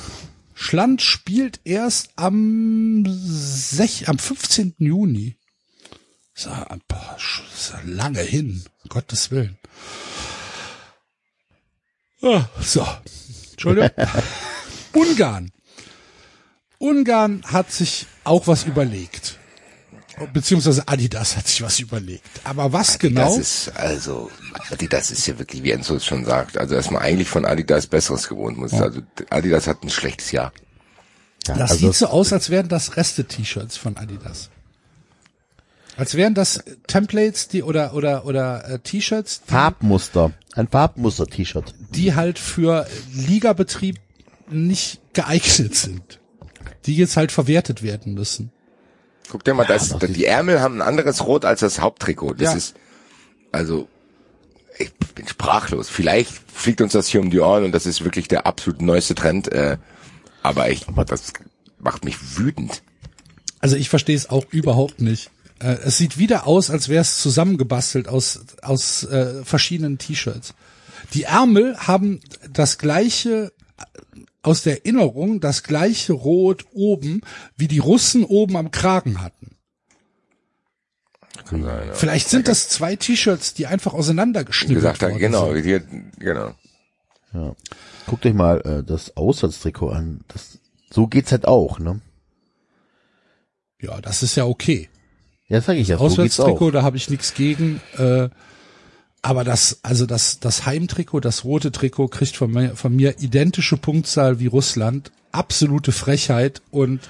spielt 1.02 1.60
erst 1.64 2.10
am, 2.16 3.04
sech, 3.06 4.08
am 4.08 4.18
15. 4.18 4.74
Juni. 4.78 5.36
Ist 6.34 6.46
ja, 6.46 6.66
boah, 6.88 7.16
ist 7.16 7.72
ja 7.72 7.80
lange 7.84 8.20
hin, 8.20 8.64
um 8.82 8.88
Gottes 8.88 9.30
Willen. 9.30 9.58
Ah, 12.22 12.46
so, 12.60 12.86
Entschuldigung. 13.52 13.90
Ungarn. 14.92 15.52
Ungarn 16.78 17.42
hat 17.46 17.70
sich 17.70 18.06
auch 18.24 18.46
was 18.46 18.64
überlegt. 18.64 19.38
Beziehungsweise 20.32 20.86
Adidas 20.86 21.36
hat 21.36 21.48
sich 21.48 21.62
was 21.62 21.80
überlegt. 21.80 22.24
Aber 22.44 22.72
was 22.72 22.98
genau? 22.98 23.36
Das 23.36 23.38
ist 23.38 23.76
also 23.76 24.30
Adidas 24.70 25.10
ist 25.10 25.26
ja 25.26 25.38
wirklich, 25.38 25.62
wie 25.62 25.72
Enzo 25.72 25.96
es 25.96 26.04
schon 26.06 26.24
sagt. 26.24 26.56
Also 26.56 26.74
erstmal 26.76 27.02
eigentlich 27.02 27.28
von 27.28 27.44
Adidas 27.44 27.86
Besseres 27.88 28.28
gewohnt 28.28 28.56
muss. 28.56 28.72
Also 28.74 29.00
Adidas 29.30 29.66
hat 29.66 29.82
ein 29.82 29.90
schlechtes 29.90 30.30
Jahr. 30.30 30.52
Ja, 31.46 31.56
Das 31.56 31.72
also 31.72 31.86
sieht 31.86 31.96
so 31.96 32.06
aus, 32.06 32.32
als 32.32 32.48
wären 32.50 32.68
das 32.68 32.96
Reste-T-Shirts 32.96 33.76
von 33.76 33.96
Adidas. 33.96 34.50
Als 35.96 36.14
wären 36.14 36.34
das 36.34 36.62
Templates, 36.86 37.48
die 37.48 37.62
oder 37.62 37.94
oder 37.94 38.24
oder 38.26 38.68
äh, 38.68 38.78
T-Shirts, 38.80 39.42
Farbmuster. 39.46 40.32
Ein 40.54 40.68
Farbmuster-T-Shirt. 40.68 41.74
die 41.90 42.14
halt 42.14 42.38
für 42.38 42.86
Ligabetrieb 43.12 43.98
nicht 44.48 45.00
geeignet 45.12 45.74
sind. 45.74 46.20
Die 46.86 46.96
jetzt 46.96 47.16
halt 47.16 47.32
verwertet 47.32 47.82
werden 47.82 48.14
müssen. 48.14 48.52
Guck 49.30 49.44
dir 49.44 49.54
mal, 49.54 49.66
das, 49.66 49.90
doch, 49.90 49.98
die 50.00 50.26
Ärmel 50.26 50.60
haben 50.60 50.76
ein 50.78 50.82
anderes 50.88 51.26
Rot 51.26 51.44
als 51.44 51.60
das 51.60 51.80
Haupttrikot. 51.80 52.34
Das 52.34 52.50
Ja. 52.50 52.56
ist 52.56 52.74
also 53.52 53.88
ich 54.78 54.92
bin 55.14 55.28
sprachlos. 55.28 55.88
Vielleicht 55.88 56.32
fliegt 56.52 56.80
uns 56.80 56.92
das 56.92 57.06
hier 57.06 57.20
um 57.20 57.30
die 57.30 57.38
Ohren 57.40 57.64
und 57.64 57.72
das 57.72 57.86
ist 57.86 58.02
wirklich 58.04 58.26
der 58.28 58.46
absolut 58.46 58.82
neueste 58.82 59.14
Trend. 59.14 59.50
Äh, 59.52 59.78
aber 60.42 60.70
ich, 60.70 60.86
das 61.06 61.32
macht 61.78 62.04
mich 62.04 62.36
wütend. 62.36 62.82
Also 63.60 63.76
ich 63.76 63.88
verstehe 63.88 64.16
es 64.16 64.28
auch 64.28 64.44
überhaupt 64.50 65.00
nicht. 65.00 65.30
Äh, 65.60 65.76
es 65.84 65.96
sieht 65.98 66.18
wieder 66.18 66.46
aus, 66.46 66.70
als 66.70 66.88
wäre 66.88 67.02
es 67.02 67.20
zusammengebastelt 67.20 68.08
aus 68.08 68.40
aus 68.62 69.04
äh, 69.04 69.44
verschiedenen 69.44 69.98
T-Shirts. 69.98 70.54
Die 71.14 71.22
Ärmel 71.24 71.76
haben 71.78 72.20
das 72.50 72.78
gleiche 72.78 73.52
aus 74.44 74.62
der 74.62 74.84
Erinnerung 74.84 75.40
das 75.40 75.62
gleiche 75.62 76.12
Rot 76.12 76.66
oben, 76.72 77.22
wie 77.56 77.68
die 77.68 77.78
Russen 77.78 78.24
oben 78.24 78.56
am 78.56 78.70
Kragen 78.70 79.22
hatten. 79.22 79.56
Kann 81.46 81.62
sein, 81.62 81.88
ja. 81.88 81.94
Vielleicht 81.94 82.28
sind 82.28 82.46
das 82.48 82.68
zwei 82.68 82.96
T-Shirts, 82.96 83.54
die 83.54 83.66
einfach 83.66 83.92
auseinandergeschnitten 83.92 84.76
gesagt 84.76 85.02
worden 85.02 85.18
genau, 85.18 85.52
sind. 85.52 85.64
hier, 85.64 85.82
genau. 86.18 86.54
Ja. 87.32 87.54
Guckt 88.06 88.24
euch 88.26 88.34
mal 88.34 88.60
äh, 88.60 88.82
das 88.84 89.16
Auswärtstrikot 89.16 89.90
an. 89.90 90.20
Das, 90.28 90.58
so 90.90 91.06
geht's 91.06 91.32
halt 91.32 91.48
auch, 91.48 91.78
ne? 91.78 92.00
Ja, 93.80 94.00
das 94.00 94.22
ist 94.22 94.36
ja 94.36 94.44
okay. 94.44 94.88
Ja, 95.48 95.60
sag 95.60 95.76
ich 95.76 95.88
ja. 95.88 95.98
So 95.98 96.04
geht's 96.04 96.12
Auswärtstrikot, 96.14 96.68
auch. 96.68 96.72
da 96.72 96.82
habe 96.82 96.96
ich 96.96 97.10
nichts 97.10 97.34
gegen. 97.34 97.80
Äh, 97.96 98.28
aber 99.24 99.42
das, 99.42 99.78
also 99.82 100.04
das, 100.04 100.38
das 100.38 100.66
Heimtrikot, 100.66 101.20
das 101.20 101.44
rote 101.44 101.72
Trikot 101.72 102.08
kriegt 102.08 102.36
von 102.36 102.50
mir, 102.50 102.76
von 102.76 102.94
mir 102.94 103.20
identische 103.20 103.78
Punktzahl 103.78 104.38
wie 104.38 104.48
Russland. 104.48 105.12
Absolute 105.32 105.92
Frechheit. 105.92 106.60
Und 106.70 107.00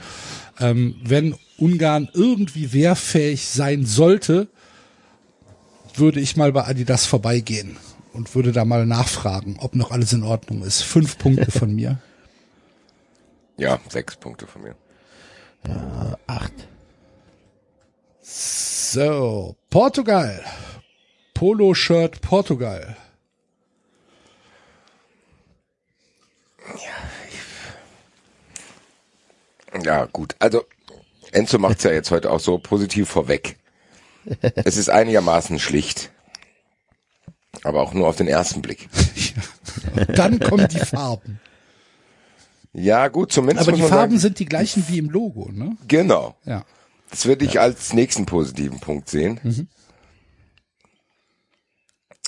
ähm, 0.61 0.95
wenn 1.03 1.35
Ungarn 1.59 2.09
irgendwie 2.13 2.73
wehrfähig 2.73 3.49
sein 3.49 3.85
sollte, 3.85 4.47
würde 5.97 6.21
ich 6.21 6.37
mal 6.37 6.53
bei 6.53 6.65
Adidas 6.69 7.05
vorbeigehen 7.05 7.79
und 8.13 8.33
würde 8.37 8.53
da 8.53 8.65
mal 8.65 8.87
nachfragen, 8.87 9.57
ob 9.59 9.75
noch 9.75 9.91
alles 9.91 10.13
in 10.13 10.23
Ordnung 10.23 10.63
ist. 10.63 10.83
Fünf 10.83 11.19
Punkte 11.19 11.51
von 11.51 11.75
mir. 11.75 11.99
Ja, 13.57 13.79
sechs 13.89 14.17
Punkte 14.17 14.49
von 14.49 14.63
mir. 14.63 14.75
Acht. 16.27 16.53
So, 18.21 19.55
Portugal. 19.71 20.45
Polo-Shirt 21.35 22.21
Portugal. 22.21 22.97
Ja, 29.83 30.07
gut. 30.07 30.37
Also 30.39 30.65
Enzo 31.33 31.59
macht's 31.59 31.83
ja 31.83 31.93
jetzt 31.93 32.11
heute 32.11 32.31
auch 32.31 32.41
so 32.41 32.59
positiv 32.59 33.09
vorweg. 33.09 33.57
Es 34.55 34.79
ist 34.79 34.89
einigermaßen 34.89 35.59
schlicht. 35.59 36.11
Aber 37.63 37.83
auch 37.83 37.93
nur 37.93 38.09
auf 38.09 38.17
den 38.17 38.27
ersten 38.27 38.63
Blick. 38.63 38.89
Dann 40.15 40.41
kommen 40.41 40.67
die 40.69 40.79
Farben. 40.79 41.41
Ja, 42.73 43.09
gut, 43.09 43.33
zumindest. 43.33 43.69
Aber 43.69 43.77
die 43.77 43.83
Farben 43.83 44.13
sagen, 44.13 44.19
sind 44.19 44.39
die 44.39 44.47
gleichen 44.47 44.85
wie 44.89 44.99
im 44.99 45.11
Logo, 45.11 45.51
ne? 45.53 45.77
Genau. 45.89 46.37
Ja. 46.47 46.65
Das 47.11 47.27
würde 47.27 47.45
ich 47.45 47.61
als 47.61 47.93
nächsten 47.93 48.25
positiven 48.25 48.81
Punkt 48.81 49.11
sehen. 49.11 49.41
Mhm. 49.43 49.69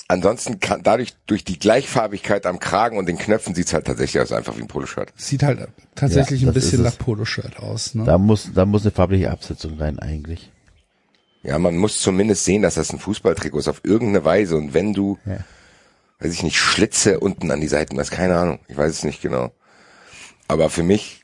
Ansonsten 0.09 0.61
kann 0.61 0.83
dadurch 0.83 1.15
durch 1.25 1.43
die 1.43 1.59
Gleichfarbigkeit 1.59 2.45
am 2.45 2.59
Kragen 2.59 2.97
und 2.97 3.07
den 3.07 3.17
Knöpfen 3.17 3.53
sieht's 3.55 3.73
halt 3.73 3.85
tatsächlich 3.87 4.21
aus 4.21 4.31
einfach 4.31 4.55
wie 4.57 4.61
ein 4.61 4.67
Poloshirt. 4.67 5.11
Sieht 5.17 5.43
halt 5.43 5.67
tatsächlich 5.95 6.41
Ja, 6.43 6.47
ein 6.47 6.53
bisschen 6.53 6.79
es. 6.85 6.93
nach 6.93 6.97
Polo-Shirt 6.97 7.59
aus, 7.59 7.93
ne? 7.93 8.05
Da 8.05 8.17
muss, 8.17 8.49
da 8.53 8.65
muss 8.65 8.83
eine 8.83 8.91
farbliche 8.91 9.29
Absetzung 9.31 9.77
rein 9.77 9.99
eigentlich. 9.99 10.49
Ja, 11.43 11.59
man 11.59 11.75
muss 11.75 11.99
zumindest 12.01 12.45
sehen, 12.45 12.61
dass 12.61 12.75
das 12.75 12.91
ein 12.93 12.99
Fußballtrikot 12.99 13.59
ist 13.59 13.67
auf 13.67 13.81
irgendeine 13.83 14.23
Weise 14.23 14.55
und 14.55 14.73
wenn 14.73 14.93
du, 14.93 15.17
Ja. 15.25 15.39
weiß 16.19 16.31
ich 16.33 16.43
nicht, 16.43 16.57
Schlitze 16.57 17.19
unten 17.19 17.51
an 17.51 17.59
die 17.59 17.67
Seiten 17.67 17.99
hast, 17.99 18.11
keine 18.11 18.37
Ahnung, 18.37 18.59
ich 18.69 18.77
weiß 18.77 18.91
es 18.91 19.03
nicht 19.03 19.21
genau. 19.21 19.51
Aber 20.47 20.69
für 20.69 20.83
mich, 20.83 21.23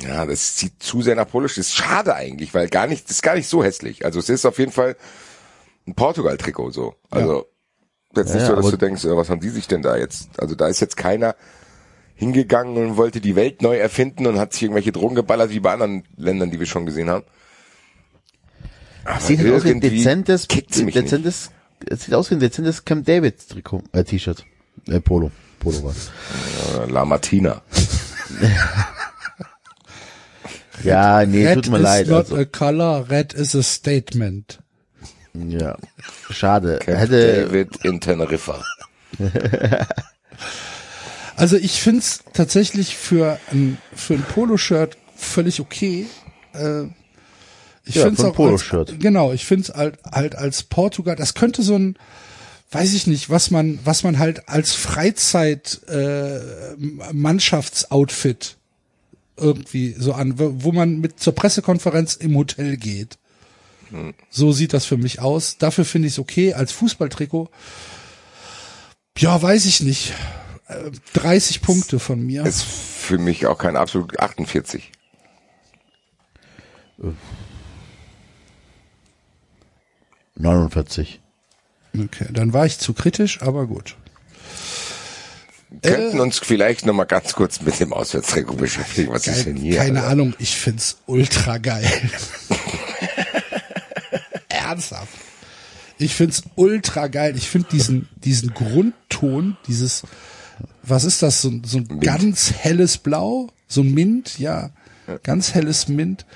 ja, 0.00 0.26
das 0.26 0.58
sieht 0.58 0.82
zu 0.82 1.00
sehr 1.00 1.14
nach 1.14 1.28
Polish. 1.28 1.54
Das 1.54 1.68
ist 1.68 1.74
schade 1.74 2.14
eigentlich, 2.14 2.52
weil 2.52 2.68
gar 2.68 2.86
nicht, 2.86 3.04
das 3.06 3.12
ist 3.16 3.22
gar 3.22 3.34
nicht 3.34 3.48
so 3.48 3.64
hässlich. 3.64 4.04
Also 4.04 4.18
es 4.18 4.28
ist 4.28 4.44
auf 4.44 4.58
jeden 4.58 4.72
Fall 4.72 4.96
ein 5.86 5.94
Portugal-Trikot 5.94 6.70
so. 6.70 6.94
Also 7.10 7.46
jetzt 8.14 8.34
nicht 8.34 8.42
Ja, 8.42 8.48
so, 8.48 8.56
dass 8.56 8.70
du 8.70 8.76
denkst, 8.76 9.04
was 9.04 9.30
haben 9.30 9.40
die 9.40 9.48
sich 9.50 9.68
denn 9.68 9.82
da 9.82 9.96
jetzt? 9.96 10.30
Also 10.40 10.54
da 10.54 10.68
ist 10.68 10.80
jetzt 10.80 10.96
keiner 10.96 11.36
hingegangen 12.14 12.76
und 12.78 12.96
wollte 12.96 13.20
die 13.20 13.36
Welt 13.36 13.60
neu 13.62 13.76
erfinden 13.76 14.26
und 14.26 14.38
hat 14.38 14.52
sich 14.54 14.62
irgendwelche 14.62 14.90
Drogen 14.92 15.14
geballert 15.14 15.50
wie 15.50 15.60
bei 15.60 15.72
anderen 15.72 16.04
Ländern, 16.16 16.50
die 16.50 16.58
wir 16.58 16.66
schon 16.66 16.86
gesehen 16.86 17.10
haben. 17.10 17.24
Aber 19.04 19.20
Sieht 19.20 19.38
halt 19.40 19.52
aus 19.52 19.64
wie 19.64 19.70
ein 19.70 19.80
dezentes, 19.80 20.48
nicht. 20.48 20.94
dezentes, 20.96 21.50
es 21.88 22.04
sieht 22.04 22.14
aus 22.14 22.30
wie 22.30 22.34
ein 22.36 22.40
dezentes 22.40 22.84
Camp 22.84 23.04
David 23.06 23.48
Trikot, 23.48 23.82
äh, 23.92 24.02
T-Shirt, 24.02 24.44
äh, 24.88 24.98
Polo, 25.00 25.30
Polo 25.60 25.84
was. 25.84 26.10
La 26.88 27.04
Martina. 27.04 27.62
Ja, 30.84 31.24
nee, 31.24 31.46
Red 31.46 31.54
tut 31.64 31.70
mir 31.70 31.78
is 31.78 31.82
leid. 31.82 32.08
not 32.08 32.16
Also, 32.30 32.36
a 32.36 32.44
color, 32.44 33.08
red 33.08 33.32
is 33.32 33.54
a 33.54 33.62
statement. 33.62 34.58
Ja, 35.48 35.76
schade. 36.30 36.78
Camp 36.80 36.98
Hätte, 36.98 37.46
David 37.46 37.84
in 37.84 38.00
Teneriffa. 38.00 38.64
Also 41.36 41.56
ich 41.56 41.82
find's 41.82 42.20
tatsächlich 42.32 42.96
für 42.96 43.38
ein, 43.52 43.76
für 43.94 44.14
ein 44.14 44.22
Poloshirt 44.22 44.96
völlig 45.14 45.60
okay. 45.60 46.06
Äh, 46.54 46.84
ich 47.84 47.96
Ja, 47.96 48.04
find's 48.06 48.24
auch 48.24 48.34
Poloshirt. 48.34 48.90
Als, 48.90 48.98
genau, 48.98 49.32
ich 49.32 49.44
find's 49.44 49.68
halt, 49.68 49.98
halt 50.10 50.34
als 50.34 50.62
Portugal, 50.62 51.14
das 51.14 51.34
könnte 51.34 51.62
so 51.62 51.76
ein, 51.76 51.96
weiß 52.70 52.94
ich 52.94 53.06
nicht, 53.06 53.28
was 53.28 53.50
man, 53.50 53.78
was 53.84 54.02
man 54.02 54.18
halt 54.18 54.48
als 54.48 54.72
Freizeit 54.72 55.80
äh, 55.88 56.40
Mannschaftsoutfit 57.12 58.56
irgendwie 59.36 59.94
so 59.98 60.14
an, 60.14 60.34
wo 60.38 60.72
man 60.72 61.00
mit 61.00 61.20
zur 61.20 61.34
Pressekonferenz 61.34 62.14
im 62.14 62.34
Hotel 62.34 62.78
geht. 62.78 63.18
So 64.30 64.52
sieht 64.52 64.72
das 64.72 64.84
für 64.84 64.96
mich 64.96 65.20
aus. 65.20 65.58
Dafür 65.58 65.84
finde 65.84 66.08
ich 66.08 66.14
es 66.14 66.18
okay. 66.18 66.54
Als 66.54 66.72
Fußballtrikot, 66.72 67.50
ja, 69.18 69.40
weiß 69.40 69.64
ich 69.66 69.80
nicht. 69.80 70.12
Äh, 70.68 70.90
30 71.14 71.62
Punkte 71.62 71.98
von 71.98 72.20
mir. 72.24 72.44
Ist 72.44 72.62
für 72.62 73.18
mich 73.18 73.46
auch 73.46 73.58
kein 73.58 73.76
absolut 73.76 74.18
48. 74.18 74.92
äh, 77.02 77.06
49. 80.36 81.20
Okay, 81.98 82.26
dann 82.30 82.52
war 82.52 82.66
ich 82.66 82.78
zu 82.78 82.92
kritisch, 82.92 83.40
aber 83.42 83.66
gut. 83.66 83.96
Könnten 85.82 86.20
uns 86.20 86.38
vielleicht 86.38 86.86
noch 86.86 86.94
mal 86.94 87.04
ganz 87.04 87.32
kurz 87.32 87.60
mit 87.60 87.80
dem 87.80 87.92
Auswärtstrikot 87.92 88.54
beschäftigen. 88.54 89.12
Was 89.12 89.26
ist 89.26 89.46
denn 89.46 89.56
hier? 89.56 89.76
Keine? 89.76 90.04
Ahnung, 90.04 90.34
ich 90.38 90.56
find's 90.56 90.98
ultra 91.06 91.58
geil. 91.58 91.90
Ernsthaft. 94.76 95.16
Ich 95.98 96.14
find's 96.14 96.42
ultra 96.56 97.08
geil. 97.08 97.36
Ich 97.36 97.48
find 97.48 97.72
diesen, 97.72 98.08
diesen 98.16 98.52
Grundton, 98.52 99.56
dieses, 99.66 100.02
was 100.82 101.04
ist 101.04 101.22
das, 101.22 101.40
so, 101.40 101.50
so 101.64 101.78
ein 101.78 102.00
ganz 102.00 102.52
helles 102.52 102.98
Blau, 102.98 103.48
so 103.66 103.80
ein 103.80 103.94
Mint, 103.94 104.38
ja, 104.38 104.70
ganz 105.22 105.54
helles 105.54 105.88
Mint, 105.88 106.26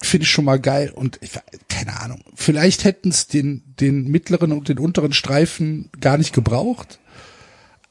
finde 0.00 0.24
ich 0.24 0.30
schon 0.30 0.46
mal 0.46 0.58
geil 0.58 0.90
und 0.90 1.18
ich, 1.20 1.32
keine 1.68 2.00
Ahnung, 2.00 2.24
vielleicht 2.34 2.84
hätten's 2.84 3.26
den, 3.26 3.62
den 3.78 4.10
mittleren 4.10 4.52
und 4.52 4.68
den 4.68 4.78
unteren 4.78 5.12
Streifen 5.12 5.90
gar 6.00 6.16
nicht 6.16 6.32
gebraucht, 6.32 6.98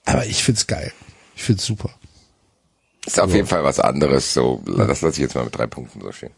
aber 0.05 0.25
ich 0.25 0.43
find's 0.43 0.67
geil. 0.67 0.91
Ich 1.35 1.43
find's 1.43 1.65
super. 1.65 1.91
Ist 3.05 3.19
auf 3.19 3.33
jeden 3.33 3.47
Fall 3.47 3.63
was 3.63 3.79
anderes. 3.79 4.33
So, 4.33 4.61
das 4.65 5.01
lasse 5.01 5.15
ich 5.15 5.17
jetzt 5.19 5.35
mal 5.35 5.45
mit 5.45 5.57
drei 5.57 5.67
Punkten 5.67 6.01
so 6.01 6.11
stehen. 6.11 6.31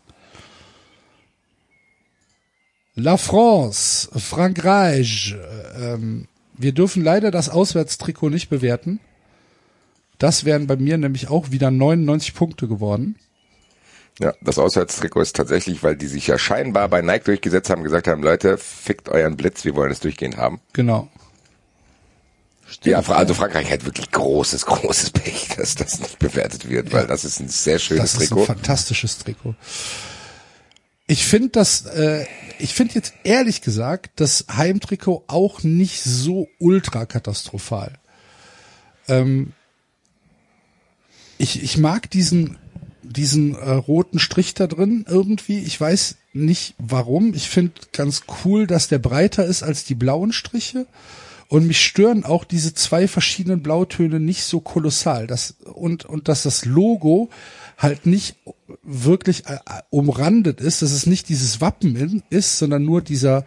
La 2.95 3.17
France, 3.17 4.09
Frankreich. 4.15 5.35
Ähm, 5.79 6.27
wir 6.55 6.71
dürfen 6.73 7.03
leider 7.03 7.31
das 7.31 7.49
Auswärtstrikot 7.49 8.29
nicht 8.29 8.49
bewerten. 8.49 8.99
Das 10.19 10.45
wären 10.45 10.67
bei 10.67 10.75
mir 10.75 10.97
nämlich 10.97 11.29
auch 11.29 11.51
wieder 11.51 11.71
99 11.71 12.35
Punkte 12.35 12.67
geworden. 12.67 13.15
Ja, 14.19 14.33
das 14.41 14.59
Auswärtstrikot 14.59 15.21
ist 15.21 15.35
tatsächlich, 15.35 15.81
weil 15.81 15.95
die 15.95 16.05
sich 16.05 16.27
ja 16.27 16.37
scheinbar 16.37 16.87
bei 16.87 17.01
Nike 17.01 17.25
durchgesetzt 17.25 17.71
haben, 17.71 17.81
gesagt 17.83 18.07
haben, 18.07 18.21
Leute, 18.21 18.59
fickt 18.59 19.09
euren 19.09 19.35
Blitz, 19.37 19.65
wir 19.65 19.75
wollen 19.75 19.91
es 19.91 19.99
durchgehend 19.99 20.37
haben. 20.37 20.61
Genau. 20.73 21.09
Ja, 22.83 23.01
Fra- 23.01 23.15
also 23.15 23.33
Frankreich 23.33 23.71
hat 23.71 23.85
wirklich 23.85 24.11
großes, 24.11 24.65
großes 24.67 25.09
Pech, 25.11 25.49
dass 25.57 25.75
das 25.75 25.99
nicht 25.99 26.19
bewertet 26.19 26.69
wird, 26.69 26.93
weil 26.93 27.07
das 27.07 27.25
ist 27.25 27.39
ein 27.39 27.49
sehr 27.49 27.79
schönes 27.79 28.03
Das 28.03 28.13
ist 28.13 28.21
ein 28.21 28.27
Trikot. 28.27 28.45
fantastisches 28.45 29.17
Trikot. 29.17 29.55
Ich 31.07 31.25
finde 31.25 31.49
das, 31.49 31.85
äh, 31.85 32.25
ich 32.59 32.73
finde 32.73 32.95
jetzt 32.95 33.13
ehrlich 33.23 33.61
gesagt 33.61 34.11
das 34.15 34.45
Heimtrikot 34.55 35.23
auch 35.27 35.63
nicht 35.63 36.01
so 36.01 36.47
ultra 36.59 37.05
katastrophal. 37.05 37.93
Ähm, 39.07 39.51
ich, 41.37 41.61
ich 41.61 41.77
mag 41.77 42.09
diesen, 42.09 42.57
diesen 43.01 43.53
äh, 43.55 43.71
roten 43.71 44.19
Strich 44.19 44.53
da 44.53 44.67
drin 44.67 45.05
irgendwie. 45.07 45.59
Ich 45.59 45.79
weiß 45.79 46.15
nicht 46.31 46.75
warum. 46.77 47.33
Ich 47.33 47.49
finde 47.49 47.73
ganz 47.91 48.23
cool, 48.45 48.65
dass 48.65 48.87
der 48.87 48.99
breiter 48.99 49.45
ist 49.45 49.61
als 49.61 49.83
die 49.83 49.95
blauen 49.95 50.31
Striche. 50.31 50.87
Und 51.53 51.67
mich 51.67 51.85
stören 51.85 52.23
auch 52.23 52.45
diese 52.45 52.73
zwei 52.73 53.07
verschiedenen 53.07 53.61
Blautöne 53.61 54.19
nicht 54.19 54.43
so 54.43 54.59
kolossal. 54.59 55.27
Das, 55.27 55.51
und, 55.71 56.03
und 56.03 56.27
dass 56.27 56.41
das 56.41 56.65
Logo 56.65 57.29
halt 57.77 58.07
nicht 58.07 58.37
wirklich 58.81 59.45
äh, 59.45 59.59
umrandet 59.91 60.61
ist, 60.61 60.81
dass 60.81 60.89
es 60.89 61.05
nicht 61.05 61.29
dieses 61.29 61.61
Wappen 61.61 62.23
ist, 62.31 62.57
sondern 62.57 62.83
nur 62.83 63.03
dieser, 63.03 63.45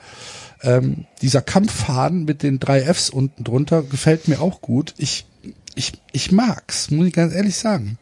ähm, 0.62 1.06
dieser 1.20 1.42
Kampffaden 1.42 2.24
mit 2.24 2.44
den 2.44 2.60
drei 2.60 2.82
Fs 2.82 3.10
unten 3.10 3.42
drunter, 3.42 3.82
gefällt 3.82 4.28
mir 4.28 4.40
auch 4.40 4.60
gut. 4.60 4.94
Ich, 4.98 5.26
ich, 5.74 5.94
ich 6.12 6.30
mag's, 6.30 6.92
muss 6.92 7.08
ich 7.08 7.12
ganz 7.12 7.34
ehrlich 7.34 7.56
sagen. 7.56 7.98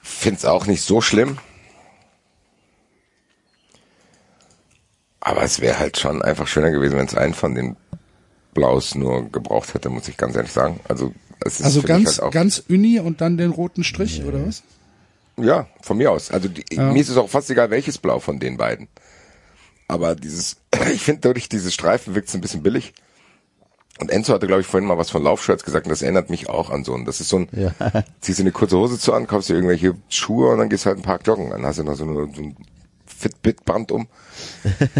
Find's 0.00 0.46
auch 0.46 0.66
nicht 0.66 0.80
so 0.80 1.02
schlimm. 1.02 1.36
Aber 5.28 5.42
es 5.42 5.60
wäre 5.60 5.80
halt 5.80 5.98
schon 5.98 6.22
einfach 6.22 6.46
schöner 6.46 6.70
gewesen, 6.70 6.96
wenn 6.96 7.06
es 7.06 7.16
einen 7.16 7.34
von 7.34 7.56
den 7.56 7.74
Blaus 8.54 8.94
nur 8.94 9.28
gebraucht 9.28 9.74
hätte, 9.74 9.88
muss 9.88 10.06
ich 10.06 10.16
ganz 10.16 10.36
ehrlich 10.36 10.52
sagen. 10.52 10.78
Also 10.88 11.12
es 11.44 11.58
ist 11.58 11.66
Also 11.66 11.80
für 11.82 11.88
mich 11.88 12.04
ganz, 12.04 12.18
halt 12.18 12.28
auch, 12.28 12.30
ganz 12.30 12.62
uni 12.68 13.00
und 13.00 13.20
dann 13.20 13.36
den 13.36 13.50
roten 13.50 13.82
Strich, 13.82 14.22
oder 14.24 14.46
was? 14.46 14.62
Ja, 15.36 15.66
von 15.82 15.96
mir 15.98 16.12
aus. 16.12 16.30
Also 16.30 16.46
die, 16.46 16.64
Ja. 16.72 16.92
mir 16.92 17.00
ist 17.00 17.08
es 17.08 17.16
auch 17.16 17.28
fast 17.28 17.50
egal, 17.50 17.70
welches 17.70 17.98
Blau 17.98 18.20
von 18.20 18.38
den 18.38 18.56
beiden. 18.56 18.86
Aber 19.88 20.14
dieses, 20.14 20.58
ich 20.94 21.02
finde 21.02 21.22
dadurch 21.22 21.48
diese 21.48 21.72
Streifen 21.72 22.14
wirkt 22.14 22.32
ein 22.32 22.40
bisschen 22.40 22.62
billig. 22.62 22.94
Und 23.98 24.12
Enzo 24.12 24.32
hatte, 24.32 24.46
glaube 24.46 24.60
ich, 24.60 24.68
vorhin 24.68 24.86
mal 24.86 24.96
was 24.96 25.10
von 25.10 25.24
Laufshirts 25.24 25.64
gesagt 25.64 25.86
und 25.86 25.90
das 25.90 26.02
erinnert 26.02 26.30
mich 26.30 26.48
auch 26.48 26.70
an 26.70 26.84
so 26.84 26.94
ein, 26.94 27.04
das 27.04 27.20
ist 27.20 27.30
so 27.30 27.38
ein, 27.40 27.48
Ja. 27.50 27.72
ziehst 28.20 28.38
du 28.38 28.44
eine 28.44 28.52
kurze 28.52 28.76
Hose 28.78 28.96
zu 28.96 29.12
an, 29.12 29.26
kaufst 29.26 29.48
dir 29.48 29.54
irgendwelche 29.54 29.96
Schuhe 30.08 30.50
und 30.52 30.58
dann 30.58 30.68
gehst 30.68 30.84
du 30.84 30.86
halt 30.86 30.98
einen 30.98 31.04
Park 31.04 31.26
joggen. 31.26 31.50
Dann 31.50 31.66
hast 31.66 31.80
du 31.80 31.82
noch 31.82 31.96
so, 31.96 32.04
eine, 32.04 32.14
so 32.32 32.42
ein 32.42 32.56
Fitbit-Band 33.16 33.92
um. 33.92 34.08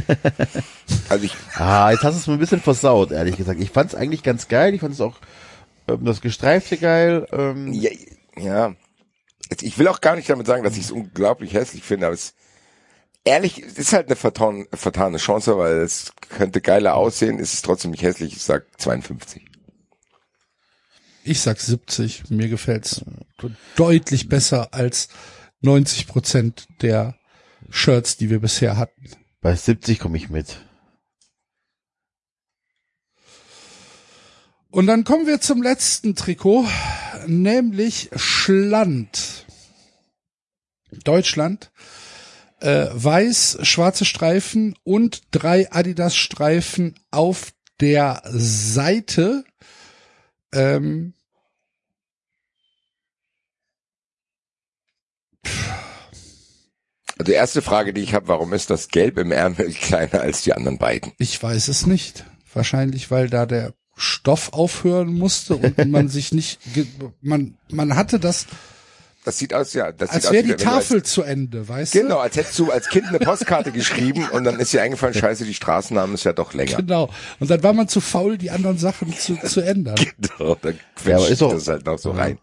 also 1.08 1.24
ich, 1.24 1.36
Ah, 1.54 1.90
jetzt 1.90 2.02
hast 2.02 2.14
du 2.14 2.20
es 2.20 2.26
mir 2.26 2.34
ein 2.34 2.38
bisschen 2.38 2.60
versaut, 2.60 3.12
ehrlich 3.12 3.36
gesagt. 3.36 3.60
Ich 3.60 3.70
fand 3.70 3.90
es 3.90 3.96
eigentlich 3.96 4.22
ganz 4.22 4.48
geil. 4.48 4.74
Ich 4.74 4.80
fand 4.80 4.94
es 4.94 5.00
auch 5.00 5.16
ähm, 5.88 6.04
das 6.04 6.20
Gestreifte 6.20 6.76
geil. 6.78 7.26
Ähm, 7.32 7.72
ja, 7.72 7.90
ja, 8.38 8.74
ich 9.60 9.78
will 9.78 9.88
auch 9.88 10.00
gar 10.00 10.16
nicht 10.16 10.28
damit 10.28 10.46
sagen, 10.46 10.64
dass 10.64 10.76
ich 10.76 10.84
es 10.84 10.90
unglaublich 10.90 11.54
hässlich 11.54 11.82
finde, 11.82 12.06
aber 12.06 12.14
es, 12.14 12.34
ehrlich, 13.24 13.62
es 13.62 13.78
ist 13.78 13.92
halt 13.92 14.06
eine 14.06 14.16
vertan, 14.16 14.66
vertane 14.72 15.18
Chance, 15.18 15.56
weil 15.58 15.78
es 15.78 16.12
könnte 16.28 16.60
geiler 16.60 16.94
aussehen, 16.94 17.38
ist 17.38 17.54
es 17.54 17.62
trotzdem 17.62 17.92
nicht 17.92 18.02
hässlich. 18.02 18.34
Ich 18.34 18.42
sag 18.42 18.66
52. 18.78 19.44
Ich 21.24 21.40
sag 21.40 21.60
70. 21.60 22.30
Mir 22.30 22.48
gefällt's 22.48 23.04
deutlich 23.74 24.28
besser 24.28 24.72
als 24.72 25.08
90 25.60 26.06
Prozent 26.06 26.68
der 26.82 27.16
Shirts, 27.70 28.16
die 28.16 28.30
wir 28.30 28.40
bisher 28.40 28.76
hatten. 28.76 29.10
Bei 29.40 29.54
70 29.54 29.98
komme 29.98 30.16
ich 30.16 30.28
mit. 30.28 30.58
Und 34.70 34.86
dann 34.86 35.04
kommen 35.04 35.26
wir 35.26 35.40
zum 35.40 35.62
letzten 35.62 36.14
Trikot, 36.16 36.66
nämlich 37.26 38.10
Schland. 38.14 39.46
Deutschland. 41.04 41.70
Äh, 42.60 42.88
weiß, 42.92 43.58
schwarze 43.62 44.04
Streifen 44.04 44.74
und 44.82 45.22
drei 45.30 45.70
Adidas-Streifen 45.70 46.94
auf 47.10 47.52
der 47.80 48.22
Seite. 48.26 49.44
Ähm, 50.52 51.14
Also 57.18 57.30
die 57.30 57.36
erste 57.36 57.62
Frage, 57.62 57.92
die 57.94 58.02
ich 58.02 58.14
habe, 58.14 58.28
warum 58.28 58.52
ist 58.52 58.68
das 58.70 58.88
Gelb 58.88 59.18
im 59.18 59.32
Ärmel 59.32 59.72
kleiner 59.80 60.20
als 60.20 60.42
die 60.42 60.52
anderen 60.52 60.78
beiden? 60.78 61.12
ich 61.18 61.42
weiß 61.42 61.68
es 61.68 61.86
nicht. 61.86 62.24
Wahrscheinlich, 62.52 63.10
weil 63.10 63.28
da 63.28 63.46
der 63.46 63.74
Stoff 63.96 64.52
aufhören 64.52 65.12
musste 65.14 65.56
und 65.56 65.78
man 65.90 66.08
sich 66.08 66.32
nicht, 66.32 66.58
man, 67.22 67.56
man 67.70 67.96
hatte 67.96 68.18
das, 68.20 68.46
Das 69.24 69.38
sieht 69.38 69.54
aus, 69.54 69.72
ja, 69.72 69.90
das 69.92 70.10
als 70.10 70.22
sieht 70.24 70.26
aus, 70.28 70.32
wäre 70.34 70.42
die 70.44 70.48
du 70.50 70.54
als- 70.54 70.62
Tafel 70.62 71.02
zu 71.02 71.22
Ende, 71.22 71.66
weißt 71.66 71.92
Genau, 71.92 72.18
als 72.18 72.36
hättest 72.36 72.58
du 72.58 72.70
als 72.70 72.88
Kind 72.90 73.06
eine 73.06 73.18
Postkarte 73.18 73.72
geschrieben 73.72 74.28
und 74.32 74.44
dann 74.44 74.60
ist 74.60 74.72
dir 74.74 74.82
eingefallen, 74.82 75.14
scheiße, 75.14 75.46
die 75.46 75.54
Straßennamen 75.54 76.14
ist 76.14 76.24
ja 76.24 76.34
doch 76.34 76.50
du? 76.52 76.58
länger. 76.58 76.76
Genau. 76.76 77.08
Und 77.40 77.50
dann 77.50 77.62
war 77.62 77.72
man 77.72 77.88
zu 77.88 78.02
faul, 78.02 78.36
die 78.36 78.50
anderen 78.50 78.76
Sachen 78.78 79.14
zu, 79.16 79.36
zu 79.36 79.60
ändern. 79.62 79.96
Genau, 80.20 80.54
dann 80.60 80.74
Ja, 80.74 80.80
quetscht 81.16 81.30
ist 81.30 81.40
doch- 81.40 81.52
das 81.54 81.66
halt 81.68 81.86
noch 81.86 81.98
so 81.98 82.10
rein. 82.10 82.38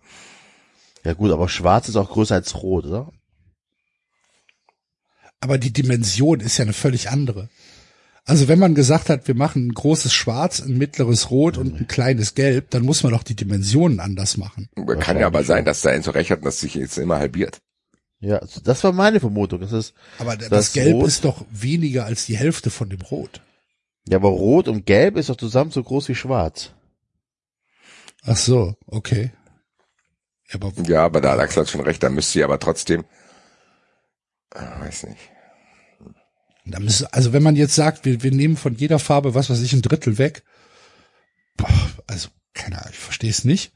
Ja 1.05 1.13
gut, 1.13 1.31
aber 1.31 1.47
schwarz 1.49 1.87
ist 1.89 1.95
auch 1.97 2.09
größer 2.09 2.33
als 2.35 2.55
rot, 2.55 2.85
oder? 2.85 3.11
Aber 5.43 5.57
die 5.57 5.73
Dimension 5.73 6.39
ist 6.39 6.57
ja 6.57 6.63
eine 6.63 6.73
völlig 6.73 7.09
andere. 7.09 7.49
Also 8.25 8.47
wenn 8.47 8.59
man 8.59 8.73
gesagt 8.75 9.09
hat, 9.09 9.27
wir 9.27 9.35
machen 9.35 9.67
ein 9.67 9.73
großes 9.73 10.13
Schwarz, 10.13 10.61
ein 10.61 10.77
mittleres 10.77 11.29
Rot 11.29 11.57
und 11.57 11.81
ein 11.81 11.87
kleines 11.87 12.33
Gelb, 12.35 12.69
dann 12.69 12.83
muss 12.83 13.03
man 13.03 13.11
doch 13.11 13.23
die 13.23 13.35
Dimensionen 13.35 13.99
anders 13.99 14.37
machen. 14.37 14.69
Kann 15.01 15.19
ja 15.19 15.27
aber 15.27 15.43
sein, 15.43 15.65
dass 15.65 15.81
da 15.81 15.89
Enzo 15.89 16.11
recht 16.11 16.31
hat 16.31 16.39
und 16.39 16.45
dass 16.45 16.61
sich 16.61 16.75
jetzt 16.75 16.97
immer 16.97 17.17
halbiert. 17.19 17.57
Ja, 18.21 18.37
also 18.37 18.61
das 18.61 18.81
war 18.85 18.93
meine 18.93 19.19
Vermutung. 19.19 19.59
Das 19.59 19.73
ist, 19.73 19.93
Aber 20.19 20.37
das, 20.37 20.47
Das 20.47 20.71
Gelb 20.71 20.93
Rot- 20.95 21.07
ist 21.09 21.25
doch 21.25 21.43
weniger 21.51 22.05
als 22.05 22.25
die 22.25 22.37
Hälfte 22.37 22.69
von 22.69 22.87
dem 22.89 23.01
Rot. 23.01 23.41
ja, 24.07 24.15
aber 24.15 24.29
rot 24.29 24.69
und 24.69 24.85
gelb 24.85 25.17
ist 25.17 25.27
doch 25.27 25.35
zusammen 25.35 25.71
so 25.71 25.83
groß 25.83 26.07
wie 26.07 26.15
schwarz. 26.15 26.71
Ach 28.23 28.37
so, 28.37 28.75
okay. 28.87 29.31
Ja, 30.47 30.55
aber 30.61 30.71
Ja, 30.87 31.03
aber 31.03 31.19
da 31.19 31.33
hat 31.33 31.39
Axel 31.39 31.63
hat 31.63 31.69
schon 31.69 31.81
recht, 31.81 32.01
da 32.01 32.07
müsste 32.07 32.31
sie 32.31 32.43
aber 32.45 32.57
trotzdem, 32.59 33.03
ah, 34.55 34.79
weiß 34.79 35.07
nicht. 35.07 35.19
Da 36.65 36.79
müssen, 36.79 37.07
also 37.11 37.33
wenn 37.33 37.43
man 37.43 37.55
jetzt 37.55 37.75
sagt, 37.75 38.05
wir, 38.05 38.23
wir 38.23 38.31
nehmen 38.31 38.55
von 38.55 38.75
jeder 38.75 38.99
Farbe, 38.99 39.35
was 39.35 39.49
weiß 39.49 39.61
ich, 39.61 39.73
ein 39.73 39.81
Drittel 39.81 40.17
weg. 40.17 40.43
Boah, 41.57 41.69
also, 42.07 42.29
keine 42.53 42.79
Ahnung, 42.79 42.91
ich 42.93 42.99
verstehe 42.99 43.29
es 43.29 43.43
nicht. 43.43 43.73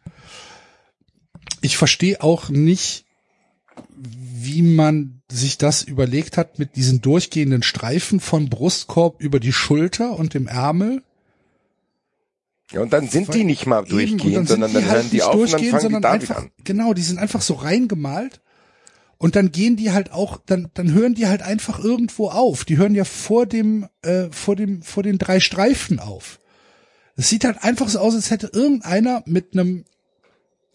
Ich 1.61 1.77
verstehe 1.77 2.21
auch 2.21 2.49
nicht, 2.49 3.05
wie 3.95 4.61
man 4.61 5.21
sich 5.29 5.57
das 5.57 5.83
überlegt 5.83 6.37
hat 6.37 6.59
mit 6.59 6.75
diesen 6.75 7.01
durchgehenden 7.01 7.63
Streifen 7.63 8.19
vom 8.19 8.49
Brustkorb 8.49 9.21
über 9.21 9.39
die 9.39 9.53
Schulter 9.53 10.17
und 10.17 10.33
dem 10.33 10.47
Ärmel. 10.47 11.03
Ja, 12.71 12.81
und 12.81 12.93
dann 12.93 13.07
sind 13.07 13.33
die 13.33 13.43
nicht 13.43 13.65
mal 13.65 13.81
Eben, 13.81 13.89
durchgehend, 13.89 14.47
sind 14.47 14.49
sondern 14.49 14.73
dann 14.73 14.85
halt 14.85 14.95
hören 14.95 15.09
die 15.09 15.17
nicht 15.17 15.25
auf 15.25 15.35
und 15.35 15.51
dann 15.51 15.59
fangen 15.59 15.71
die 15.71 15.79
sondern 15.81 16.01
da 16.01 16.11
einfach, 16.11 16.29
wieder 16.29 16.37
an. 16.37 16.51
Genau, 16.63 16.93
die 16.93 17.01
sind 17.01 17.19
einfach 17.19 17.41
so 17.41 17.55
reingemalt. 17.55 18.41
Und 19.17 19.35
dann 19.35 19.51
gehen 19.51 19.75
die 19.77 19.91
halt 19.91 20.11
auch, 20.11 20.39
dann, 20.45 20.69
dann 20.75 20.93
hören 20.93 21.15
die 21.15 21.27
halt 21.27 21.41
einfach 21.41 21.79
irgendwo 21.79 22.29
auf. 22.29 22.65
Die 22.65 22.77
hören 22.77 22.93
ja 22.93 23.03
vor 23.03 23.45
dem, 23.45 23.87
äh, 24.03 24.27
vor 24.31 24.55
dem, 24.55 24.83
vor 24.83 25.03
den 25.03 25.17
drei 25.17 25.39
Streifen 25.39 25.99
auf. 25.99 26.39
Es 27.15 27.29
sieht 27.29 27.43
halt 27.43 27.63
einfach 27.63 27.89
so 27.89 27.99
aus, 27.99 28.13
als 28.13 28.29
hätte 28.29 28.51
irgendeiner 28.53 29.23
mit 29.25 29.53
einem, 29.53 29.85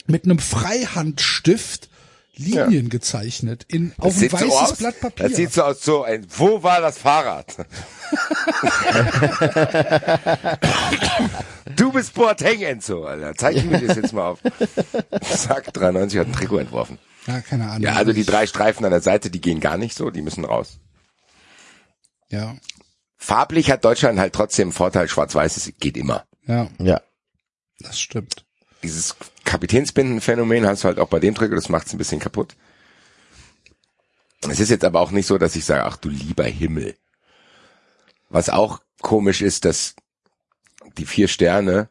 mit 0.07 0.25
einem 0.25 0.41
Freihandstift 0.41 1.89
Linien 2.35 2.89
gezeichnet 2.89 3.67
in, 3.69 3.93
auf 3.99 4.17
ein 4.17 4.33
weißes 4.33 4.49
so 4.49 4.59
aus, 4.59 4.77
Blatt 4.77 4.99
Papier. 5.01 5.29
Das 5.29 5.37
sieht 5.37 5.53
so 5.53 5.63
aus, 5.63 5.83
so 5.83 6.03
ein, 6.03 6.27
wo 6.37 6.63
war 6.63 6.81
das 6.81 6.97
Fahrrad? 6.99 7.55
du 11.77 11.93
bist 11.93 12.15
Boateng, 12.15 12.63
Enzo, 12.63 13.05
Alter. 13.05 13.35
Zeig 13.37 13.63
mir 13.65 13.81
das 13.81 13.97
jetzt 13.99 14.15
mal 14.15 14.31
auf. 14.31 14.39
Zack, 15.21 15.75
93 15.75 16.21
hat 16.21 16.27
ein 16.27 16.33
Trikot 16.33 16.59
entworfen. 16.59 16.99
Ja, 17.27 17.41
keine 17.41 17.69
Ahnung. 17.71 17.83
Ja, 17.83 17.95
also 17.95 18.13
die 18.13 18.25
drei 18.25 18.47
Streifen 18.47 18.85
an 18.85 18.91
der 18.91 19.01
Seite, 19.01 19.31
die 19.31 19.41
gehen 19.41 19.61
gar 19.61 19.77
nicht 19.77 19.97
so, 19.97 20.11
die 20.11 20.23
müssen 20.23 20.45
raus. 20.45 20.79
Ja, 22.31 22.57
Farblich 23.17 23.71
hat 23.71 23.85
Deutschland 23.85 24.19
halt 24.19 24.33
trotzdem 24.35 24.69
einen 24.69 24.73
Vorteil, 24.73 25.09
schwarz-weiß 25.09 25.57
ist- 25.57 25.79
geht 25.79 25.97
immer. 25.97 26.27
ja, 26.47 26.69
Ja. 26.79 27.01
das 27.79 28.01
stimmt. 28.01 28.45
Dieses 28.83 29.15
Kapitänsbindenphänomen 29.45 30.67
hast 30.67 30.83
du 30.83 30.89
halt 30.89 30.99
auch 30.99 31.09
bei 31.09 31.21
dem 31.21 31.35
Trikot, 31.37 31.55
das 31.55 31.69
macht's 31.69 31.93
ein 31.95 31.99
bisschen 31.99 32.19
kaputt. 32.19 32.57
Es 34.49 34.59
ist 34.59 34.71
jetzt 34.71 34.85
aber 34.85 35.01
auch 35.01 35.13
nicht 35.13 35.27
so, 35.27 35.39
dass 35.39 35.55
ich 35.55 35.65
sage, 35.65 35.85
ach 35.85 35.97
du 35.97 36.09
lieber 36.09 36.43
Himmel. 36.45 36.97
Was 38.29 38.49
auch 38.49 38.81
komisch 39.01 39.41
ist, 39.41 39.65
dass 39.65 39.95
die 40.99 41.07
vier 41.07 41.29
Sterne, 41.29 41.89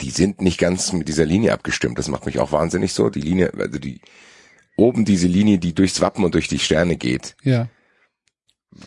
die 0.00 0.10
sind 0.10 0.40
nicht 0.40 0.58
ganz 0.58 0.92
mit 0.92 1.08
dieser 1.08 1.24
Linie 1.24 1.52
abgestimmt. 1.52 1.98
Das 1.98 2.08
macht 2.08 2.26
mich 2.26 2.38
auch 2.38 2.52
wahnsinnig 2.52 2.92
so. 2.92 3.10
Die 3.10 3.20
Linie, 3.20 3.52
also 3.56 3.78
die, 3.78 4.00
oben 4.76 5.04
diese 5.04 5.26
Linie, 5.26 5.58
die 5.58 5.74
durchs 5.74 6.00
Wappen 6.00 6.24
und 6.24 6.34
durch 6.34 6.48
die 6.48 6.58
Sterne 6.58 6.96
geht. 6.96 7.36
Ja. 7.42 7.68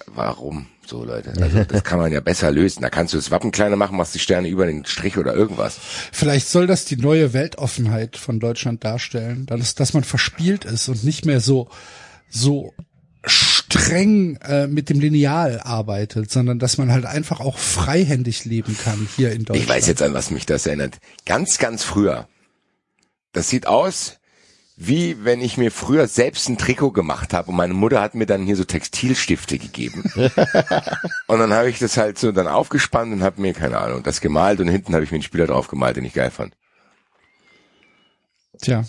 Warum 0.07 0.67
so, 0.85 1.03
Leute? 1.03 1.33
Also, 1.39 1.63
das 1.63 1.83
kann 1.83 1.99
man 1.99 2.11
ja 2.11 2.19
besser 2.19 2.51
lösen. 2.51 2.81
Da 2.81 2.89
kannst 2.89 3.13
du 3.13 3.17
das 3.17 3.31
Wappen 3.31 3.51
kleiner 3.51 3.75
machen, 3.75 3.97
machst 3.97 4.15
die 4.15 4.19
Sterne 4.19 4.47
über 4.47 4.65
den 4.65 4.85
Strich 4.85 5.17
oder 5.17 5.33
irgendwas. 5.33 5.79
Vielleicht 6.11 6.47
soll 6.47 6.67
das 6.67 6.85
die 6.85 6.97
neue 6.97 7.33
Weltoffenheit 7.33 8.17
von 8.17 8.39
Deutschland 8.39 8.83
darstellen, 8.83 9.45
dass, 9.45 9.75
dass 9.75 9.93
man 9.93 10.03
verspielt 10.03 10.65
ist 10.65 10.89
und 10.89 11.03
nicht 11.03 11.25
mehr 11.25 11.39
so 11.39 11.69
so 12.29 12.73
streng 13.89 14.35
äh, 14.37 14.67
mit 14.67 14.89
dem 14.89 14.99
Lineal 14.99 15.59
arbeitet, 15.59 16.31
sondern 16.31 16.59
dass 16.59 16.77
man 16.77 16.91
halt 16.91 17.05
einfach 17.05 17.39
auch 17.39 17.57
freihändig 17.57 18.45
leben 18.45 18.77
kann 18.77 19.07
hier 19.15 19.31
in 19.31 19.45
Deutschland. 19.45 19.63
Ich 19.63 19.69
weiß 19.69 19.87
jetzt 19.87 20.01
an 20.01 20.13
was 20.13 20.31
mich 20.31 20.45
das 20.45 20.65
erinnert. 20.65 20.97
Ganz, 21.25 21.57
ganz 21.57 21.83
früher. 21.83 22.27
Das 23.31 23.49
sieht 23.49 23.67
aus, 23.67 24.17
wie 24.75 25.23
wenn 25.23 25.41
ich 25.41 25.57
mir 25.57 25.71
früher 25.71 26.07
selbst 26.07 26.47
ein 26.49 26.57
Trikot 26.57 26.91
gemacht 26.91 27.33
habe 27.33 27.49
und 27.49 27.57
meine 27.57 27.73
Mutter 27.73 28.01
hat 28.01 28.15
mir 28.15 28.25
dann 28.25 28.45
hier 28.45 28.55
so 28.55 28.63
Textilstifte 28.63 29.57
gegeben. 29.57 30.03
und 31.27 31.39
dann 31.39 31.53
habe 31.53 31.69
ich 31.69 31.79
das 31.79 31.97
halt 31.97 32.17
so 32.17 32.31
dann 32.31 32.47
aufgespannt 32.47 33.11
und 33.11 33.21
habe 33.21 33.41
mir, 33.41 33.53
keine 33.53 33.77
Ahnung, 33.77 34.03
das 34.03 34.21
gemalt 34.21 34.59
und 34.59 34.67
hinten 34.67 34.93
habe 34.93 35.03
ich 35.03 35.11
mir 35.11 35.15
einen 35.15 35.23
Spieler 35.23 35.47
drauf 35.47 35.67
gemalt, 35.67 35.97
den 35.97 36.05
ich 36.05 36.13
geil 36.13 36.31
fand. 36.31 36.53
Tja, 38.61 38.83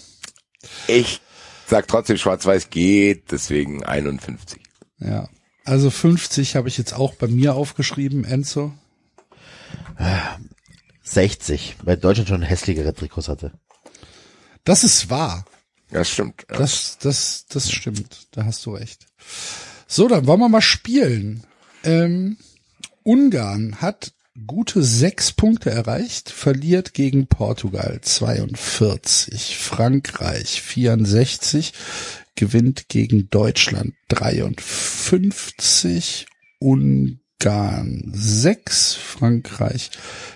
Ich 0.86 1.20
sag 1.66 1.86
trotzdem, 1.86 2.16
schwarz-weiß 2.16 2.70
geht, 2.70 3.31
deswegen 3.31 3.85
51. 3.85 4.69
ja. 5.01 5.28
Also 5.64 5.90
50 5.90 6.56
habe 6.56 6.68
ich 6.68 6.78
jetzt 6.78 6.94
auch 6.94 7.14
bei 7.14 7.28
mir 7.28 7.55
aufgeschrieben, 7.55 8.24
Enzo. 8.24 8.72
60, 11.02 11.77
weil 11.82 11.97
Deutschland 11.97 12.28
schon 12.28 12.43
hässlichere 12.43 12.94
Trikots 12.94 13.28
hatte. 13.28 13.52
Das 14.64 14.85
ist 14.85 15.10
wahr. 15.10 15.44
Ja, 15.90 16.05
stimmt. 16.05 16.47
Ja. 16.51 16.59
Das, 16.59 16.98
das, 16.98 17.47
das 17.48 17.70
stimmt. 17.70 18.28
Da 18.32 18.44
hast 18.44 18.64
du 18.64 18.74
recht. 18.74 19.06
So, 19.86 20.09
dann 20.09 20.27
wollen 20.27 20.40
wir 20.40 20.48
mal 20.48 20.62
spielen. 20.62 21.44
Ähm, 21.82 22.36
Ungarn 23.02 23.81
hat 23.81 24.12
gute 24.47 24.82
sechs 24.82 25.32
Punkte 25.32 25.70
erreicht, 25.70 26.31
verliert 26.31 26.94
gegen 26.94 27.27
Portugal 27.27 28.01
42, 28.01 29.59
Frankreich 29.59 30.62
64, 30.62 31.72
gewinnt 32.35 32.89
gegen 32.89 33.28
Deutschland 33.31 33.94
53, 34.09 36.27
Ungarn 36.59 38.11
6, 38.15 38.94
Frankreich 38.94 39.90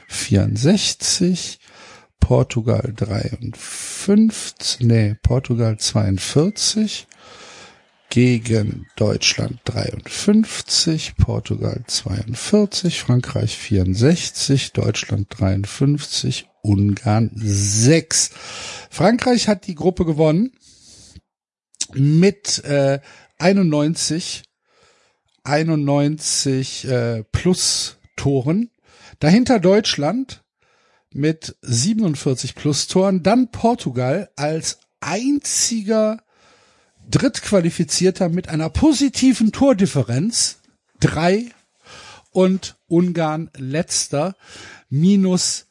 64, 0.09 1.59
Portugal 2.21 2.93
53, 2.97 4.81
nee, 4.81 5.15
Portugal 5.23 5.79
42, 5.79 7.07
gegen 8.15 8.87
Deutschland 8.97 9.59
53, 9.65 11.17
Portugal 11.17 11.83
42, 11.87 13.01
Frankreich 13.01 13.57
64, 13.57 14.73
Deutschland 14.73 15.27
53, 15.31 16.47
Ungarn 16.63 17.31
6. 17.35 18.31
Frankreich 18.89 19.49
hat 19.49 19.67
die 19.67 19.75
Gruppe 19.75 20.05
gewonnen 20.05 20.53
mit 21.95 22.65
äh, 22.65 23.01
91, 23.39 24.45
91 25.45 26.89
äh, 26.89 27.25
plus 27.33 27.97
Toren. 28.17 28.71
Dahinter 29.21 29.61
Deutschland 29.61 30.43
mit 31.13 31.57
47 31.63 32.55
plus 32.55 32.89
Toren. 32.89 33.23
Dann 33.23 33.51
Portugal 33.51 34.31
als 34.37 34.79
einziger 35.01 36.23
Drittqualifizierter 37.11 38.29
mit 38.29 38.49
einer 38.49 38.71
positiven 38.71 39.53
Tordifferenz. 39.53 40.59
Drei. 41.01 41.51
Und 42.31 42.77
Ungarn 42.89 43.51
letzter 43.57 44.35
minus 44.89 45.67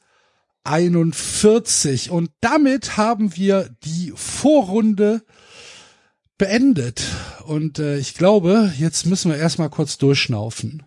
41. 0.63 2.09
Und 2.09 2.31
damit 2.39 2.95
haben 2.95 3.35
wir 3.35 3.69
die 3.83 4.13
Vorrunde 4.15 5.23
beendet. 6.37 7.03
Und 7.45 7.79
äh, 7.79 7.97
ich 7.97 8.15
glaube, 8.15 8.71
jetzt 8.77 9.05
müssen 9.05 9.31
wir 9.31 9.37
erstmal 9.37 9.69
kurz 9.69 9.97
durchschnaufen. 9.97 10.83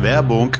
Werbung. 0.00 0.56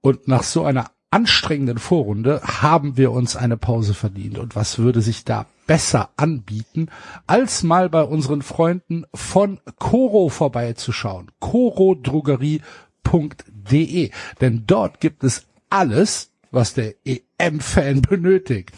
Und 0.00 0.28
nach 0.28 0.44
so 0.44 0.64
einer 0.64 0.90
anstrengenden 1.10 1.78
Vorrunde 1.78 2.40
haben 2.42 2.96
wir 2.96 3.10
uns 3.10 3.34
eine 3.36 3.56
Pause 3.56 3.94
verdient. 3.94 4.38
Und 4.38 4.54
was 4.54 4.78
würde 4.78 5.02
sich 5.02 5.24
da 5.24 5.46
besser 5.66 6.10
anbieten, 6.16 6.88
als 7.26 7.62
mal 7.62 7.88
bei 7.88 8.02
unseren 8.02 8.42
Freunden 8.42 9.06
von 9.14 9.58
Coro 9.78 10.28
vorbeizuschauen. 10.28 11.30
corodrogerie.de. 11.40 14.10
Denn 14.40 14.64
dort 14.66 15.00
gibt 15.00 15.24
es 15.24 15.46
alles, 15.70 16.30
was 16.50 16.74
der 16.74 16.94
EM-Fan 17.04 18.02
benötigt. 18.08 18.72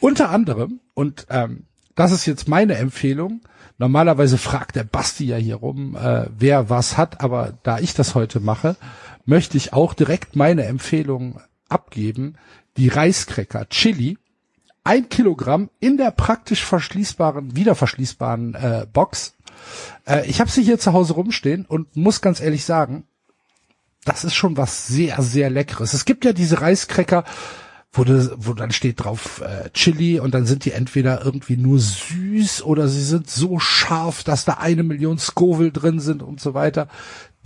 Unter 0.00 0.30
anderem, 0.30 0.80
und 0.94 1.26
ähm, 1.30 1.64
das 1.94 2.12
ist 2.12 2.26
jetzt 2.26 2.48
meine 2.48 2.76
Empfehlung, 2.76 3.42
normalerweise 3.78 4.38
fragt 4.38 4.76
der 4.76 4.84
Basti 4.84 5.26
ja 5.26 5.36
hier 5.36 5.56
rum, 5.56 5.96
äh, 5.96 6.26
wer 6.36 6.70
was 6.70 6.96
hat, 6.96 7.20
aber 7.20 7.58
da 7.62 7.78
ich 7.78 7.94
das 7.94 8.14
heute 8.14 8.40
mache, 8.40 8.76
möchte 9.26 9.56
ich 9.56 9.72
auch 9.72 9.94
direkt 9.94 10.36
meine 10.36 10.64
Empfehlung 10.64 11.40
abgeben. 11.68 12.36
Die 12.76 12.88
Reiskräcker 12.88 13.68
Chili, 13.68 14.16
ein 14.84 15.08
Kilogramm 15.08 15.70
in 15.80 15.96
der 15.96 16.10
praktisch 16.10 16.64
verschließbaren, 16.64 17.54
wieder 17.56 17.74
verschließbaren 17.74 18.54
äh, 18.54 18.86
Box. 18.90 19.34
Äh, 20.06 20.26
ich 20.28 20.40
habe 20.40 20.50
sie 20.50 20.62
hier 20.62 20.78
zu 20.78 20.92
Hause 20.92 21.14
rumstehen 21.14 21.66
und 21.66 21.96
muss 21.96 22.20
ganz 22.20 22.40
ehrlich 22.40 22.64
sagen, 22.64 23.04
das 24.04 24.24
ist 24.24 24.34
schon 24.34 24.56
was 24.56 24.86
sehr, 24.86 25.20
sehr 25.22 25.50
Leckeres. 25.50 25.94
Es 25.94 26.04
gibt 26.04 26.24
ja 26.24 26.32
diese 26.32 26.60
Reiskräcker, 26.60 27.24
wo, 27.92 28.04
wo 28.04 28.54
dann 28.54 28.70
steht 28.70 29.02
drauf 29.02 29.42
äh, 29.42 29.68
Chili 29.70 30.20
und 30.20 30.32
dann 30.32 30.46
sind 30.46 30.64
die 30.64 30.72
entweder 30.72 31.24
irgendwie 31.24 31.56
nur 31.56 31.78
süß 31.78 32.62
oder 32.62 32.88
sie 32.88 33.02
sind 33.02 33.28
so 33.28 33.58
scharf, 33.58 34.22
dass 34.22 34.44
da 34.44 34.54
eine 34.54 34.84
Million 34.84 35.18
Scoville 35.18 35.72
drin 35.72 35.98
sind 35.98 36.22
und 36.22 36.40
so 36.40 36.54
weiter. 36.54 36.88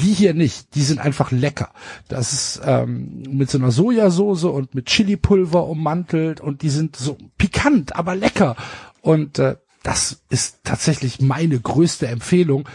Die 0.01 0.13
hier 0.13 0.35
nicht, 0.35 0.75
die 0.75 0.83
sind 0.83 1.01
einfach 1.01 1.31
lecker. 1.31 1.71
Das 2.09 2.33
ist 2.33 2.61
ähm, 2.65 3.23
mit 3.29 3.49
so 3.49 3.59
einer 3.59 3.71
Sojasauce 3.71 4.45
und 4.45 4.75
mit 4.75 4.87
Chili-Pulver 4.87 5.67
ummantelt 5.67 6.41
und 6.41 6.63
die 6.63 6.71
sind 6.71 6.97
so 6.97 7.17
pikant, 7.39 7.97
aber 7.97 8.15
lecker. 8.15 8.57
Und 9.01 9.39
äh, 9.39 9.57
das 9.83 10.23
ist 10.31 10.59
tatsächlich 10.65 11.21
meine 11.21 11.59
größte 11.59 12.07
Empfehlung. 12.09 12.69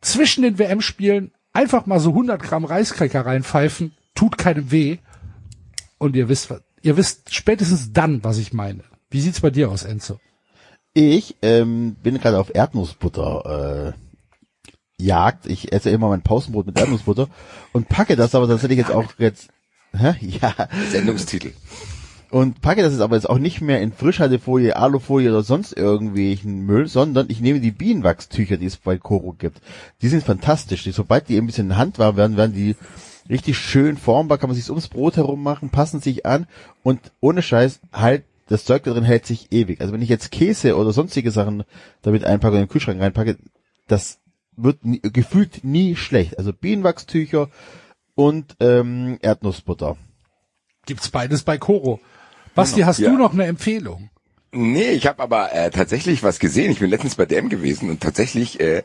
Zwischen 0.00 0.42
den 0.42 0.58
WM-Spielen 0.58 1.32
einfach 1.54 1.86
mal 1.86 2.00
so 2.00 2.10
100 2.10 2.42
Gramm 2.42 2.66
Reiskräcker 2.66 3.24
reinpfeifen, 3.24 3.92
tut 4.14 4.36
keinem 4.36 4.70
weh. 4.70 4.98
Und 5.96 6.16
ihr 6.16 6.28
wisst, 6.28 6.52
ihr 6.82 6.96
wisst 6.98 7.34
spätestens 7.34 7.92
dann, 7.92 8.22
was 8.22 8.36
ich 8.36 8.52
meine. 8.52 8.84
Wie 9.08 9.20
sieht's 9.20 9.40
bei 9.40 9.50
dir 9.50 9.70
aus, 9.70 9.84
Enzo? 9.84 10.20
Ich 10.92 11.36
ähm, 11.40 11.96
bin 12.02 12.18
gerade 12.18 12.38
auf 12.38 12.54
Erdnussbutter 12.54 13.94
äh, 13.94 15.02
Jagd. 15.02 15.46
Ich 15.46 15.72
esse 15.72 15.90
immer 15.90 16.08
mein 16.08 16.22
Pausenbrot 16.22 16.66
mit 16.66 16.78
Erdnussbutter 16.78 17.28
und 17.72 17.88
packe 17.88 18.16
das 18.16 18.34
aber 18.34 18.46
tatsächlich 18.46 18.78
jetzt 18.78 18.92
auch 18.92 19.12
jetzt, 19.18 19.48
hä? 19.92 20.14
ja, 20.20 20.54
Sendungstitel. 20.90 21.52
Und 22.34 22.62
packe 22.62 22.82
das 22.82 22.92
jetzt 22.92 23.00
aber 23.00 23.14
jetzt 23.14 23.30
auch 23.30 23.38
nicht 23.38 23.60
mehr 23.60 23.80
in 23.80 23.92
Frischhaltefolie, 23.92 24.74
Alufolie 24.74 25.30
oder 25.30 25.44
sonst 25.44 25.72
irgendwelchen 25.72 26.66
Müll, 26.66 26.88
sondern 26.88 27.26
ich 27.30 27.40
nehme 27.40 27.60
die 27.60 27.70
Bienenwachstücher, 27.70 28.56
die 28.56 28.66
es 28.66 28.76
bei 28.76 28.98
Koro 28.98 29.34
gibt. 29.34 29.60
Die 30.02 30.08
sind 30.08 30.24
fantastisch. 30.24 30.82
Die, 30.82 30.90
sobald 30.90 31.28
die 31.28 31.38
ein 31.38 31.46
bisschen 31.46 31.70
in 31.70 31.76
Hand 31.76 32.00
warm 32.00 32.16
werden, 32.16 32.36
werden 32.36 32.52
die 32.52 32.74
richtig 33.30 33.56
schön 33.56 33.96
formbar, 33.96 34.38
kann 34.38 34.48
man 34.48 34.56
sich 34.56 34.68
ums 34.68 34.88
Brot 34.88 35.16
herum 35.16 35.44
machen, 35.44 35.68
passen 35.68 36.00
sich 36.00 36.26
an 36.26 36.48
und 36.82 36.98
ohne 37.20 37.40
Scheiß 37.40 37.78
halt 37.92 38.24
das 38.48 38.64
Zeug 38.64 38.82
da 38.82 38.90
drin 38.90 39.04
hält 39.04 39.26
sich 39.26 39.52
ewig. 39.52 39.80
Also 39.80 39.92
wenn 39.92 40.02
ich 40.02 40.08
jetzt 40.08 40.32
Käse 40.32 40.76
oder 40.76 40.92
sonstige 40.92 41.30
Sachen 41.30 41.62
damit 42.02 42.24
einpacke 42.24 42.54
und 42.56 42.62
in 42.62 42.66
den 42.66 42.72
Kühlschrank 42.72 43.00
reinpacke, 43.00 43.36
das 43.86 44.18
wird 44.56 44.84
nie, 44.84 45.00
gefühlt 45.00 45.62
nie 45.62 45.94
schlecht. 45.94 46.36
Also 46.36 46.52
Bienenwachstücher 46.52 47.48
und 48.16 48.56
ähm, 48.58 49.18
Erdnussbutter. 49.22 49.96
Gibt's 50.84 51.10
beides 51.10 51.44
bei 51.44 51.58
Koro. 51.58 52.00
Basti, 52.54 52.82
hast 52.82 52.98
Ja. 53.00 53.10
du 53.10 53.16
noch 53.16 53.32
eine 53.32 53.44
Empfehlung? 53.46 54.10
Nee, 54.52 54.90
ich 54.90 55.06
habe 55.06 55.22
aber 55.22 55.52
äh, 55.52 55.70
tatsächlich 55.70 56.22
was 56.22 56.38
gesehen. 56.38 56.70
Ich 56.70 56.78
bin 56.78 56.88
letztens 56.90 57.16
bei 57.16 57.26
DM 57.26 57.48
gewesen 57.48 57.90
und 57.90 58.00
tatsächlich 58.00 58.60
äh, 58.60 58.84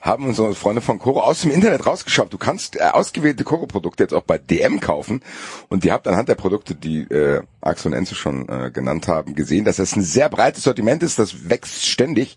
haben 0.00 0.24
unsere 0.24 0.54
Freunde 0.54 0.80
von 0.80 0.98
Coro 1.00 1.20
aus 1.20 1.42
dem 1.42 1.50
Internet 1.50 1.84
rausgeschaut. 1.84 2.32
Du 2.32 2.38
kannst 2.38 2.76
äh, 2.76 2.84
ausgewählte 2.84 3.42
Coro-Produkte 3.44 4.04
jetzt 4.04 4.14
auch 4.14 4.22
bei 4.22 4.38
DM 4.38 4.78
kaufen 4.80 5.20
und 5.68 5.84
ihr 5.84 5.92
habt 5.92 6.06
anhand 6.06 6.28
der 6.28 6.36
Produkte, 6.36 6.74
die 6.76 7.00
äh, 7.02 7.42
Axel 7.60 7.90
und 7.92 7.98
Enzo 7.98 8.14
schon 8.14 8.48
äh, 8.48 8.70
genannt 8.70 9.08
haben, 9.08 9.34
gesehen, 9.34 9.64
dass 9.64 9.76
das 9.76 9.96
ein 9.96 10.02
sehr 10.02 10.28
breites 10.28 10.62
Sortiment 10.62 11.02
ist. 11.02 11.18
Das 11.18 11.50
wächst 11.50 11.86
ständig 11.86 12.36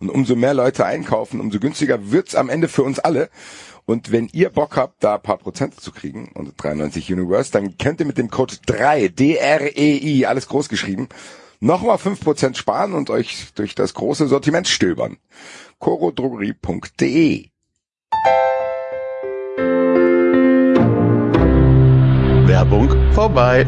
und 0.00 0.08
umso 0.08 0.34
mehr 0.34 0.54
Leute 0.54 0.86
einkaufen, 0.86 1.40
umso 1.40 1.60
günstiger 1.60 2.10
wird's 2.10 2.34
am 2.34 2.48
Ende 2.48 2.68
für 2.68 2.82
uns 2.82 2.98
alle. 2.98 3.28
Und 3.86 4.12
wenn 4.12 4.28
ihr 4.32 4.50
Bock 4.50 4.76
habt, 4.76 5.04
da 5.04 5.16
ein 5.16 5.22
paar 5.22 5.38
Prozente 5.38 5.76
zu 5.76 5.92
kriegen, 5.92 6.30
und 6.34 6.54
93 6.56 7.12
Universe, 7.12 7.52
dann 7.52 7.76
könnt 7.76 8.00
ihr 8.00 8.06
mit 8.06 8.18
dem 8.18 8.30
Code 8.30 8.54
3, 8.66 9.08
D-R-E-I, 9.08 10.26
alles 10.26 10.48
groß 10.48 10.68
geschrieben, 10.68 11.08
nochmal 11.60 11.96
5% 11.96 12.56
sparen 12.56 12.94
und 12.94 13.10
euch 13.10 13.48
durch 13.54 13.74
das 13.74 13.94
große 13.94 14.26
Sortiment 14.26 14.68
stöbern. 14.68 15.18
corodrogerie.de 15.78 17.48
Werbung 22.46 23.12
vorbei. 23.12 23.66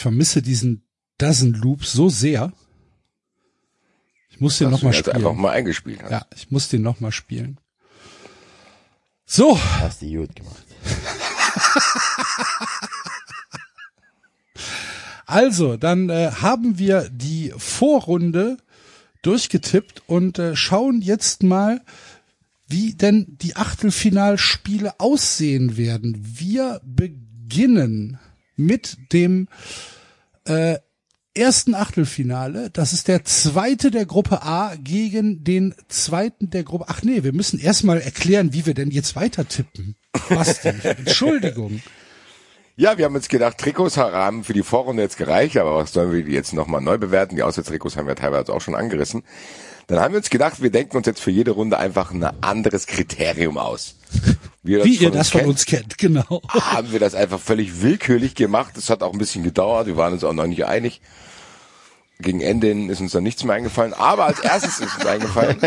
Ich 0.00 0.02
vermisse 0.02 0.40
diesen 0.40 0.82
Dozen 1.18 1.52
Loop 1.52 1.84
so 1.84 2.08
sehr. 2.08 2.54
Ich 4.30 4.40
muss 4.40 4.56
den 4.56 4.70
nochmal 4.70 4.94
spielen. 4.94 5.16
einfach 5.16 5.34
mal 5.34 5.50
eingespielt 5.50 6.02
hast. 6.02 6.10
Ja, 6.10 6.24
ich 6.34 6.50
muss 6.50 6.70
den 6.70 6.80
nochmal 6.80 7.12
spielen. 7.12 7.60
So, 9.26 9.62
Hast 9.62 10.00
du 10.00 10.06
gut 10.06 10.34
gemacht. 10.34 10.64
also, 15.26 15.76
dann 15.76 16.08
äh, 16.08 16.30
haben 16.30 16.78
wir 16.78 17.10
die 17.10 17.52
Vorrunde 17.58 18.56
durchgetippt 19.20 20.04
und 20.06 20.38
äh, 20.38 20.56
schauen 20.56 21.02
jetzt 21.02 21.42
mal, 21.42 21.82
wie 22.66 22.94
denn 22.94 23.36
die 23.42 23.54
Achtelfinalspiele 23.54 24.98
aussehen 24.98 25.76
werden. 25.76 26.16
Wir 26.22 26.80
beginnen 26.86 28.18
mit 28.60 29.12
dem 29.12 29.48
äh, 30.44 30.78
ersten 31.34 31.74
Achtelfinale. 31.74 32.70
Das 32.70 32.92
ist 32.92 33.08
der 33.08 33.24
zweite 33.24 33.90
der 33.90 34.06
Gruppe 34.06 34.42
A 34.42 34.74
gegen 34.76 35.44
den 35.44 35.74
zweiten 35.88 36.50
der 36.50 36.64
Gruppe. 36.64 36.86
Ach 36.88 37.02
nee, 37.02 37.22
wir 37.22 37.32
müssen 37.32 37.58
erstmal 37.58 38.00
erklären, 38.00 38.52
wie 38.52 38.66
wir 38.66 38.74
denn 38.74 38.90
jetzt 38.90 39.16
weiter 39.16 39.46
tippen. 39.46 39.96
Basti, 40.28 40.68
Entschuldigung. 40.82 41.82
Ja, 42.76 42.96
wir 42.96 43.04
haben 43.04 43.14
uns 43.14 43.28
gedacht, 43.28 43.58
Trikots 43.58 43.96
haben 43.96 44.42
für 44.42 44.54
die 44.54 44.62
Vorrunde 44.62 45.02
jetzt 45.02 45.18
gereicht, 45.18 45.58
aber 45.58 45.76
was 45.76 45.92
sollen 45.92 46.12
wir 46.12 46.24
die 46.24 46.32
jetzt 46.32 46.54
nochmal 46.54 46.80
neu 46.80 46.96
bewerten? 46.96 47.36
Die 47.36 47.42
Auswärtstrikots 47.42 47.96
haben 47.96 48.06
wir 48.06 48.16
teilweise 48.16 48.52
auch 48.54 48.60
schon 48.60 48.74
angerissen. 48.74 49.22
Dann 49.86 50.00
haben 50.00 50.12
wir 50.12 50.18
uns 50.18 50.30
gedacht, 50.30 50.62
wir 50.62 50.70
denken 50.70 50.96
uns 50.96 51.06
jetzt 51.06 51.20
für 51.20 51.30
jede 51.30 51.50
Runde 51.50 51.78
einfach 51.78 52.10
ein 52.12 52.22
anderes 52.42 52.86
Kriterium 52.86 53.58
aus. 53.58 53.96
Wie, 54.62 54.84
Wie 54.84 54.96
ihr 54.96 55.10
das 55.10 55.30
von 55.30 55.40
kennt, 55.40 55.50
uns 55.50 55.64
kennt, 55.64 55.98
genau. 55.98 56.42
Haben 56.48 56.92
wir 56.92 57.00
das 57.00 57.14
einfach 57.14 57.40
völlig 57.40 57.80
willkürlich 57.80 58.34
gemacht. 58.34 58.76
Das 58.76 58.90
hat 58.90 59.02
auch 59.02 59.12
ein 59.12 59.18
bisschen 59.18 59.42
gedauert. 59.42 59.86
Wir 59.86 59.96
waren 59.96 60.12
uns 60.12 60.22
auch 60.22 60.34
noch 60.34 60.46
nicht 60.46 60.66
einig. 60.66 61.00
Gegen 62.18 62.42
Ende 62.42 62.70
ist 62.92 63.00
uns 63.00 63.12
dann 63.12 63.22
nichts 63.22 63.42
mehr 63.44 63.54
eingefallen. 63.54 63.94
Aber 63.94 64.26
als 64.26 64.40
erstes 64.40 64.80
ist 64.80 64.96
uns 64.96 65.06
eingefallen, 65.06 65.58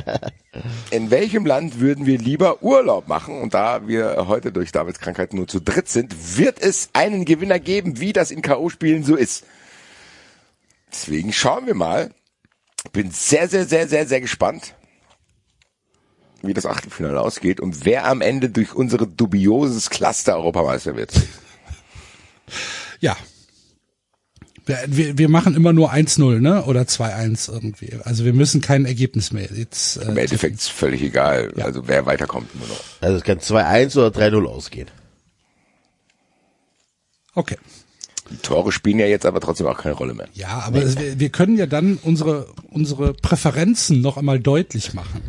in 0.90 1.12
welchem 1.12 1.46
Land 1.46 1.78
würden 1.78 2.06
wir 2.06 2.18
lieber 2.18 2.64
Urlaub 2.64 3.06
machen? 3.06 3.40
Und 3.40 3.54
da 3.54 3.86
wir 3.86 4.26
heute 4.26 4.50
durch 4.50 4.72
Davids 4.72 4.98
Krankheit 4.98 5.32
nur 5.32 5.46
zu 5.46 5.60
dritt 5.60 5.88
sind, 5.88 6.36
wird 6.36 6.60
es 6.60 6.90
einen 6.94 7.24
Gewinner 7.24 7.60
geben, 7.60 8.00
wie 8.00 8.12
das 8.12 8.32
in 8.32 8.42
K.O.-Spielen 8.42 9.04
so 9.04 9.14
ist. 9.14 9.44
Deswegen 10.90 11.32
schauen 11.32 11.66
wir 11.66 11.74
mal, 11.74 12.10
bin 12.92 13.12
sehr, 13.12 13.48
sehr, 13.48 13.66
sehr, 13.66 13.86
sehr, 13.86 14.06
sehr 14.08 14.20
gespannt, 14.20 14.74
wie 16.42 16.54
das 16.54 16.66
Achtelfinale 16.66 17.20
ausgeht 17.20 17.60
und 17.60 17.84
wer 17.84 18.06
am 18.06 18.20
Ende 18.20 18.48
durch 18.50 18.74
unsere 18.74 19.06
dubioses 19.06 19.90
Cluster 19.90 20.36
Europameister 20.36 20.96
wird. 20.96 21.12
Ja. 23.00 23.16
Wir, 24.66 24.78
wir, 24.86 25.18
wir 25.18 25.28
machen 25.28 25.54
immer 25.54 25.72
nur 25.72 25.92
1-0, 25.92 26.40
ne? 26.40 26.64
Oder 26.64 26.82
2-1 26.82 27.52
irgendwie. 27.52 27.92
Also 28.04 28.24
wir 28.24 28.32
müssen 28.32 28.60
kein 28.60 28.84
Ergebnis 28.86 29.32
mehr. 29.32 29.48
Jetzt, 29.54 29.98
äh, 29.98 30.08
Im 30.08 30.16
Endeffekt 30.16 30.56
ist 30.56 30.70
völlig 30.70 31.02
egal. 31.02 31.52
Ja. 31.56 31.66
Also 31.66 31.86
wer 31.86 32.06
weiterkommt 32.06 32.54
nur 32.58 32.66
noch. 32.68 32.80
Also 33.00 33.16
es 33.16 33.22
kann 33.22 33.38
2-1 33.38 33.96
oder 33.98 34.08
3-0 34.08 34.44
ausgehen. 34.46 34.88
Okay. 37.34 37.56
Die 38.30 38.36
Tore 38.36 38.72
spielen 38.72 38.98
ja 38.98 39.06
jetzt 39.06 39.24
aber 39.24 39.40
trotzdem 39.40 39.66
auch 39.66 39.78
keine 39.78 39.94
Rolle 39.94 40.12
mehr. 40.12 40.28
Ja, 40.34 40.60
aber 40.60 40.80
nee. 40.80 40.94
wir, 40.98 41.20
wir 41.20 41.28
können 41.30 41.56
ja 41.56 41.66
dann 41.66 41.98
unsere, 42.02 42.48
unsere 42.68 43.14
Präferenzen 43.14 44.00
noch 44.00 44.16
einmal 44.18 44.38
deutlich 44.38 44.92
machen. 44.92 45.22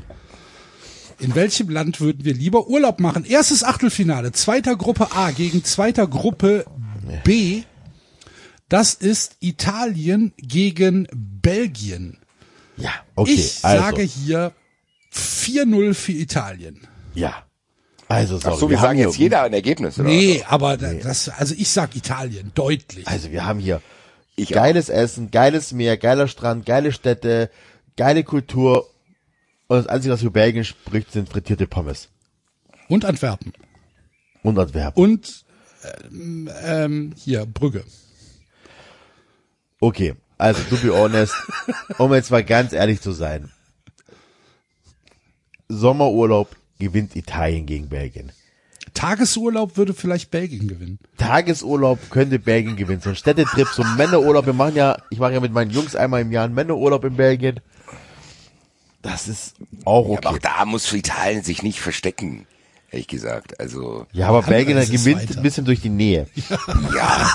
In 1.20 1.36
welchem 1.36 1.70
Land 1.70 2.00
würden 2.00 2.24
wir 2.24 2.34
lieber 2.34 2.68
Urlaub 2.68 3.00
machen? 3.00 3.26
Erstes 3.26 3.64
Achtelfinale, 3.64 4.32
zweiter 4.32 4.76
Gruppe 4.76 5.12
A 5.12 5.32
gegen 5.32 5.64
zweiter 5.64 6.08
Gruppe 6.08 6.66
B. 7.24 7.64
Das 8.70 8.94
ist 8.94 9.36
Italien 9.40 10.34
gegen 10.38 11.08
Belgien. 11.14 12.18
Ja, 12.78 12.92
okay. 13.16 13.34
Ich 13.34 13.66
also. 13.66 13.84
sage 13.84 14.02
hier 14.04 14.54
4-0 15.14 15.94
für 15.94 16.12
Italien. 16.14 16.88
Ja. 17.14 17.44
Also 18.08 18.38
sorry, 18.38 18.54
Ach 18.54 18.60
so, 18.60 18.70
wir, 18.70 18.78
wir 18.78 18.82
sagen 18.82 19.00
jetzt 19.00 19.18
jeder 19.18 19.44
ein 19.44 19.54
Ergebnis, 19.54 20.00
oder? 20.00 20.10
Nee, 20.10 20.44
aber 20.48 20.78
nee. 20.78 21.00
das, 21.02 21.30
also 21.30 21.54
ich 21.56 21.70
sag 21.70 21.96
Italien, 21.96 22.52
deutlich. 22.56 23.08
Also 23.08 23.32
wir 23.32 23.46
haben 23.46 23.60
hier 23.60 23.82
ich 24.36 24.50
geiles 24.50 24.90
auch. 24.90 24.96
Essen, 24.96 25.32
geiles 25.32 25.74
Meer, 25.74 25.98
geiler 25.98 26.28
Strand, 26.28 26.66
geile 26.66 26.92
Städte, 26.92 27.50
geile 27.98 28.24
Kultur. 28.24 28.88
Und 29.70 29.78
das 29.78 29.88
Einzige, 29.88 30.14
was 30.16 30.22
für 30.22 30.32
Belgien 30.32 30.66
spricht, 30.66 31.12
sind 31.12 31.30
frittierte 31.30 31.68
Pommes. 31.68 32.10
Und 32.88 33.06
Antwerpen. 33.06 33.54
Und 34.42 34.58
Antwerpen. 34.58 35.02
Und 35.02 35.46
ähm, 36.12 36.50
ähm, 36.64 37.14
hier, 37.16 37.46
Brügge. 37.46 37.84
Okay, 39.80 40.16
also 40.40 40.64
to 40.64 40.76
be 40.78 40.92
honest, 40.92 41.36
um 42.00 42.12
jetzt 42.16 42.32
mal 42.32 42.44
ganz 42.44 42.74
ehrlich 42.74 43.00
zu 43.00 43.12
sein. 43.12 43.52
Sommerurlaub 45.68 46.56
gewinnt 46.80 47.16
Italien 47.16 47.68
gegen 47.68 47.90
Belgien. 47.90 48.32
Tagesurlaub 48.96 49.78
würde 49.78 49.94
vielleicht 49.94 50.32
Belgien 50.32 50.68
gewinnen. 50.68 50.98
Tagesurlaub 51.18 52.00
könnte 52.10 52.40
Belgien 52.40 52.76
gewinnen. 52.76 53.02
So 53.02 53.10
ein 53.10 53.16
Städtetrip, 53.16 53.68
so 53.68 53.84
ein 53.84 53.98
Männerurlaub. 53.98 54.48
Wir 54.48 54.54
machen 54.54 54.76
ja, 54.76 54.98
ich 55.12 55.20
mache 55.20 55.34
ja 55.34 55.40
mit 55.40 55.54
meinen 55.54 55.70
Jungs 55.70 55.96
einmal 55.96 56.22
im 56.22 56.32
Jahr 56.32 56.46
einen 56.46 56.56
Männerurlaub 56.56 57.06
in 57.06 57.16
Belgien. 57.16 57.60
Das 59.02 59.28
ist 59.28 59.56
auch 59.86 60.10
okay. 60.10 60.20
Ja, 60.24 60.30
aber 60.30 60.30
auch 60.30 60.40
da 60.40 60.66
muss 60.66 60.86
für 60.86 60.98
Italien 60.98 61.44
sich 61.44 61.64
nicht 61.64 61.80
verstecken, 61.80 62.46
ehrlich 62.92 63.08
gesagt. 63.08 63.60
Also. 63.60 64.06
Ja, 64.12 64.28
aber 64.28 64.42
Belgien 64.44 64.78
gewinnt 64.90 65.38
ein 65.38 65.44
bisschen 65.44 65.66
durch 65.66 65.82
die 65.82 65.90
Nähe. 65.90 66.28
ja. 66.96 67.32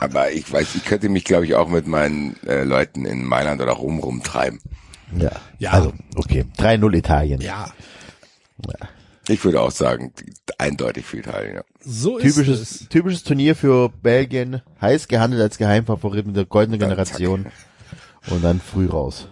aber 0.00 0.30
ich 0.32 0.52
weiß, 0.52 0.74
ich 0.74 0.84
könnte 0.84 1.08
mich, 1.08 1.24
glaube 1.24 1.46
ich, 1.46 1.54
auch 1.54 1.68
mit 1.68 1.86
meinen 1.86 2.36
äh, 2.46 2.64
Leuten 2.64 3.06
in 3.06 3.24
Mailand 3.24 3.62
oder 3.62 3.72
Rom 3.72 3.98
rumtreiben. 3.98 4.60
Ja. 5.16 5.30
ja. 5.58 5.70
Also, 5.70 5.92
okay. 6.16 6.44
3-0 6.58 6.94
Italien. 6.96 7.40
Ja. 7.40 7.72
ja. 8.66 8.88
Ich 9.28 9.44
würde 9.44 9.60
auch 9.60 9.70
sagen, 9.70 10.12
eindeutig 10.58 11.04
für 11.04 11.18
Italien. 11.18 11.56
Ja. 11.56 11.62
So 11.80 12.18
typisches, 12.18 12.60
ist 12.60 12.80
es. 12.82 12.88
Typisches 12.88 13.24
Turnier 13.24 13.56
für 13.56 13.88
Belgien. 13.88 14.60
Heiß 14.80 15.08
gehandelt 15.08 15.42
als 15.42 15.58
Geheimfavorit 15.58 16.26
mit 16.26 16.36
der 16.36 16.44
goldenen 16.44 16.78
Generation. 16.78 17.44
Zack. 17.44 18.32
Und 18.32 18.44
dann 18.44 18.60
früh 18.60 18.86
raus. 18.86 19.28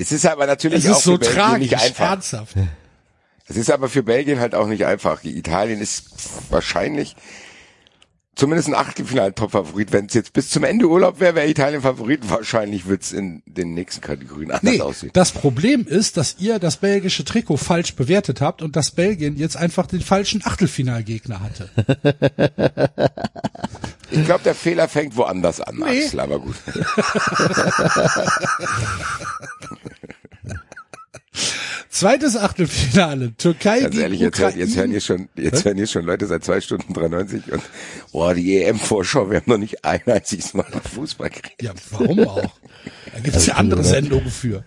Es 0.00 0.12
ist 0.12 0.24
aber 0.24 0.46
natürlich 0.46 0.78
es 0.78 0.84
ist 0.86 0.96
auch 0.96 1.00
so 1.00 1.12
für 1.12 1.20
tragisch, 1.20 1.36
Belgien 1.42 1.60
nicht 1.60 1.74
einfach. 1.74 2.10
Ernsthaft. 2.10 2.54
Es 3.46 3.56
ist 3.56 3.70
aber 3.70 3.90
für 3.90 4.02
Belgien 4.02 4.40
halt 4.40 4.54
auch 4.54 4.66
nicht 4.66 4.86
einfach. 4.86 5.22
Italien 5.24 5.78
ist 5.80 6.04
wahrscheinlich 6.48 7.16
zumindest 8.34 8.68
ein 8.68 8.74
Achtelfinal-Top-Favorit. 8.74 9.92
Wenn 9.92 10.06
es 10.06 10.14
jetzt 10.14 10.32
bis 10.32 10.50
zum 10.50 10.64
Ende 10.64 10.88
Urlaub 10.88 11.20
wäre, 11.20 11.34
wäre 11.34 11.48
Italien 11.48 11.82
Favorit. 11.82 12.28
Wahrscheinlich 12.30 12.86
wird's 12.86 13.12
in 13.12 13.42
den 13.46 13.74
nächsten 13.74 14.00
Kategorien 14.00 14.50
anders 14.50 14.74
nee, 14.74 14.80
aussehen. 14.80 15.10
Das 15.12 15.32
Problem 15.32 15.86
ist, 15.86 16.16
dass 16.16 16.36
ihr 16.38 16.58
das 16.58 16.78
belgische 16.78 17.24
Trikot 17.24 17.58
falsch 17.58 17.94
bewertet 17.94 18.40
habt 18.40 18.62
und 18.62 18.76
dass 18.76 18.92
Belgien 18.92 19.36
jetzt 19.36 19.56
einfach 19.56 19.86
den 19.86 20.00
falschen 20.00 20.42
Achtelfinalgegner 20.44 21.40
hatte. 21.40 21.70
Ich 24.12 24.24
glaube, 24.24 24.42
der 24.42 24.56
Fehler 24.56 24.88
fängt 24.88 25.16
woanders 25.16 25.60
an, 25.60 25.76
nee. 25.76 26.04
Axel, 26.04 26.18
aber 26.20 26.40
gut. 26.40 26.56
Zweites 31.90 32.36
Achtelfinale, 32.36 33.34
Türkei 33.36 33.80
Ganz 33.80 33.90
gegen 33.90 34.02
ehrlich, 34.04 34.20
jetzt, 34.20 34.38
Ukraine. 34.38 34.58
jetzt 34.60 34.76
hören 34.76 34.90
hier 34.92 35.00
schon, 35.00 35.28
jetzt 35.34 35.64
hören 35.64 35.76
hier 35.76 35.88
schon 35.88 36.04
Leute 36.04 36.26
seit 36.28 36.44
zwei 36.44 36.60
Stunden 36.60 36.94
93 36.94 37.52
und, 37.52 37.62
boah, 38.12 38.32
die 38.32 38.62
EM-Vorschau, 38.62 39.28
wir 39.28 39.38
haben 39.38 39.50
noch 39.50 39.58
nicht 39.58 39.84
ein 39.84 40.00
einziges 40.06 40.54
Mal 40.54 40.66
Fußball 40.94 41.30
gekriegt. 41.30 41.60
Ja, 41.60 41.72
warum 41.90 42.20
auch? 42.20 42.52
Da 43.12 43.18
gibt's 43.20 43.46
ja 43.46 43.54
andere 43.54 43.82
Sendungen 43.82 44.30
für. 44.30 44.64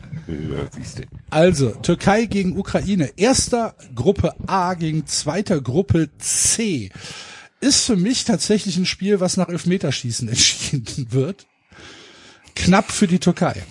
Also, 1.29 1.69
Türkei 1.69 2.25
gegen 2.25 2.57
Ukraine. 2.57 3.11
Erster 3.15 3.75
Gruppe 3.95 4.35
A 4.45 4.73
gegen 4.73 5.07
zweiter 5.07 5.61
Gruppe 5.61 6.09
C. 6.17 6.91
Ist 7.61 7.85
für 7.85 7.95
mich 7.95 8.25
tatsächlich 8.25 8.75
ein 8.75 8.85
Spiel, 8.85 9.21
was 9.21 9.37
nach 9.37 9.47
Elfmeterschießen 9.47 10.27
entschieden 10.27 11.07
wird. 11.11 11.47
Knapp 12.53 12.91
für 12.91 13.07
die 13.07 13.19
Türkei. 13.19 13.63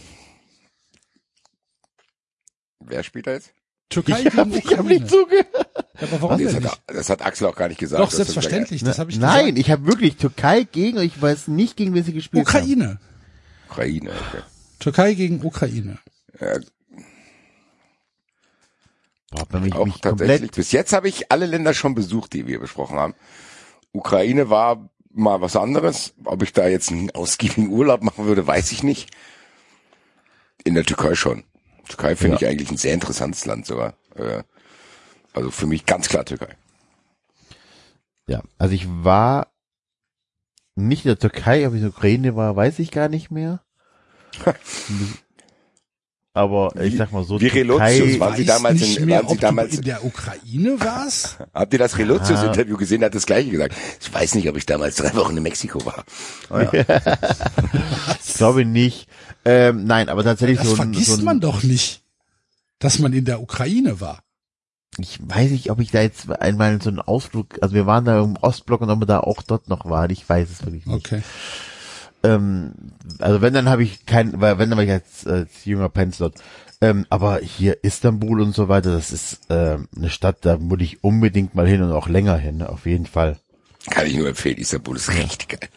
Wer 2.93 3.02
spielt 3.02 3.27
da 3.27 3.32
jetzt? 3.32 3.55
Türkei 3.89 4.20
ich 4.20 4.36
hab, 4.36 4.55
ich 4.55 4.77
hab 4.77 4.85
nicht 4.85 5.09
zugehört. 5.09 5.47
Aber 5.98 6.20
warum 6.20 6.44
das, 6.44 6.52
denn 6.52 6.64
hat, 6.64 6.82
das 6.89 7.09
hat 7.09 7.24
Axel 7.24 7.47
auch 7.47 7.56
gar 7.56 7.69
nicht 7.69 7.81
gesagt. 7.81 8.02
Doch, 8.02 8.10
selbstverständlich, 8.10 8.85
das 8.85 8.98
habe 8.98 9.10
ich 9.10 9.19
Nein, 9.19 9.47
gesagt. 9.47 9.59
ich 9.59 9.70
habe 9.70 9.86
wirklich 9.86 10.16
Türkei 10.16 10.64
gegen, 10.64 10.98
ich 11.01 11.20
weiß 11.20 11.48
nicht, 11.48 11.78
gegen 11.78 11.94
wen 11.94 12.05
sie 12.05 12.12
gespielt 12.12 12.43
Ukraine. 12.43 12.85
haben. 12.85 12.98
Ukraine. 13.70 14.10
Ukraine, 14.10 14.10
okay. 14.10 14.43
Türkei 14.78 15.14
gegen 15.14 15.43
Ukraine. 15.43 15.98
Ja. 16.39 16.59
Boah, 19.31 19.60
mich, 19.60 19.73
auch 19.73 19.86
mich 19.86 20.01
tatsächlich. 20.02 20.51
Bis 20.51 20.73
jetzt 20.73 20.93
habe 20.93 21.09
ich 21.09 21.32
alle 21.32 21.47
Länder 21.47 21.73
schon 21.73 21.94
besucht, 21.94 22.35
die 22.35 22.47
wir 22.47 22.60
besprochen 22.60 22.98
haben. 22.98 23.14
Ukraine 23.93 24.51
war 24.51 24.90
mal 25.10 25.40
was 25.40 25.56
anderes. 25.56 26.12
Ob 26.24 26.43
ich 26.43 26.52
da 26.52 26.69
jetzt 26.69 26.90
einen 26.90 27.10
ausgiebigen 27.12 27.70
Urlaub 27.70 28.02
machen 28.02 28.27
würde, 28.27 28.47
weiß 28.47 28.70
ich 28.73 28.82
nicht. 28.82 29.09
In 30.64 30.74
der 30.74 30.85
Türkei 30.85 31.14
schon. 31.14 31.44
Türkei 31.89 32.17
finde 32.17 32.37
ja. 32.37 32.43
ich 32.43 32.47
eigentlich 32.49 32.71
ein 32.71 32.77
sehr 32.77 32.95
interessantes 32.95 33.45
Land 33.45 33.67
sogar. 33.67 33.95
Äh, 34.15 34.43
also 35.33 35.51
für 35.51 35.67
mich 35.67 35.87
ganz 35.87 36.09
klar 36.09 36.25
Türkei. 36.25 36.57
Ja, 38.27 38.43
also 38.59 38.75
ich 38.75 38.87
war 38.89 39.49
nicht 40.75 41.05
in 41.05 41.11
der 41.11 41.19
Türkei, 41.19 41.67
ob 41.67 41.75
ich 41.75 41.81
in 41.81 41.87
der 41.87 41.91
Ukraine 41.91 42.37
war, 42.37 42.57
weiß 42.57 42.79
ich 42.79 42.91
gar 42.91 43.09
nicht 43.09 43.31
mehr. 43.31 43.63
Aber 46.35 46.73
ich 46.81 46.97
sag 46.97 47.13
mal 47.13 47.25
so, 47.25 47.39
die 47.39 47.49
Relotius, 47.49 48.19
waren 48.19 48.37
Sie 48.37 48.47
damals 48.47 48.81
in, 48.81 49.05
mehr, 49.05 49.23
waren 49.23 49.29
Sie 49.29 49.37
damals 49.37 49.75
in 49.77 49.83
der 49.83 50.03
Ukraine 50.03 50.81
war's? 50.81 51.37
Habt 51.53 51.75
ihr 51.75 51.79
das 51.79 51.99
Relotius 51.99 52.43
Interview 52.43 52.79
gesehen? 52.79 53.05
Hat 53.05 53.15
das 53.15 53.27
gleiche 53.27 53.51
gesagt. 53.51 53.75
Ich 54.01 54.13
weiß 54.13 54.35
nicht, 54.37 54.49
ob 54.49 54.57
ich 54.57 54.65
damals 54.65 54.97
drei 54.97 55.15
Wochen 55.15 55.37
in 55.37 55.43
Mexiko 55.43 55.85
war. 55.85 56.05
Oh 56.51 56.59
ja. 56.59 56.71
ich 58.25 58.35
glaube 58.35 58.65
nicht. 58.65 59.09
Ähm, 59.44 59.85
nein, 59.85 60.09
aber 60.09 60.23
tatsächlich 60.24 60.59
das 60.59 60.69
so 60.69 60.73
ein, 60.74 60.93
vergisst 60.93 61.06
so 61.06 61.19
ein, 61.19 61.24
man 61.24 61.40
doch 61.40 61.62
nicht, 61.62 62.02
dass 62.78 62.98
man 62.98 63.12
in 63.12 63.24
der 63.24 63.43
Ukraine 63.43 64.01
war. 64.01 64.23
Ich 64.98 65.19
weiß 65.23 65.51
nicht, 65.51 65.70
ob 65.70 65.81
ich 65.81 65.90
da 65.90 66.02
jetzt 66.02 66.31
einmal 66.31 66.81
so 66.82 66.90
einen 66.90 67.01
Ausflug, 67.01 67.62
also 67.62 67.74
wir 67.74 67.86
waren 67.86 68.05
da 68.05 68.23
im 68.23 68.36
Ostblock 68.36 68.82
und 68.82 68.90
ob 68.90 68.98
man 68.98 69.09
da 69.09 69.20
auch 69.20 69.43
dort 69.43 69.69
noch 69.69 69.86
war. 69.86 70.10
Ich 70.10 70.28
weiß 70.28 70.51
es 70.51 70.64
wirklich 70.64 70.86
nicht. 70.86 71.06
Okay. 71.06 71.23
Ähm, 72.23 72.73
also 73.19 73.40
wenn, 73.40 73.55
dann 73.55 73.69
habe 73.69 73.82
ich 73.82 74.05
kein, 74.06 74.40
weil 74.40 74.59
wenn, 74.59 74.69
dann 74.69 74.77
war 74.77 74.85
ich 74.85 74.90
als, 74.90 75.27
als 75.27 75.64
junger 75.64 75.89
Penslot. 75.89 76.35
Ähm, 76.81 77.06
aber 77.10 77.39
hier 77.39 77.85
Istanbul 77.85 78.40
und 78.40 78.55
so 78.55 78.69
weiter, 78.69 78.93
das 78.93 79.12
ist 79.12 79.40
ähm, 79.51 79.89
eine 79.97 80.10
Stadt, 80.10 80.39
da 80.43 80.59
muss 80.59 80.81
ich 80.81 81.02
unbedingt 81.02 81.55
mal 81.55 81.66
hin 81.66 81.82
und 81.82 81.93
auch 81.93 82.09
länger 82.09 82.36
hin, 82.36 82.62
auf 82.62 82.86
jeden 82.86 83.06
Fall. 83.06 83.39
Kann 83.90 84.06
ich 84.06 84.16
nur 84.16 84.28
empfehlen, 84.28 84.59
Istanbul 84.59 84.97
ist 84.97 85.09
richtig 85.10 85.48
geil. 85.48 85.70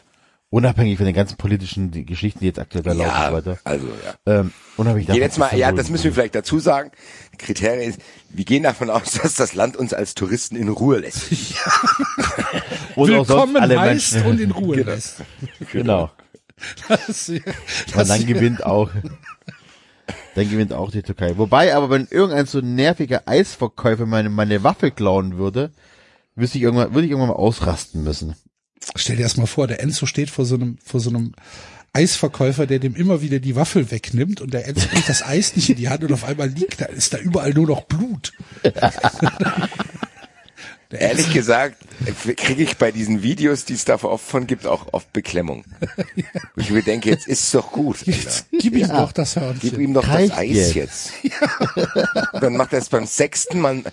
Unabhängig 0.56 0.96
von 0.96 1.06
den 1.06 1.14
ganzen 1.14 1.36
politischen 1.36 1.92
die 1.92 2.06
Geschichten, 2.06 2.40
die 2.40 2.46
jetzt 2.46 2.60
aktuell 2.60 2.86
da 2.86 2.94
laufen 2.94 3.10
Ja, 3.10 3.28
und 3.28 3.44
so 3.44 3.50
weiter. 3.52 3.60
also 3.66 3.88
ja. 3.88 4.40
Ähm, 4.40 4.54
unabhängig 4.78 5.08
Gehen 5.08 5.16
davon, 5.16 5.22
jetzt 5.22 5.38
mal, 5.38 5.58
ja, 5.58 5.74
das 5.74 5.90
müssen 5.90 6.06
wir 6.06 6.14
vielleicht 6.14 6.34
dazu 6.34 6.60
sagen. 6.60 6.92
Kriterien 7.38 7.90
ist, 7.90 8.00
wir 8.30 8.46
gehen 8.46 8.64
davon 8.64 8.90
aus, 8.90 9.12
dass 9.22 9.34
das 9.34 9.54
Land 9.54 9.76
uns 9.76 9.94
als 9.94 10.16
Touristen 10.16 10.56
in 10.56 10.70
Ruhe 10.70 11.00
lässt. 11.00 11.30
und 12.96 13.14
auch 13.14 13.26
sonst 13.26 13.28
Willkommen 13.28 13.58
alle 13.58 13.78
heißt 13.78 14.14
Menschen. 14.14 14.30
und 14.32 14.40
in 14.40 14.52
Ruhe 14.52 14.78
lässt. 14.78 15.18
Genau. 15.74 16.10
Das, 16.88 17.28
Und 17.28 17.44
das, 17.94 18.08
dann 18.08 18.26
gewinnt 18.26 18.66
auch, 18.66 18.92
dann 20.36 20.50
gewinnt 20.50 20.72
auch 20.72 20.90
die 20.90 21.02
Türkei. 21.02 21.38
Wobei, 21.38 21.76
aber 21.76 21.90
wenn 21.90 22.08
irgendein 22.10 22.46
so 22.46 22.62
nerviger 22.62 23.24
Eisverkäufer 23.26 24.06
meine, 24.06 24.30
meine 24.30 24.64
Waffe 24.64 24.92
klauen 24.92 25.38
würde, 25.38 25.74
wüsste 26.36 26.60
ich 26.60 26.64
irgendwann, 26.64 26.94
würde 26.94 27.08
ich 27.08 27.12
irgendwann 27.12 27.32
mal 27.32 27.36
ausrasten 27.36 28.06
müssen. 28.06 28.38
Stell 28.96 29.16
dir 29.18 29.24
das 29.24 29.38
mal 29.38 29.46
vor, 29.46 29.68
der 29.68 29.82
Enzo 29.82 30.06
steht 30.06 30.30
vor 30.30 30.46
so 30.46 30.56
einem, 30.56 30.78
vor 30.84 31.00
so 31.00 31.10
einem 31.10 31.34
Eisverkäufer, 31.94 32.68
der 32.68 32.80
dem 32.80 32.96
immer 32.96 33.22
wieder 33.22 33.40
die 33.40 33.56
Waffel 33.56 33.90
wegnimmt 33.90 34.42
und 34.42 34.54
der 34.54 34.68
Enzo 34.68 34.88
kriegt 34.88 35.08
das 35.08 35.24
Eis 35.24 35.56
nicht 35.56 35.70
in 35.70 35.78
die 35.78 35.88
Hand 35.90 36.04
und 36.04 36.12
auf 36.12 36.26
einmal 36.26 36.50
liegt 36.50 36.82
da, 36.82 36.86
ist 36.86 37.14
da 37.14 37.18
überall 37.18 37.52
nur 37.54 37.68
noch 37.68 37.84
Blut. 37.84 38.34
Ehrlich 40.92 41.34
gesagt, 41.34 41.78
kriege 42.38 42.64
ich 42.64 42.78
bei 42.78 42.92
diesen 42.92 43.24
Videos, 43.24 43.66
die 43.66 43.74
es 43.74 43.86
da 43.86 43.96
oft 43.96 44.26
von 44.26 44.48
gibt, 44.48 44.66
auch 44.68 44.94
oft 44.94 45.12
Beklemmung. 45.14 45.66
Wo 46.56 46.62
ich 46.62 46.70
mir 46.70 46.84
denke, 46.84 47.10
jetzt 47.10 47.28
ist 47.28 47.54
doch 47.54 47.72
gut. 47.72 47.98
Alter. 48.00 48.12
Jetzt 48.12 48.46
gib 48.60 48.76
ihm 48.76 48.88
doch 48.90 49.12
das 49.12 49.34
Gib 49.34 49.44
Hörnchen. 49.44 49.80
ihm 49.80 49.94
doch 49.94 50.08
Reicht 50.08 50.32
das 50.32 50.38
Eis 50.40 50.74
jetzt. 50.74 50.76
jetzt. 50.76 51.14
Dann 52.40 52.56
macht 52.56 52.74
er 52.74 52.80
es 52.80 52.90
beim 52.90 53.06
sechsten 53.06 53.60
Mal 53.60 53.84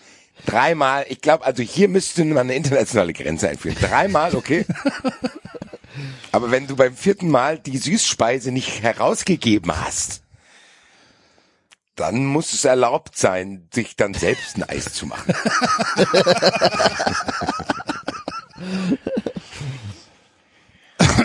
dreimal. 0.47 1.05
Ich 1.09 1.21
glaube, 1.21 1.45
also 1.45 1.63
hier 1.63 1.89
müsste 1.89 2.25
man 2.25 2.39
eine 2.49 2.55
internationale 2.55 3.13
Grenze 3.13 3.49
einführen. 3.49 3.77
Dreimal, 3.81 4.35
okay. 4.35 4.65
Aber 6.33 6.51
wenn 6.51 6.67
du 6.67 6.77
beim 6.77 6.97
vierten 6.97 7.29
Mal 7.31 7.59
die 7.59 7.77
Süßspeise 7.77 8.51
nicht 8.53 8.83
herausgegeben 8.83 9.73
hast, 9.77 10.23
dann 11.97 12.25
muss 12.25 12.55
es 12.55 12.65
erlaubt 12.65 13.19
sein, 13.19 13.69
sich 13.73 13.97
dann 13.97 14.15
selbst 14.15 14.57
ein 14.57 14.63
Eis 14.63 14.95
zu 14.95 15.05
machen. 15.07 15.35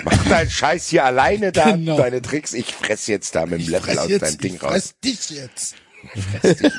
Mach 0.03 0.25
deinen 0.29 0.49
Scheiß 0.49 0.87
hier 0.87 1.05
alleine 1.05 1.51
da, 1.51 1.71
Genau. 1.71 1.97
deine 1.97 2.21
Tricks. 2.21 2.53
Ich 2.53 2.73
fress 2.73 3.07
jetzt 3.07 3.35
da 3.35 3.45
mit 3.45 3.61
dem 3.61 3.69
Löffel 3.69 3.95
Fress 3.95 4.11
aus 4.13 4.19
deinem 4.19 4.37
Ding 4.39 4.55
ich 4.55 4.63
raus. 4.63 4.71
fress 4.71 4.99
dich 5.03 5.29
jetzt. 5.29 5.75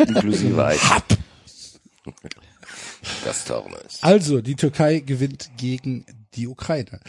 Inklusive 0.09 0.65
Eis. 0.65 0.81
Das 3.25 3.45
Tornes. 3.45 3.99
Also, 4.03 4.41
die 4.41 4.57
Türkei 4.57 5.01
gewinnt 5.01 5.51
gegen 5.57 6.05
die 6.35 6.49
Ukraine. 6.49 7.01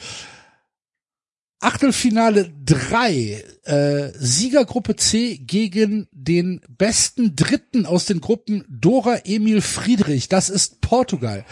Achtelfinale 1.62 2.50
3, 2.66 3.44
äh, 3.66 4.12
Siegergruppe 4.18 4.96
C 4.96 5.38
gegen 5.38 6.08
den 6.12 6.62
besten 6.70 7.36
Dritten 7.36 7.86
aus 7.86 8.06
den 8.06 8.22
Gruppen 8.22 8.64
Dora 8.70 9.18
Emil 9.26 9.62
Friedrich. 9.62 10.30
Das 10.30 10.50
ist 10.50 10.80
Portugal. 10.80 11.46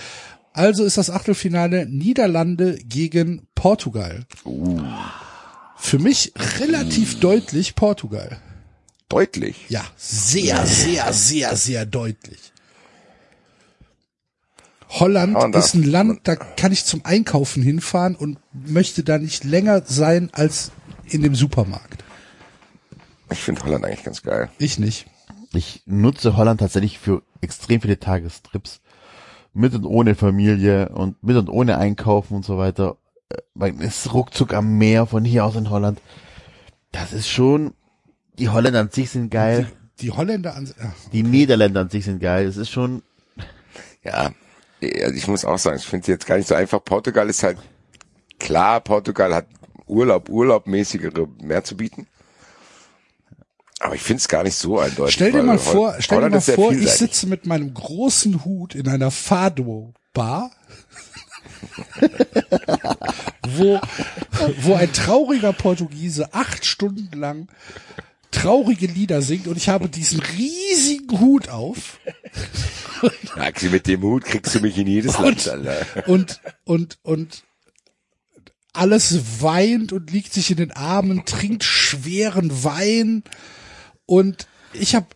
Also 0.54 0.86
ist 0.86 0.98
das 0.98 1.10
Achtelfinale 1.10 1.86
Niederlande 1.88 2.78
gegen 2.78 3.48
Portugal. 3.54 4.26
Für 5.78 6.00
mich 6.00 6.34
relativ 6.58 7.20
deutlich 7.20 7.76
Portugal. 7.76 8.42
Deutlich. 9.10 9.66
Ja, 9.70 9.86
sehr, 9.98 10.66
sehr, 10.66 11.12
sehr, 11.14 11.56
sehr 11.56 11.86
deutlich. 11.86 12.54
Holland 14.90 15.36
da- 15.54 15.60
ist 15.60 15.74
ein 15.76 15.84
Land, 15.84 16.22
da 16.24 16.36
kann 16.36 16.72
ich 16.72 16.86
zum 16.86 17.02
Einkaufen 17.06 17.62
hinfahren 17.62 18.16
und 18.16 18.40
möchte 18.54 19.04
da 19.04 19.18
nicht 19.18 19.44
länger 19.44 19.82
sein 19.86 20.30
als 20.34 20.72
in 21.06 21.22
dem 21.24 21.36
Supermarkt. 21.36 22.04
Ich 23.32 23.40
finde 23.40 23.64
Holland 23.64 23.84
eigentlich 23.86 24.04
ganz 24.06 24.24
geil. 24.24 24.50
Ich 24.58 24.80
nicht. 24.80 25.06
Ich 25.54 25.84
nutze 25.86 26.38
Holland 26.38 26.60
tatsächlich 26.62 27.00
für 27.00 27.22
extrem 27.42 27.82
viele 27.82 28.00
Tagestrips. 28.00 28.80
Mit 29.54 29.74
und 29.74 29.86
ohne 29.86 30.16
Familie 30.16 30.90
und 30.90 31.22
mit 31.24 31.36
und 31.36 31.50
ohne 31.50 31.78
Einkaufen 31.78 32.36
und 32.36 32.46
so 32.46 32.58
weiter. 32.58 32.98
Äh, 33.30 33.38
Man 33.56 33.80
ist 33.80 34.14
ruckzuck 34.14 34.54
am 34.54 34.78
Meer 34.78 35.06
von 35.08 35.26
hier 35.26 35.44
aus 35.46 35.56
in 35.56 35.70
Holland. 35.70 36.00
Das 36.92 37.12
ist 37.12 37.28
schon, 37.28 37.74
die 38.40 38.50
Holländer 38.50 38.80
an 38.82 38.90
sich 38.92 39.10
sind 39.10 39.30
geil. 39.32 39.70
Die 40.00 40.12
Holländer 40.12 40.56
an, 40.56 40.66
ja, 40.80 40.94
Die 41.12 41.24
Niederländer 41.24 41.82
an 41.82 41.90
sich 41.90 42.06
sind 42.06 42.20
geil. 42.20 42.46
Es 42.46 42.56
ist 42.56 42.70
schon, 42.70 43.02
Ja, 44.04 44.32
ich 44.80 45.28
muss 45.28 45.46
auch 45.46 45.58
sagen, 45.58 45.78
ich 45.78 45.86
finde 45.88 46.02
es 46.04 46.08
jetzt 46.08 46.26
gar 46.26 46.38
nicht 46.38 46.48
so 46.48 46.56
einfach. 46.56 46.84
Portugal 46.84 47.30
ist 47.30 47.44
halt 47.44 47.58
klar, 48.40 48.82
Portugal 48.82 49.34
hat 49.34 49.48
Urlaub, 49.88 50.30
Urlaubmäßigere 50.30 51.28
mehr 51.42 51.64
zu 51.64 51.78
bieten. 51.78 52.08
Aber 53.80 53.96
ich 53.96 54.02
finde 54.02 54.22
es 54.22 54.28
gar 54.28 54.44
nicht 54.44 54.56
so 54.56 54.80
eindeutig. 54.80 55.16
Stell 55.16 55.32
dir 55.32 55.44
mal 55.44 55.60
vor, 55.60 55.96
stell 56.00 56.22
dir 56.22 56.30
mal 56.30 56.42
vor, 56.42 56.72
ich 56.72 56.92
sitze 56.92 57.28
mit 57.28 57.46
meinem 57.46 57.74
großen 57.74 58.44
Hut 58.44 58.74
in 58.74 58.88
einer 58.88 59.12
Fado-Bar, 59.12 60.52
wo, 63.48 63.80
wo 64.62 64.74
ein 64.74 64.92
trauriger 64.94 65.54
Portugiese 65.54 66.34
acht 66.34 66.66
Stunden 66.66 67.18
lang 67.18 67.48
traurige 68.32 68.88
Lieder 68.88 69.22
singt 69.22 69.48
und 69.48 69.58
ich 69.58 69.70
habe 69.70 69.90
diesen 69.90 70.20
riesigen 70.20 71.20
Hut 71.20 71.50
auf 71.50 72.00
Axel, 73.36 73.70
mit 73.70 73.88
dem 73.88 74.02
Hut 74.02 74.26
kriegst 74.26 74.56
du 74.56 74.60
mich 74.60 74.78
in 74.78 74.88
jedes 74.88 75.18
Land, 75.20 75.48
Alter. 75.48 76.08
und, 76.08 76.42
und, 76.64 76.98
und 77.04 77.44
alles 78.74 79.42
weint 79.42 79.92
und 79.94 80.12
liegt 80.12 80.34
sich 80.34 80.52
in 80.52 80.58
den 80.58 80.72
Armen, 80.72 81.26
trinkt 81.26 81.64
schweren 81.64 82.64
Wein 82.64 83.24
und 84.06 84.48
ich 84.74 84.96
hab 84.96 85.16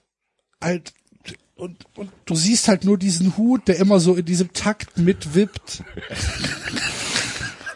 halt 0.61 0.93
und, 1.55 1.85
und 1.95 2.11
du 2.25 2.35
siehst 2.35 2.67
halt 2.67 2.85
nur 2.85 2.97
diesen 2.97 3.37
Hut, 3.37 3.67
der 3.67 3.77
immer 3.77 3.99
so 3.99 4.15
in 4.15 4.25
diesem 4.25 4.51
Takt 4.51 4.97
mitwippt. 4.97 5.83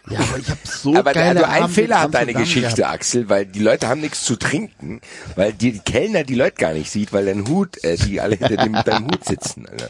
Ja, 0.09 0.19
aber 0.19 0.37
ich 0.37 0.49
habe 0.49 0.59
so 0.63 0.95
Aber 0.95 1.13
geile 1.13 1.47
also 1.47 1.63
ein 1.63 1.69
Fehler 1.69 2.01
hat 2.01 2.13
deine 2.13 2.33
Geschichte, 2.33 2.75
gehabt. 2.75 2.93
Axel, 2.93 3.29
weil 3.29 3.45
die 3.45 3.59
Leute 3.59 3.87
haben 3.87 4.01
nichts 4.01 4.23
zu 4.23 4.35
trinken, 4.35 5.01
weil 5.35 5.53
die 5.53 5.79
Kellner 5.79 6.23
die 6.23 6.35
Leute 6.35 6.55
gar 6.57 6.73
nicht 6.73 6.91
sieht, 6.91 7.11
weil 7.13 7.25
dein 7.25 7.47
Hut, 7.47 7.83
äh, 7.83 7.97
die 7.97 8.21
alle 8.21 8.35
hinter 8.35 8.57
dem, 8.57 8.73
deinem 8.85 9.05
Hut 9.05 9.25
sitzen, 9.25 9.67
Alter. 9.67 9.89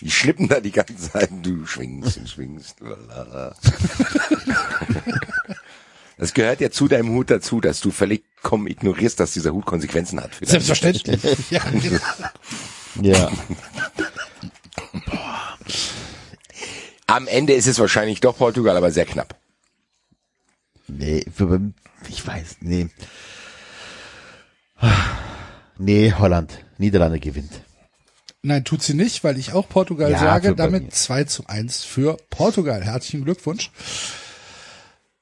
Die 0.00 0.10
schnippen 0.10 0.48
da 0.48 0.60
die 0.60 0.72
ganze 0.72 0.96
Zeit, 0.96 1.30
du 1.42 1.64
schwingst 1.66 2.18
und 2.18 2.28
schwingst. 2.28 2.76
lalala. 2.80 3.54
Das 6.16 6.32
gehört 6.32 6.60
ja 6.60 6.70
zu 6.70 6.86
deinem 6.86 7.10
Hut 7.10 7.30
dazu, 7.30 7.60
dass 7.60 7.80
du 7.80 7.90
völlig 7.90 8.22
komm 8.42 8.66
ignorierst, 8.68 9.18
dass 9.18 9.32
dieser 9.32 9.52
Hut 9.52 9.66
Konsequenzen 9.66 10.20
hat. 10.20 10.34
Für 10.34 10.46
Selbstverständlich. 10.46 11.20
ja, 11.50 11.60
genau. 11.70 11.98
Ja. 13.02 13.32
Am 17.08 17.26
Ende 17.26 17.54
ist 17.54 17.66
es 17.66 17.80
wahrscheinlich 17.80 18.20
doch 18.20 18.38
Portugal, 18.38 18.76
aber 18.76 18.92
sehr 18.92 19.04
knapp. 19.04 19.36
Nee, 20.96 21.24
ich 22.08 22.26
weiß, 22.26 22.56
nee. 22.60 22.88
Nee, 25.78 26.12
Holland. 26.12 26.64
Niederlande 26.78 27.18
gewinnt. 27.20 27.52
Nein, 28.42 28.64
tut 28.64 28.82
sie 28.82 28.94
nicht, 28.94 29.24
weil 29.24 29.38
ich 29.38 29.52
auch 29.52 29.68
Portugal 29.68 30.10
Ja, 30.10 30.18
sage. 30.18 30.54
Damit 30.54 30.94
2 30.94 31.24
zu 31.24 31.46
1 31.46 31.82
für 31.82 32.18
Portugal. 32.30 32.84
Herzlichen 32.84 33.24
Glückwunsch. 33.24 33.70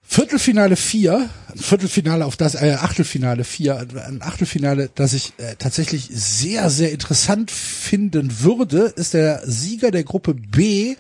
Viertelfinale 0.03 0.77
4, 0.77 1.31
Viertelfinale 1.55 2.27
auf 2.27 2.37
das, 2.37 2.55
äh, 2.55 2.77
Achtelfinale 2.79 3.45
4, 3.45 3.87
ein 4.09 4.21
Achtelfinale, 4.21 4.91
das 4.95 5.15
ich 5.15 5.33
äh, 5.39 5.55
tatsächlich 5.59 6.07
sehr, 6.13 6.69
sehr 6.69 6.93
interessant 6.93 7.51
finden 7.51 8.41
würde, 8.41 8.93
ist 8.97 9.15
der 9.15 9.41
Sieger 9.47 9.91
der 9.91 10.05
Gruppe 10.05 10.35
B 10.35 10.97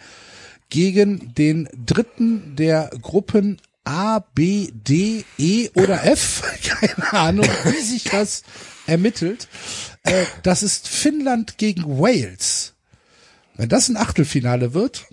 gegen 0.70 1.34
den 1.34 1.68
dritten 1.84 2.56
der 2.56 2.90
Gruppen 3.02 3.58
A, 3.84 4.20
B, 4.20 4.70
D, 4.72 5.24
E 5.38 5.68
oder 5.74 6.04
F. 6.04 6.42
Keine 6.62 7.12
Ahnung, 7.12 7.46
wie 7.64 7.82
sich 7.82 8.04
das 8.04 8.42
ermittelt. 8.86 9.48
Äh, 10.04 10.24
das 10.42 10.62
ist 10.62 10.88
Finnland 10.88 11.59
gegen 11.59 11.98
Wales. 11.98 12.74
Wenn 13.56 13.68
das 13.68 13.88
ein 13.88 13.96
Achtelfinale 13.96 14.74
wird, 14.74 15.06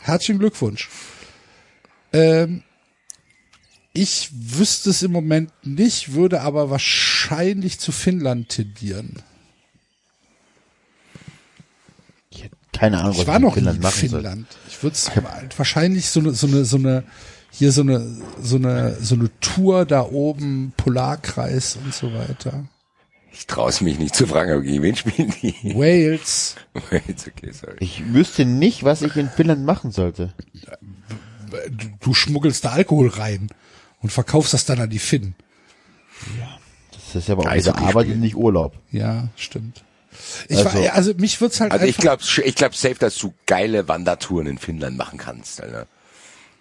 herzlichen 0.00 0.38
Glückwunsch. 0.38 0.88
Ähm, 2.12 2.62
ich 3.94 4.30
wüsste 4.32 4.90
es 4.90 5.02
im 5.02 5.12
Moment 5.12 5.50
nicht, 5.64 6.12
würde 6.12 6.40
aber 6.40 6.70
wahrscheinlich 6.70 7.78
zu 7.78 7.92
Finnland 7.92 8.48
tendieren. 8.48 9.22
Ich 12.30 12.44
hätte 12.44 12.56
keine 12.72 13.00
Ahnung, 13.00 13.12
was 13.12 13.22
Ich 13.22 13.26
war 13.26 13.36
in 13.36 13.42
noch 13.42 13.54
Finnland 13.54 13.76
in 13.78 13.82
soll. 13.82 13.92
Finnland. 13.92 14.46
Ich 14.68 14.82
würde 14.82 14.94
es 14.94 15.10
wahrscheinlich 15.58 16.08
so 16.08 16.20
eine, 16.20 16.32
so 16.32 16.46
eine, 16.46 16.64
so 16.64 16.76
eine 16.78 17.04
hier 17.52 17.70
so 17.70 17.82
eine, 17.82 18.16
so 18.40 18.56
eine, 18.56 18.96
so 19.00 19.14
eine 19.14 19.30
Tour 19.40 19.84
da 19.84 20.02
oben, 20.02 20.72
Polarkreis 20.76 21.76
und 21.76 21.94
so 21.94 22.12
weiter. 22.14 22.64
Ich 23.30 23.46
traue 23.46 23.72
mich 23.80 23.98
nicht 23.98 24.14
zu 24.14 24.26
fragen, 24.26 24.52
aber 24.52 24.62
gegen 24.62 24.82
wen 24.82 24.96
spielen 24.96 25.32
die? 25.42 25.54
Wales. 25.74 26.56
Wales, 26.90 27.26
okay, 27.28 27.52
sorry. 27.52 27.76
Ich 27.80 28.12
wüsste 28.12 28.44
nicht, 28.44 28.84
was 28.84 29.02
ich 29.02 29.16
in 29.16 29.30
Finnland 29.30 29.64
machen 29.64 29.90
sollte. 29.90 30.32
Du, 32.00 32.14
schmuggelst 32.14 32.64
da 32.64 32.70
Alkohol 32.70 33.08
rein 33.08 33.48
und 34.00 34.10
verkaufst 34.10 34.54
das 34.54 34.64
dann 34.64 34.80
an 34.80 34.90
die 34.90 34.98
Finnen. 34.98 35.34
Das 36.92 37.14
ist 37.14 37.28
ja 37.28 37.34
aber 37.34 37.50
auch 37.50 37.54
wieder 37.54 37.76
Arbeit 37.78 38.08
und 38.08 38.20
nicht 38.20 38.36
Urlaub. 38.36 38.74
Ja, 38.90 39.28
stimmt. 39.36 39.84
Ich 40.48 40.56
Also- 40.58 40.78
war, 40.78 40.94
also 40.94 41.14
mich 41.14 41.40
wird's 41.40 41.60
halt 41.60 41.72
Also 41.72 41.84
ich 41.84 41.96
glaube 41.98 42.22
ich 42.44 42.54
glaub 42.54 42.74
safe, 42.74 42.94
dass 42.96 43.16
du 43.18 43.34
geile 43.46 43.88
Wandertouren 43.88 44.46
in 44.46 44.58
Finnland 44.58 44.96
machen 44.96 45.18
kannst. 45.18 45.60
Alter. 45.62 45.86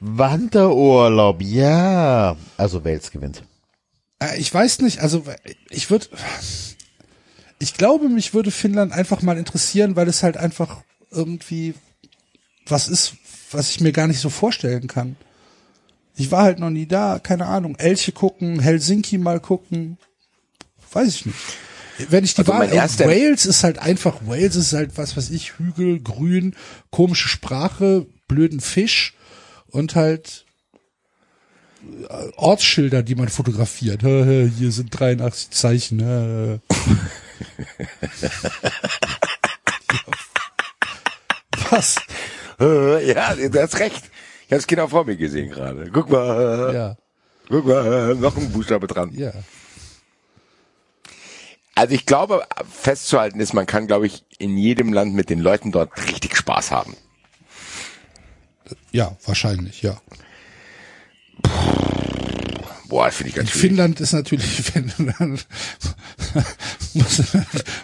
Wanderurlaub, 0.02 1.42
ja. 1.44 2.36
Also 2.58 2.84
Wales 2.84 3.12
gewinnt. 3.12 3.44
Äh, 4.20 4.40
ich 4.40 4.52
weiß 4.52 4.80
nicht, 4.80 5.00
also 5.00 5.24
ich 5.70 5.92
würde, 5.92 6.08
ich 7.60 7.76
glaube, 7.76 8.10
mich 8.10 8.34
würde 8.34 8.50
Finnland 8.50 8.94
einfach 8.94 9.22
mal 9.22 9.38
interessieren, 9.38 9.96
weil 9.96 10.08
es 10.08 10.24
halt 10.24 10.38
einfach 10.38 10.82
irgendwie 11.12 11.76
was 12.66 12.88
ist, 12.88 13.14
was 13.52 13.70
ich 13.70 13.80
mir 13.80 13.92
gar 13.92 14.08
nicht 14.08 14.20
so 14.20 14.30
vorstellen 14.30 14.88
kann. 14.88 15.16
Ich 16.16 16.32
war 16.32 16.44
halt 16.44 16.60
noch 16.60 16.72
nie 16.72 16.88
da, 16.88 17.20
keine 17.20 17.46
Ahnung. 17.46 17.76
Elche 17.76 18.12
gucken, 18.12 18.60
Helsinki 18.60 19.20
mal 19.20 19.40
gucken, 19.40 19.98
weiß 20.92 21.08
ich 21.10 21.26
nicht. 21.28 21.38
Wenn 22.10 22.24
ich 22.24 22.34
die 22.34 22.42
Also 22.42 22.54
Wahl, 22.54 22.72
Wales 22.72 23.46
ist 23.46 23.64
halt 23.64 23.78
einfach, 23.78 24.18
Wales 24.26 24.56
ist 24.56 24.74
halt 24.74 24.98
was, 24.98 25.16
was 25.16 25.30
ich, 25.30 25.60
Hügel, 25.60 26.00
Grün, 26.00 26.56
komische 26.90 27.28
Sprache, 27.28 28.08
blöden 28.28 28.62
Fisch 28.62 29.14
und 29.72 29.96
halt 29.96 30.46
äh, 32.10 32.32
Ortsschilder, 32.38 33.04
die 33.04 33.16
man 33.16 33.30
fotografiert. 33.30 34.02
Hier 34.02 34.72
sind 34.72 34.90
83 34.92 35.50
Zeichen. 35.52 36.60
Was? 41.70 41.98
Ja, 42.60 43.34
du 43.36 43.62
hast 43.62 43.80
recht. 43.80 44.04
Ich 44.46 44.52
habe 44.52 44.60
es 44.60 44.68
genau 44.68 44.88
vor 44.88 45.06
mir 45.06 45.16
gesehen 45.16 45.50
gerade. 45.52 45.90
Guck 45.92 46.10
mal, 46.10 46.72
Ja, 46.74 46.98
guck 47.50 47.66
mal, 47.66 48.16
noch 48.16 48.38
ein 48.38 48.52
Buchstabe 48.52 48.88
dran. 48.88 49.12
ja. 49.14 49.32
Also 51.74 51.96
ich 51.96 52.06
glaube, 52.06 52.44
festzuhalten 52.70 53.40
ist, 53.40 53.54
man 53.54 53.66
kann, 53.66 53.88
glaube 53.88 54.06
ich, 54.06 54.24
in 54.38 54.58
jedem 54.58 54.92
Land 54.94 55.16
mit 55.16 55.30
den 55.30 55.40
Leuten 55.40 55.72
dort 55.72 55.98
richtig 56.10 56.36
Spaß 56.36 56.70
haben. 56.70 56.96
Ja, 58.92 59.16
wahrscheinlich, 59.26 59.82
ja. 59.82 60.00
Boah, 62.92 63.06
das 63.06 63.16
finde 63.16 63.30
ich 63.30 63.36
In 63.36 63.40
ganz 63.40 63.52
schwierig. 63.52 63.68
Finnland 63.68 64.02
ist 64.02 64.12
natürlich, 64.12 64.76
wenn 64.76 64.92
du 64.98 65.14
dann, 65.18 65.40
musst, 66.94 67.20
du, 67.20 67.24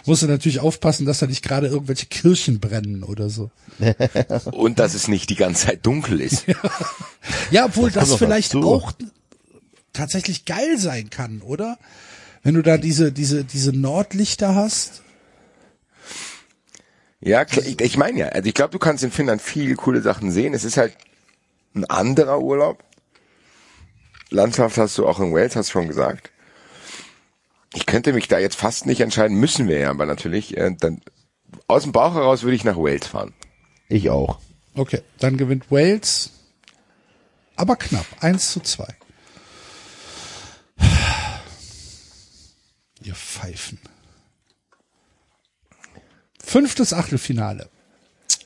musst 0.04 0.22
du 0.22 0.26
natürlich 0.26 0.60
aufpassen, 0.60 1.06
dass 1.06 1.20
da 1.20 1.26
nicht 1.26 1.42
gerade 1.42 1.66
irgendwelche 1.68 2.04
Kirchen 2.04 2.60
brennen 2.60 3.02
oder 3.02 3.30
so. 3.30 3.50
Und 4.52 4.78
dass 4.78 4.92
es 4.92 5.08
nicht 5.08 5.30
die 5.30 5.34
ganze 5.36 5.66
Zeit 5.66 5.86
dunkel 5.86 6.20
ist. 6.20 6.44
Ja, 7.50 7.66
obwohl 7.66 7.90
das, 7.90 8.10
noch 8.10 8.18
vielleicht 8.18 8.54
auch 8.54 8.92
tatsächlich 9.92 10.44
geil 10.44 10.78
sein 10.78 11.10
kann, 11.10 11.40
oder? 11.42 11.78
Wenn 12.42 12.54
du 12.54 12.62
da 12.62 12.78
diese, 12.78 13.12
diese, 13.12 13.44
diese 13.44 13.72
Nordlichter 13.72 14.54
hast. 14.54 15.02
Ja, 17.20 17.42
ich, 17.42 17.80
ich 17.80 17.96
meine 17.96 18.18
ja, 18.18 18.26
also 18.28 18.48
ich 18.48 18.54
glaube, 18.54 18.70
du 18.70 18.78
kannst 18.78 19.02
in 19.02 19.10
Finnland 19.10 19.42
viele 19.42 19.74
coole 19.74 20.02
Sachen 20.02 20.30
sehen. 20.30 20.54
Es 20.54 20.64
ist 20.64 20.76
halt 20.76 20.96
ein 21.74 21.84
anderer 21.84 22.40
Urlaub. 22.40 22.84
Landschaft 24.30 24.76
hast 24.76 24.96
du 24.98 25.06
auch 25.06 25.20
in 25.20 25.32
Wales, 25.32 25.56
hast 25.56 25.70
du 25.70 25.72
schon 25.72 25.88
gesagt. 25.88 26.30
Ich 27.74 27.86
könnte 27.86 28.12
mich 28.12 28.28
da 28.28 28.38
jetzt 28.38 28.56
fast 28.56 28.86
nicht 28.86 29.00
entscheiden, 29.00 29.38
müssen 29.38 29.68
wir 29.68 29.78
ja, 29.78 29.90
aber 29.90 30.06
natürlich, 30.06 30.56
äh, 30.56 30.74
dann 30.78 31.00
aus 31.66 31.82
dem 31.82 31.92
Bauch 31.92 32.14
heraus 32.14 32.42
würde 32.42 32.56
ich 32.56 32.64
nach 32.64 32.76
Wales 32.76 33.06
fahren. 33.06 33.34
Ich 33.88 34.10
auch. 34.10 34.38
Okay, 34.74 35.02
dann 35.18 35.36
gewinnt 35.36 35.70
Wales. 35.70 36.30
Aber 37.56 37.76
knapp. 37.76 38.06
1 38.20 38.52
zu 38.52 38.60
2. 38.60 38.86
Ihr 43.02 43.14
Pfeifen. 43.14 43.78
Fünftes 46.52 46.94
Achtelfinale. 46.94 47.68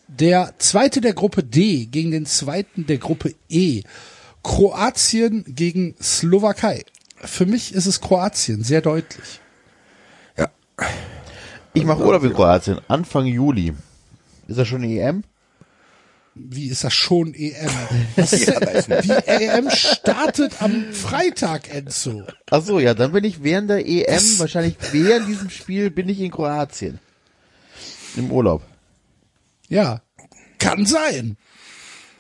Der 0.08 0.54
zweite 0.58 1.00
der 1.00 1.12
Gruppe 1.14 1.44
D 1.44 1.86
gegen 1.86 2.10
den 2.10 2.26
zweiten 2.26 2.84
der 2.84 2.98
Gruppe 2.98 3.32
E. 3.48 3.82
Kroatien 4.42 5.44
gegen 5.46 5.94
Slowakei. 6.02 6.82
Für 7.18 7.46
mich 7.46 7.72
ist 7.72 7.86
es 7.86 8.00
Kroatien, 8.00 8.64
sehr 8.64 8.80
deutlich. 8.80 9.38
Ja. 10.36 10.50
Ich 11.74 11.84
mache 11.84 12.04
Urlaub 12.04 12.24
in 12.24 12.32
Kroatien, 12.34 12.80
Anfang 12.88 13.26
Juli. 13.26 13.72
Ist 14.48 14.58
das 14.58 14.66
schon 14.66 14.82
EM? 14.82 15.22
Wie 16.34 16.66
ist 16.70 16.82
das 16.82 16.92
schon 16.94 17.34
EM? 17.34 17.70
Ist 18.16 18.32
denn? 18.48 19.00
Die 19.04 19.10
EM 19.28 19.70
startet 19.70 20.60
am 20.60 20.92
Freitag, 20.92 21.72
Enzo. 21.72 22.24
Ach 22.50 22.62
so, 22.64 22.80
ja, 22.80 22.94
dann 22.94 23.12
bin 23.12 23.22
ich 23.22 23.44
während 23.44 23.70
der 23.70 23.86
EM, 23.86 24.06
Das- 24.08 24.40
wahrscheinlich 24.40 24.74
während 24.90 25.28
diesem 25.28 25.50
Spiel, 25.50 25.90
bin 25.90 26.08
ich 26.08 26.18
in 26.18 26.32
Kroatien. 26.32 26.98
Im 28.16 28.30
Urlaub. 28.30 28.62
Ja, 29.68 30.02
kann 30.59 30.86
sein. 30.86 31.36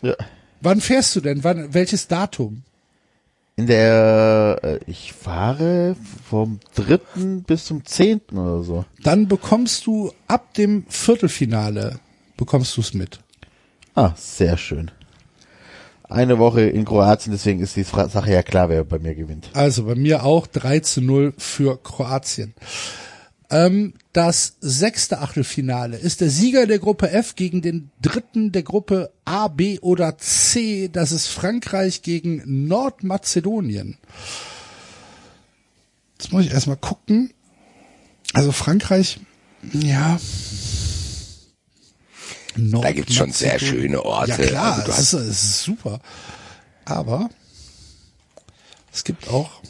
Ja. 0.00 0.14
Wann 0.60 0.80
fährst 0.80 1.14
du 1.16 1.20
denn? 1.20 1.44
Wann, 1.44 1.74
welches 1.74 2.08
Datum? 2.08 2.62
In 3.56 3.66
der, 3.66 4.58
äh, 4.62 4.78
ich 4.86 5.12
fahre 5.12 5.96
vom 6.28 6.60
dritten 6.74 7.42
bis 7.42 7.66
zum 7.66 7.84
zehnten 7.84 8.38
oder 8.38 8.62
so. 8.62 8.84
Dann 9.02 9.28
bekommst 9.28 9.86
du 9.86 10.12
ab 10.26 10.54
dem 10.54 10.86
Viertelfinale 10.88 12.00
bekommst 12.36 12.76
du 12.76 12.80
es 12.80 12.94
mit. 12.94 13.20
Ah, 13.94 14.12
sehr 14.16 14.56
schön. 14.56 14.90
Eine 16.08 16.38
Woche 16.38 16.62
in 16.62 16.84
Kroatien, 16.84 17.32
deswegen 17.32 17.60
ist 17.60 17.76
die 17.76 17.84
Sache 17.84 18.30
ja 18.30 18.42
klar, 18.42 18.68
wer 18.68 18.84
bei 18.84 18.98
mir 18.98 19.14
gewinnt. 19.14 19.50
Also 19.54 19.84
bei 19.84 19.94
mir 19.94 20.24
auch 20.24 20.46
3 20.46 20.80
zu 20.80 21.00
0 21.00 21.32
für 21.38 21.80
Kroatien. 21.82 22.54
Ähm, 23.52 23.92
das 24.14 24.56
sechste 24.62 25.18
Achtelfinale 25.18 25.98
ist 25.98 26.22
der 26.22 26.30
Sieger 26.30 26.66
der 26.66 26.78
Gruppe 26.78 27.10
F 27.10 27.36
gegen 27.36 27.60
den 27.60 27.90
dritten 28.00 28.50
der 28.50 28.62
Gruppe 28.62 29.12
A, 29.26 29.48
B 29.48 29.78
oder 29.80 30.16
C. 30.16 30.88
Das 30.90 31.12
ist 31.12 31.26
Frankreich 31.28 32.00
gegen 32.00 32.42
Nordmazedonien. 32.66 33.98
Jetzt 36.18 36.32
muss 36.32 36.46
ich 36.46 36.52
erstmal 36.52 36.78
gucken. 36.78 37.34
Also 38.32 38.52
Frankreich, 38.52 39.20
ja. 39.74 40.18
Da 42.56 42.92
gibt's 42.92 43.14
schon 43.14 43.32
sehr 43.32 43.58
schöne 43.58 44.02
Orte. 44.02 44.30
Ja 44.30 44.36
klar, 44.38 44.78
Also 44.78 44.92
es, 44.92 44.98
ist, 44.98 45.12
es 45.12 45.42
ist 45.42 45.62
super. 45.64 46.00
Aber 46.86 47.28
es 48.94 49.04
gibt 49.04 49.28
auch 49.28 49.60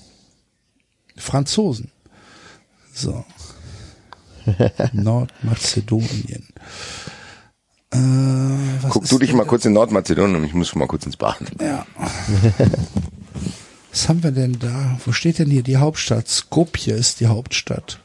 Franzosen. 1.17 1.91
So. 2.95 3.25
Nordmazedonien. 4.93 6.49
Äh, 7.93 7.99
was 8.81 8.91
Guck 8.91 9.09
du 9.09 9.19
dich 9.19 9.33
mal 9.35 9.45
kurz 9.45 9.65
in 9.65 9.73
Nordmazedonien 9.75 10.37
und 10.37 10.45
ich 10.45 10.55
muss 10.55 10.75
mal 10.75 10.87
kurz 10.87 11.05
ins 11.05 11.17
Bad. 11.17 11.37
Ja. 11.61 11.87
Was 13.93 14.09
haben 14.09 14.23
wir 14.23 14.31
denn 14.31 14.59
da? 14.59 14.99
Wo 15.05 15.13
steht 15.13 15.39
denn 15.39 15.51
hier 15.51 15.63
die 15.63 15.77
Hauptstadt? 15.77 16.27
Skopje 16.27 16.95
ist 16.95 17.21
die 17.21 17.27
Hauptstadt. 17.27 18.01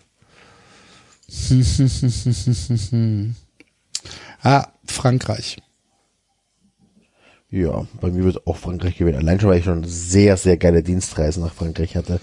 ah, 4.44 4.68
Frankreich. 4.86 5.58
Ja, 7.50 7.88
bei 8.02 8.12
mir 8.12 8.26
wird 8.26 8.46
auch 8.46 8.58
Frankreich 8.58 8.98
gewinnen. 8.98 9.20
Allein 9.20 9.40
schon, 9.40 9.50
weil 9.50 9.60
ich 9.60 9.66
schon 9.66 9.86
sehr, 9.86 10.36
sehr 10.36 10.58
geile 10.58 10.84
Dienstreisen 10.84 11.42
nach 11.42 11.54
Frankreich 11.54 11.96
hatte. 11.96 12.20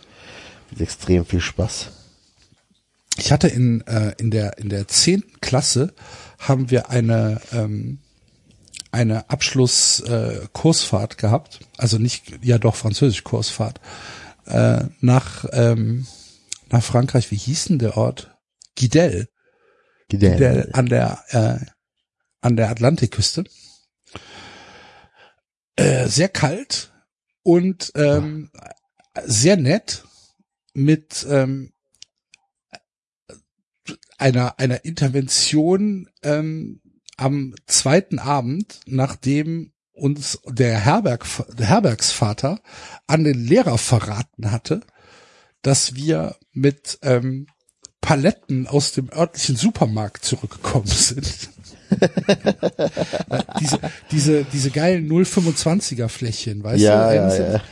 Mit 0.71 0.83
extrem 0.83 1.25
viel 1.25 1.41
Spaß. 1.41 1.91
Ich 3.17 3.31
hatte 3.31 3.49
in, 3.49 3.81
äh, 3.87 4.15
in 4.19 4.31
der 4.31 4.59
in 4.59 4.69
der 4.69 4.89
zehnten 4.89 5.41
Klasse 5.41 5.95
haben 6.39 6.71
wir 6.71 6.91
eine 6.91 7.41
ähm, 7.53 8.01
eine 8.91 9.29
Abschlusskursfahrt 9.29 11.15
äh, 11.15 11.17
gehabt, 11.17 11.61
also 11.77 11.99
nicht 11.99 12.45
ja 12.45 12.59
doch 12.59 12.77
Französisch 12.77 13.25
Kursfahrt 13.25 13.81
äh, 14.47 14.85
nach 15.01 15.45
ähm, 15.53 16.07
nach 16.71 16.83
Frankreich. 16.83 17.31
Wie 17.31 17.37
hieß 17.37 17.67
denn 17.67 17.79
der 17.79 17.97
Ort? 17.97 18.37
Guidel, 18.79 19.29
Gidel. 20.09 20.31
Guidel 20.31 20.71
an 20.73 20.87
der 20.87 21.25
äh, 21.29 21.67
an 22.41 22.57
der 22.57 22.71
Atlantikküste. 22.71 23.45
Äh, 25.77 26.09
sehr 26.09 26.29
kalt 26.29 26.93
und 27.43 27.93
ähm, 27.97 28.51
sehr 29.25 29.57
nett 29.57 30.05
mit 30.73 31.27
ähm, 31.29 31.74
einer 34.19 34.59
einer 34.59 34.85
Intervention 34.85 36.09
ähm, 36.23 36.81
am 37.17 37.55
zweiten 37.67 38.19
Abend, 38.19 38.81
nachdem 38.87 39.73
uns 39.93 40.41
der 40.47 40.79
Herberg, 40.79 41.25
der 41.57 41.67
Herbergsvater 41.67 42.61
an 43.07 43.25
den 43.25 43.45
Lehrer 43.45 43.79
verraten 43.79 44.51
hatte, 44.51 44.81
dass 45.63 45.95
wir 45.95 46.37
mit 46.53 46.99
ähm, 47.03 47.47
Paletten 48.01 48.67
aus 48.67 48.93
dem 48.93 49.09
örtlichen 49.13 49.57
Supermarkt 49.57 50.25
zurückgekommen 50.25 50.87
sind. 50.89 51.51
diese, 53.61 53.79
diese, 54.11 54.45
diese 54.45 54.71
geilen 54.71 55.09
025er 55.09 56.09
Fläschchen, 56.09 56.63
weißt 56.63 56.83
Ja, 56.83 57.09
du? 57.11 57.17
ja, 57.17 57.53
ja. 57.53 57.63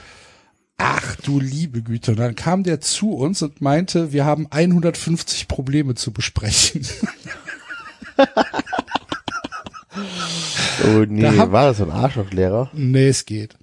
Ach 0.85 1.17
du 1.17 1.39
liebe 1.39 1.83
Güte. 1.83 2.11
Und 2.13 2.17
dann 2.19 2.35
kam 2.35 2.65
der 2.65 2.81
zu 2.81 3.13
uns 3.13 3.41
und 3.43 3.61
meinte, 3.61 4.13
wir 4.13 4.25
haben 4.25 4.47
150 4.51 5.47
Probleme 5.49 5.95
zu 5.95 6.13
besprechen. 6.13 6.85
Oh 10.85 11.05
nee, 11.09 11.23
Da 11.23 11.37
hab- 11.37 11.53
war 11.53 11.67
das 11.67 11.79
so 11.79 11.85
ein 11.85 11.91
Arschlochlehrer? 11.91 12.71
nee, 12.73 13.09
es 13.09 13.25
geht. 13.25 13.57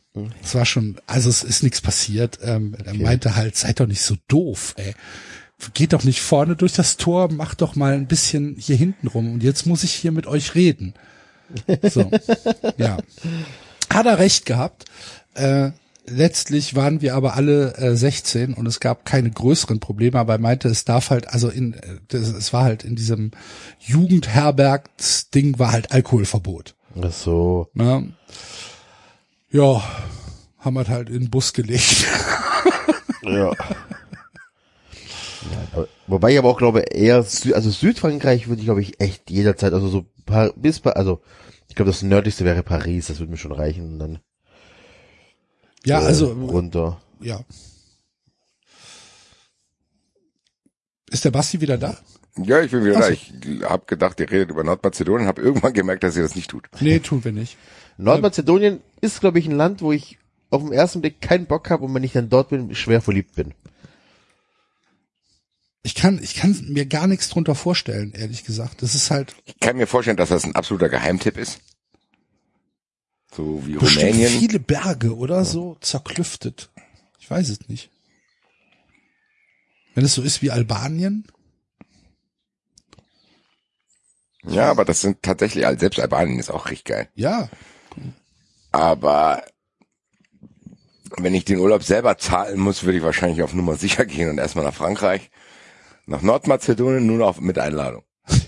Es 0.44 0.54
war 0.56 0.66
schon, 0.66 0.98
also 1.08 1.30
es 1.30 1.44
ist 1.44 1.64
nichts 1.64 1.82
passiert. 1.82 2.40
Ähm, 2.42 2.76
er 2.84 2.94
meinte 2.96 3.36
halt, 3.36 3.56
seid 3.56 3.80
doch 3.80 3.88
nicht 3.88 4.02
so 4.02 4.16
doof, 4.28 4.74
ey. 4.78 4.94
Geht 5.74 5.94
doch 5.94 6.04
nicht 6.04 6.22
vorne 6.22 6.56
durch 6.56 6.74
das 6.74 6.98
Tor, 6.98 7.32
macht 7.32 7.62
doch 7.62 7.76
mal 7.76 7.94
ein 7.94 8.08
bisschen 8.08 8.56
hier 8.58 8.76
hinten 8.78 9.08
rum. 9.08 9.34
Und 9.34 9.44
jetzt 9.44 9.66
muss 9.66 9.84
ich 9.84 9.94
hier 9.94 10.12
mit 10.12 10.26
euch 10.26 10.56
reden. 10.56 10.94
So, 11.90 12.10
ja. 12.78 12.98
Hat 13.90 14.06
er 14.06 14.20
recht 14.20 14.46
gehabt. 14.46 14.86
Äh, 15.36 15.72
letztlich 16.12 16.76
waren 16.76 17.02
wir 17.02 17.16
aber 17.16 17.36
alle 17.36 17.76
äh, 17.78 17.96
16 17.96 18.54
und 18.54 18.66
es 18.68 18.80
gab 18.80 19.06
keine 19.06 19.30
größeren 19.32 19.80
Probleme, 19.80 20.20
aber 20.20 20.34
er 20.34 20.40
meinte, 20.40 20.68
es 20.68 20.86
darf 20.86 21.10
halt, 21.10 21.28
also 21.30 21.50
in, 21.50 21.74
äh, 21.74 21.98
das, 22.08 22.28
es 22.30 22.54
war 22.54 22.64
halt 22.64 22.84
in 22.84 22.96
diesem 22.96 23.32
Jugendherbergsding 23.80 25.60
war 25.60 25.72
halt 25.72 25.92
Alkoholverbot. 25.92 26.76
Ach 27.02 27.12
so. 27.12 27.68
Ne? 27.74 28.12
Ja, 29.52 29.82
haben 30.60 30.76
wir 30.76 30.88
halt 30.88 31.10
in 31.10 31.20
den 31.22 31.30
Bus 31.30 31.54
gelegt. 31.54 32.06
Ja. 33.22 33.52
ja 33.52 33.54
aber, 35.74 35.88
wobei 36.08 36.32
ich 36.32 36.40
aber 36.40 36.50
auch 36.50 36.58
glaube, 36.58 36.80
eher, 36.80 37.22
Sü 37.24 37.54
also 37.54 37.70
Südfrankreich 37.70 38.48
würde 38.48 38.62
ich 38.62 38.66
glaube 38.66 38.82
ich 38.82 39.00
echt 39.02 39.30
jederzeit, 39.30 39.74
also 39.74 39.88
so 39.90 40.06
Pa- 40.26 40.52
bis, 40.56 40.80
Pa- 40.80 40.92
also 40.92 41.22
ich 41.68 41.76
glaube 41.76 41.92
das 41.92 42.02
nördlichste 42.02 42.46
wäre 42.46 42.64
Paris, 42.64 43.08
das 43.08 43.20
würde 43.20 43.32
mir 43.32 43.38
schon 43.38 43.52
reichen 43.52 43.94
und 43.94 44.00
dann 44.00 44.20
ja, 45.90 46.02
äh, 46.02 46.06
also, 46.06 46.32
runter. 46.32 47.02
ja. 47.22 47.42
Ist 51.12 51.26
der 51.26 51.32
Basti 51.32 51.60
wieder 51.60 51.78
da? 51.78 51.98
Ja, 52.38 52.62
ich 52.62 52.72
bin 52.72 52.86
wieder 52.86 52.98
Ach 52.98 53.02
da. 53.02 53.08
so. 53.08 53.14
Ich 53.14 53.34
hab 53.64 53.88
gedacht, 53.88 54.20
ihr 54.20 54.30
redet 54.30 54.52
über 54.52 54.64
Nordmazedonien, 54.64 55.28
habe 55.28 55.42
irgendwann 55.42 55.74
gemerkt, 55.74 56.04
dass 56.04 56.16
ihr 56.16 56.22
das 56.24 56.36
nicht 56.36 56.50
tut. 56.52 56.70
Nee, 56.80 57.00
tun 57.00 57.24
wir 57.24 57.32
nicht. 57.32 57.58
Nordmazedonien 57.98 58.82
ist 59.02 59.20
glaube 59.20 59.40
ich 59.40 59.48
ein 59.48 59.58
Land, 59.58 59.82
wo 59.82 59.92
ich 59.92 60.18
auf 60.50 60.64
den 60.64 60.72
ersten 60.72 61.02
Blick 61.02 61.22
keinen 61.22 61.46
Bock 61.46 61.70
habe 61.70 61.86
und 61.86 61.94
wenn 61.94 62.04
ich 62.04 62.14
dann 62.14 62.30
dort 62.30 62.50
bin, 62.50 62.74
schwer 62.76 63.02
verliebt 63.02 63.36
bin. 63.36 63.54
Ich 65.82 65.96
kann, 65.96 66.20
ich 66.22 66.36
kann 66.36 66.56
mir 66.68 66.86
gar 66.86 67.08
nichts 67.08 67.30
drunter 67.30 67.56
vorstellen, 67.56 68.14
ehrlich 68.14 68.44
gesagt. 68.44 68.82
Das 68.82 68.96
ist 68.96 69.12
halt 69.12 69.36
Ich 69.46 69.60
kann 69.60 69.78
mir 69.78 69.88
vorstellen, 69.88 70.18
dass 70.18 70.30
das 70.30 70.44
ein 70.44 70.56
absoluter 70.56 70.90
Geheimtipp 70.90 71.38
ist. 71.38 71.60
So 73.36 73.66
wie 73.66 73.74
bestimmt 73.74 74.06
Rumänien. 74.14 74.40
viele 74.40 74.60
Berge 74.60 75.16
oder 75.16 75.46
so 75.46 75.78
zerklüftet. 75.82 76.70
Ich 77.20 77.30
weiß 77.30 77.50
es 77.50 77.68
nicht. 77.70 77.90
Wenn 79.94 80.06
es 80.06 80.14
so 80.16 80.22
ist 80.22 80.42
wie 80.42 80.52
Albanien, 80.52 81.28
Ja, 84.48 84.70
aber 84.72 84.86
das 84.86 85.02
sind 85.02 85.22
tatsächlich, 85.22 85.66
also 85.68 85.80
selbst 85.80 86.00
Albanien 86.00 86.40
ist 86.40 86.50
auch 86.50 86.66
richtig 86.68 86.86
geil. 86.86 87.10
ja, 87.14 87.50
Aber 88.72 89.44
wenn 91.18 91.34
ich 91.36 91.44
den 91.44 91.60
Urlaub 91.60 91.84
selber 91.84 92.18
zahlen 92.18 92.60
muss, 92.60 92.84
würde 92.84 92.98
ich 93.00 93.04
wahrscheinlich 93.04 93.44
auf 93.44 93.54
Nummer 93.54 93.76
sicher 93.76 94.06
gehen 94.06 94.30
und 94.30 94.38
erstmal 94.38 94.64
nach 94.64 94.74
Frankreich, 94.74 95.30
nach 96.06 96.22
Nordmazedonien, 96.22 97.06
nur 97.06 97.18
noch 97.18 97.40
mit 97.40 97.60
Einladung. 97.60 98.04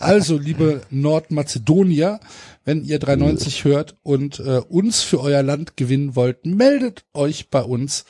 Also, 0.00 0.38
liebe 0.38 0.82
Nordmazedonier, 0.90 2.20
wenn 2.64 2.84
ihr 2.84 2.98
390 2.98 3.64
hört 3.64 3.96
und 4.02 4.38
äh, 4.40 4.60
uns 4.68 5.02
für 5.02 5.20
euer 5.20 5.42
Land 5.42 5.76
gewinnen 5.76 6.14
wollt, 6.16 6.44
meldet 6.44 7.04
euch 7.14 7.50
bei 7.50 7.62
uns, 7.62 8.04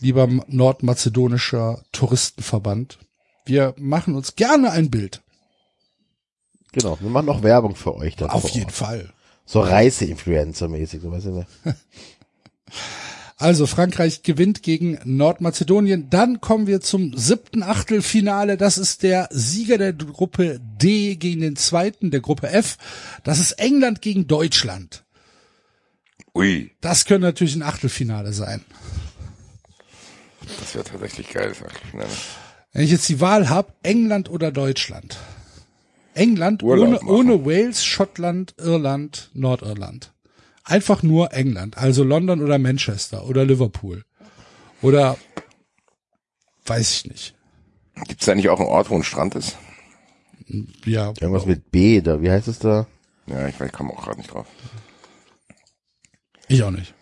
lieber 0.00 0.28
nordmazedonischer 0.48 1.82
Touristenverband. 1.92 2.98
Wir 3.44 3.74
machen 3.76 4.14
uns 4.14 4.34
gerne 4.36 4.70
ein 4.70 4.90
Bild. 4.90 5.22
Genau, 6.72 6.98
wir 7.00 7.10
machen 7.10 7.28
auch 7.28 7.42
Werbung 7.42 7.74
für 7.74 7.94
euch 7.94 8.16
dann. 8.16 8.30
Auf 8.30 8.48
jeden. 8.48 8.70
Fall. 8.70 9.12
So 9.44 9.60
Reise-Influencer-mäßig, 9.60 11.00
so 11.02 11.12
weißt 11.12 11.26
du. 11.26 11.30
ne? 11.32 11.46
Also 13.42 13.66
Frankreich 13.66 14.22
gewinnt 14.22 14.62
gegen 14.62 15.00
Nordmazedonien. 15.04 16.08
Dann 16.10 16.40
kommen 16.40 16.68
wir 16.68 16.80
zum 16.80 17.16
siebten 17.16 17.64
Achtelfinale. 17.64 18.56
Das 18.56 18.78
ist 18.78 19.02
der 19.02 19.28
Sieger 19.32 19.78
der 19.78 19.92
Gruppe 19.94 20.60
D 20.60 21.16
gegen 21.16 21.40
den 21.40 21.56
zweiten 21.56 22.12
der 22.12 22.20
Gruppe 22.20 22.50
F. 22.50 22.78
Das 23.24 23.40
ist 23.40 23.52
England 23.58 24.00
gegen 24.00 24.28
Deutschland. 24.28 25.02
Ui, 26.36 26.70
Das 26.80 27.04
könnte 27.04 27.26
natürlich 27.26 27.56
ein 27.56 27.64
Achtelfinale 27.64 28.32
sein. 28.32 28.64
das 30.60 30.76
wäre 30.76 30.84
tatsächlich 30.84 31.28
geil. 31.28 31.52
Wenn 32.72 32.84
ich 32.84 32.92
jetzt 32.92 33.08
die 33.08 33.20
Wahl 33.20 33.48
habe, 33.48 33.72
England 33.82 34.30
oder 34.30 34.52
Deutschland. 34.52 35.18
England 36.14 36.62
Urlaub 36.62 36.86
ohne, 36.86 36.94
machen. 36.94 37.08
ohne 37.08 37.44
Wales, 37.44 37.84
Schottland, 37.84 38.54
Irland, 38.58 39.30
Nordirland. 39.34 40.11
Einfach 40.64 41.02
nur 41.02 41.32
England. 41.32 41.76
Also 41.78 42.04
London 42.04 42.40
oder 42.42 42.58
Manchester 42.58 43.26
oder 43.26 43.44
Liverpool. 43.44 44.04
Oder 44.80 45.16
weiß 46.66 46.92
ich 46.92 47.06
nicht. 47.06 47.34
Gibt's 48.06 48.26
da 48.26 48.34
nicht 48.34 48.48
auch 48.48 48.60
einen 48.60 48.68
Ort, 48.68 48.90
wo 48.90 48.96
ein 48.96 49.02
Strand 49.02 49.34
ist? 49.34 49.56
Ja, 50.84 51.12
Irgendwas 51.20 51.46
mit 51.46 51.70
B, 51.70 52.00
da, 52.00 52.20
wie 52.20 52.30
heißt 52.30 52.48
es 52.48 52.58
da? 52.58 52.86
Ja, 53.26 53.46
ich 53.48 53.58
weiß, 53.58 53.68
ich 53.68 53.72
komme 53.72 53.90
auch 53.92 54.04
gerade 54.04 54.18
nicht 54.18 54.32
drauf. 54.32 54.46
Ich 56.48 56.62
auch 56.62 56.70
nicht. 56.70 56.94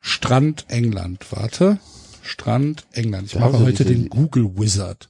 Strand 0.00 0.66
England. 0.68 1.26
Warte. 1.30 1.78
Strand 2.22 2.86
England. 2.92 3.26
Ich 3.26 3.32
Da 3.34 3.40
mache 3.40 3.60
heute 3.60 3.84
den 3.84 4.08
Google 4.08 4.58
Wizard. 4.58 5.08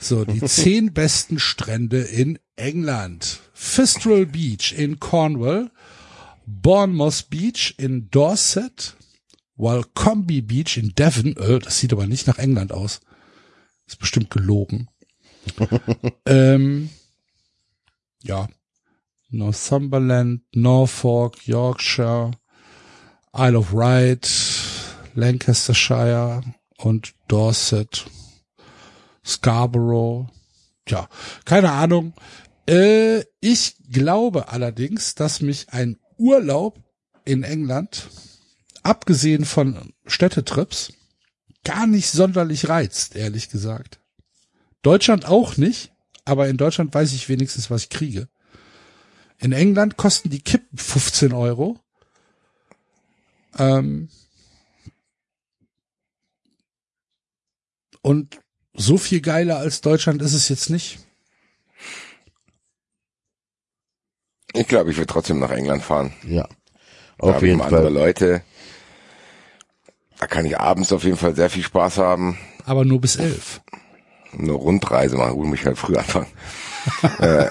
So, 0.00 0.24
die 0.24 0.40
zehn 0.44 0.92
besten 0.92 1.38
Strände 1.38 2.02
in 2.02 2.38
England. 2.56 3.40
Fistral 3.52 4.26
Beach 4.26 4.74
in 4.76 5.00
Cornwall. 5.00 5.70
Bournemouth 6.48 7.28
Beach 7.28 7.74
in 7.76 8.10
Dorset. 8.10 8.96
Walcombe 9.56 10.40
Beach 10.40 10.78
in 10.78 10.94
Devon. 10.94 11.36
Äh, 11.36 11.58
das 11.58 11.78
sieht 11.78 11.92
aber 11.92 12.06
nicht 12.06 12.26
nach 12.26 12.38
England 12.38 12.72
aus. 12.72 13.00
Ist 13.86 13.98
bestimmt 13.98 14.30
gelogen. 14.30 14.88
ähm, 16.26 16.88
ja. 18.22 18.48
Northumberland, 19.30 20.42
Norfolk, 20.54 21.46
Yorkshire, 21.46 22.30
Isle 23.36 23.58
of 23.58 23.74
Wight, 23.74 24.26
Lancastershire 25.14 26.42
und 26.78 27.12
Dorset, 27.28 28.06
Scarborough. 29.22 30.28
Tja, 30.86 31.10
keine 31.44 31.72
Ahnung. 31.72 32.14
Äh, 32.66 33.24
ich 33.40 33.76
glaube 33.90 34.48
allerdings, 34.48 35.14
dass 35.14 35.42
mich 35.42 35.70
ein 35.74 35.98
Urlaub 36.18 36.82
in 37.24 37.42
England, 37.42 38.08
abgesehen 38.82 39.44
von 39.44 39.92
Städtetrips, 40.06 40.92
gar 41.64 41.86
nicht 41.86 42.10
sonderlich 42.10 42.68
reizt, 42.68 43.16
ehrlich 43.16 43.50
gesagt. 43.50 44.00
Deutschland 44.82 45.26
auch 45.26 45.56
nicht, 45.56 45.92
aber 46.24 46.48
in 46.48 46.56
Deutschland 46.56 46.94
weiß 46.94 47.12
ich 47.12 47.28
wenigstens, 47.28 47.70
was 47.70 47.84
ich 47.84 47.88
kriege. 47.90 48.28
In 49.38 49.52
England 49.52 49.96
kosten 49.96 50.30
die 50.30 50.40
Kippen 50.40 50.78
15 50.78 51.32
Euro. 51.32 51.78
Ähm, 53.56 54.08
und 58.02 58.40
so 58.74 58.96
viel 58.96 59.20
geiler 59.20 59.58
als 59.58 59.80
Deutschland 59.80 60.22
ist 60.22 60.34
es 60.34 60.48
jetzt 60.48 60.70
nicht. 60.70 60.98
Ich 64.54 64.66
glaube, 64.66 64.90
ich 64.90 64.96
würde 64.96 65.12
trotzdem 65.12 65.38
nach 65.38 65.50
England 65.50 65.82
fahren. 65.82 66.12
Ja. 66.26 66.48
Da 67.18 67.26
Auf 67.26 67.34
habe 67.34 67.46
ich 67.46 67.50
jeden 67.50 67.58
mal 67.58 67.64
andere 67.66 67.82
Fall. 67.84 67.92
Leute. 67.92 68.42
Da 70.18 70.26
kann 70.26 70.44
ich 70.46 70.58
abends 70.58 70.92
auf 70.92 71.04
jeden 71.04 71.16
Fall 71.16 71.34
sehr 71.34 71.50
viel 71.50 71.62
Spaß 71.62 71.98
haben. 71.98 72.38
Aber 72.64 72.84
nur 72.84 73.00
bis 73.00 73.16
elf. 73.16 73.60
Eine 74.32 74.52
Rundreise 74.52 75.16
machen. 75.16 75.34
Gut, 75.34 75.46
mich 75.46 75.64
halt 75.64 75.78
früh 75.78 75.96
anfangen. 75.96 76.26
äh, 77.18 77.48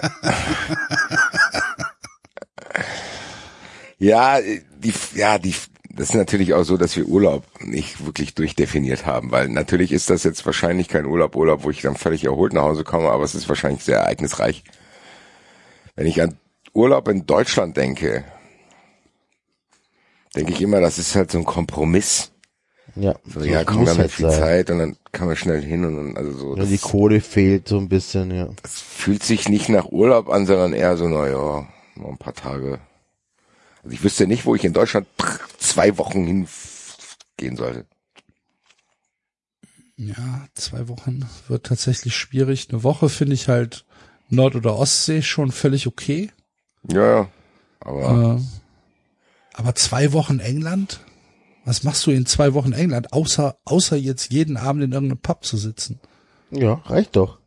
ja, 3.99 4.39
die, 4.41 4.93
ja, 5.15 5.37
die, 5.37 5.55
das 5.89 6.09
ist 6.09 6.15
natürlich 6.15 6.53
auch 6.53 6.63
so, 6.63 6.77
dass 6.77 6.95
wir 6.95 7.07
Urlaub 7.07 7.43
nicht 7.59 8.05
wirklich 8.05 8.35
durchdefiniert 8.35 9.05
haben, 9.05 9.31
weil 9.31 9.49
natürlich 9.49 9.91
ist 9.91 10.09
das 10.09 10.23
jetzt 10.23 10.45
wahrscheinlich 10.45 10.87
kein 10.87 11.05
Urlaub, 11.05 11.35
Urlaub, 11.35 11.63
wo 11.63 11.71
ich 11.71 11.81
dann 11.81 11.95
völlig 11.95 12.23
erholt 12.25 12.53
nach 12.53 12.63
Hause 12.63 12.83
komme, 12.83 13.09
aber 13.09 13.23
es 13.23 13.35
ist 13.35 13.49
wahrscheinlich 13.49 13.83
sehr 13.83 13.99
ereignisreich. 13.99 14.63
Wenn 15.95 16.05
ich 16.05 16.21
an 16.21 16.37
Urlaub 16.77 17.07
in 17.07 17.25
Deutschland 17.25 17.75
denke, 17.75 18.23
denke 20.35 20.53
ich 20.53 20.61
immer, 20.61 20.79
das 20.79 20.99
ist 20.99 21.15
halt 21.15 21.31
so 21.31 21.39
ein 21.39 21.43
Kompromiss. 21.43 22.31
Ja, 22.95 23.15
So, 23.25 23.41
ja, 23.41 23.63
komm, 23.63 23.81
wir 23.81 23.89
haben 23.89 23.97
halt 23.97 24.11
viel 24.11 24.29
sein. 24.29 24.39
Zeit 24.39 24.69
und 24.69 24.79
dann 24.79 24.97
kann 25.11 25.27
man 25.27 25.35
schnell 25.35 25.61
hin 25.61 25.85
und 25.85 25.97
dann, 25.97 26.17
also 26.17 26.37
so. 26.37 26.55
Ja, 26.55 26.61
das, 26.61 26.69
die 26.69 26.77
Kohle 26.77 27.19
fehlt 27.21 27.67
so 27.67 27.79
ein 27.79 27.89
bisschen, 27.89 28.31
ja. 28.31 28.49
das 28.61 28.79
fühlt 28.79 29.23
sich 29.23 29.49
nicht 29.49 29.69
nach 29.69 29.85
Urlaub 29.85 30.29
an, 30.29 30.45
sondern 30.45 30.73
eher 30.73 30.97
so, 30.97 31.07
na 31.07 31.27
ja, 31.27 31.67
noch 31.95 32.09
ein 32.09 32.17
paar 32.17 32.33
Tage. 32.35 32.79
Also 33.83 33.95
ich 33.95 34.03
wüsste 34.03 34.27
nicht, 34.27 34.45
wo 34.45 34.53
ich 34.53 34.63
in 34.63 34.73
Deutschland 34.73 35.07
zwei 35.57 35.97
Wochen 35.97 36.25
hingehen 36.25 37.57
sollte. 37.57 37.85
Ja, 39.95 40.47
zwei 40.53 40.87
Wochen 40.87 41.27
wird 41.47 41.65
tatsächlich 41.65 42.15
schwierig. 42.15 42.67
Eine 42.69 42.83
Woche 42.83 43.09
finde 43.09 43.33
ich 43.33 43.47
halt 43.47 43.83
Nord- 44.29 44.55
oder 44.55 44.77
Ostsee 44.77 45.23
schon 45.23 45.51
völlig 45.51 45.87
okay. 45.87 46.29
Ja, 46.83 47.17
ja. 47.19 47.29
Aber 47.79 48.37
Äh, 48.39 48.41
aber 49.53 49.75
zwei 49.75 50.13
Wochen 50.13 50.39
England? 50.39 50.99
Was 51.65 51.83
machst 51.83 52.05
du 52.05 52.11
in 52.11 52.25
zwei 52.25 52.53
Wochen 52.53 52.71
England, 52.71 53.11
außer, 53.11 53.57
außer 53.65 53.97
jetzt 53.97 54.31
jeden 54.31 54.55
Abend 54.55 54.83
in 54.83 54.91
irgendeinem 54.93 55.19
Pub 55.19 55.43
zu 55.43 55.57
sitzen? 55.57 55.99
Ja, 56.51 56.75
reicht 56.85 57.15
doch. 57.15 57.39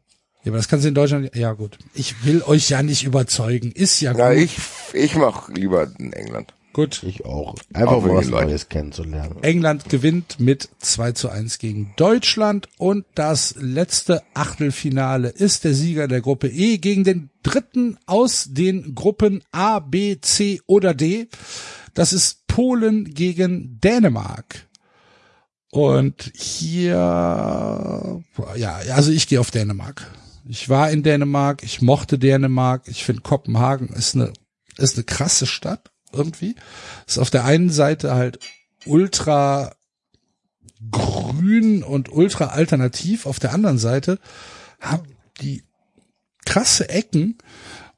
Ja, 0.43 0.51
aber 0.51 0.59
das 0.59 0.69
kannst 0.69 0.85
du 0.85 0.89
in 0.89 0.95
Deutschland, 0.95 1.35
ja 1.35 1.53
gut. 1.53 1.79
Ich 1.95 2.25
will 2.25 2.43
euch 2.43 2.69
ja 2.69 2.83
nicht 2.83 3.05
überzeugen. 3.05 3.73
Ist 3.73 4.01
ja 4.01 4.13
na, 4.13 4.31
gut. 4.35 4.43
ich, 4.43 4.59
ich 4.93 5.15
mach 5.15 5.49
lieber 5.49 5.89
in 5.99 6.13
England. 6.13 6.53
Gut. 6.73 7.03
Ich 7.03 7.25
auch. 7.25 7.55
Einfach 7.73 7.93
Auch 7.93 8.03
mal 8.07 8.15
was 8.17 8.27
den 8.27 8.33
Leuten. 8.33 8.47
Neues 8.49 8.69
kennenzulernen. 8.69 9.37
England 9.43 9.89
gewinnt 9.89 10.41
mit 10.41 10.69
2 10.79 11.13
zu 11.13 11.29
1 11.29 11.59
gegen 11.59 11.93
Deutschland 11.97 12.69
und 12.79 13.05
das 13.15 13.55
letzte 13.59 14.23
Achtelfinale 14.35 15.29
ist 15.29 15.65
der 15.65 15.75
Sieger 15.75 16.09
der 16.09 16.21
Gruppe 16.21 16.49
E 16.49 16.79
gegen 16.79 17.05
den 17.05 17.31
dritten 17.43 17.99
aus 18.07 18.49
den 18.51 18.95
Gruppen 18.95 19.43
A, 19.53 19.79
B, 19.81 20.19
C 20.21 20.61
oder 20.67 20.95
D. 20.95 21.29
Das 21.95 22.13
ist 22.13 22.47
Polen 22.47 23.15
gegen 23.15 23.81
Dänemark. 23.81 24.69
Und 25.73 26.33
hier, 26.35 26.95
ja, 28.57 28.77
also 28.95 29.13
ich 29.13 29.29
gehe 29.29 29.39
auf 29.39 29.53
Dänemark. 29.53 30.05
Ich 30.49 30.69
war 30.69 30.91
in 30.91 31.05
Dänemark, 31.05 31.63
ich 31.63 31.81
mochte 31.81 32.19
Dänemark, 32.19 32.89
ich 32.89 33.05
finde 33.05 33.23
Kopenhagen 33.23 33.89
ist 33.89 34.17
eine, 34.17 34.33
ist 34.77 34.97
eine 34.97 35.05
krasse 35.05 35.47
Stadt 35.47 35.93
irgendwie. 36.13 36.57
Ist 37.07 37.19
auf 37.19 37.31
der 37.31 37.45
einen 37.45 37.71
Seite 37.71 38.15
halt 38.15 38.39
ultra 38.87 39.73
grün 40.91 41.83
und 41.83 42.11
ultra 42.11 42.47
alternativ, 42.47 43.27
auf 43.27 43.39
der 43.39 43.53
anderen 43.53 43.79
Seite 43.79 44.19
haben 44.81 45.07
die 45.41 45.63
krasse 46.47 46.89
Ecken 46.89 47.39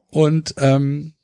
und 0.09 0.55
ähm, 0.59 1.15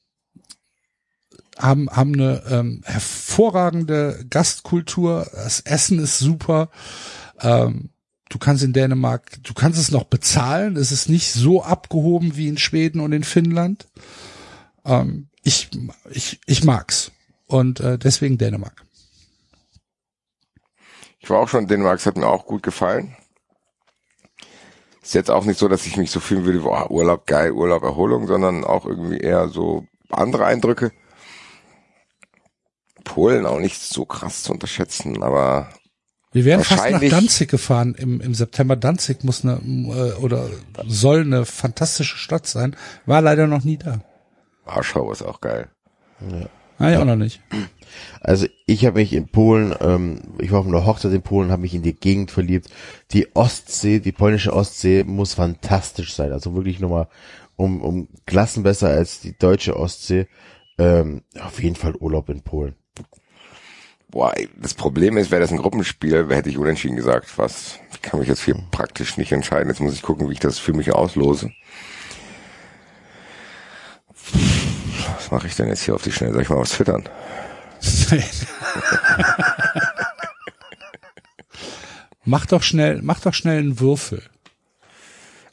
haben 1.58 1.90
haben 1.90 2.14
eine 2.14 2.42
ähm, 2.48 2.82
hervorragende 2.84 4.24
Gastkultur. 4.30 5.28
Das 5.32 5.60
Essen 5.60 5.98
ist 5.98 6.18
super. 6.18 6.70
Ähm, 7.40 7.90
du 8.28 8.38
kannst 8.38 8.62
in 8.62 8.72
Dänemark, 8.72 9.42
du 9.42 9.54
kannst 9.54 9.80
es 9.80 9.90
noch 9.90 10.04
bezahlen. 10.04 10.76
Es 10.76 10.92
ist 10.92 11.08
nicht 11.08 11.32
so 11.32 11.62
abgehoben 11.62 12.36
wie 12.36 12.48
in 12.48 12.58
Schweden 12.58 13.00
und 13.00 13.12
in 13.12 13.24
Finnland. 13.24 13.88
Ähm, 14.84 15.27
ich 15.48 15.70
ich 16.10 16.40
ich 16.46 16.62
mag's 16.64 17.10
und 17.46 17.80
äh, 17.80 17.98
deswegen 17.98 18.36
Dänemark. 18.38 18.84
Ich 21.20 21.30
war 21.30 21.40
auch 21.40 21.48
schon 21.48 21.62
in 21.62 21.68
Dänemark, 21.68 21.98
es 21.98 22.06
hat 22.06 22.16
mir 22.16 22.26
auch 22.26 22.46
gut 22.46 22.62
gefallen. 22.62 23.16
Ist 25.02 25.14
jetzt 25.14 25.30
auch 25.30 25.44
nicht 25.46 25.58
so, 25.58 25.68
dass 25.68 25.86
ich 25.86 25.96
mich 25.96 26.10
so 26.10 26.20
fühlen 26.20 26.44
würde, 26.44 26.60
boah, 26.60 26.90
Urlaub 26.90 27.26
geil, 27.26 27.52
Urlaub 27.52 27.82
Erholung, 27.82 28.26
sondern 28.26 28.62
auch 28.64 28.84
irgendwie 28.84 29.18
eher 29.18 29.48
so 29.48 29.86
andere 30.10 30.44
Eindrücke. 30.44 30.92
Polen 33.04 33.46
auch 33.46 33.58
nicht 33.58 33.80
so 33.80 34.04
krass 34.04 34.42
zu 34.42 34.52
unterschätzen, 34.52 35.22
aber 35.22 35.70
Wir 36.32 36.44
wären 36.44 36.62
fast 36.62 36.90
nach 36.90 37.00
Danzig 37.00 37.48
gefahren 37.48 37.94
im, 37.94 38.20
im 38.20 38.34
September. 38.34 38.76
Danzig 38.76 39.24
muss 39.24 39.44
eine 39.44 39.54
äh, 39.62 40.12
oder 40.22 40.50
soll 40.86 41.22
eine 41.22 41.46
fantastische 41.46 42.18
Stadt 42.18 42.46
sein. 42.46 42.76
War 43.06 43.22
leider 43.22 43.46
noch 43.46 43.64
nie 43.64 43.78
da. 43.78 44.02
Warschau 44.68 45.10
ist 45.12 45.22
auch 45.22 45.40
geil. 45.40 45.68
Ah, 46.78 46.90
ja, 46.90 47.00
auch 47.00 47.04
noch 47.04 47.16
nicht. 47.16 47.40
Also 48.20 48.46
ich 48.66 48.86
habe 48.86 49.00
mich 49.00 49.12
in 49.12 49.28
Polen, 49.28 49.74
ähm, 49.80 50.20
ich 50.38 50.52
war 50.52 50.60
auf 50.60 50.66
einer 50.66 50.86
Hochzeit 50.86 51.12
in 51.12 51.22
Polen, 51.22 51.50
habe 51.50 51.62
mich 51.62 51.74
in 51.74 51.82
die 51.82 51.94
Gegend 51.94 52.30
verliebt. 52.30 52.68
Die 53.12 53.34
Ostsee, 53.34 53.98
die 53.98 54.12
polnische 54.12 54.52
Ostsee 54.52 55.04
muss 55.04 55.34
fantastisch 55.34 56.14
sein. 56.14 56.32
Also 56.32 56.54
wirklich 56.54 56.78
nochmal 56.78 57.08
um, 57.56 57.80
um 57.80 58.08
Klassen 58.26 58.62
besser 58.62 58.88
als 58.88 59.20
die 59.20 59.36
deutsche 59.36 59.76
Ostsee. 59.76 60.28
Ähm, 60.78 61.22
auf 61.40 61.60
jeden 61.60 61.74
Fall 61.74 61.96
Urlaub 61.96 62.28
in 62.28 62.42
Polen. 62.42 62.76
Boah, 64.10 64.32
das 64.56 64.74
Problem 64.74 65.16
ist, 65.18 65.30
wäre 65.30 65.42
das 65.42 65.50
ein 65.50 65.58
Gruppenspiel, 65.58 66.28
hätte 66.30 66.48
ich 66.48 66.58
unentschieden 66.58 66.96
gesagt. 66.96 67.36
Was? 67.36 67.78
Ich 67.92 68.00
kann 68.00 68.20
mich 68.20 68.28
jetzt 68.28 68.44
hier 68.44 68.54
praktisch 68.70 69.16
nicht 69.16 69.32
entscheiden. 69.32 69.68
Jetzt 69.68 69.80
muss 69.80 69.94
ich 69.94 70.02
gucken, 70.02 70.28
wie 70.28 70.34
ich 70.34 70.40
das 70.40 70.58
für 70.58 70.72
mich 70.72 70.92
auslose. 70.94 71.50
Was 75.28 75.32
mache 75.32 75.46
ich 75.48 75.56
denn 75.56 75.68
jetzt 75.68 75.82
hier 75.82 75.94
auf 75.94 76.02
die 76.02 76.10
Schnelle? 76.10 76.32
Soll 76.32 76.40
ich 76.40 76.48
mal 76.48 76.56
was 76.56 76.70
twittern? 76.70 77.06
mach 82.24 82.46
doch 82.46 82.62
schnell, 82.62 83.02
mach 83.02 83.20
doch 83.20 83.34
schnell 83.34 83.58
einen 83.58 83.78
Würfel. 83.78 84.22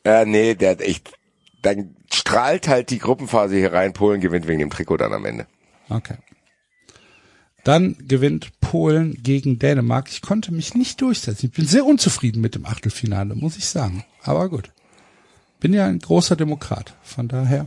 Äh, 0.05 0.23
nee, 0.23 0.55
der, 0.55 0.79
ich, 0.79 1.01
dann 1.61 1.93
strahlt 2.09 2.69
halt 2.69 2.89
die 2.89 2.99
Gruppenphase 2.99 3.57
hier 3.57 3.73
rein. 3.73 3.91
Polen 3.91 4.21
gewinnt 4.21 4.47
wegen 4.47 4.59
dem 4.59 4.69
Trikot 4.69 4.95
dann 4.95 5.11
am 5.11 5.25
Ende. 5.25 5.45
Okay. 5.89 6.19
Dann 7.65 7.97
gewinnt 7.99 8.57
Polen 8.61 9.21
gegen 9.21 9.59
Dänemark. 9.59 10.07
Ich 10.09 10.21
konnte 10.21 10.53
mich 10.53 10.73
nicht 10.73 11.01
durchsetzen. 11.01 11.47
Ich 11.47 11.51
bin 11.51 11.67
sehr 11.67 11.85
unzufrieden 11.85 12.39
mit 12.39 12.55
dem 12.55 12.65
Achtelfinale, 12.65 13.35
muss 13.35 13.57
ich 13.57 13.65
sagen. 13.65 14.05
Aber 14.23 14.47
gut. 14.47 14.71
Bin 15.59 15.73
ja 15.73 15.85
ein 15.85 15.99
großer 15.99 16.37
Demokrat. 16.37 16.93
Von 17.03 17.27
daher 17.27 17.65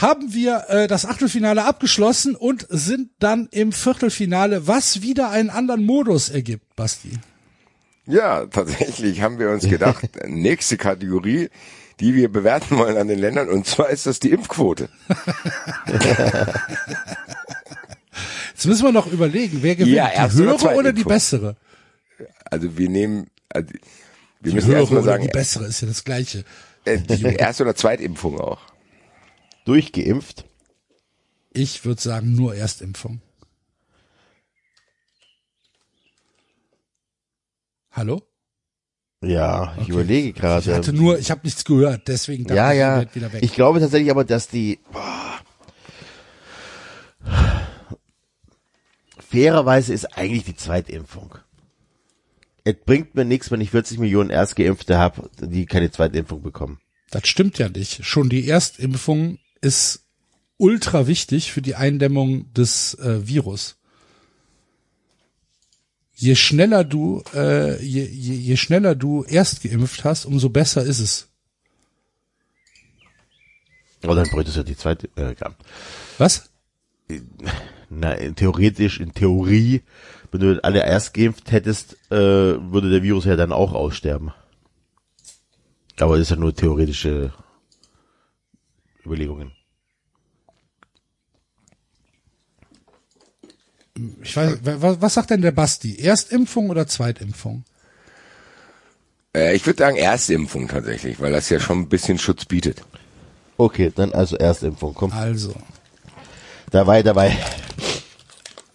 haben 0.00 0.32
wir 0.32 0.64
äh, 0.68 0.86
das 0.88 1.04
Achtelfinale 1.06 1.64
abgeschlossen 1.64 2.34
und 2.36 2.66
sind 2.70 3.10
dann 3.18 3.48
im 3.50 3.72
Viertelfinale, 3.72 4.66
was 4.66 5.02
wieder 5.02 5.30
einen 5.30 5.50
anderen 5.50 5.84
Modus 5.84 6.28
ergibt, 6.30 6.74
Basti. 6.76 7.18
Ja, 8.06 8.46
tatsächlich 8.46 9.20
haben 9.22 9.38
wir 9.38 9.50
uns 9.50 9.68
gedacht, 9.68 10.08
nächste 10.26 10.76
Kategorie, 10.76 11.50
die 12.00 12.14
wir 12.14 12.32
bewerten 12.32 12.78
wollen 12.78 12.96
an 12.96 13.08
den 13.08 13.18
Ländern, 13.18 13.48
und 13.48 13.66
zwar 13.66 13.90
ist 13.90 14.06
das 14.06 14.20
die 14.20 14.30
Impfquote. 14.30 14.88
Jetzt 18.52 18.66
müssen 18.66 18.84
wir 18.84 18.92
noch 18.92 19.06
überlegen, 19.06 19.58
wer 19.62 19.76
gewinnt, 19.76 19.94
Ja, 19.96 20.08
die 20.08 20.18
oder 20.18 20.32
höhere 20.32 20.56
zweite 20.58 20.78
oder 20.78 20.92
die 20.92 21.04
bessere? 21.04 21.56
Also 22.50 22.76
wir 22.76 22.88
nehmen, 22.88 23.28
also 23.48 23.70
wir 24.40 24.50
Die 24.50 24.54
müssen 24.56 24.72
erstmal 24.72 25.02
oder 25.02 25.12
sagen, 25.12 25.22
die 25.24 25.28
bessere 25.28 25.66
ist 25.66 25.80
ja 25.80 25.88
das 25.88 26.04
gleiche. 26.04 26.44
äh, 26.84 26.98
die 26.98 27.22
erste 27.22 27.62
oder 27.62 27.74
Zweitimpfung 27.74 28.38
auch. 28.40 28.60
Durchgeimpft. 29.70 30.46
Ich 31.52 31.84
würde 31.84 32.02
sagen, 32.02 32.34
nur 32.34 32.56
Erstimpfung. 32.56 33.22
Hallo? 37.92 38.20
Ja, 39.22 39.74
ich 39.76 39.82
Okay. 39.82 39.92
überlege 39.92 40.32
gerade. 40.32 40.68
Ich 40.68 40.76
hatte 40.76 40.92
nur, 40.92 41.20
ich 41.20 41.30
habe 41.30 41.42
nichts 41.44 41.64
gehört, 41.64 42.08
deswegen 42.08 42.44
dachte 42.44 42.56
ja, 42.56 42.72
ich, 42.72 42.78
ja. 42.80 42.96
werdet 42.96 43.14
wieder 43.14 43.32
weg. 43.32 43.44
Ich 43.44 43.52
glaube 43.52 43.78
tatsächlich 43.78 44.10
aber, 44.10 44.24
dass 44.24 44.48
die 44.48 44.80
boah, 44.90 45.38
fairerweise 49.18 49.94
ist 49.94 50.18
eigentlich 50.18 50.42
die 50.46 50.56
Zweitimpfung. 50.56 51.36
Es 52.64 52.74
bringt 52.84 53.14
mir 53.14 53.24
nichts, 53.24 53.52
wenn 53.52 53.60
ich 53.60 53.70
40 53.70 54.00
Millionen 54.00 54.30
Erstgeimpfte 54.30 54.98
habe, 54.98 55.30
die 55.40 55.66
keine 55.66 55.92
Zweitimpfung 55.92 56.42
bekommen. 56.42 56.80
das 57.12 57.28
stimmt 57.28 57.58
ja 57.58 57.68
nicht. 57.68 58.04
Schon 58.04 58.28
die 58.30 58.48
Erstimpfung 58.48 59.38
ist 59.60 60.04
ultra 60.56 61.06
wichtig 61.06 61.52
für 61.52 61.62
die 61.62 61.74
Eindämmung 61.74 62.52
des 62.52 62.94
äh, 62.94 63.26
Virus. 63.26 63.76
Je 66.14 66.34
schneller 66.34 66.84
du, 66.84 67.22
äh, 67.34 67.82
je, 67.82 68.04
je, 68.04 68.34
je 68.34 68.56
schneller 68.56 68.94
du 68.94 69.24
erst 69.24 69.62
geimpft 69.62 70.04
hast, 70.04 70.26
umso 70.26 70.50
besser 70.50 70.82
ist 70.84 71.00
es. 71.00 71.28
Aber 74.02 74.14
dann 74.14 74.28
bräuchte 74.28 74.50
es 74.50 74.56
ja 74.56 74.62
die 74.62 74.76
zweite. 74.76 75.08
Äh. 75.16 75.34
Was? 76.18 76.50
Na, 77.88 78.12
in- 78.12 78.36
theoretisch, 78.36 79.00
in 79.00 79.12
Theorie, 79.14 79.82
wenn 80.30 80.40
du 80.40 80.62
alle 80.64 80.84
erst 80.84 81.14
geimpft 81.14 81.50
hättest, 81.52 81.94
äh, 82.10 82.16
würde 82.16 82.90
der 82.90 83.02
Virus 83.02 83.24
ja 83.24 83.36
dann 83.36 83.52
auch 83.52 83.72
aussterben. 83.72 84.32
Aber 85.98 86.16
das 86.16 86.22
ist 86.26 86.30
ja 86.30 86.36
nur 86.36 86.54
theoretische 86.54 87.32
Überlegungen. 89.04 89.52
Ich 94.22 94.36
weiß, 94.36 94.58
was, 94.62 95.14
sagt 95.14 95.30
denn 95.30 95.42
der 95.42 95.52
Basti? 95.52 95.98
Erstimpfung 95.98 96.70
oder 96.70 96.86
Zweitimpfung? 96.86 97.64
Äh, 99.34 99.54
ich 99.54 99.66
würde 99.66 99.78
sagen 99.78 99.96
Erstimpfung 99.96 100.68
tatsächlich, 100.68 101.20
weil 101.20 101.32
das 101.32 101.50
ja 101.50 101.60
schon 101.60 101.80
ein 101.80 101.88
bisschen 101.88 102.18
Schutz 102.18 102.44
bietet. 102.44 102.82
Okay, 103.56 103.92
dann 103.94 104.12
also 104.12 104.36
Erstimpfung. 104.36 104.94
Komm, 104.94 105.12
Also, 105.12 105.54
dabei, 106.70 107.02
dabei. 107.02 107.36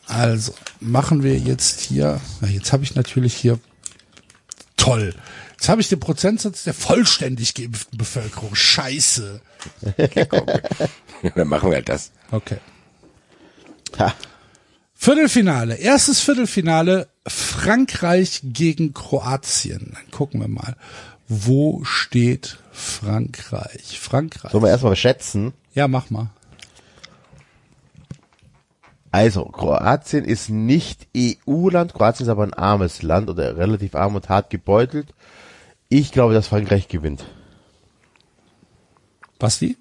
also 0.05 0.53
machen 0.79 1.23
wir 1.23 1.37
jetzt 1.39 1.79
hier. 1.81 2.21
Na, 2.41 2.47
jetzt 2.47 2.71
habe 2.71 2.83
ich 2.83 2.93
natürlich 2.93 3.33
hier 3.35 3.59
toll. 4.77 5.15
Jetzt 5.65 5.71
habe 5.71 5.81
ich 5.81 5.89
den 5.89 5.99
Prozentsatz 5.99 6.63
der 6.63 6.75
vollständig 6.75 7.55
geimpften 7.55 7.97
Bevölkerung. 7.97 8.53
Scheiße. 8.53 9.41
Dann 11.35 11.47
machen 11.47 11.71
wir 11.71 11.77
halt 11.77 11.89
das. 11.89 12.11
Okay. 12.29 12.57
Ha. 13.97 14.13
Viertelfinale. 14.93 15.73
Erstes 15.77 16.21
Viertelfinale. 16.21 17.07
Frankreich 17.25 18.41
gegen 18.43 18.93
Kroatien. 18.93 19.93
Dann 19.95 20.11
gucken 20.11 20.39
wir 20.39 20.47
mal. 20.47 20.75
Wo 21.27 21.83
steht 21.83 22.59
Frankreich? 22.71 23.99
Frankreich. 23.99 24.51
Sollen 24.51 24.63
wir 24.63 24.69
erstmal 24.69 24.95
schätzen? 24.95 25.51
Ja, 25.73 25.87
mach 25.87 26.11
mal. 26.11 26.29
Also, 29.09 29.45
Kroatien 29.45 30.25
ist 30.25 30.49
nicht 30.49 31.07
EU-Land, 31.17 31.95
Kroatien 31.95 32.27
ist 32.27 32.29
aber 32.29 32.43
ein 32.43 32.53
armes 32.53 33.01
Land 33.01 33.31
oder 33.31 33.57
relativ 33.57 33.95
arm 33.95 34.13
und 34.13 34.29
hart 34.29 34.51
gebeutelt. 34.51 35.15
Ich 35.89 36.11
glaube, 36.11 36.33
dass 36.33 36.47
Frankreich 36.47 36.87
gewinnt. 36.87 37.25
Basti? 39.39 39.77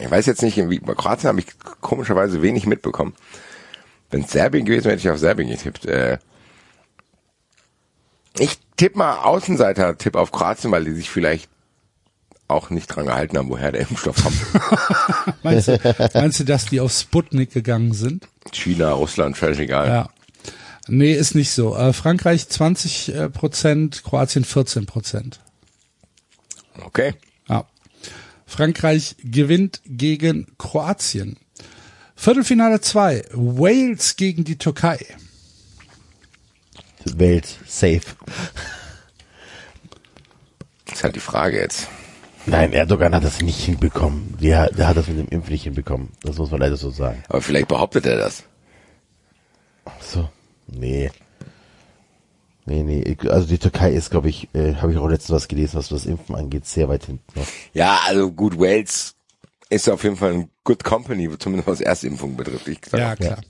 Ich 0.00 0.10
weiß 0.10 0.26
jetzt 0.26 0.42
nicht, 0.42 0.56
wie, 0.56 0.80
bei 0.80 0.94
Kroatien 0.94 1.28
habe 1.28 1.40
ich 1.40 1.46
komischerweise 1.80 2.42
wenig 2.42 2.66
mitbekommen. 2.66 3.14
Wenn 4.10 4.22
es 4.22 4.32
Serbien 4.32 4.64
gewesen 4.64 4.84
wäre, 4.84 4.94
hätte 4.94 5.06
ich 5.06 5.10
auf 5.10 5.18
Serbien 5.18 5.48
getippt. 5.48 5.86
Äh, 5.86 6.18
ich 8.38 8.58
tippe 8.76 8.98
mal 8.98 9.18
Außenseiter-Tipp 9.18 10.16
auf 10.16 10.32
Kroatien, 10.32 10.72
weil 10.72 10.84
die 10.84 10.92
sich 10.92 11.10
vielleicht 11.10 11.48
auch 12.48 12.70
nicht 12.70 12.88
dran 12.88 13.06
gehalten 13.06 13.38
haben, 13.38 13.48
woher 13.48 13.72
der 13.72 13.82
Impfstoff 13.82 14.22
kommt. 14.22 14.36
Meinst 15.42 15.68
du, 15.68 15.78
meinst 16.14 16.40
du, 16.40 16.44
dass 16.44 16.66
die 16.66 16.80
auf 16.80 16.92
Sputnik 16.92 17.52
gegangen 17.52 17.92
sind? 17.92 18.28
China, 18.52 18.92
Russland, 18.92 19.36
völlig 19.36 19.58
egal. 19.58 19.88
Ja. 19.88 20.08
Nee, 20.88 21.12
ist 21.12 21.34
nicht 21.34 21.52
so. 21.52 21.76
Äh, 21.76 21.92
Frankreich 21.92 22.48
20 22.48 23.14
äh, 23.14 23.30
Prozent, 23.30 24.02
Kroatien 24.02 24.44
14 24.44 24.86
Prozent. 24.86 25.40
Okay. 26.80 27.14
Ja. 27.48 27.66
Frankreich 28.46 29.16
gewinnt 29.22 29.80
gegen 29.84 30.46
Kroatien. 30.58 31.38
Viertelfinale 32.16 32.80
2. 32.80 33.24
Wales 33.32 34.16
gegen 34.16 34.44
die 34.44 34.58
Türkei. 34.58 35.04
Welt, 37.04 37.58
safe. 37.66 38.02
Das 40.86 40.98
ist 40.98 41.04
halt 41.04 41.16
die 41.16 41.20
Frage 41.20 41.58
jetzt. 41.58 41.88
Nein, 42.46 42.72
Erdogan 42.72 43.14
hat 43.14 43.24
das 43.24 43.40
nicht 43.40 43.60
hinbekommen. 43.60 44.36
Der, 44.40 44.70
der 44.70 44.88
hat 44.88 44.96
das 44.96 45.08
mit 45.08 45.18
dem 45.18 45.28
Impf 45.28 45.48
nicht 45.48 45.62
hinbekommen. 45.62 46.10
Das 46.22 46.38
muss 46.38 46.50
man 46.50 46.60
leider 46.60 46.76
so 46.76 46.90
sagen. 46.90 47.22
Aber 47.28 47.40
vielleicht 47.40 47.68
behauptet 47.68 48.04
er 48.06 48.16
das. 48.16 48.44
So, 50.00 50.28
nee. 50.74 51.10
Nee, 52.64 52.82
nee. 52.84 53.16
Also 53.28 53.48
die 53.48 53.58
Türkei 53.58 53.92
ist, 53.92 54.10
glaube 54.10 54.28
ich, 54.28 54.48
äh, 54.54 54.74
habe 54.76 54.92
ich 54.92 54.98
auch 54.98 55.08
letztens 55.08 55.34
was 55.34 55.48
gelesen, 55.48 55.78
was 55.78 55.88
das 55.88 56.06
Impfen 56.06 56.36
angeht, 56.36 56.64
sehr 56.66 56.88
weit 56.88 57.06
hinten. 57.06 57.24
noch. 57.38 57.46
Ja, 57.74 58.00
also 58.06 58.30
gut, 58.30 58.56
Wales 58.58 59.14
ist 59.68 59.88
auf 59.88 60.04
jeden 60.04 60.16
Fall 60.16 60.32
ein 60.34 60.50
good 60.62 60.84
company, 60.84 61.28
zumindest 61.38 61.66
was 61.68 61.80
Erstimpfung 61.80 62.36
betrifft. 62.36 62.68
Ich 62.68 62.78
sag, 62.88 63.00
Ja, 63.00 63.16
klar. 63.16 63.40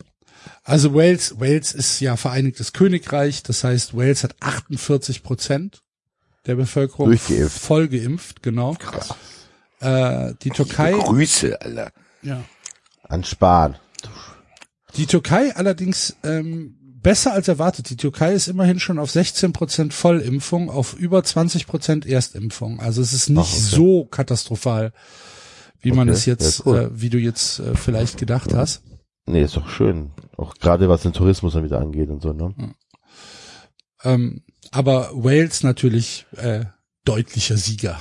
Also 0.65 0.95
Wales, 0.95 1.39
Wales 1.41 1.73
ist 1.73 2.01
ja 2.01 2.17
Vereinigtes 2.17 2.73
Königreich, 2.73 3.43
das 3.43 3.65
heißt 3.65 3.97
Wales 3.97 4.25
hat 4.25 4.37
48 4.41 5.23
Prozent 5.23 5.83
der 6.47 6.55
Bevölkerung 6.55 7.09
Durchgeimpft. 7.09 7.59
voll 7.59 7.89
geimpft, 7.89 8.43
genau. 8.43 8.75
Krass. 8.75 9.15
Äh, 9.81 10.35
die 10.43 10.51
Türkei, 10.51 10.93
Grüße, 10.93 11.61
Alter. 11.61 11.93
ja. 12.23 12.43
An 13.09 13.25
Spahn. 13.25 13.77
Die 14.97 15.07
Türkei 15.07 15.55
allerdings 15.55 16.17
ähm, 16.23 16.77
besser 17.03 17.33
als 17.33 17.49
erwartet. 17.49 17.91
Die 17.91 17.97
Türkei 17.97 18.33
ist 18.33 18.49
immerhin 18.49 18.79
schon 18.81 18.99
auf 18.99 19.11
16 19.11 19.53
Prozent 19.53 19.95
Vollimpfung, 19.95 20.71
auf 20.71 20.95
über 20.95 21.23
20 21.23 21.67
Prozent 21.67 22.07
Erstimpfung. 22.07 22.81
Also 22.81 23.03
es 23.03 23.13
ist 23.13 23.29
nicht 23.29 23.41
Ach, 23.41 23.53
okay. 23.53 23.77
so 23.77 24.05
katastrophal, 24.05 24.93
wie 25.81 25.93
man 25.93 26.09
Okay, 26.09 26.17
es 26.17 26.27
jetzt, 26.27 26.59
ja, 26.61 26.65
cool. 26.67 26.79
äh, 26.79 27.01
wie 27.01 27.11
du 27.11 27.19
jetzt 27.19 27.59
äh, 27.59 27.75
vielleicht 27.75 28.19
gedacht 28.19 28.55
hast. 28.55 28.83
Nee, 29.27 29.43
ist 29.43 29.57
doch 29.57 29.69
schön. 29.69 30.11
Auch 30.37 30.55
gerade 30.55 30.89
was 30.89 31.03
den 31.03 31.13
Tourismus 31.13 31.53
dann 31.55 31.65
wieder 31.65 31.81
angeht 31.81 32.09
und 32.11 32.23
so, 32.23 32.33
ne? 32.33 32.55
Ähm, 34.05 34.43
aber 34.73 35.11
Wales 35.13 35.63
natürlich 35.63 36.27
äh, 36.37 36.65
deutlicher 37.05 37.57
Sieger. 37.57 37.99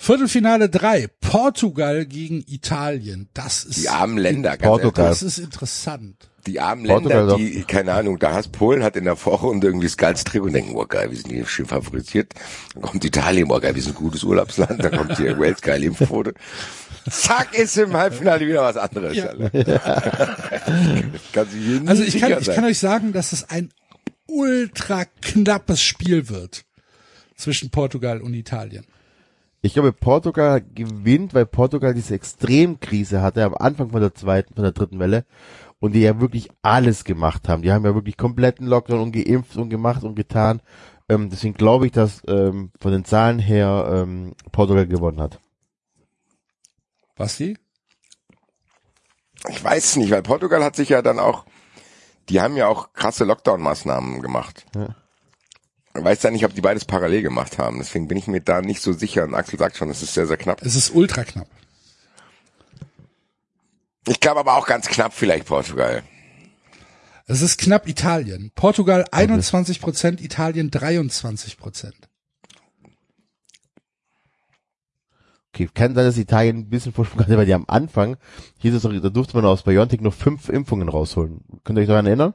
Viertelfinale 0.00 0.68
3, 0.70 1.08
Portugal 1.20 2.06
gegen 2.06 2.44
Italien. 2.46 3.28
Das 3.34 3.64
ist, 3.64 3.82
Die 3.82 3.88
armen 3.88 4.16
Länder, 4.16 4.56
ganz 4.56 4.62
Portugal. 4.62 5.08
das 5.08 5.22
ist 5.24 5.38
interessant. 5.38 6.30
Die 6.46 6.60
armen 6.60 6.86
Portugal 6.86 7.26
Länder, 7.26 7.36
die, 7.36 7.64
keine 7.64 7.92
Ahnung, 7.92 8.20
da 8.20 8.32
hast 8.32 8.52
Polen 8.52 8.84
hat 8.84 8.94
in 8.96 9.04
der 9.04 9.16
Vorrunde 9.16 9.66
irgendwie 9.66 9.88
das 9.88 9.96
geilste 9.96 10.30
Trick 10.30 10.42
und 10.42 10.52
denken, 10.52 10.76
oh 10.76 10.86
geil, 10.86 11.10
wir 11.10 11.18
sind 11.18 11.32
hier 11.32 11.44
schön 11.46 11.66
favorisiert. 11.66 12.32
Dann 12.74 12.82
kommt 12.82 13.04
Italien, 13.04 13.50
oh 13.50 13.58
geil, 13.58 13.74
wir 13.74 13.82
sind 13.82 13.96
ein 13.96 14.00
gutes 14.00 14.22
Urlaubsland. 14.22 14.82
Dann 14.82 14.96
kommt 14.96 15.16
hier 15.16 15.36
Wales, 15.36 15.60
geile 15.60 15.86
Impfquote. 15.86 16.32
Zack, 17.10 17.58
ist 17.58 17.76
im 17.76 17.92
Halbfinale 17.94 18.46
wieder 18.46 18.62
was 18.62 18.76
anderes. 18.76 19.16
Ja. 19.16 19.34
Kann 21.32 21.48
Also 21.86 22.04
ich 22.04 22.20
kann, 22.20 22.40
ich 22.40 22.46
kann 22.46 22.64
euch 22.64 22.78
sagen, 22.78 23.12
dass 23.12 23.32
es 23.32 23.50
ein 23.50 23.70
ultra 24.26 25.06
knappes 25.22 25.82
Spiel 25.82 26.28
wird 26.28 26.64
zwischen 27.36 27.70
Portugal 27.70 28.20
und 28.20 28.34
Italien. 28.34 28.86
Ich 29.60 29.74
glaube, 29.74 29.92
Portugal 29.92 30.60
gewinnt, 30.60 31.34
weil 31.34 31.46
Portugal 31.46 31.92
diese 31.92 32.14
Extremkrise 32.14 33.22
hatte 33.22 33.44
am 33.44 33.54
Anfang 33.54 33.90
von 33.90 34.00
der 34.00 34.14
zweiten, 34.14 34.54
von 34.54 34.62
der 34.62 34.72
dritten 34.72 35.00
Welle 35.00 35.24
und 35.80 35.92
die 35.92 36.00
ja 36.00 36.20
wirklich 36.20 36.48
alles 36.62 37.04
gemacht 37.04 37.48
haben. 37.48 37.62
Die 37.62 37.72
haben 37.72 37.84
ja 37.84 37.94
wirklich 37.94 38.16
kompletten 38.16 38.66
Lockdown 38.66 39.00
und 39.00 39.12
geimpft 39.12 39.56
und 39.56 39.68
gemacht 39.68 40.04
und 40.04 40.14
getan. 40.14 40.62
Ähm, 41.08 41.30
deswegen 41.30 41.54
glaube 41.54 41.86
ich, 41.86 41.92
dass 41.92 42.22
ähm, 42.28 42.70
von 42.80 42.92
den 42.92 43.04
Zahlen 43.04 43.38
her 43.38 43.88
ähm, 43.92 44.34
Portugal 44.52 44.86
gewonnen 44.86 45.20
hat. 45.20 45.40
Basti? 47.16 47.56
Ich 49.48 49.62
weiß 49.62 49.96
nicht, 49.96 50.10
weil 50.10 50.22
Portugal 50.22 50.62
hat 50.62 50.76
sich 50.76 50.90
ja 50.90 51.02
dann 51.02 51.18
auch, 51.18 51.44
die 52.28 52.40
haben 52.40 52.56
ja 52.56 52.68
auch 52.68 52.92
krasse 52.92 53.24
Lockdown-Maßnahmen 53.24 54.20
gemacht. 54.20 54.66
Ja. 54.74 54.94
Weiß 56.04 56.22
ja 56.22 56.30
nicht, 56.30 56.44
ob 56.44 56.54
die 56.54 56.60
beides 56.60 56.84
parallel 56.84 57.22
gemacht 57.22 57.58
haben. 57.58 57.78
Deswegen 57.78 58.08
bin 58.08 58.18
ich 58.18 58.26
mir 58.26 58.40
da 58.40 58.60
nicht 58.60 58.82
so 58.82 58.92
sicher. 58.92 59.24
Und 59.24 59.34
Axel 59.34 59.58
sagt 59.58 59.76
schon, 59.76 59.90
es 59.90 60.02
ist 60.02 60.14
sehr, 60.14 60.26
sehr 60.26 60.36
knapp. 60.36 60.62
Es 60.62 60.74
ist 60.74 60.94
ultra 60.94 61.24
knapp. 61.24 61.48
Ich 64.06 64.20
glaube 64.20 64.40
aber 64.40 64.56
auch 64.56 64.66
ganz 64.66 64.88
knapp 64.88 65.12
vielleicht 65.12 65.46
Portugal. 65.46 66.02
Es 67.26 67.42
ist 67.42 67.58
knapp 67.58 67.86
Italien. 67.86 68.50
Portugal 68.54 69.04
21 69.10 69.80
Prozent, 69.82 70.22
Italien 70.22 70.70
23 70.70 71.58
Prozent. 71.58 72.08
Okay, 75.52 75.68
kann 75.74 75.94
sein, 75.94 76.04
dass 76.04 76.16
Italien 76.16 76.58
ein 76.58 76.68
bisschen 76.68 76.92
Vorsprung 76.92 77.20
hatte, 77.20 77.36
weil 77.36 77.44
die 77.44 77.52
am 77.52 77.64
Anfang, 77.68 78.16
hieß 78.60 78.74
es 78.74 78.82
doch, 78.82 78.92
da 78.92 79.08
durfte 79.08 79.36
man 79.36 79.44
aus 79.44 79.62
Biontech 79.62 80.00
nur 80.00 80.12
fünf 80.12 80.48
Impfungen 80.48 80.88
rausholen. 80.88 81.40
Könnt 81.64 81.78
ihr 81.78 81.82
euch 81.82 81.88
daran 81.88 82.06
erinnern? 82.06 82.34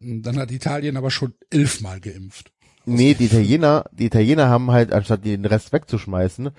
Dann 0.00 0.38
hat 0.38 0.50
Italien 0.50 0.96
aber 0.96 1.10
schon 1.10 1.34
elfmal 1.50 2.00
geimpft. 2.00 2.50
Nee, 2.84 3.14
die 3.14 3.26
Italiener, 3.26 3.84
die 3.92 4.06
Italiener 4.06 4.48
haben 4.48 4.70
halt, 4.70 4.92
anstatt 4.92 5.24
den 5.24 5.44
Rest 5.44 5.72
wegzuschmeißen, 5.72 6.50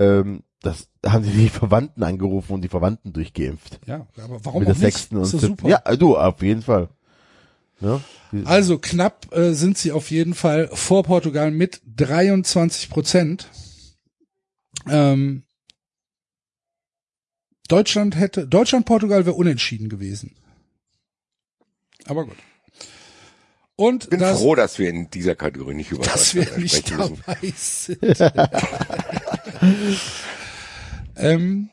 ähm, 0.00 0.42
das 0.60 0.88
haben 1.06 1.24
sie 1.24 1.30
die 1.30 1.48
Verwandten 1.48 2.02
angerufen 2.02 2.52
und 2.54 2.62
die 2.62 2.68
Verwandten 2.68 3.12
durchgeimpft. 3.12 3.78
Ja, 3.86 4.06
aber 4.22 4.44
warum 4.44 4.60
Mit 4.60 4.68
der 4.68 4.74
auch 4.74 4.80
nicht? 4.80 4.92
sechsten 4.94 5.16
und 5.16 5.22
ist 5.22 5.30
siebten. 5.32 5.46
super. 5.46 5.68
Ja, 5.68 5.96
du, 5.96 6.16
auf 6.16 6.42
jeden 6.42 6.62
Fall. 6.62 6.88
Ne? 7.80 8.00
Die- 8.32 8.44
Also 8.44 8.78
knapp 8.78 9.32
äh, 9.32 9.52
sind 9.54 9.78
sie 9.78 9.92
auf 9.92 10.10
jeden 10.10 10.34
Fall 10.34 10.68
vor 10.72 11.04
Portugal 11.04 11.52
mit 11.52 11.80
23 11.96 12.90
Prozent. 12.90 13.48
Ähm, 14.88 15.44
Deutschland 17.68 18.16
hätte, 18.16 18.48
Deutschland, 18.48 18.86
Portugal 18.86 19.26
wäre 19.26 19.36
unentschieden 19.36 19.88
gewesen. 19.88 20.34
Aber 22.06 22.24
gut. 22.24 22.36
Und 23.80 24.04
Ich 24.04 24.10
bin 24.10 24.18
das, 24.18 24.40
froh, 24.40 24.56
dass 24.56 24.80
wir 24.80 24.90
in 24.90 25.08
dieser 25.08 25.36
Kategorie 25.36 25.74
nicht 25.74 25.92
über 25.92 26.02
dass 26.02 26.34
wir 26.34 26.42
nicht 26.58 26.90
müssen. 26.90 27.22
dabei 27.24 27.52
sind. 27.56 28.00
ähm, 31.16 31.68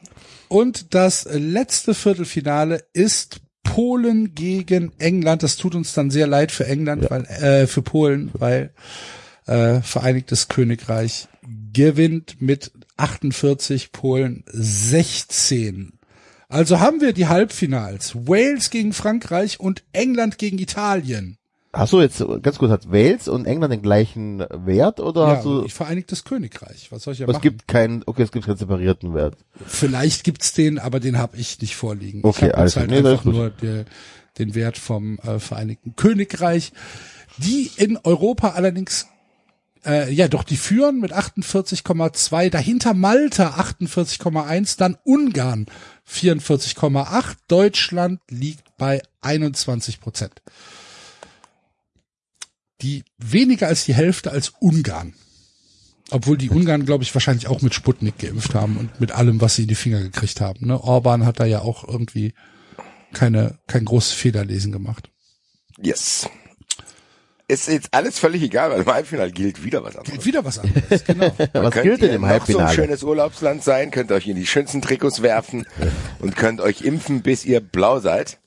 und 0.48 0.94
das 0.94 1.28
letzte 1.32 1.96
Viertelfinale 1.96 2.86
ist 2.94 3.42
Polen 3.64 4.36
gegen 4.36 4.92
England. 5.00 5.42
Das 5.42 5.56
tut 5.56 5.74
uns 5.74 5.94
dann 5.94 6.12
sehr 6.12 6.28
leid 6.28 6.52
für 6.52 6.68
England, 6.68 7.10
weil 7.10 7.26
äh, 7.26 7.66
für 7.66 7.82
Polen, 7.82 8.30
weil 8.34 8.72
äh, 9.48 9.82
Vereinigtes 9.82 10.48
Königreich 10.48 11.28
gewinnt 11.74 12.40
mit 12.40 12.72
48, 12.98 13.92
Polen 13.92 14.44
16. 14.46 15.94
Also 16.50 16.80
haben 16.80 17.02
wir 17.02 17.14
die 17.14 17.26
Halbfinals. 17.28 18.16
Wales 18.28 18.70
gegen 18.70 18.94
Frankreich 18.94 19.60
und 19.60 19.84
England 19.92 20.38
gegen 20.38 20.60
Italien. 20.60 21.40
Hast 21.76 21.92
du 21.92 22.00
jetzt, 22.00 22.24
ganz 22.42 22.58
kurz, 22.58 22.72
hat 22.72 22.90
Wales 22.90 23.28
und 23.28 23.46
England 23.46 23.74
den 23.74 23.82
gleichen 23.82 24.40
Wert 24.50 25.02
oder 25.02 25.28
Ja, 25.28 25.36
hast 25.36 25.46
du, 25.46 25.66
ich 25.66 25.74
Vereinigtes 25.74 26.24
Königreich. 26.24 26.90
Was 26.92 27.04
soll 27.04 27.14
ich 27.14 27.20
ja 27.20 27.26
aber 27.26 27.32
es 27.32 27.38
machen? 27.38 27.44
gibt 27.44 27.68
keinen, 27.68 28.04
okay, 28.06 28.24
es 28.24 28.32
gibt 28.32 28.46
keinen 28.46 28.56
separierten 28.56 29.14
Wert. 29.14 29.36
Vielleicht 29.66 30.24
gibt's 30.24 30.54
den, 30.54 30.80
aber 30.80 31.02
den 31.02 31.18
habe 31.18 31.36
ich 31.36 31.60
nicht 31.60 31.76
vorliegen. 31.76 32.22
Okay, 32.24 32.48
ich 32.48 32.54
habe 32.54 32.64
jetzt 32.64 32.78
halt. 32.78 32.90
Nee, 32.90 32.98
einfach 33.00 33.26
nur 33.26 33.50
der, 33.50 33.84
den 34.38 34.56
Wert 34.56 34.78
vom 34.78 35.20
äh, 35.20 35.38
Vereinigten 35.40 35.98
Königreich, 35.98 36.72
die 37.40 37.70
in 37.76 37.98
Europa 37.98 38.52
allerdings 38.52 39.08
äh, 39.86 40.10
ja 40.14 40.30
doch 40.30 40.44
die 40.44 40.58
führen 40.58 41.02
mit 41.02 41.14
48,2, 41.14 42.50
dahinter 42.50 42.94
Malta 42.94 43.50
48,1, 43.50 44.78
dann 44.78 44.98
Ungarn 45.04 45.66
44,8, 46.10 47.36
Deutschland 47.50 48.22
liegt 48.30 48.78
bei 48.78 49.02
21 49.22 50.00
Prozent. 50.00 50.42
Die 52.82 53.04
weniger 53.18 53.68
als 53.68 53.86
die 53.86 53.94
Hälfte 53.94 54.32
als 54.32 54.54
Ungarn. 54.60 55.14
Obwohl 56.12 56.38
die 56.38 56.50
Ungarn, 56.50 56.86
glaube 56.86 57.04
ich, 57.04 57.14
wahrscheinlich 57.16 57.48
auch 57.48 57.62
mit 57.62 57.74
Sputnik 57.74 58.20
geimpft 58.20 58.54
haben 58.54 58.78
und 58.78 59.00
mit 59.00 59.12
allem, 59.12 59.42
was 59.42 59.56
sie 59.56 59.64
in 59.64 59.70
die 59.70 59.76
Finger 59.76 60.02
gekriegt 60.02 60.40
haben. 60.40 60.68
Ne? 60.68 60.80
Orban 60.80 61.26
hat 61.26 61.40
da 61.40 61.46
ja 61.46 61.62
auch 61.62 61.88
irgendwie 61.88 62.34
keine, 63.14 63.58
kein 63.68 63.86
großes 63.86 64.14
Fehlerlesen 64.14 64.72
gemacht. 64.72 65.10
Yes. 65.82 66.30
Ist 67.48 67.68
jetzt 67.68 67.90
alles 67.92 68.18
völlig 68.18 68.42
egal, 68.42 68.72
weil 68.72 68.82
im 68.82 68.88
Halbfinale 68.88 69.32
gilt 69.32 69.64
wieder 69.64 69.84
was 69.84 69.96
anderes. 69.96 70.16
Geht 70.16 70.26
wieder 70.26 70.44
was 70.44 70.58
anderes, 70.60 71.04
genau. 71.08 71.32
Was 71.54 71.74
Könnt 71.74 71.84
gilt 71.86 72.02
denn 72.02 72.10
ihr 72.10 72.16
im 72.16 72.22
noch 72.22 72.28
so 72.28 72.34
ein 72.34 72.40
Halbfinale? 72.40 72.74
schönes 72.76 73.04
Urlaubsland 73.04 73.64
sein, 73.64 73.92
könnt 73.92 74.12
euch 74.12 74.28
in 74.28 74.36
die 74.36 74.48
schönsten 74.48 74.82
Trikots 74.82 75.22
werfen 75.22 75.66
und 76.20 76.36
könnt 76.36 76.60
euch 76.60 76.82
impfen, 76.82 77.22
bis 77.22 77.46
ihr 77.46 77.60
blau 77.62 78.00
seid. 78.00 78.40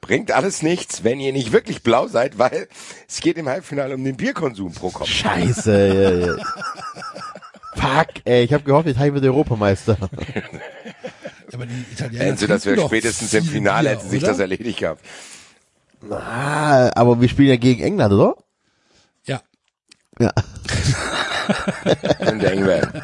Bringt 0.00 0.30
alles 0.30 0.62
nichts, 0.62 1.02
wenn 1.04 1.18
ihr 1.18 1.32
nicht 1.32 1.52
wirklich 1.52 1.82
blau 1.82 2.06
seid, 2.06 2.38
weil 2.38 2.68
es 3.08 3.20
geht 3.20 3.38
im 3.38 3.48
Halbfinale 3.48 3.94
um 3.94 4.04
den 4.04 4.16
Bierkonsum 4.16 4.72
pro 4.72 4.90
Kopf. 4.90 5.08
Scheiße, 5.08 5.88
ja, 5.88 6.26
ja. 6.26 6.36
Fuck, 7.74 8.08
ey, 8.24 8.44
ich 8.44 8.52
habe 8.52 8.64
gehofft, 8.64 8.88
Italien 8.88 9.14
wird 9.14 9.24
Europameister. 9.24 9.98
Aber 11.52 11.66
die 11.66 11.84
Italiener 11.92 12.24
Also, 12.24 12.46
dass 12.46 12.64
wir 12.64 12.72
trinken 12.72 12.82
doch 12.82 12.88
spätestens 12.88 13.34
im 13.34 13.44
Finale 13.44 13.90
Bier, 13.90 13.98
hätte 13.98 14.08
sich 14.08 14.22
das 14.22 14.38
erledigt 14.38 14.78
gehabt. 14.78 15.04
Ah, 16.10 16.90
aber 16.94 17.20
wir 17.20 17.28
spielen 17.28 17.48
ja 17.48 17.56
gegen 17.56 17.82
England, 17.82 18.12
oder? 18.12 18.36
Ja. 19.24 19.42
Ja. 20.18 20.32
Könnte 22.24 22.50
eng 22.50 22.66
werden. 22.66 23.02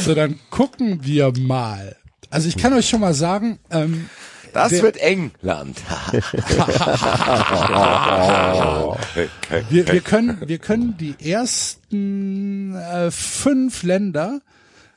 So, 0.00 0.14
dann 0.14 0.38
gucken 0.50 1.04
wir 1.04 1.32
mal. 1.38 1.96
Also 2.30 2.48
ich 2.48 2.56
kann 2.56 2.72
euch 2.72 2.88
schon 2.88 3.00
mal 3.00 3.14
sagen, 3.14 3.58
ähm, 3.70 4.08
Das 4.54 4.70
Der- 4.70 4.82
wird 4.82 4.96
England. 4.98 5.76
wir, 9.68 9.88
wir 9.88 10.00
können, 10.00 10.38
wir 10.46 10.58
können 10.58 10.96
die 10.96 11.16
ersten 11.30 12.74
äh, 12.76 13.10
fünf 13.10 13.82
Länder 13.82 14.40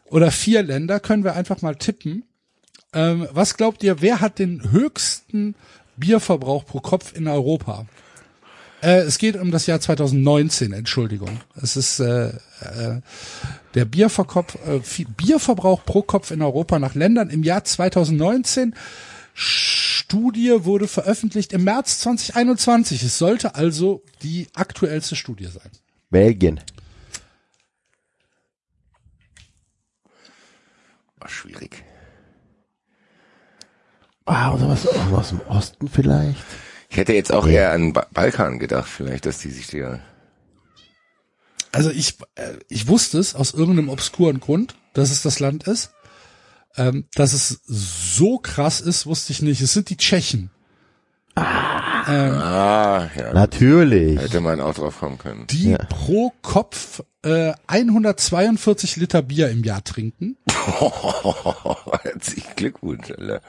oder 0.06 0.30
vier 0.32 0.62
Länder 0.62 1.00
können 1.00 1.24
wir 1.24 1.36
einfach 1.36 1.62
mal 1.64 1.76
tippen. 1.76 2.24
Ähm, 2.94 3.28
was 3.32 3.58
glaubt 3.58 3.84
ihr, 3.84 4.00
wer 4.02 4.22
hat 4.22 4.38
den 4.40 4.72
höchsten 4.72 5.56
Bierverbrauch 5.98 6.64
pro 6.66 6.80
Kopf 6.80 7.14
in 7.16 7.28
Europa? 7.28 7.88
Äh, 8.82 9.00
es 9.00 9.18
geht 9.18 9.36
um 9.38 9.50
das 9.50 9.66
Jahr 9.66 9.80
2019, 9.80 10.72
Entschuldigung. 10.72 11.40
Es 11.60 11.76
ist 11.76 12.00
äh, 12.00 12.28
äh, 12.28 13.02
der 13.74 13.86
Bierverkopf, 13.86 14.56
äh, 14.68 14.82
Bierverbrauch 15.18 15.84
pro 15.84 16.04
Kopf 16.04 16.30
in 16.30 16.44
Europa 16.44 16.78
nach 16.78 16.94
Ländern 16.94 17.32
im 17.32 17.42
Jahr 17.44 17.64
2019. 17.64 18.76
Studie 19.40 20.66
wurde 20.66 20.88
veröffentlicht 20.88 21.54
im 21.54 21.64
März 21.64 22.00
2021. 22.00 23.04
Es 23.04 23.20
sollte 23.20 23.54
also 23.54 24.04
die 24.24 24.48
aktuellste 24.56 25.16
Studie 25.16 25.46
sein. 25.46 25.70
Belgien. 26.10 26.60
War 31.20 31.30
schwierig. 31.30 31.84
Ah, 34.26 34.54
oder 34.54 34.70
was 34.70 34.88
aus 34.88 35.30
dem 35.30 35.42
Osten 35.42 35.88
vielleicht? 35.88 36.44
Ich 36.90 36.98
hätte 36.98 37.14
jetzt 37.14 37.32
auch 37.32 37.46
eher 37.46 37.72
an 37.74 37.94
ba 37.94 38.08
Balkan 38.12 38.58
gedacht, 38.58 38.90
vielleicht, 38.90 39.28
dass 39.28 39.38
die 39.38 39.52
sich 39.52 39.68
der. 39.68 40.00
Also 41.72 41.92
ich, 41.92 42.18
äh, 42.34 42.54
ich 42.70 42.88
wusste 42.88 43.20
es 43.20 43.36
aus 43.36 43.54
irgendeinem 43.54 43.90
obskuren 43.90 44.40
Grund, 44.40 44.74
dass 44.94 45.12
es 45.12 45.22
das 45.22 45.40
Land 45.40 45.68
ist. 45.68 45.92
Ähm, 46.78 47.06
dass 47.16 47.34
es 47.34 47.62
so 47.66 48.38
krass 48.38 48.82
ist, 48.82 49.06
wusste 49.06 49.34
ich 49.34 49.42
nicht. 49.42 49.62
Es 49.62 49.74
sind 49.74 49.90
die 49.90 49.98
Tschechen. 49.98 50.52
Ah, 51.36 53.10
ja. 53.16 53.34
Natürlich. 53.34 54.20
Hätte 54.20 54.42
man 54.42 54.60
auch 54.62 54.74
drauf 54.74 55.00
kommen 55.00 55.18
können. 55.18 55.46
die 55.48 55.72
Ja. 55.72 55.78
pro 55.90 56.32
Kopf 56.42 57.04
äh, 57.24 57.54
142 57.68 58.96
Liter 58.96 59.22
Bier 59.22 59.50
im 59.50 59.64
Jahr 59.64 59.84
trinken. 59.84 60.38
Herzlichen 62.04 62.56
Glückwunsch, 62.56 63.12
Alter. 63.12 63.42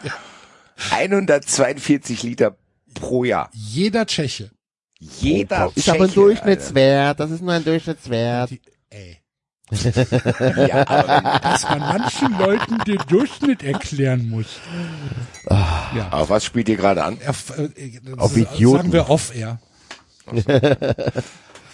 142 0.91 2.23
Liter 2.25 2.57
pro 2.95 3.25
Jahr. 3.25 3.51
Jeder 3.53 4.07
Tscheche. 4.07 4.51
Jeder 4.99 5.71
Ist 5.75 5.89
aber 5.89 6.01
ein 6.01 6.09
Tscheche, 6.09 6.15
Durchschnittswert. 6.21 7.21
Das 7.21 7.31
ist 7.31 7.41
nur 7.43 7.53
ein 7.53 7.65
Durchschnittswert. 7.65 8.51
Die, 8.51 8.61
ey. 8.91 9.19
Ja, 9.71 10.87
aber 10.89 11.41
Dass 11.43 11.63
man 11.65 11.79
manchen 11.81 12.39
Leuten 12.39 12.79
den 12.87 12.99
Durchschnitt 13.09 13.63
erklären 13.63 14.29
muss. 14.29 14.47
Ja. 15.49 16.09
auf 16.11 16.31
was 16.31 16.45
spielt 16.45 16.69
ihr 16.69 16.77
gerade 16.77 17.05
an? 17.05 17.19
Auf, 17.27 17.53
äh, 17.59 17.71
Auf 18.17 18.37
ist- 18.37 18.53
Idioten. 18.55 18.77
Sagen 18.79 18.93
wir 18.93 19.11
off-air. 19.11 19.59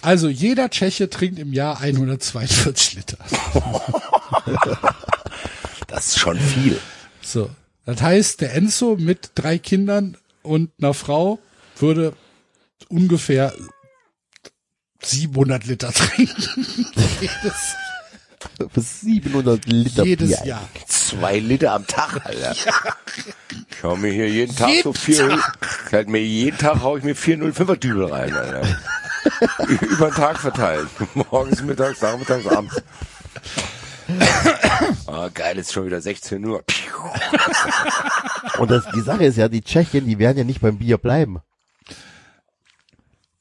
Also 0.01 0.29
jeder 0.29 0.69
Tscheche 0.69 1.09
trinkt 1.09 1.39
im 1.39 1.51
Jahr 1.51 1.79
142 1.81 2.93
Liter. 2.93 3.17
Das 5.87 6.07
ist 6.07 6.19
schon 6.19 6.37
viel. 6.39 6.79
So. 7.21 7.49
Das 7.85 8.01
heißt, 8.01 8.41
der 8.41 8.53
Enzo 8.53 8.97
mit 8.99 9.31
drei 9.35 9.57
Kindern 9.57 10.15
und 10.43 10.69
einer 10.79 10.93
Frau 10.93 11.39
würde 11.77 12.13
ungefähr 12.89 13.53
700 15.01 15.65
Liter 15.65 15.91
trinken. 15.91 16.85
jedes 18.59 18.73
Für 18.73 18.81
700 18.81 19.65
Liter 19.65 20.03
jedes 20.03 20.29
Bier. 20.29 20.45
Jahr. 20.45 20.69
Zwei 20.87 21.39
Liter 21.39 21.73
am 21.73 21.85
Tag, 21.87 22.25
Alter. 22.25 22.55
Ich 23.69 23.83
hau 23.83 23.95
mir 23.95 24.11
hier 24.11 24.29
jeden 24.29 24.55
Tag 24.55 24.69
so 24.83 24.91
Jeden 24.91 24.93
vier, 24.93 25.39
ich 25.87 25.93
halt 25.93 26.09
mir 26.09 26.21
jeden 26.23 26.57
Tag 26.57 26.81
hau 26.81 26.97
ich 26.97 27.03
mir 27.03 27.15
vier 27.15 27.37
05er 27.37 27.75
Dübel 27.77 28.05
rein, 28.05 28.33
Alter. 28.33 28.77
Über 29.81 30.09
den 30.09 30.15
Tag 30.15 30.39
verteilt. 30.39 30.87
Morgens, 31.13 31.61
mittags, 31.63 32.01
nachmittags, 32.01 32.45
abends. 32.47 32.81
Ah, 35.07 35.29
geil, 35.33 35.57
ist 35.57 35.73
schon 35.73 35.85
wieder 35.85 35.99
16 36.01 36.45
Uhr. 36.45 36.63
Und 38.59 38.69
das, 38.71 38.85
die 38.93 39.01
Sache 39.01 39.25
ist 39.25 39.37
ja, 39.37 39.47
die 39.47 39.61
Tschechen, 39.61 40.05
die 40.05 40.19
werden 40.19 40.37
ja 40.37 40.43
nicht 40.43 40.61
beim 40.61 40.77
Bier 40.77 40.97
bleiben. 40.97 41.39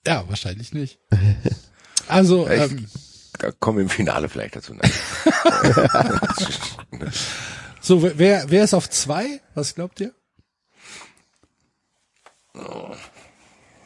Ja, 0.07 0.25
wahrscheinlich 0.29 0.73
nicht. 0.73 0.99
Also, 2.09 2.47
Echt? 2.49 2.73
ähm, 2.73 2.87
kommen 3.61 3.79
wir 3.79 3.83
im 3.83 3.89
Finale 3.89 4.29
vielleicht 4.29 4.57
dazu. 4.57 4.75
so 7.81 8.03
wer, 8.03 8.51
wer 8.51 8.65
ist 8.65 8.75
auf 8.75 8.89
zwei? 8.91 9.41
Was 9.55 9.75
glaubt 9.75 10.01
ihr? 10.01 10.13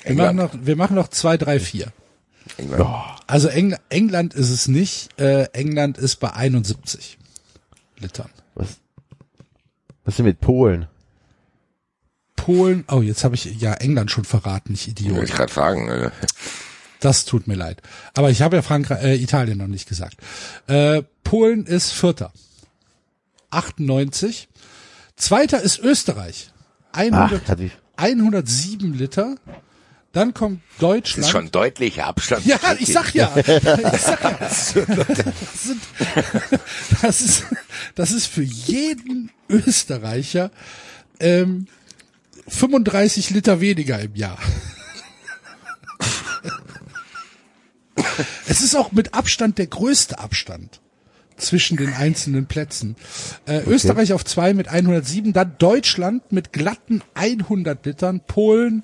Wir 0.05 0.15
machen, 0.15 0.37
noch, 0.37 0.51
wir 0.55 0.77
machen 0.77 0.95
noch 0.95 1.09
zwei, 1.09 1.37
drei, 1.37 1.61
vier. 1.61 1.93
England. 2.57 2.87
Also 3.27 3.49
Engl 3.49 3.79
England 3.89 4.35
ist 4.35 4.51
es 4.51 4.69
nicht. 4.69 5.19
Äh, 5.21 5.45
England 5.53 5.99
ist 5.99 6.17
bei 6.17 6.33
71 6.33 7.19
Litern. 7.99 8.31
Was, 8.55 8.77
was 10.05 10.13
ist 10.13 10.19
denn 10.19 10.27
mit 10.27 10.41
Polen? 10.41 10.87
Polen, 12.37 12.85
oh, 12.89 13.03
jetzt 13.03 13.25
habe 13.25 13.35
ich 13.35 13.45
ja 13.45 13.75
England 13.75 14.11
schon 14.11 14.25
verraten, 14.25 14.73
ich 14.73 14.87
Wollte 14.87 15.03
Idiot. 15.03 15.25
ich 15.25 15.33
gerade 15.33 15.53
fragen. 15.53 15.91
Alter. 15.91 16.13
Das 17.01 17.25
tut 17.25 17.47
mir 17.47 17.55
leid. 17.55 17.81
Aber 18.15 18.31
ich 18.31 18.43
habe 18.43 18.57
ja 18.57 18.63
Frankreich, 18.63 19.03
äh, 19.05 19.15
Italien 19.17 19.59
noch 19.59 19.67
nicht 19.69 19.89
gesagt. 19.89 20.17
Äh, 20.67 21.03
Polen 21.25 21.67
ist 21.67 21.93
Vierter. 21.93 22.33
98. 23.51 24.49
Zweiter 25.17 25.61
ist 25.61 25.79
Österreich. 25.79 26.51
100, 26.93 27.43
Ach, 27.45 27.49
hat 27.49 27.59
wie, 27.61 27.71
107 27.97 28.95
Liter. 28.95 29.37
Dann 30.13 30.33
kommt 30.33 30.63
Das 30.73 30.79
Deutschland. 30.81 31.27
ist 31.27 31.31
schon 31.31 31.51
deutlicher 31.51 32.07
Abstand. 32.07 32.45
Ja, 32.47 32.59
ich 32.79 32.93
sag 32.93 33.15
ja. 33.15 33.31
Ich 33.37 33.45
sag 34.01 34.23
ja. 34.23 34.39
Das, 34.41 34.73
sind, 34.73 35.79
das, 37.03 37.21
ist, 37.21 37.45
das 37.95 38.11
ist 38.13 38.27
für 38.27 38.43
jeden 38.43 39.31
Österreicher 39.49 40.51
ähm, 41.21 41.67
35 42.49 43.31
Liter 43.31 43.61
weniger 43.61 44.01
im 44.01 44.15
Jahr. 44.15 44.39
Es 48.49 48.61
ist 48.61 48.77
auch 48.77 48.93
mit 48.93 49.15
Abstand 49.15 49.59
der 49.59 49.67
größte 49.67 50.19
Abstand 50.19 50.81
zwischen 51.37 51.77
den 51.77 51.93
einzelnen 51.95 52.47
Plätzen. 52.47 52.97
Äh, 53.47 53.63
Österreich 53.65 54.13
auf 54.13 54.25
zwei 54.25 54.55
mit 54.55 54.69
107, 54.69 55.33
dann 55.33 55.55
Deutschland 55.59 56.33
mit 56.33 56.53
glatten 56.53 57.03
100 57.15 57.87
Litern, 57.87 58.21
Polen 58.27 58.83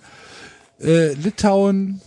äh, 0.81 1.12
Litauen, 1.15 2.01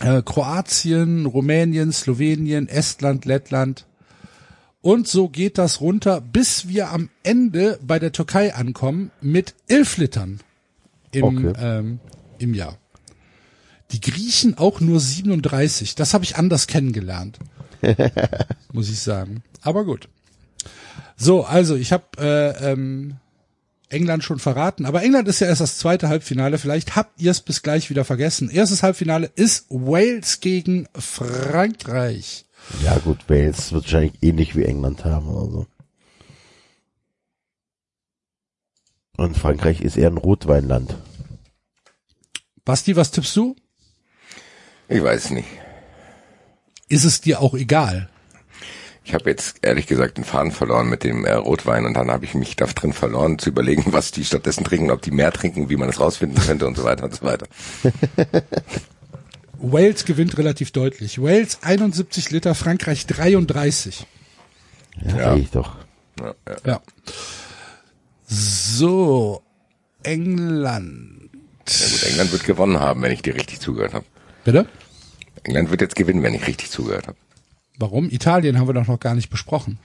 äh, 0.00 0.22
Kroatien, 0.22 1.26
Rumänien, 1.26 1.92
Slowenien, 1.92 2.68
Estland, 2.68 3.24
Lettland. 3.24 3.86
Und 4.82 5.08
so 5.08 5.28
geht 5.28 5.58
das 5.58 5.80
runter, 5.80 6.20
bis 6.20 6.68
wir 6.68 6.90
am 6.90 7.08
Ende 7.22 7.78
bei 7.82 7.98
der 7.98 8.12
Türkei 8.12 8.54
ankommen 8.54 9.10
mit 9.20 9.54
elf 9.68 9.96
Litern 9.96 10.40
im, 11.10 11.24
Okay. 11.24 11.52
ähm, 11.58 12.00
im 12.38 12.54
Jahr. 12.54 12.78
Die 13.92 14.00
Griechen 14.00 14.58
auch 14.58 14.80
nur 14.80 15.00
37. 15.00 15.94
Das 15.94 16.14
habe 16.14 16.24
ich 16.24 16.36
anders 16.36 16.66
kennengelernt. 16.66 17.38
muss 18.72 18.88
ich 18.88 19.00
sagen. 19.00 19.42
Aber 19.62 19.84
gut. 19.84 20.08
So, 21.16 21.44
also 21.44 21.76
ich 21.76 21.92
habe 21.92 22.04
äh, 22.18 22.72
ähm, 22.72 23.16
England 23.88 24.24
schon 24.24 24.38
verraten, 24.38 24.84
aber 24.84 25.02
England 25.02 25.28
ist 25.28 25.40
ja 25.40 25.46
erst 25.46 25.60
das 25.60 25.78
zweite 25.78 26.08
Halbfinale. 26.08 26.58
Vielleicht 26.58 26.96
habt 26.96 27.20
ihr 27.20 27.30
es 27.30 27.40
bis 27.40 27.62
gleich 27.62 27.88
wieder 27.88 28.04
vergessen. 28.04 28.50
Erstes 28.50 28.82
Halbfinale 28.82 29.30
ist 29.34 29.66
Wales 29.70 30.40
gegen 30.40 30.88
Frankreich. 30.94 32.44
Ja 32.82 32.98
gut, 32.98 33.28
Wales 33.28 33.72
wird 33.72 33.84
wahrscheinlich 33.84 34.14
ähnlich 34.22 34.56
wie 34.56 34.64
England 34.64 35.04
haben 35.04 35.28
oder 35.28 35.50
so. 35.50 35.66
Und 39.16 39.36
Frankreich 39.36 39.80
ist 39.80 39.96
eher 39.96 40.10
ein 40.10 40.18
Rotweinland. 40.18 40.96
Basti, 42.64 42.96
was 42.96 43.12
tippst 43.12 43.34
du? 43.36 43.56
Ich 44.88 45.02
weiß 45.02 45.30
nicht. 45.30 45.48
Ist 46.88 47.04
es 47.04 47.20
dir 47.20 47.40
auch 47.40 47.54
egal? 47.54 48.08
Ich 49.04 49.14
habe 49.14 49.30
jetzt 49.30 49.58
ehrlich 49.62 49.86
gesagt 49.86 50.16
den 50.18 50.24
Faden 50.24 50.50
verloren 50.50 50.88
mit 50.88 51.04
dem 51.04 51.24
äh, 51.24 51.32
Rotwein 51.32 51.86
und 51.86 51.94
dann 51.94 52.10
habe 52.10 52.24
ich 52.24 52.34
mich 52.34 52.56
da 52.56 52.66
drin 52.66 52.92
verloren 52.92 53.38
zu 53.38 53.50
überlegen, 53.50 53.84
was 53.92 54.10
die 54.10 54.24
stattdessen 54.24 54.64
trinken, 54.64 54.90
ob 54.90 55.02
die 55.02 55.10
mehr 55.12 55.32
trinken, 55.32 55.68
wie 55.68 55.76
man 55.76 55.88
das 55.88 56.00
rausfinden 56.00 56.42
könnte 56.44 56.66
und 56.66 56.76
so 56.76 56.84
weiter 56.84 57.04
und 57.04 57.14
so 57.14 57.22
weiter. 57.24 57.46
Wales 59.58 60.04
gewinnt 60.04 60.36
relativ 60.38 60.70
deutlich. 60.72 61.20
Wales 61.20 61.58
71 61.62 62.30
Liter, 62.30 62.54
Frankreich 62.54 63.06
33. 63.06 64.06
Ja, 65.02 65.16
Ja. 65.16 65.36
ich 65.36 65.50
doch. 65.50 65.76
Ja, 66.20 66.34
ja. 66.48 66.56
Ja. 66.64 66.80
So, 68.26 69.42
England. 70.02 71.30
ja 71.68 71.86
gut, 71.88 72.02
England 72.10 72.32
wird 72.32 72.44
gewonnen 72.44 72.80
haben, 72.80 73.02
wenn 73.02 73.12
ich 73.12 73.22
dir 73.22 73.34
richtig 73.34 73.60
zugehört 73.60 73.94
habe. 73.94 74.04
Bitte? 74.46 74.64
England 75.42 75.70
wird 75.70 75.80
jetzt 75.80 75.96
gewinnen, 75.96 76.22
wenn 76.22 76.32
ich 76.34 76.46
richtig 76.46 76.70
zugehört 76.70 77.08
habe. 77.08 77.18
Warum? 77.78 78.08
Italien 78.08 78.58
haben 78.58 78.68
wir 78.68 78.74
doch 78.74 78.86
noch 78.86 79.00
gar 79.00 79.14
nicht 79.16 79.28
besprochen. 79.28 79.78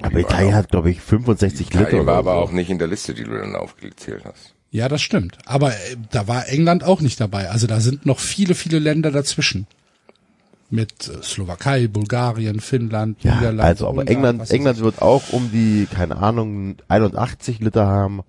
Aber 0.00 0.18
Italien 0.18 0.54
hat, 0.54 0.70
glaube 0.70 0.90
ich, 0.90 1.00
65 1.00 1.70
Liter. 1.72 1.80
Italien 1.88 2.06
war 2.06 2.16
aber 2.16 2.34
so. 2.34 2.38
auch 2.38 2.52
nicht 2.52 2.70
in 2.70 2.78
der 2.78 2.86
Liste, 2.88 3.12
die 3.12 3.24
du 3.24 3.32
dann 3.36 3.56
aufgezählt 3.56 4.24
hast. 4.24 4.54
Ja, 4.70 4.88
das 4.88 5.02
stimmt. 5.02 5.38
Aber 5.46 5.70
äh, 5.72 5.96
da 6.12 6.28
war 6.28 6.48
England 6.48 6.84
auch 6.84 7.00
nicht 7.00 7.20
dabei. 7.20 7.50
Also 7.50 7.66
da 7.66 7.80
sind 7.80 8.06
noch 8.06 8.20
viele, 8.20 8.54
viele 8.54 8.78
Länder 8.78 9.10
dazwischen. 9.10 9.66
Mit 10.70 11.08
äh, 11.08 11.22
Slowakei, 11.22 11.88
Bulgarien, 11.88 12.60
Finnland, 12.60 13.22
Ja, 13.24 13.34
Niederlande. 13.34 13.64
also 13.64 13.88
aber 13.88 14.00
Ungarn, 14.02 14.16
England, 14.16 14.50
England 14.50 14.78
wird 14.80 15.02
auch 15.02 15.32
um 15.32 15.50
die, 15.50 15.86
keine 15.92 16.18
Ahnung, 16.18 16.76
81 16.88 17.60
Liter 17.60 17.86
haben. 17.86 18.22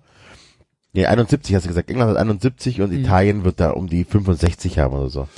Nee, 0.94 1.06
71 1.06 1.54
hast 1.54 1.64
du 1.64 1.68
gesagt. 1.68 1.90
England 1.90 2.10
hat 2.10 2.16
71 2.16 2.78
Mhm. 2.78 2.84
und 2.84 2.92
Italien 2.92 3.44
wird 3.44 3.60
da 3.60 3.70
um 3.70 3.88
die 3.88 4.04
65 4.04 4.78
haben 4.78 4.94
oder 4.94 5.10
so. 5.10 5.28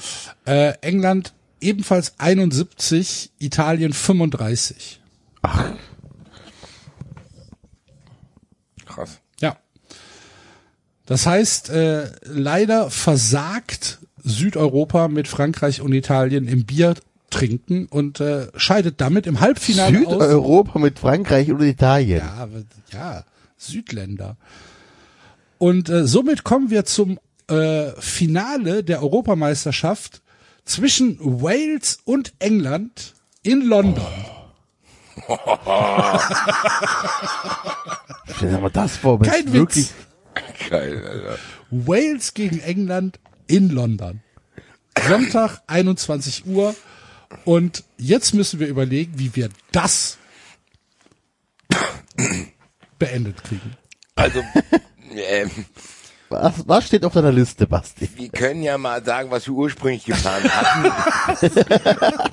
Äh, 0.47 0.75
England 0.81 1.33
ebenfalls 1.61 2.15
71, 2.19 3.33
Italien 3.39 3.93
35. 3.93 5.01
Ach, 5.43 5.73
Krass. 8.87 9.21
Ja. 9.41 9.57
Das 11.07 11.27
heißt, 11.27 11.71
äh, 11.71 12.11
leider 12.25 12.91
versagt 12.91 13.99
Südeuropa 14.23 15.09
mit 15.09 15.29
Frankreich 15.29 15.81
und 15.81 15.93
Italien 15.93 16.47
im 16.49 16.65
Bier 16.65 16.95
trinken 17.31 17.87
und 17.87 18.21
äh, 18.21 18.49
scheidet 18.57 19.01
damit 19.01 19.27
im 19.27 19.41
Halbfinale 19.41 19.99
aus. 20.07 20.13
Südeuropa 20.13 20.79
mit 20.79 20.99
Frankreich 20.99 21.51
und 21.53 21.63
Italien. 21.63 22.19
Ja, 22.19 22.49
ja, 22.93 23.25
Südländer. 23.57 24.37
Und 25.61 25.91
äh, 25.91 26.07
somit 26.07 26.43
kommen 26.43 26.71
wir 26.71 26.87
zum 26.87 27.21
äh, 27.47 27.91
Finale 27.99 28.83
der 28.83 29.03
Europameisterschaft 29.03 30.23
zwischen 30.65 31.19
Wales 31.21 31.99
und 32.05 32.33
England 32.39 33.13
in 33.43 33.67
London. 33.67 34.07
Stell 38.37 38.51
dir 38.53 38.59
mal 38.59 38.71
das 38.71 38.97
vor, 38.97 39.21
wenn 39.21 39.29
Kein 39.29 39.53
wirklich, 39.53 39.91
Witz. 39.91 40.71
Geil, 40.71 41.07
Alter. 41.07 41.39
Wales 41.71 42.33
gegen 42.33 42.61
England 42.61 43.21
in 43.47 43.69
London. 43.69 44.23
Sonntag 45.07 45.61
21 45.67 46.47
Uhr. 46.47 46.75
Und 47.45 47.85
jetzt 47.99 48.33
müssen 48.33 48.61
wir 48.61 48.69
überlegen, 48.69 49.19
wie 49.19 49.37
wir 49.37 49.51
das 49.73 50.17
beendet 52.99 53.45
kriegen. 53.45 53.77
Also, 54.15 54.43
ähm, 55.11 55.51
was, 56.29 56.67
was 56.67 56.87
steht 56.87 57.05
auf 57.05 57.13
deiner 57.13 57.33
Liste, 57.33 57.67
Basti? 57.67 58.09
wir 58.15 58.29
können 58.29 58.63
ja 58.63 58.79
mal 58.79 59.05
sagen, 59.05 59.31
was 59.31 59.47
wir 59.47 59.55
ursprünglich 59.55 60.05
geplant 60.05 60.49
hatten. 60.49 60.93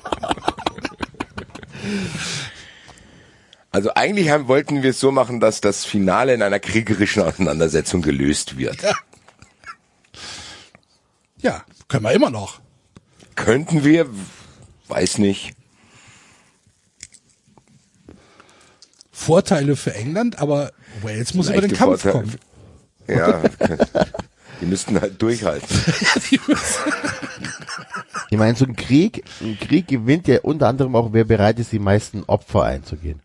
Also 3.70 3.92
eigentlich 3.94 4.30
haben, 4.30 4.48
wollten 4.48 4.82
wir 4.82 4.90
es 4.90 4.98
so 5.00 5.12
machen, 5.12 5.40
dass 5.40 5.60
das 5.60 5.84
Finale 5.84 6.32
in 6.34 6.42
einer 6.42 6.58
kriegerischen 6.58 7.22
Auseinandersetzung 7.22 8.02
gelöst 8.02 8.56
wird. 8.58 8.78
Ja, 11.40 11.64
können 11.86 12.02
wir 12.02 12.10
immer 12.10 12.30
noch. 12.30 12.60
Könnten 13.36 13.84
wir, 13.84 14.08
weiß 14.88 15.18
nicht. 15.18 15.54
Vorteile 19.12 19.76
für 19.76 19.94
England, 19.94 20.40
aber 20.40 20.72
Wales 21.00 21.34
muss 21.34 21.48
über 21.48 21.60
den 21.60 21.72
Kampf 21.72 22.02
Vorteile. 22.02 22.12
kommen. 22.12 22.38
Ja, 23.08 23.42
die 24.60 24.66
müssten 24.66 25.00
halt 25.00 25.20
durchhalten. 25.20 25.68
Ich 28.30 28.36
meine, 28.36 28.56
so 28.56 28.66
ein 28.66 28.76
Krieg, 28.76 29.24
ein 29.40 29.58
Krieg 29.58 29.88
gewinnt 29.88 30.28
ja 30.28 30.40
unter 30.42 30.68
anderem 30.68 30.94
auch, 30.96 31.12
wer 31.12 31.24
bereit 31.24 31.58
ist, 31.58 31.72
die 31.72 31.78
meisten 31.78 32.24
Opfer 32.24 32.64
einzugehen. 32.64 33.22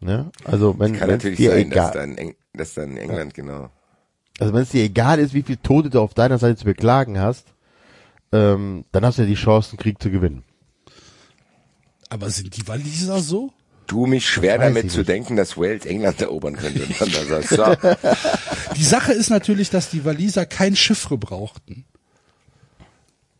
Ne? 0.00 0.30
Also 0.44 0.78
wenn 0.78 0.96
Kann 0.96 1.08
natürlich 1.08 1.38
dir 1.38 1.52
sein, 1.52 1.70
dass 1.70 1.90
egal, 1.90 1.92
dann, 1.92 2.18
Eng 2.18 2.34
dass 2.52 2.74
dann 2.74 2.96
England, 2.96 3.34
genau. 3.34 3.70
also 4.38 4.52
wenn 4.52 4.62
es 4.62 4.70
dir 4.70 4.82
egal 4.82 5.18
ist, 5.18 5.34
wie 5.34 5.42
viele 5.42 5.62
Tote 5.62 5.90
du 5.90 6.00
auf 6.00 6.14
deiner 6.14 6.38
Seite 6.38 6.56
zu 6.56 6.64
beklagen 6.64 7.18
hast, 7.18 7.46
ähm, 8.32 8.84
dann 8.92 9.04
hast 9.04 9.18
du 9.18 9.22
ja 9.22 9.28
die 9.28 9.34
Chance, 9.34 9.72
einen 9.72 9.78
Krieg 9.78 10.02
zu 10.02 10.10
gewinnen. 10.10 10.44
Aber 12.08 12.28
sind 12.30 12.56
die 12.56 12.66
Waliser 12.66 13.20
so? 13.20 13.52
Tu 13.90 14.06
mich 14.06 14.28
schwer 14.28 14.56
damit 14.56 14.88
zu 14.92 14.98
nicht. 14.98 15.08
denken, 15.08 15.34
dass 15.34 15.56
Wales 15.56 15.84
England 15.84 16.20
erobern 16.20 16.54
könnte. 16.54 16.86
Sagst, 17.26 17.48
so, 17.48 17.64
Die 18.76 18.84
Sache 18.84 19.12
ist 19.12 19.30
natürlich, 19.30 19.68
dass 19.70 19.90
die 19.90 20.04
Waliser 20.04 20.46
kein 20.46 20.76
Chiffre 20.76 21.18
brauchten. 21.18 21.84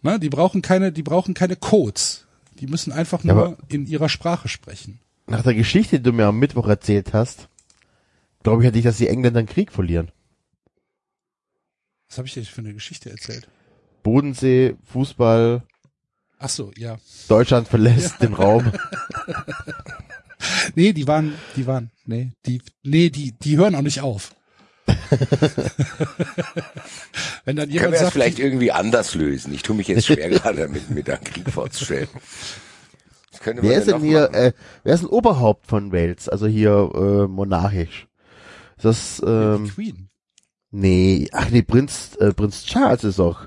Na, 0.03 0.19
die 0.19 0.29
brauchen 0.29 0.61
keine, 0.61 0.91
die 0.91 1.05
brauchen 1.05 1.35
keine 1.35 1.55
Codes. 1.55 2.27
Die 2.59 2.67
müssen 2.67 2.91
einfach 2.91 3.23
Ja, 3.23 3.35
nur 3.35 3.47
aber- 3.47 3.59
in 3.69 3.87
ihrer 3.87 4.09
Sprache 4.09 4.49
sprechen. 4.49 4.99
Nach 5.29 5.43
der 5.45 5.55
Geschichte, 5.55 5.99
die 5.99 6.03
du 6.03 6.13
mir 6.13 6.27
am 6.27 6.41
Mittwoch 6.41 6.67
erzählt 6.67 7.13
hast, 7.13 7.49
glaube 8.43 8.63
ich 8.63 8.67
ja 8.67 8.73
nicht, 8.73 8.87
dass 8.87 8.97
die 8.97 9.07
Engländer 9.07 9.39
einen 9.39 9.47
Krieg 9.49 9.71
verlieren. 9.71 10.11
Was 12.09 12.19
habe 12.19 12.27
ich 12.27 12.35
dir 12.35 12.43
für 12.45 12.61
eine 12.63 12.75
Geschichte 12.75 13.09
erzählt? 13.09 13.47
Bodensee, 14.03 14.75
Fußball, 14.93 15.63
Ach 16.43 16.49
so, 16.49 16.73
ja. 16.77 16.99
Deutschland 17.29 17.69
verlässt 17.69 18.21
den 18.23 18.33
Raum. 18.35 18.73
Nee, 20.75 20.93
die 20.93 21.07
waren, 21.07 21.35
die 21.57 21.67
waren, 21.67 21.91
nee, 22.07 22.33
die, 22.47 22.63
nee, 22.83 23.11
die, 23.11 23.33
die 23.33 23.57
hören 23.57 23.75
auch 23.75 23.83
nicht 23.83 24.01
auf. 24.01 24.35
Wenn 27.45 27.57
dann 27.57 27.69
können 27.69 27.73
jemand 27.73 27.93
wir 27.93 28.01
das 28.01 28.13
vielleicht 28.13 28.39
die, 28.39 28.43
irgendwie 28.43 28.73
anders 28.73 29.15
lösen? 29.15 29.53
Ich 29.55 29.63
tue 29.63 29.77
mich 29.77 29.89
jetzt 29.89 30.07
schwer 30.07 30.29
gerade 30.31 30.63
damit, 30.63 30.91
mit 30.91 31.09
einem 31.09 31.23
Krieg 31.25 31.49
vorzustellen. 31.51 32.09
Wer 33.45 33.79
ist 33.79 33.89
denn 33.89 34.03
hier, 34.03 34.23
machen? 34.23 34.35
äh, 34.35 34.53
wer 34.85 34.95
ist 34.95 35.03
ein 35.03 35.07
Oberhaupt 35.07 35.67
von 35.67 35.93
Wales? 35.93 36.29
Also 36.29 36.47
hier 36.47 36.91
äh, 36.95 37.27
monarchisch. 37.29 38.07
Ist 38.77 38.85
das, 38.85 39.17
die 39.19 39.27
ähm, 39.27 39.69
Queen, 39.75 40.09
nee, 40.71 41.29
ach 41.33 41.49
nee, 41.51 41.63
Prinz, 41.63 42.17
äh, 42.21 42.33
Prinz 42.35 42.65
Charles 42.65 43.05
ist 43.05 43.21
auch. 43.21 43.47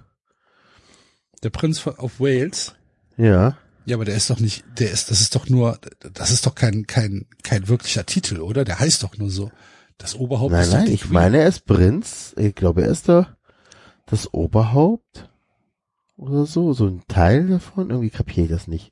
der 1.44 1.50
Prinz 1.52 1.80
von- 1.80 1.98
auf 2.00 2.20
Wales. 2.20 2.74
Ja. 3.18 3.58
Ja, 3.86 3.98
aber 3.98 4.06
der 4.06 4.16
ist 4.16 4.30
doch 4.30 4.40
nicht, 4.40 4.64
der 4.80 4.92
ist, 4.92 5.12
das 5.12 5.20
ist 5.22 5.36
doch 5.36 5.50
nur, 5.50 5.78
das 6.14 6.32
ist 6.32 6.46
doch 6.46 6.56
kein, 6.56 6.88
kein, 6.88 7.26
kein 7.44 7.68
wirklicher 7.68 8.06
Titel, 8.06 8.40
oder? 8.40 8.64
Der 8.64 8.80
heißt 8.80 9.04
doch 9.04 9.18
nur 9.18 9.30
so. 9.30 9.52
Das 9.98 10.16
Oberhaupt 10.16 10.52
Nein, 10.52 10.64
ist 10.64 10.72
nein, 10.74 10.86
die 10.86 10.94
ich 10.94 11.02
Queen. 11.02 11.14
meine, 11.14 11.38
er 11.40 11.48
ist 11.48 11.66
Prinz. 11.66 12.34
Ich 12.38 12.56
glaube, 12.56 12.84
er 12.84 12.90
ist 12.90 13.10
da 13.10 13.38
das 14.06 14.34
Oberhaupt. 14.34 15.30
Oder 16.16 16.46
so, 16.46 16.74
so 16.74 16.88
ein 16.88 17.04
Teil 17.08 17.48
davon. 17.48 17.90
Irgendwie 17.90 18.10
kapiere 18.10 18.46
ich 18.46 18.52
das 18.52 18.68
nicht. 18.68 18.92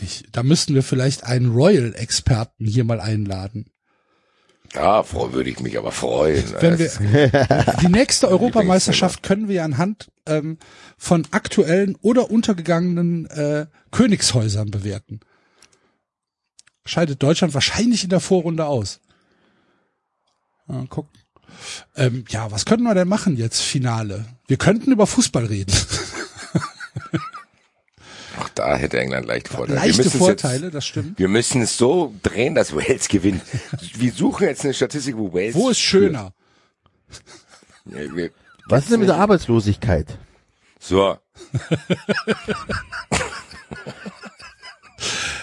Ich, 0.00 0.24
da 0.30 0.42
müssten 0.42 0.74
wir 0.74 0.82
vielleicht 0.82 1.24
einen 1.24 1.52
Royal-Experten 1.52 2.66
hier 2.66 2.84
mal 2.84 3.00
einladen. 3.00 3.70
Ja, 4.74 5.04
würde 5.12 5.50
ich 5.50 5.60
mich 5.60 5.78
aber 5.78 5.92
freuen. 5.92 6.44
Wenn 6.60 6.78
wir, 6.78 6.90
die 7.82 7.88
nächste 7.88 8.28
Europameisterschaft 8.28 9.22
können 9.22 9.48
wir 9.48 9.64
anhand 9.64 10.10
ähm, 10.26 10.58
von 10.96 11.26
aktuellen 11.30 11.96
oder 12.02 12.30
untergegangenen 12.30 13.26
äh, 13.26 13.66
Königshäusern 13.90 14.70
bewerten. 14.70 15.20
Scheidet 16.84 17.22
Deutschland 17.22 17.54
wahrscheinlich 17.54 18.04
in 18.04 18.10
der 18.10 18.20
Vorrunde 18.20 18.66
aus. 18.66 19.00
Ja, 20.68 20.84
guck. 20.88 21.08
Ähm, 21.96 22.24
ja, 22.28 22.50
was 22.50 22.64
könnten 22.64 22.84
wir 22.84 22.94
denn 22.94 23.08
machen 23.08 23.36
jetzt, 23.36 23.60
Finale? 23.60 24.26
Wir 24.46 24.56
könnten 24.56 24.92
über 24.92 25.06
Fußball 25.06 25.46
reden. 25.46 25.72
Da 28.56 28.76
hätte 28.76 28.98
England 28.98 29.26
leichte 29.26 29.50
Vorteile. 29.52 29.80
Wir 29.82 29.86
Leichte 29.86 30.10
Vorteile, 30.10 30.64
Jetzt, 30.64 30.74
das 30.74 30.86
stimmt. 30.86 31.18
wir 31.18 31.28
müssen 31.28 31.60
es 31.62 31.76
so 31.76 32.14
drehen, 32.22 32.54
dass 32.54 32.74
Wales 32.74 33.06
gewinnt. 33.08 33.42
Wir 33.96 34.10
suchen 34.12 34.48
jetzt 34.48 34.64
eine 34.64 34.72
Statistik, 34.74 35.16
wo 35.16 35.32
Wales. 35.32 35.54
Wo 35.54 35.68
ist 35.70 35.78
schöner? 35.78 36.32
Ja, 37.84 38.14
wir- 38.16 38.30
Was 38.68 38.84
ist 38.84 38.92
denn 38.92 39.00
mit 39.00 39.08
der 39.10 39.16
Arbeitslosigkeit? 39.16 40.18
So, 40.80 41.16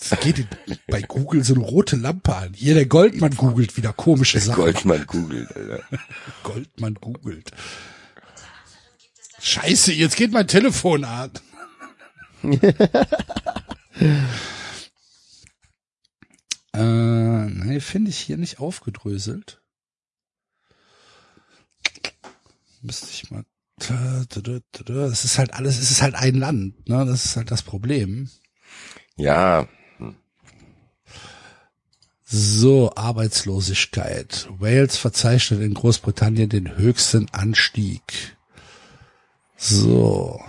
Es 0.00 0.18
geht 0.20 0.46
bei 0.88 1.02
Google 1.02 1.44
so 1.44 1.54
eine 1.54 1.62
rote 1.62 1.96
Lampe 1.96 2.34
an. 2.34 2.54
Hier, 2.54 2.72
der 2.74 2.86
Goldmann 2.86 3.36
googelt 3.36 3.76
wieder 3.76 3.92
komische 3.92 4.40
Sachen. 4.40 4.62
Goldmann 4.62 5.04
googelt, 5.06 5.54
Alter. 5.54 5.82
Goldmann 6.42 6.94
googelt. 6.94 7.50
Scheiße, 9.42 9.92
jetzt 9.92 10.16
geht 10.16 10.32
mein 10.32 10.48
Telefon 10.48 11.04
an. 11.04 11.30
äh, 16.72 17.46
nee, 17.46 17.80
finde 17.80 18.10
ich 18.10 18.18
hier 18.18 18.36
nicht 18.36 18.60
aufgedröselt. 18.60 19.60
Müsste 22.82 23.08
ich 23.10 23.30
mal. 23.30 23.44
Es 23.78 25.24
ist 25.24 25.38
halt 25.38 25.54
alles, 25.54 25.78
es 25.78 25.90
ist 25.90 26.02
halt 26.02 26.14
ein 26.14 26.34
Land, 26.34 26.88
ne? 26.88 27.04
Das 27.06 27.24
ist 27.24 27.36
halt 27.36 27.50
das 27.50 27.62
Problem. 27.62 28.28
Ja, 29.16 29.68
So, 32.32 32.92
Arbeitslosigkeit. 32.94 34.46
Wales 34.60 34.96
verzeichnet 34.96 35.62
in 35.62 35.74
Großbritannien 35.74 36.48
den 36.48 36.76
höchsten 36.76 37.28
Anstieg. 37.30 38.36
So, 39.56 40.40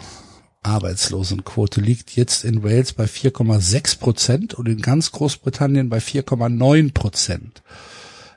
Arbeitslosenquote 0.63 1.81
liegt 1.81 2.15
jetzt 2.15 2.43
in 2.43 2.63
Wales 2.63 2.93
bei 2.93 3.05
4,6 3.05 3.99
Prozent 3.99 4.53
und 4.53 4.67
in 4.67 4.81
ganz 4.81 5.11
Großbritannien 5.11 5.89
bei 5.89 5.97
4,9 5.97 6.93
Prozent. 6.93 7.63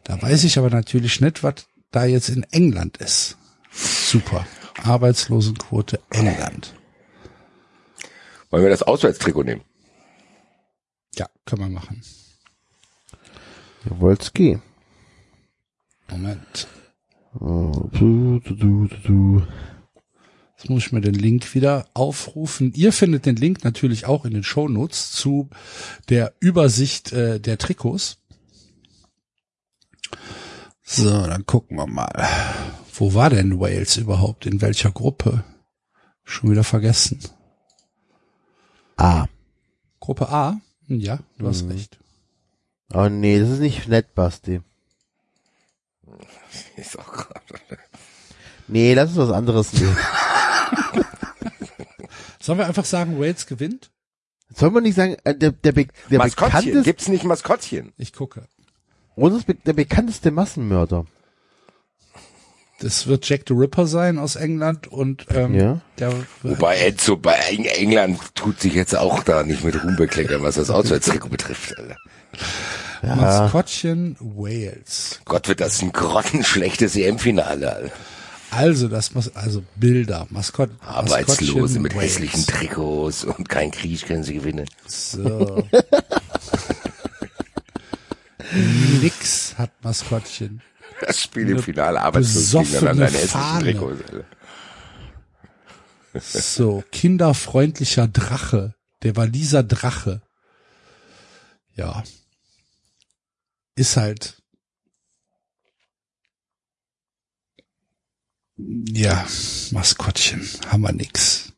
Da 0.04 0.20
weiß 0.20 0.44
ich 0.44 0.58
aber 0.58 0.70
natürlich 0.70 1.20
nicht, 1.20 1.42
was 1.42 1.66
da 1.90 2.04
jetzt 2.04 2.30
in 2.30 2.44
England 2.44 2.96
ist. 2.96 3.36
Super. 3.70 4.46
Arbeitslosenquote 4.82 6.00
England. 6.10 6.74
wollen 8.50 8.62
wir 8.62 8.70
das 8.70 8.82
Auswärtstrikot 8.82 9.44
nehmen? 9.44 9.62
Ja, 11.14 11.28
können 11.44 11.62
wir 11.62 11.68
machen. 11.68 12.02
Wolski. 13.84 14.58
Moment. 16.10 16.68
Oh, 17.38 17.88
du, 17.92 18.40
du, 18.40 18.54
du, 18.54 18.86
du, 18.86 18.98
du. 19.04 19.46
Jetzt 20.64 20.70
muss 20.70 20.86
ich 20.86 20.92
mir 20.92 21.02
den 21.02 21.12
Link 21.14 21.54
wieder 21.54 21.86
aufrufen. 21.92 22.72
Ihr 22.74 22.94
findet 22.94 23.26
den 23.26 23.36
Link 23.36 23.64
natürlich 23.64 24.06
auch 24.06 24.24
in 24.24 24.32
den 24.32 24.42
Shownotes 24.44 25.12
zu 25.12 25.50
der 26.08 26.32
Übersicht 26.40 27.12
äh, 27.12 27.38
der 27.38 27.58
Trikots. 27.58 28.16
So, 30.82 31.10
dann 31.26 31.44
gucken 31.44 31.76
wir 31.76 31.86
mal. 31.86 32.26
Wo 32.94 33.12
war 33.12 33.28
denn 33.28 33.60
Wales 33.60 33.98
überhaupt? 33.98 34.46
In 34.46 34.62
welcher 34.62 34.90
Gruppe? 34.90 35.44
Schon 36.24 36.50
wieder 36.50 36.64
vergessen. 36.64 37.18
Ah. 38.96 39.26
Gruppe 40.00 40.30
A? 40.30 40.62
Hm, 40.86 40.98
Ja, 40.98 41.18
du 41.36 41.46
hast 41.46 41.68
recht. 41.68 41.98
Oh 42.94 43.10
nee, 43.10 43.38
das 43.38 43.50
ist 43.50 43.60
nicht 43.60 43.86
nett, 43.86 44.14
Basti. 44.14 44.62
Ist 46.78 46.98
auch 46.98 47.12
gerade. 47.12 47.78
Nee, 48.66 48.94
lass 48.94 49.10
uns 49.10 49.18
was 49.18 49.30
anderes. 49.30 49.70
Sollen 52.40 52.58
wir 52.58 52.66
einfach 52.66 52.84
sagen, 52.84 53.18
Wales 53.18 53.46
gewinnt? 53.46 53.90
Soll 54.54 54.70
man 54.70 54.82
nicht 54.82 54.94
sagen, 54.96 55.16
äh, 55.24 55.34
der, 55.34 55.52
der, 55.52 55.72
Be 55.72 55.86
der 56.10 56.18
Maskottchen, 56.18 56.58
bekannteste, 56.60 56.82
gibt's 56.84 57.08
nicht 57.08 57.24
Maskottchen? 57.24 57.92
Ich 57.96 58.12
gucke. 58.12 58.46
oder 59.16 59.34
das 59.36 59.44
Be 59.44 59.54
der 59.54 59.72
bekannteste 59.72 60.30
Massenmörder. 60.30 61.06
Das 62.80 63.06
wird 63.06 63.26
Jack 63.28 63.42
the 63.48 63.54
Ripper 63.54 63.86
sein 63.86 64.18
aus 64.18 64.36
England 64.36 64.88
und 64.88 65.26
ähm, 65.30 65.54
Ja. 65.54 65.80
der 65.98 66.12
Wobei 66.42 66.76
Enzo 66.78 67.16
bei 67.16 67.32
Eng- 67.50 67.64
England 67.64 68.34
tut 68.34 68.60
sich 68.60 68.74
jetzt 68.74 68.94
auch 68.96 69.22
da 69.22 69.42
nicht 69.44 69.64
mit 69.64 69.82
Ruhm 69.82 69.96
bekleckern, 69.96 70.42
was 70.42 70.56
das 70.56 70.70
Auswärtstrikot 70.70 71.28
betrifft. 71.30 71.74
Alter. 71.78 71.96
Maskottchen 73.16 74.16
Wales. 74.20 75.20
Gott, 75.24 75.48
wird 75.48 75.60
das 75.60 75.80
ein 75.82 75.92
grottenschlechtes 75.92 76.96
EM-Finale. 76.96 77.90
Also 78.56 78.86
das 78.88 79.14
Mas 79.14 79.34
also 79.34 79.64
Bilder, 79.74 80.26
Maskott, 80.30 80.70
Arbeitslose 80.80 81.80
mit 81.80 81.94
Wales. 81.94 82.12
hässlichen 82.12 82.46
Trikots 82.46 83.24
und 83.24 83.48
kein 83.48 83.72
Krieg 83.72 84.06
können 84.06 84.22
sie 84.22 84.34
gewinnen. 84.34 84.66
So. 84.86 85.66
Nix 89.02 89.54
hat 89.58 89.72
Maskottchen. 89.82 90.62
Das 91.00 91.20
Spiel 91.20 91.50
im 91.50 91.58
Finale 91.58 92.00
arbeitslos 92.00 92.68
gegeneinander 92.68 93.08
in 93.08 93.14
hässlichen. 93.14 93.60
Trikots. 93.60 94.04
So, 96.54 96.84
kinderfreundlicher 96.92 98.06
Drache. 98.06 98.74
Der 99.02 99.16
Waliser 99.16 99.64
Drache. 99.64 100.22
Ja. 101.74 102.04
Ist 103.74 103.96
halt. 103.96 104.40
Ja, 108.92 109.26
Maskottchen. 109.72 110.48
Haben 110.68 110.82
wir 110.82 110.92
nix. 110.92 111.52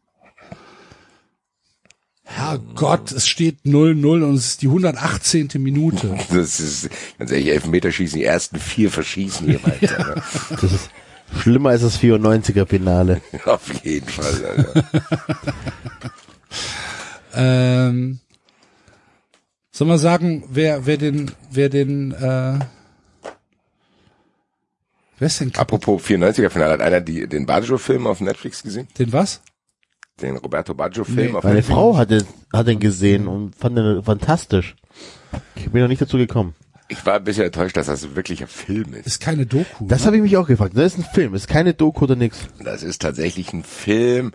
Herrgott, 2.24 3.12
es 3.12 3.28
steht 3.28 3.58
0-0 3.64 4.24
und 4.24 4.34
es 4.34 4.46
ist 4.46 4.62
die 4.62 4.66
118. 4.66 5.48
Minute. 5.58 6.18
Das 6.30 6.58
ist, 6.58 6.90
ganz 7.18 7.30
ehrlich, 7.30 7.48
Elfmeterschießen, 7.48 8.18
die 8.18 8.24
ersten 8.24 8.58
vier 8.58 8.90
verschießen 8.90 9.46
jeweils. 9.46 9.92
Alter. 9.92 10.22
Das 10.50 10.72
ist 10.72 10.90
schlimmer 11.40 11.70
als 11.70 11.82
das 11.82 12.00
94er 12.00 12.66
Finale. 12.66 13.20
Auf 13.44 13.84
jeden 13.84 14.08
Fall. 14.08 14.44
Alter. 14.44 14.84
Ähm, 17.38 18.20
soll 19.70 19.86
man 19.86 19.98
sagen, 19.98 20.44
wer, 20.48 20.86
wer 20.86 20.96
den, 20.96 21.32
wer 21.50 21.68
den, 21.68 22.12
äh, 22.12 22.58
wer 25.18 25.26
ist 25.26 25.40
denn 25.40 25.54
Apropos 25.56 26.02
94er-Finale, 26.02 26.72
hat 26.72 26.80
einer 26.80 27.00
die, 27.00 27.26
den 27.26 27.46
Baggio-Film 27.46 28.06
auf 28.06 28.20
Netflix 28.20 28.62
gesehen? 28.62 28.88
Den 28.98 29.12
was? 29.12 29.42
Den 30.20 30.36
Roberto 30.36 30.74
Baggio-Film 30.74 31.32
Nee, 31.32 31.36
auf 31.36 31.44
Meine 31.44 31.56
Netflix? 31.56 31.74
Frau 31.76 31.96
hat 31.96 32.10
den, 32.10 32.24
hat 32.52 32.66
den 32.66 32.80
gesehen 32.80 33.28
und 33.28 33.54
fand 33.54 33.76
den 33.76 34.02
fantastisch. 34.02 34.76
Ich 35.54 35.70
bin 35.70 35.82
noch 35.82 35.88
nicht 35.88 36.00
dazu 36.00 36.16
gekommen. 36.16 36.54
Ich 36.88 37.04
war 37.04 37.14
ein 37.14 37.24
bisschen 37.24 37.44
enttäuscht, 37.44 37.76
dass 37.76 37.86
das 37.86 38.14
wirklich 38.14 38.40
ein 38.42 38.46
Film 38.48 38.94
ist. 38.94 39.06
Ist 39.06 39.20
keine 39.20 39.44
Doku. 39.44 39.86
Das 39.86 40.00
ne? 40.00 40.06
habe 40.06 40.16
ich 40.16 40.22
mich 40.22 40.36
auch 40.36 40.46
gefragt. 40.46 40.76
Das 40.76 40.94
ist 40.94 40.98
ein 40.98 41.04
Film, 41.12 41.34
ist 41.34 41.48
keine 41.48 41.74
Doku 41.74 42.04
oder 42.04 42.14
nix. 42.14 42.38
Das 42.62 42.82
ist 42.84 43.02
tatsächlich 43.02 43.52
ein 43.52 43.64
Film 43.64 44.32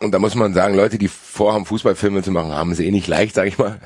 Und 0.00 0.12
da 0.12 0.18
muss 0.18 0.34
man 0.34 0.54
sagen, 0.54 0.74
Leute, 0.74 0.96
die 0.96 1.08
vorhaben, 1.08 1.66
Fußballfilme 1.66 2.22
zu 2.22 2.30
machen, 2.30 2.52
haben 2.52 2.72
es 2.72 2.80
eh 2.80 2.90
nicht 2.90 3.08
leicht, 3.08 3.34
sag 3.34 3.46
ich 3.46 3.58
mal. 3.58 3.78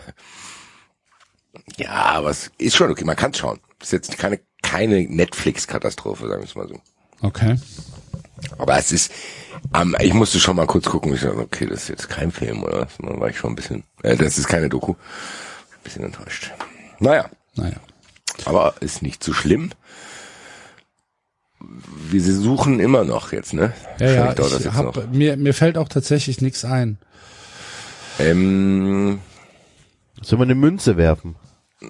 Ja, 1.77 1.91
aber 1.91 2.31
es 2.31 2.51
ist 2.59 2.77
schon 2.77 2.91
okay, 2.91 3.05
man 3.05 3.17
kann 3.17 3.35
schauen. 3.35 3.59
Ist 3.83 3.93
jetzt 3.93 4.17
keine, 4.19 4.41
keine 4.63 5.03
Netflix-Katastrophe, 5.03 6.29
sagen 6.29 6.41
wir 6.43 6.49
es 6.49 6.55
mal 6.55 6.69
so. 6.69 6.81
Okay. 7.21 7.57
Aber 8.59 8.77
es 8.79 8.91
ist, 8.93 9.13
ähm, 9.75 9.95
ich 10.01 10.15
musste 10.15 10.41
schon 10.41 10.57
mal 10.57 10.67
kurz 10.67 10.87
gucken, 10.87 11.15
ich 11.15 11.21
dachte, 11.21 11.39
okay, 11.39 11.67
das 11.67 11.83
ist 11.83 11.89
jetzt 11.89 12.09
kein 12.09 12.31
Film, 12.33 12.63
oder? 12.63 12.89
Da 12.99 13.21
war 13.21 13.29
ich 13.29 13.39
schon 13.39 13.53
ein 13.53 13.57
bisschen, 13.57 13.85
äh, 14.03 14.17
das 14.17 14.39
ist 14.39 14.49
keine 14.49 14.69
Doku. 14.69 14.93
Ein 14.93 15.83
bisschen 15.85 16.05
enttäuscht. 16.05 16.51
Naja, 16.99 17.29
Naja. 17.55 17.77
aber 18.45 18.75
ist 18.81 19.03
nicht 19.03 19.23
so 19.23 19.33
schlimm. 19.33 19.71
Wir 22.11 22.21
suchen 22.23 22.81
immer 22.81 23.05
noch 23.05 23.33
jetzt, 23.33 23.53
ne? 23.53 23.73
Ja, 24.01 24.11
ja, 24.11 24.33
ich 24.33 24.39
jetzt 24.39 24.73
hab, 24.73 24.97
noch. 24.97 25.07
mir, 25.09 25.37
mir 25.37 25.55
fällt 25.55 25.79
auch 25.79 25.89
tatsächlich 25.89 26.41
nichts 26.41 26.65
ein. 26.65 26.99
Ähm, 28.19 29.21
Sollen 30.21 30.41
wir 30.41 30.45
eine 30.45 30.55
Münze 30.57 30.97
werfen? 30.97 31.37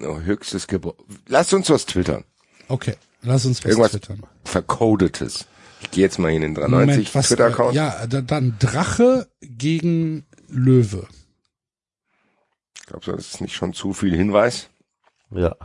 Höchstes 0.01 0.67
Gebot. 0.67 0.97
Lasst 1.27 1.53
uns 1.53 1.69
was 1.69 1.85
twittern. 1.85 2.23
Okay, 2.67 2.95
lass 3.21 3.45
uns 3.45 3.63
was 3.63 3.69
Irgendwas 3.71 3.91
twittern. 3.91 4.23
Vercodetes. 4.45 5.45
Ich 5.81 5.91
gehe 5.91 6.03
jetzt 6.03 6.17
mal 6.17 6.29
hier 6.29 6.37
in 6.37 6.53
den 6.53 6.55
93 6.55 7.13
was, 7.13 7.27
Twitter-Account. 7.27 7.73
äh, 7.73 7.77
ja, 7.77 8.07
da, 8.07 8.21
dann 8.21 8.55
Drache 8.59 9.27
gegen 9.41 10.25
Löwe. 10.47 11.07
Glaubst 12.87 13.07
du, 13.07 13.11
das 13.11 13.33
ist 13.33 13.41
nicht 13.41 13.53
schon 13.55 13.73
zu 13.73 13.93
viel 13.93 14.15
Hinweis? 14.15 14.69
Ja. 15.31 15.55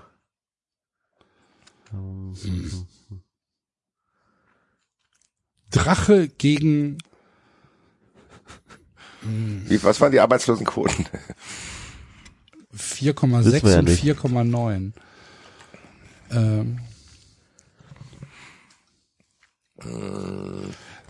Drache 5.70 6.28
gegen 6.28 6.98
Wie, 9.22 9.82
was 9.82 10.00
waren 10.00 10.12
die 10.12 10.20
Arbeitslosenquoten? 10.20 11.06
4,6 12.78 13.44
Wissen 13.44 13.62
wir 13.62 13.72
ja 13.72 13.78
und 13.78 13.84
nicht. 13.86 14.04
4,9. 14.04 14.92
Ähm, 16.30 16.78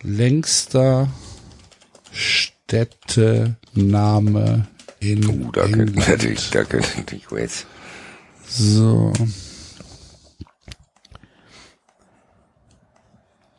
längster 0.02 1.08
Städtename 2.12 3.56
in 5.00 5.28
Uh, 5.28 5.50
da 5.52 5.62
könnte 5.62 5.82
England. 5.82 6.08
natürlich, 6.08 6.50
da 6.50 6.64
könnte 6.64 6.98
natürlich 6.98 7.30
Wales. 7.30 7.66
So. 8.46 9.12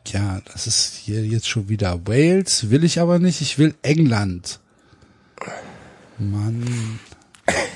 Ja, 0.06 0.40
das 0.52 0.66
ist 0.66 0.96
hier 0.96 1.24
jetzt 1.24 1.48
schon 1.48 1.68
wieder 1.68 2.06
Wales. 2.06 2.70
Will 2.70 2.84
ich 2.84 3.00
aber 3.00 3.18
nicht. 3.18 3.40
Ich 3.40 3.58
will 3.58 3.74
England. 3.82 4.60
Mann. 6.18 6.98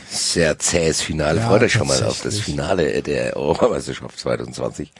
Sehr 0.08 0.58
zähes 0.58 1.00
Finale. 1.00 1.40
Ja, 1.40 1.48
Freut 1.48 1.62
euch 1.62 1.72
schon 1.72 1.86
mal 1.86 2.02
auf 2.04 2.22
das. 2.22 2.40
Finale 2.40 3.02
der 3.02 3.36
Europameisterschaft 3.36 4.18
2020. 4.18 4.92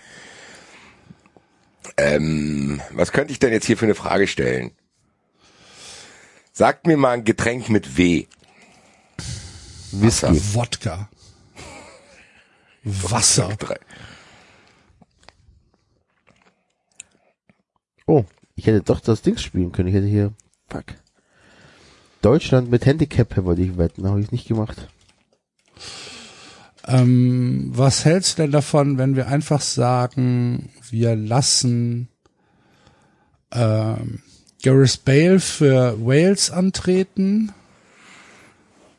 Ähm, 1.96 2.80
was 2.90 3.12
könnte 3.12 3.32
ich 3.32 3.38
denn 3.38 3.52
jetzt 3.52 3.66
hier 3.66 3.76
für 3.76 3.86
eine 3.86 3.94
Frage 3.94 4.26
stellen? 4.26 4.72
Sagt 6.52 6.86
mir 6.86 6.96
mal 6.96 7.12
ein 7.12 7.24
Getränk 7.24 7.68
mit 7.68 7.96
W. 7.96 8.26
Whisky. 9.92 10.40
Wodka. 10.54 11.08
Wasser. 12.84 13.56
Oh, 18.06 18.24
ich 18.54 18.66
hätte 18.66 18.82
doch 18.82 19.00
das 19.00 19.22
Ding 19.22 19.38
spielen 19.38 19.72
können. 19.72 19.88
Ich 19.88 19.94
hätte 19.94 20.06
hier, 20.06 20.32
fuck. 20.68 20.84
Deutschland 22.24 22.70
mit 22.70 22.86
Handicap 22.86 23.36
wollte 23.44 23.60
ich 23.60 23.76
wetten, 23.76 24.08
habe 24.08 24.20
ich 24.20 24.32
nicht 24.32 24.48
gemacht. 24.48 24.88
Ähm, 26.86 27.70
was 27.74 28.06
hältst 28.06 28.38
du 28.38 28.42
denn 28.42 28.50
davon, 28.50 28.96
wenn 28.96 29.14
wir 29.14 29.28
einfach 29.28 29.60
sagen, 29.60 30.70
wir 30.90 31.16
lassen 31.16 32.08
ähm, 33.52 34.22
Gareth 34.62 35.04
Bale 35.04 35.38
für 35.38 35.98
Wales 36.00 36.50
antreten? 36.50 37.52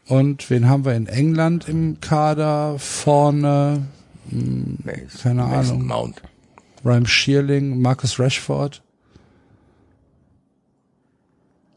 Und 0.08 0.52
wen 0.52 0.70
haben 0.70 0.86
wir 0.86 0.94
in 0.94 1.08
England 1.08 1.68
im 1.68 2.00
Kader 2.00 2.78
vorne? 2.78 3.88
Ist 4.30 5.24
Keine 5.24 5.44
Mason 5.44 5.78
Ahnung. 5.78 5.88
Mount. 5.88 6.22
Ryan 6.84 7.08
Shearling, 7.08 7.82
Marcus 7.82 8.20
Rashford. 8.20 8.84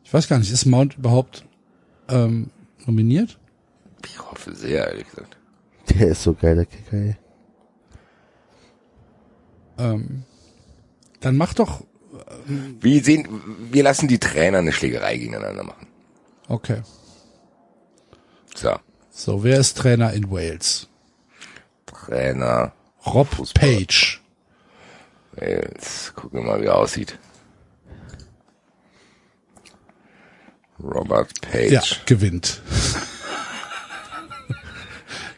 Ich 0.09 0.15
weiß 0.15 0.27
gar 0.27 0.39
nicht, 0.39 0.51
ist 0.51 0.65
Mount 0.65 0.97
überhaupt 0.97 1.45
ähm, 2.09 2.49
nominiert? 2.87 3.39
Ich 4.07 4.19
hoffe 4.19 4.55
sehr, 4.55 4.89
ehrlich 4.89 5.07
gesagt. 5.07 5.37
Der 5.91 6.09
ist 6.09 6.23
so 6.23 6.33
geil, 6.33 6.57
der 6.57 6.65
Kicker, 6.65 6.97
ey. 6.97 7.17
Ähm, 9.77 10.25
dann 11.21 11.37
mach 11.37 11.53
doch. 11.53 11.85
Wie 12.47 13.01
sehen, 13.01 13.29
wir 13.71 13.83
lassen 13.83 14.09
die 14.09 14.19
Trainer 14.19 14.59
eine 14.59 14.73
Schlägerei 14.73 15.19
gegeneinander 15.19 15.65
machen. 15.65 15.87
Okay. 16.49 16.81
So. 18.55 18.77
So, 19.11 19.45
wer 19.45 19.61
ist 19.61 19.77
Trainer 19.77 20.15
in 20.15 20.31
Wales? 20.31 20.89
Trainer. 21.85 22.73
Rob 23.05 23.29
Fußball. 23.29 23.63
Page. 23.63 24.23
Jetzt 25.39 26.15
gucken 26.15 26.41
wir 26.41 26.47
mal, 26.47 26.63
wie 26.63 26.67
er 26.67 26.77
aussieht. 26.77 27.19
Robert 30.83 31.41
Page. 31.41 31.71
Ja, 31.73 31.83
gewinnt. 32.07 32.61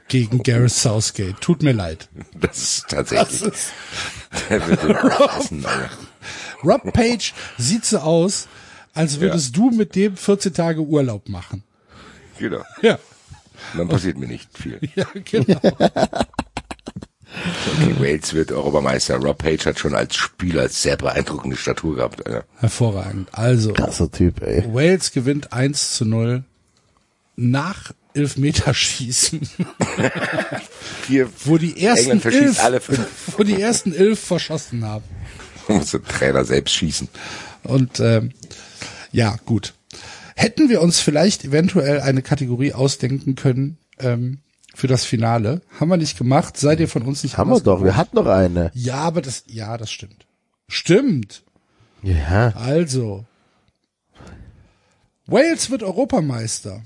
Gegen 0.08 0.42
Gareth 0.42 0.72
Southgate. 0.72 1.40
Tut 1.40 1.62
mir 1.62 1.72
leid. 1.72 2.08
Das 2.34 2.58
ist 2.58 2.88
tatsächlich. 2.88 3.52
Den 4.48 4.60
hassen, 4.60 5.64
Alter. 5.64 5.90
Rob 6.64 6.92
Page 6.92 7.32
sieht 7.58 7.84
so 7.84 7.98
aus, 7.98 8.48
als 8.92 9.20
würdest 9.20 9.56
du 9.56 9.70
mit 9.70 9.94
dem 9.94 10.16
14 10.16 10.52
Tage 10.52 10.80
Urlaub 10.80 11.28
machen. 11.28 11.62
Genau. 12.38 12.64
Ja, 12.82 12.98
dann 13.76 13.88
passiert 13.88 14.18
mir 14.18 14.26
nicht 14.26 14.56
viel. 14.56 14.80
ja, 14.94 15.06
genau. 15.24 15.60
Okay, 17.80 17.94
Wales 17.98 18.34
wird 18.34 18.52
Europameister. 18.52 19.16
Rob 19.16 19.38
Page 19.38 19.64
hat 19.66 19.78
schon 19.78 19.94
als 19.94 20.16
Spieler 20.16 20.68
sehr 20.68 20.96
beeindruckende 20.96 21.56
Statur 21.56 21.96
gehabt. 21.96 22.26
Alter. 22.26 22.44
Hervorragend. 22.56 23.28
Also, 23.32 23.72
Krasser 23.72 24.10
Typ, 24.10 24.42
ey. 24.42 24.64
Wales 24.72 25.12
gewinnt 25.12 25.52
1 25.52 25.94
zu 25.94 26.04
0 26.04 26.44
nach 27.36 27.92
Elfmeterschießen, 28.12 29.48
Vier, 31.02 31.28
wo 31.44 31.58
die 31.58 31.80
ersten 31.80 32.10
England 32.10 32.22
verschießt 32.22 32.44
elf, 32.44 32.64
alle 32.64 32.80
fünf. 32.80 33.06
wo 33.36 33.44
die 33.44 33.60
ersten 33.60 33.94
elf 33.94 34.18
verschossen 34.18 34.84
haben. 34.84 35.04
muss 35.68 35.92
der 35.92 36.02
Trainer 36.02 36.44
selbst 36.44 36.74
schießen. 36.74 37.08
Und 37.62 38.00
ähm, 38.00 38.32
ja, 39.12 39.36
gut. 39.44 39.74
Hätten 40.34 40.68
wir 40.68 40.80
uns 40.80 41.00
vielleicht 41.00 41.44
eventuell 41.44 42.00
eine 42.00 42.22
Kategorie 42.22 42.72
ausdenken 42.72 43.36
können 43.36 43.78
ähm, 43.98 44.38
für 44.80 44.88
das 44.88 45.04
Finale? 45.04 45.60
Haben 45.78 45.90
wir 45.90 45.98
nicht 45.98 46.16
gemacht. 46.18 46.56
Seid 46.56 46.80
ihr 46.80 46.88
von 46.88 47.02
uns 47.02 47.22
nicht 47.22 47.36
Haben 47.36 47.50
wir 47.50 47.60
doch, 47.60 47.80
wir 47.80 47.92
gewohnt? 47.92 47.96
hatten 47.96 48.16
noch 48.16 48.26
eine. 48.26 48.70
Ja, 48.74 48.96
aber 48.96 49.20
das, 49.20 49.44
ja, 49.46 49.76
das 49.76 49.92
stimmt. 49.92 50.26
Stimmt. 50.68 51.44
Ja. 52.02 52.54
Also. 52.56 53.26
Wales 55.26 55.70
wird 55.70 55.82
Europameister. 55.82 56.82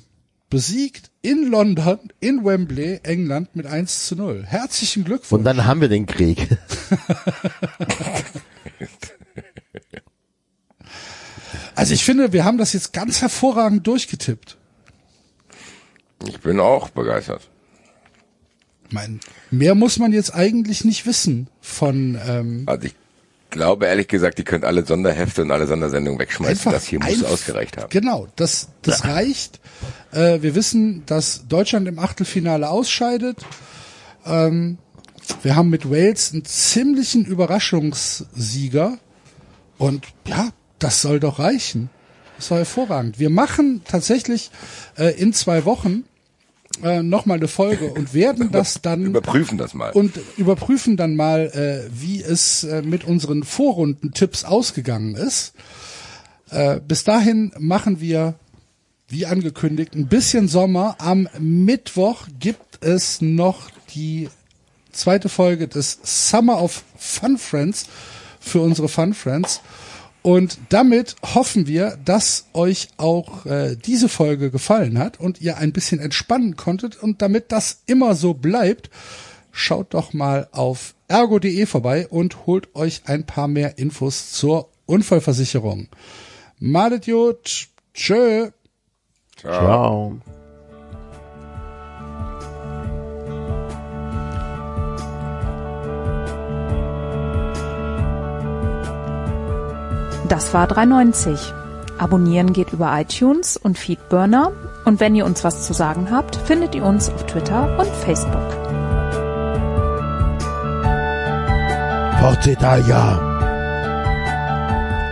Besiegt 0.50 1.12
in 1.22 1.48
London, 1.50 2.00
in 2.20 2.44
Wembley, 2.44 3.00
England 3.04 3.54
mit 3.56 3.66
1 3.66 4.08
zu 4.08 4.16
0. 4.16 4.44
Herzlichen 4.44 5.04
Glückwunsch. 5.04 5.38
Und 5.38 5.44
dann 5.44 5.64
haben 5.64 5.80
wir 5.80 5.88
den 5.88 6.06
Krieg. 6.06 6.48
also 11.74 11.94
ich 11.94 12.04
finde, 12.04 12.32
wir 12.32 12.44
haben 12.44 12.58
das 12.58 12.72
jetzt 12.72 12.92
ganz 12.92 13.22
hervorragend 13.22 13.86
durchgetippt. 13.86 14.58
Ich 16.26 16.40
bin 16.40 16.58
auch 16.60 16.90
begeistert. 16.90 17.48
Ich 18.94 19.08
mein, 19.08 19.20
mehr 19.50 19.74
muss 19.74 19.98
man 19.98 20.12
jetzt 20.12 20.34
eigentlich 20.34 20.84
nicht 20.84 21.04
wissen 21.04 21.48
von 21.60 22.18
ähm, 22.26 22.62
Also 22.66 22.86
ich 22.86 22.94
glaube 23.50 23.86
ehrlich 23.86 24.08
gesagt, 24.08 24.38
ihr 24.38 24.44
könnt 24.44 24.64
alle 24.64 24.84
Sonderhefte 24.84 25.42
und 25.42 25.50
alle 25.50 25.66
Sondersendungen 25.66 26.20
wegschmeißen. 26.20 26.58
einfach. 26.58 26.72
das 26.72 26.84
hier 26.84 27.02
muss 27.02 27.24
ausgereicht 27.24 27.76
haben. 27.76 27.88
Genau, 27.90 28.28
das, 28.36 28.68
das 28.82 29.04
reicht. 29.04 29.60
Äh, 30.12 30.42
wir 30.42 30.54
wissen, 30.54 31.02
dass 31.06 31.46
Deutschland 31.48 31.88
im 31.88 31.98
Achtelfinale 31.98 32.68
ausscheidet. 32.68 33.44
Ähm, 34.24 34.78
wir 35.42 35.56
haben 35.56 35.70
mit 35.70 35.90
Wales 35.90 36.32
einen 36.32 36.44
ziemlichen 36.44 37.24
Überraschungssieger. 37.24 38.98
Und 39.76 40.06
ja, 40.26 40.50
das 40.78 41.02
soll 41.02 41.18
doch 41.18 41.38
reichen. 41.40 41.90
Das 42.36 42.50
war 42.50 42.58
hervorragend. 42.58 43.18
Wir 43.18 43.30
machen 43.30 43.82
tatsächlich 43.84 44.50
äh, 44.96 45.18
in 45.20 45.32
zwei 45.32 45.64
Wochen 45.64 46.04
äh, 46.82 47.02
nochmal 47.02 47.38
eine 47.38 47.48
Folge 47.48 47.86
und 47.92 48.14
werden 48.14 48.50
das 48.50 48.80
dann 48.82 49.04
Überprüfen 49.04 49.58
das 49.58 49.74
mal. 49.74 49.92
und 49.92 50.18
überprüfen 50.36 50.96
dann 50.96 51.16
mal, 51.16 51.46
äh, 51.46 51.90
wie 51.92 52.22
es 52.22 52.64
äh, 52.64 52.82
mit 52.82 53.04
unseren 53.04 53.42
Vorrundentipps 53.44 54.44
ausgegangen 54.44 55.14
ist. 55.14 55.54
Äh, 56.50 56.80
bis 56.86 57.04
dahin 57.04 57.52
machen 57.58 58.00
wir, 58.00 58.34
wie 59.08 59.26
angekündigt, 59.26 59.94
ein 59.94 60.08
bisschen 60.08 60.48
Sommer. 60.48 60.96
Am 60.98 61.28
Mittwoch 61.38 62.26
gibt 62.38 62.84
es 62.84 63.20
noch 63.20 63.70
die 63.94 64.28
zweite 64.92 65.28
Folge 65.28 65.68
des 65.68 65.98
Summer 66.02 66.62
of 66.62 66.84
Fun 66.96 67.38
Friends 67.38 67.86
für 68.40 68.60
unsere 68.60 68.88
Fun 68.88 69.14
Friends. 69.14 69.60
Und 70.24 70.56
damit 70.70 71.16
hoffen 71.34 71.66
wir, 71.66 71.98
dass 72.02 72.46
euch 72.54 72.88
auch 72.96 73.44
äh, 73.44 73.76
diese 73.76 74.08
Folge 74.08 74.50
gefallen 74.50 74.98
hat 74.98 75.20
und 75.20 75.42
ihr 75.42 75.58
ein 75.58 75.74
bisschen 75.74 76.00
entspannen 76.00 76.56
konntet. 76.56 76.96
Und 76.96 77.20
damit 77.20 77.52
das 77.52 77.82
immer 77.84 78.14
so 78.14 78.32
bleibt, 78.32 78.88
schaut 79.52 79.92
doch 79.92 80.14
mal 80.14 80.48
auf 80.50 80.94
ergo.de 81.08 81.66
vorbei 81.66 82.08
und 82.08 82.46
holt 82.46 82.74
euch 82.74 83.02
ein 83.04 83.26
paar 83.26 83.48
mehr 83.48 83.76
Infos 83.76 84.32
zur 84.32 84.70
Unfallversicherung. 84.86 85.88
Malet 86.58 87.04
gut. 87.04 87.68
Tschö. 87.92 88.48
Ciao. 89.36 90.22
Das 100.28 100.54
war 100.54 100.66
390. 100.66 101.52
Abonnieren 101.98 102.52
geht 102.52 102.72
über 102.72 102.98
iTunes 102.98 103.56
und 103.56 103.78
Feedburner. 103.78 104.52
Und 104.84 104.98
wenn 105.00 105.14
ihr 105.14 105.26
uns 105.26 105.44
was 105.44 105.66
zu 105.66 105.74
sagen 105.74 106.08
habt, 106.10 106.36
findet 106.36 106.74
ihr 106.74 106.84
uns 106.84 107.10
auf 107.10 107.26
Twitter 107.26 107.78
und 107.78 107.88
Facebook. 107.88 108.50
Forza 112.20 112.50
Italia. 112.50 113.18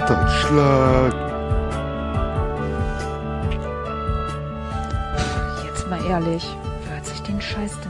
Deutschland. 0.08 1.14
Jetzt 5.64 5.88
mal 5.90 6.04
ehrlich, 6.06 6.56
wer 6.84 6.94
hört 6.94 7.06
sich 7.06 7.22
den 7.22 7.40
Scheiß? 7.40 7.81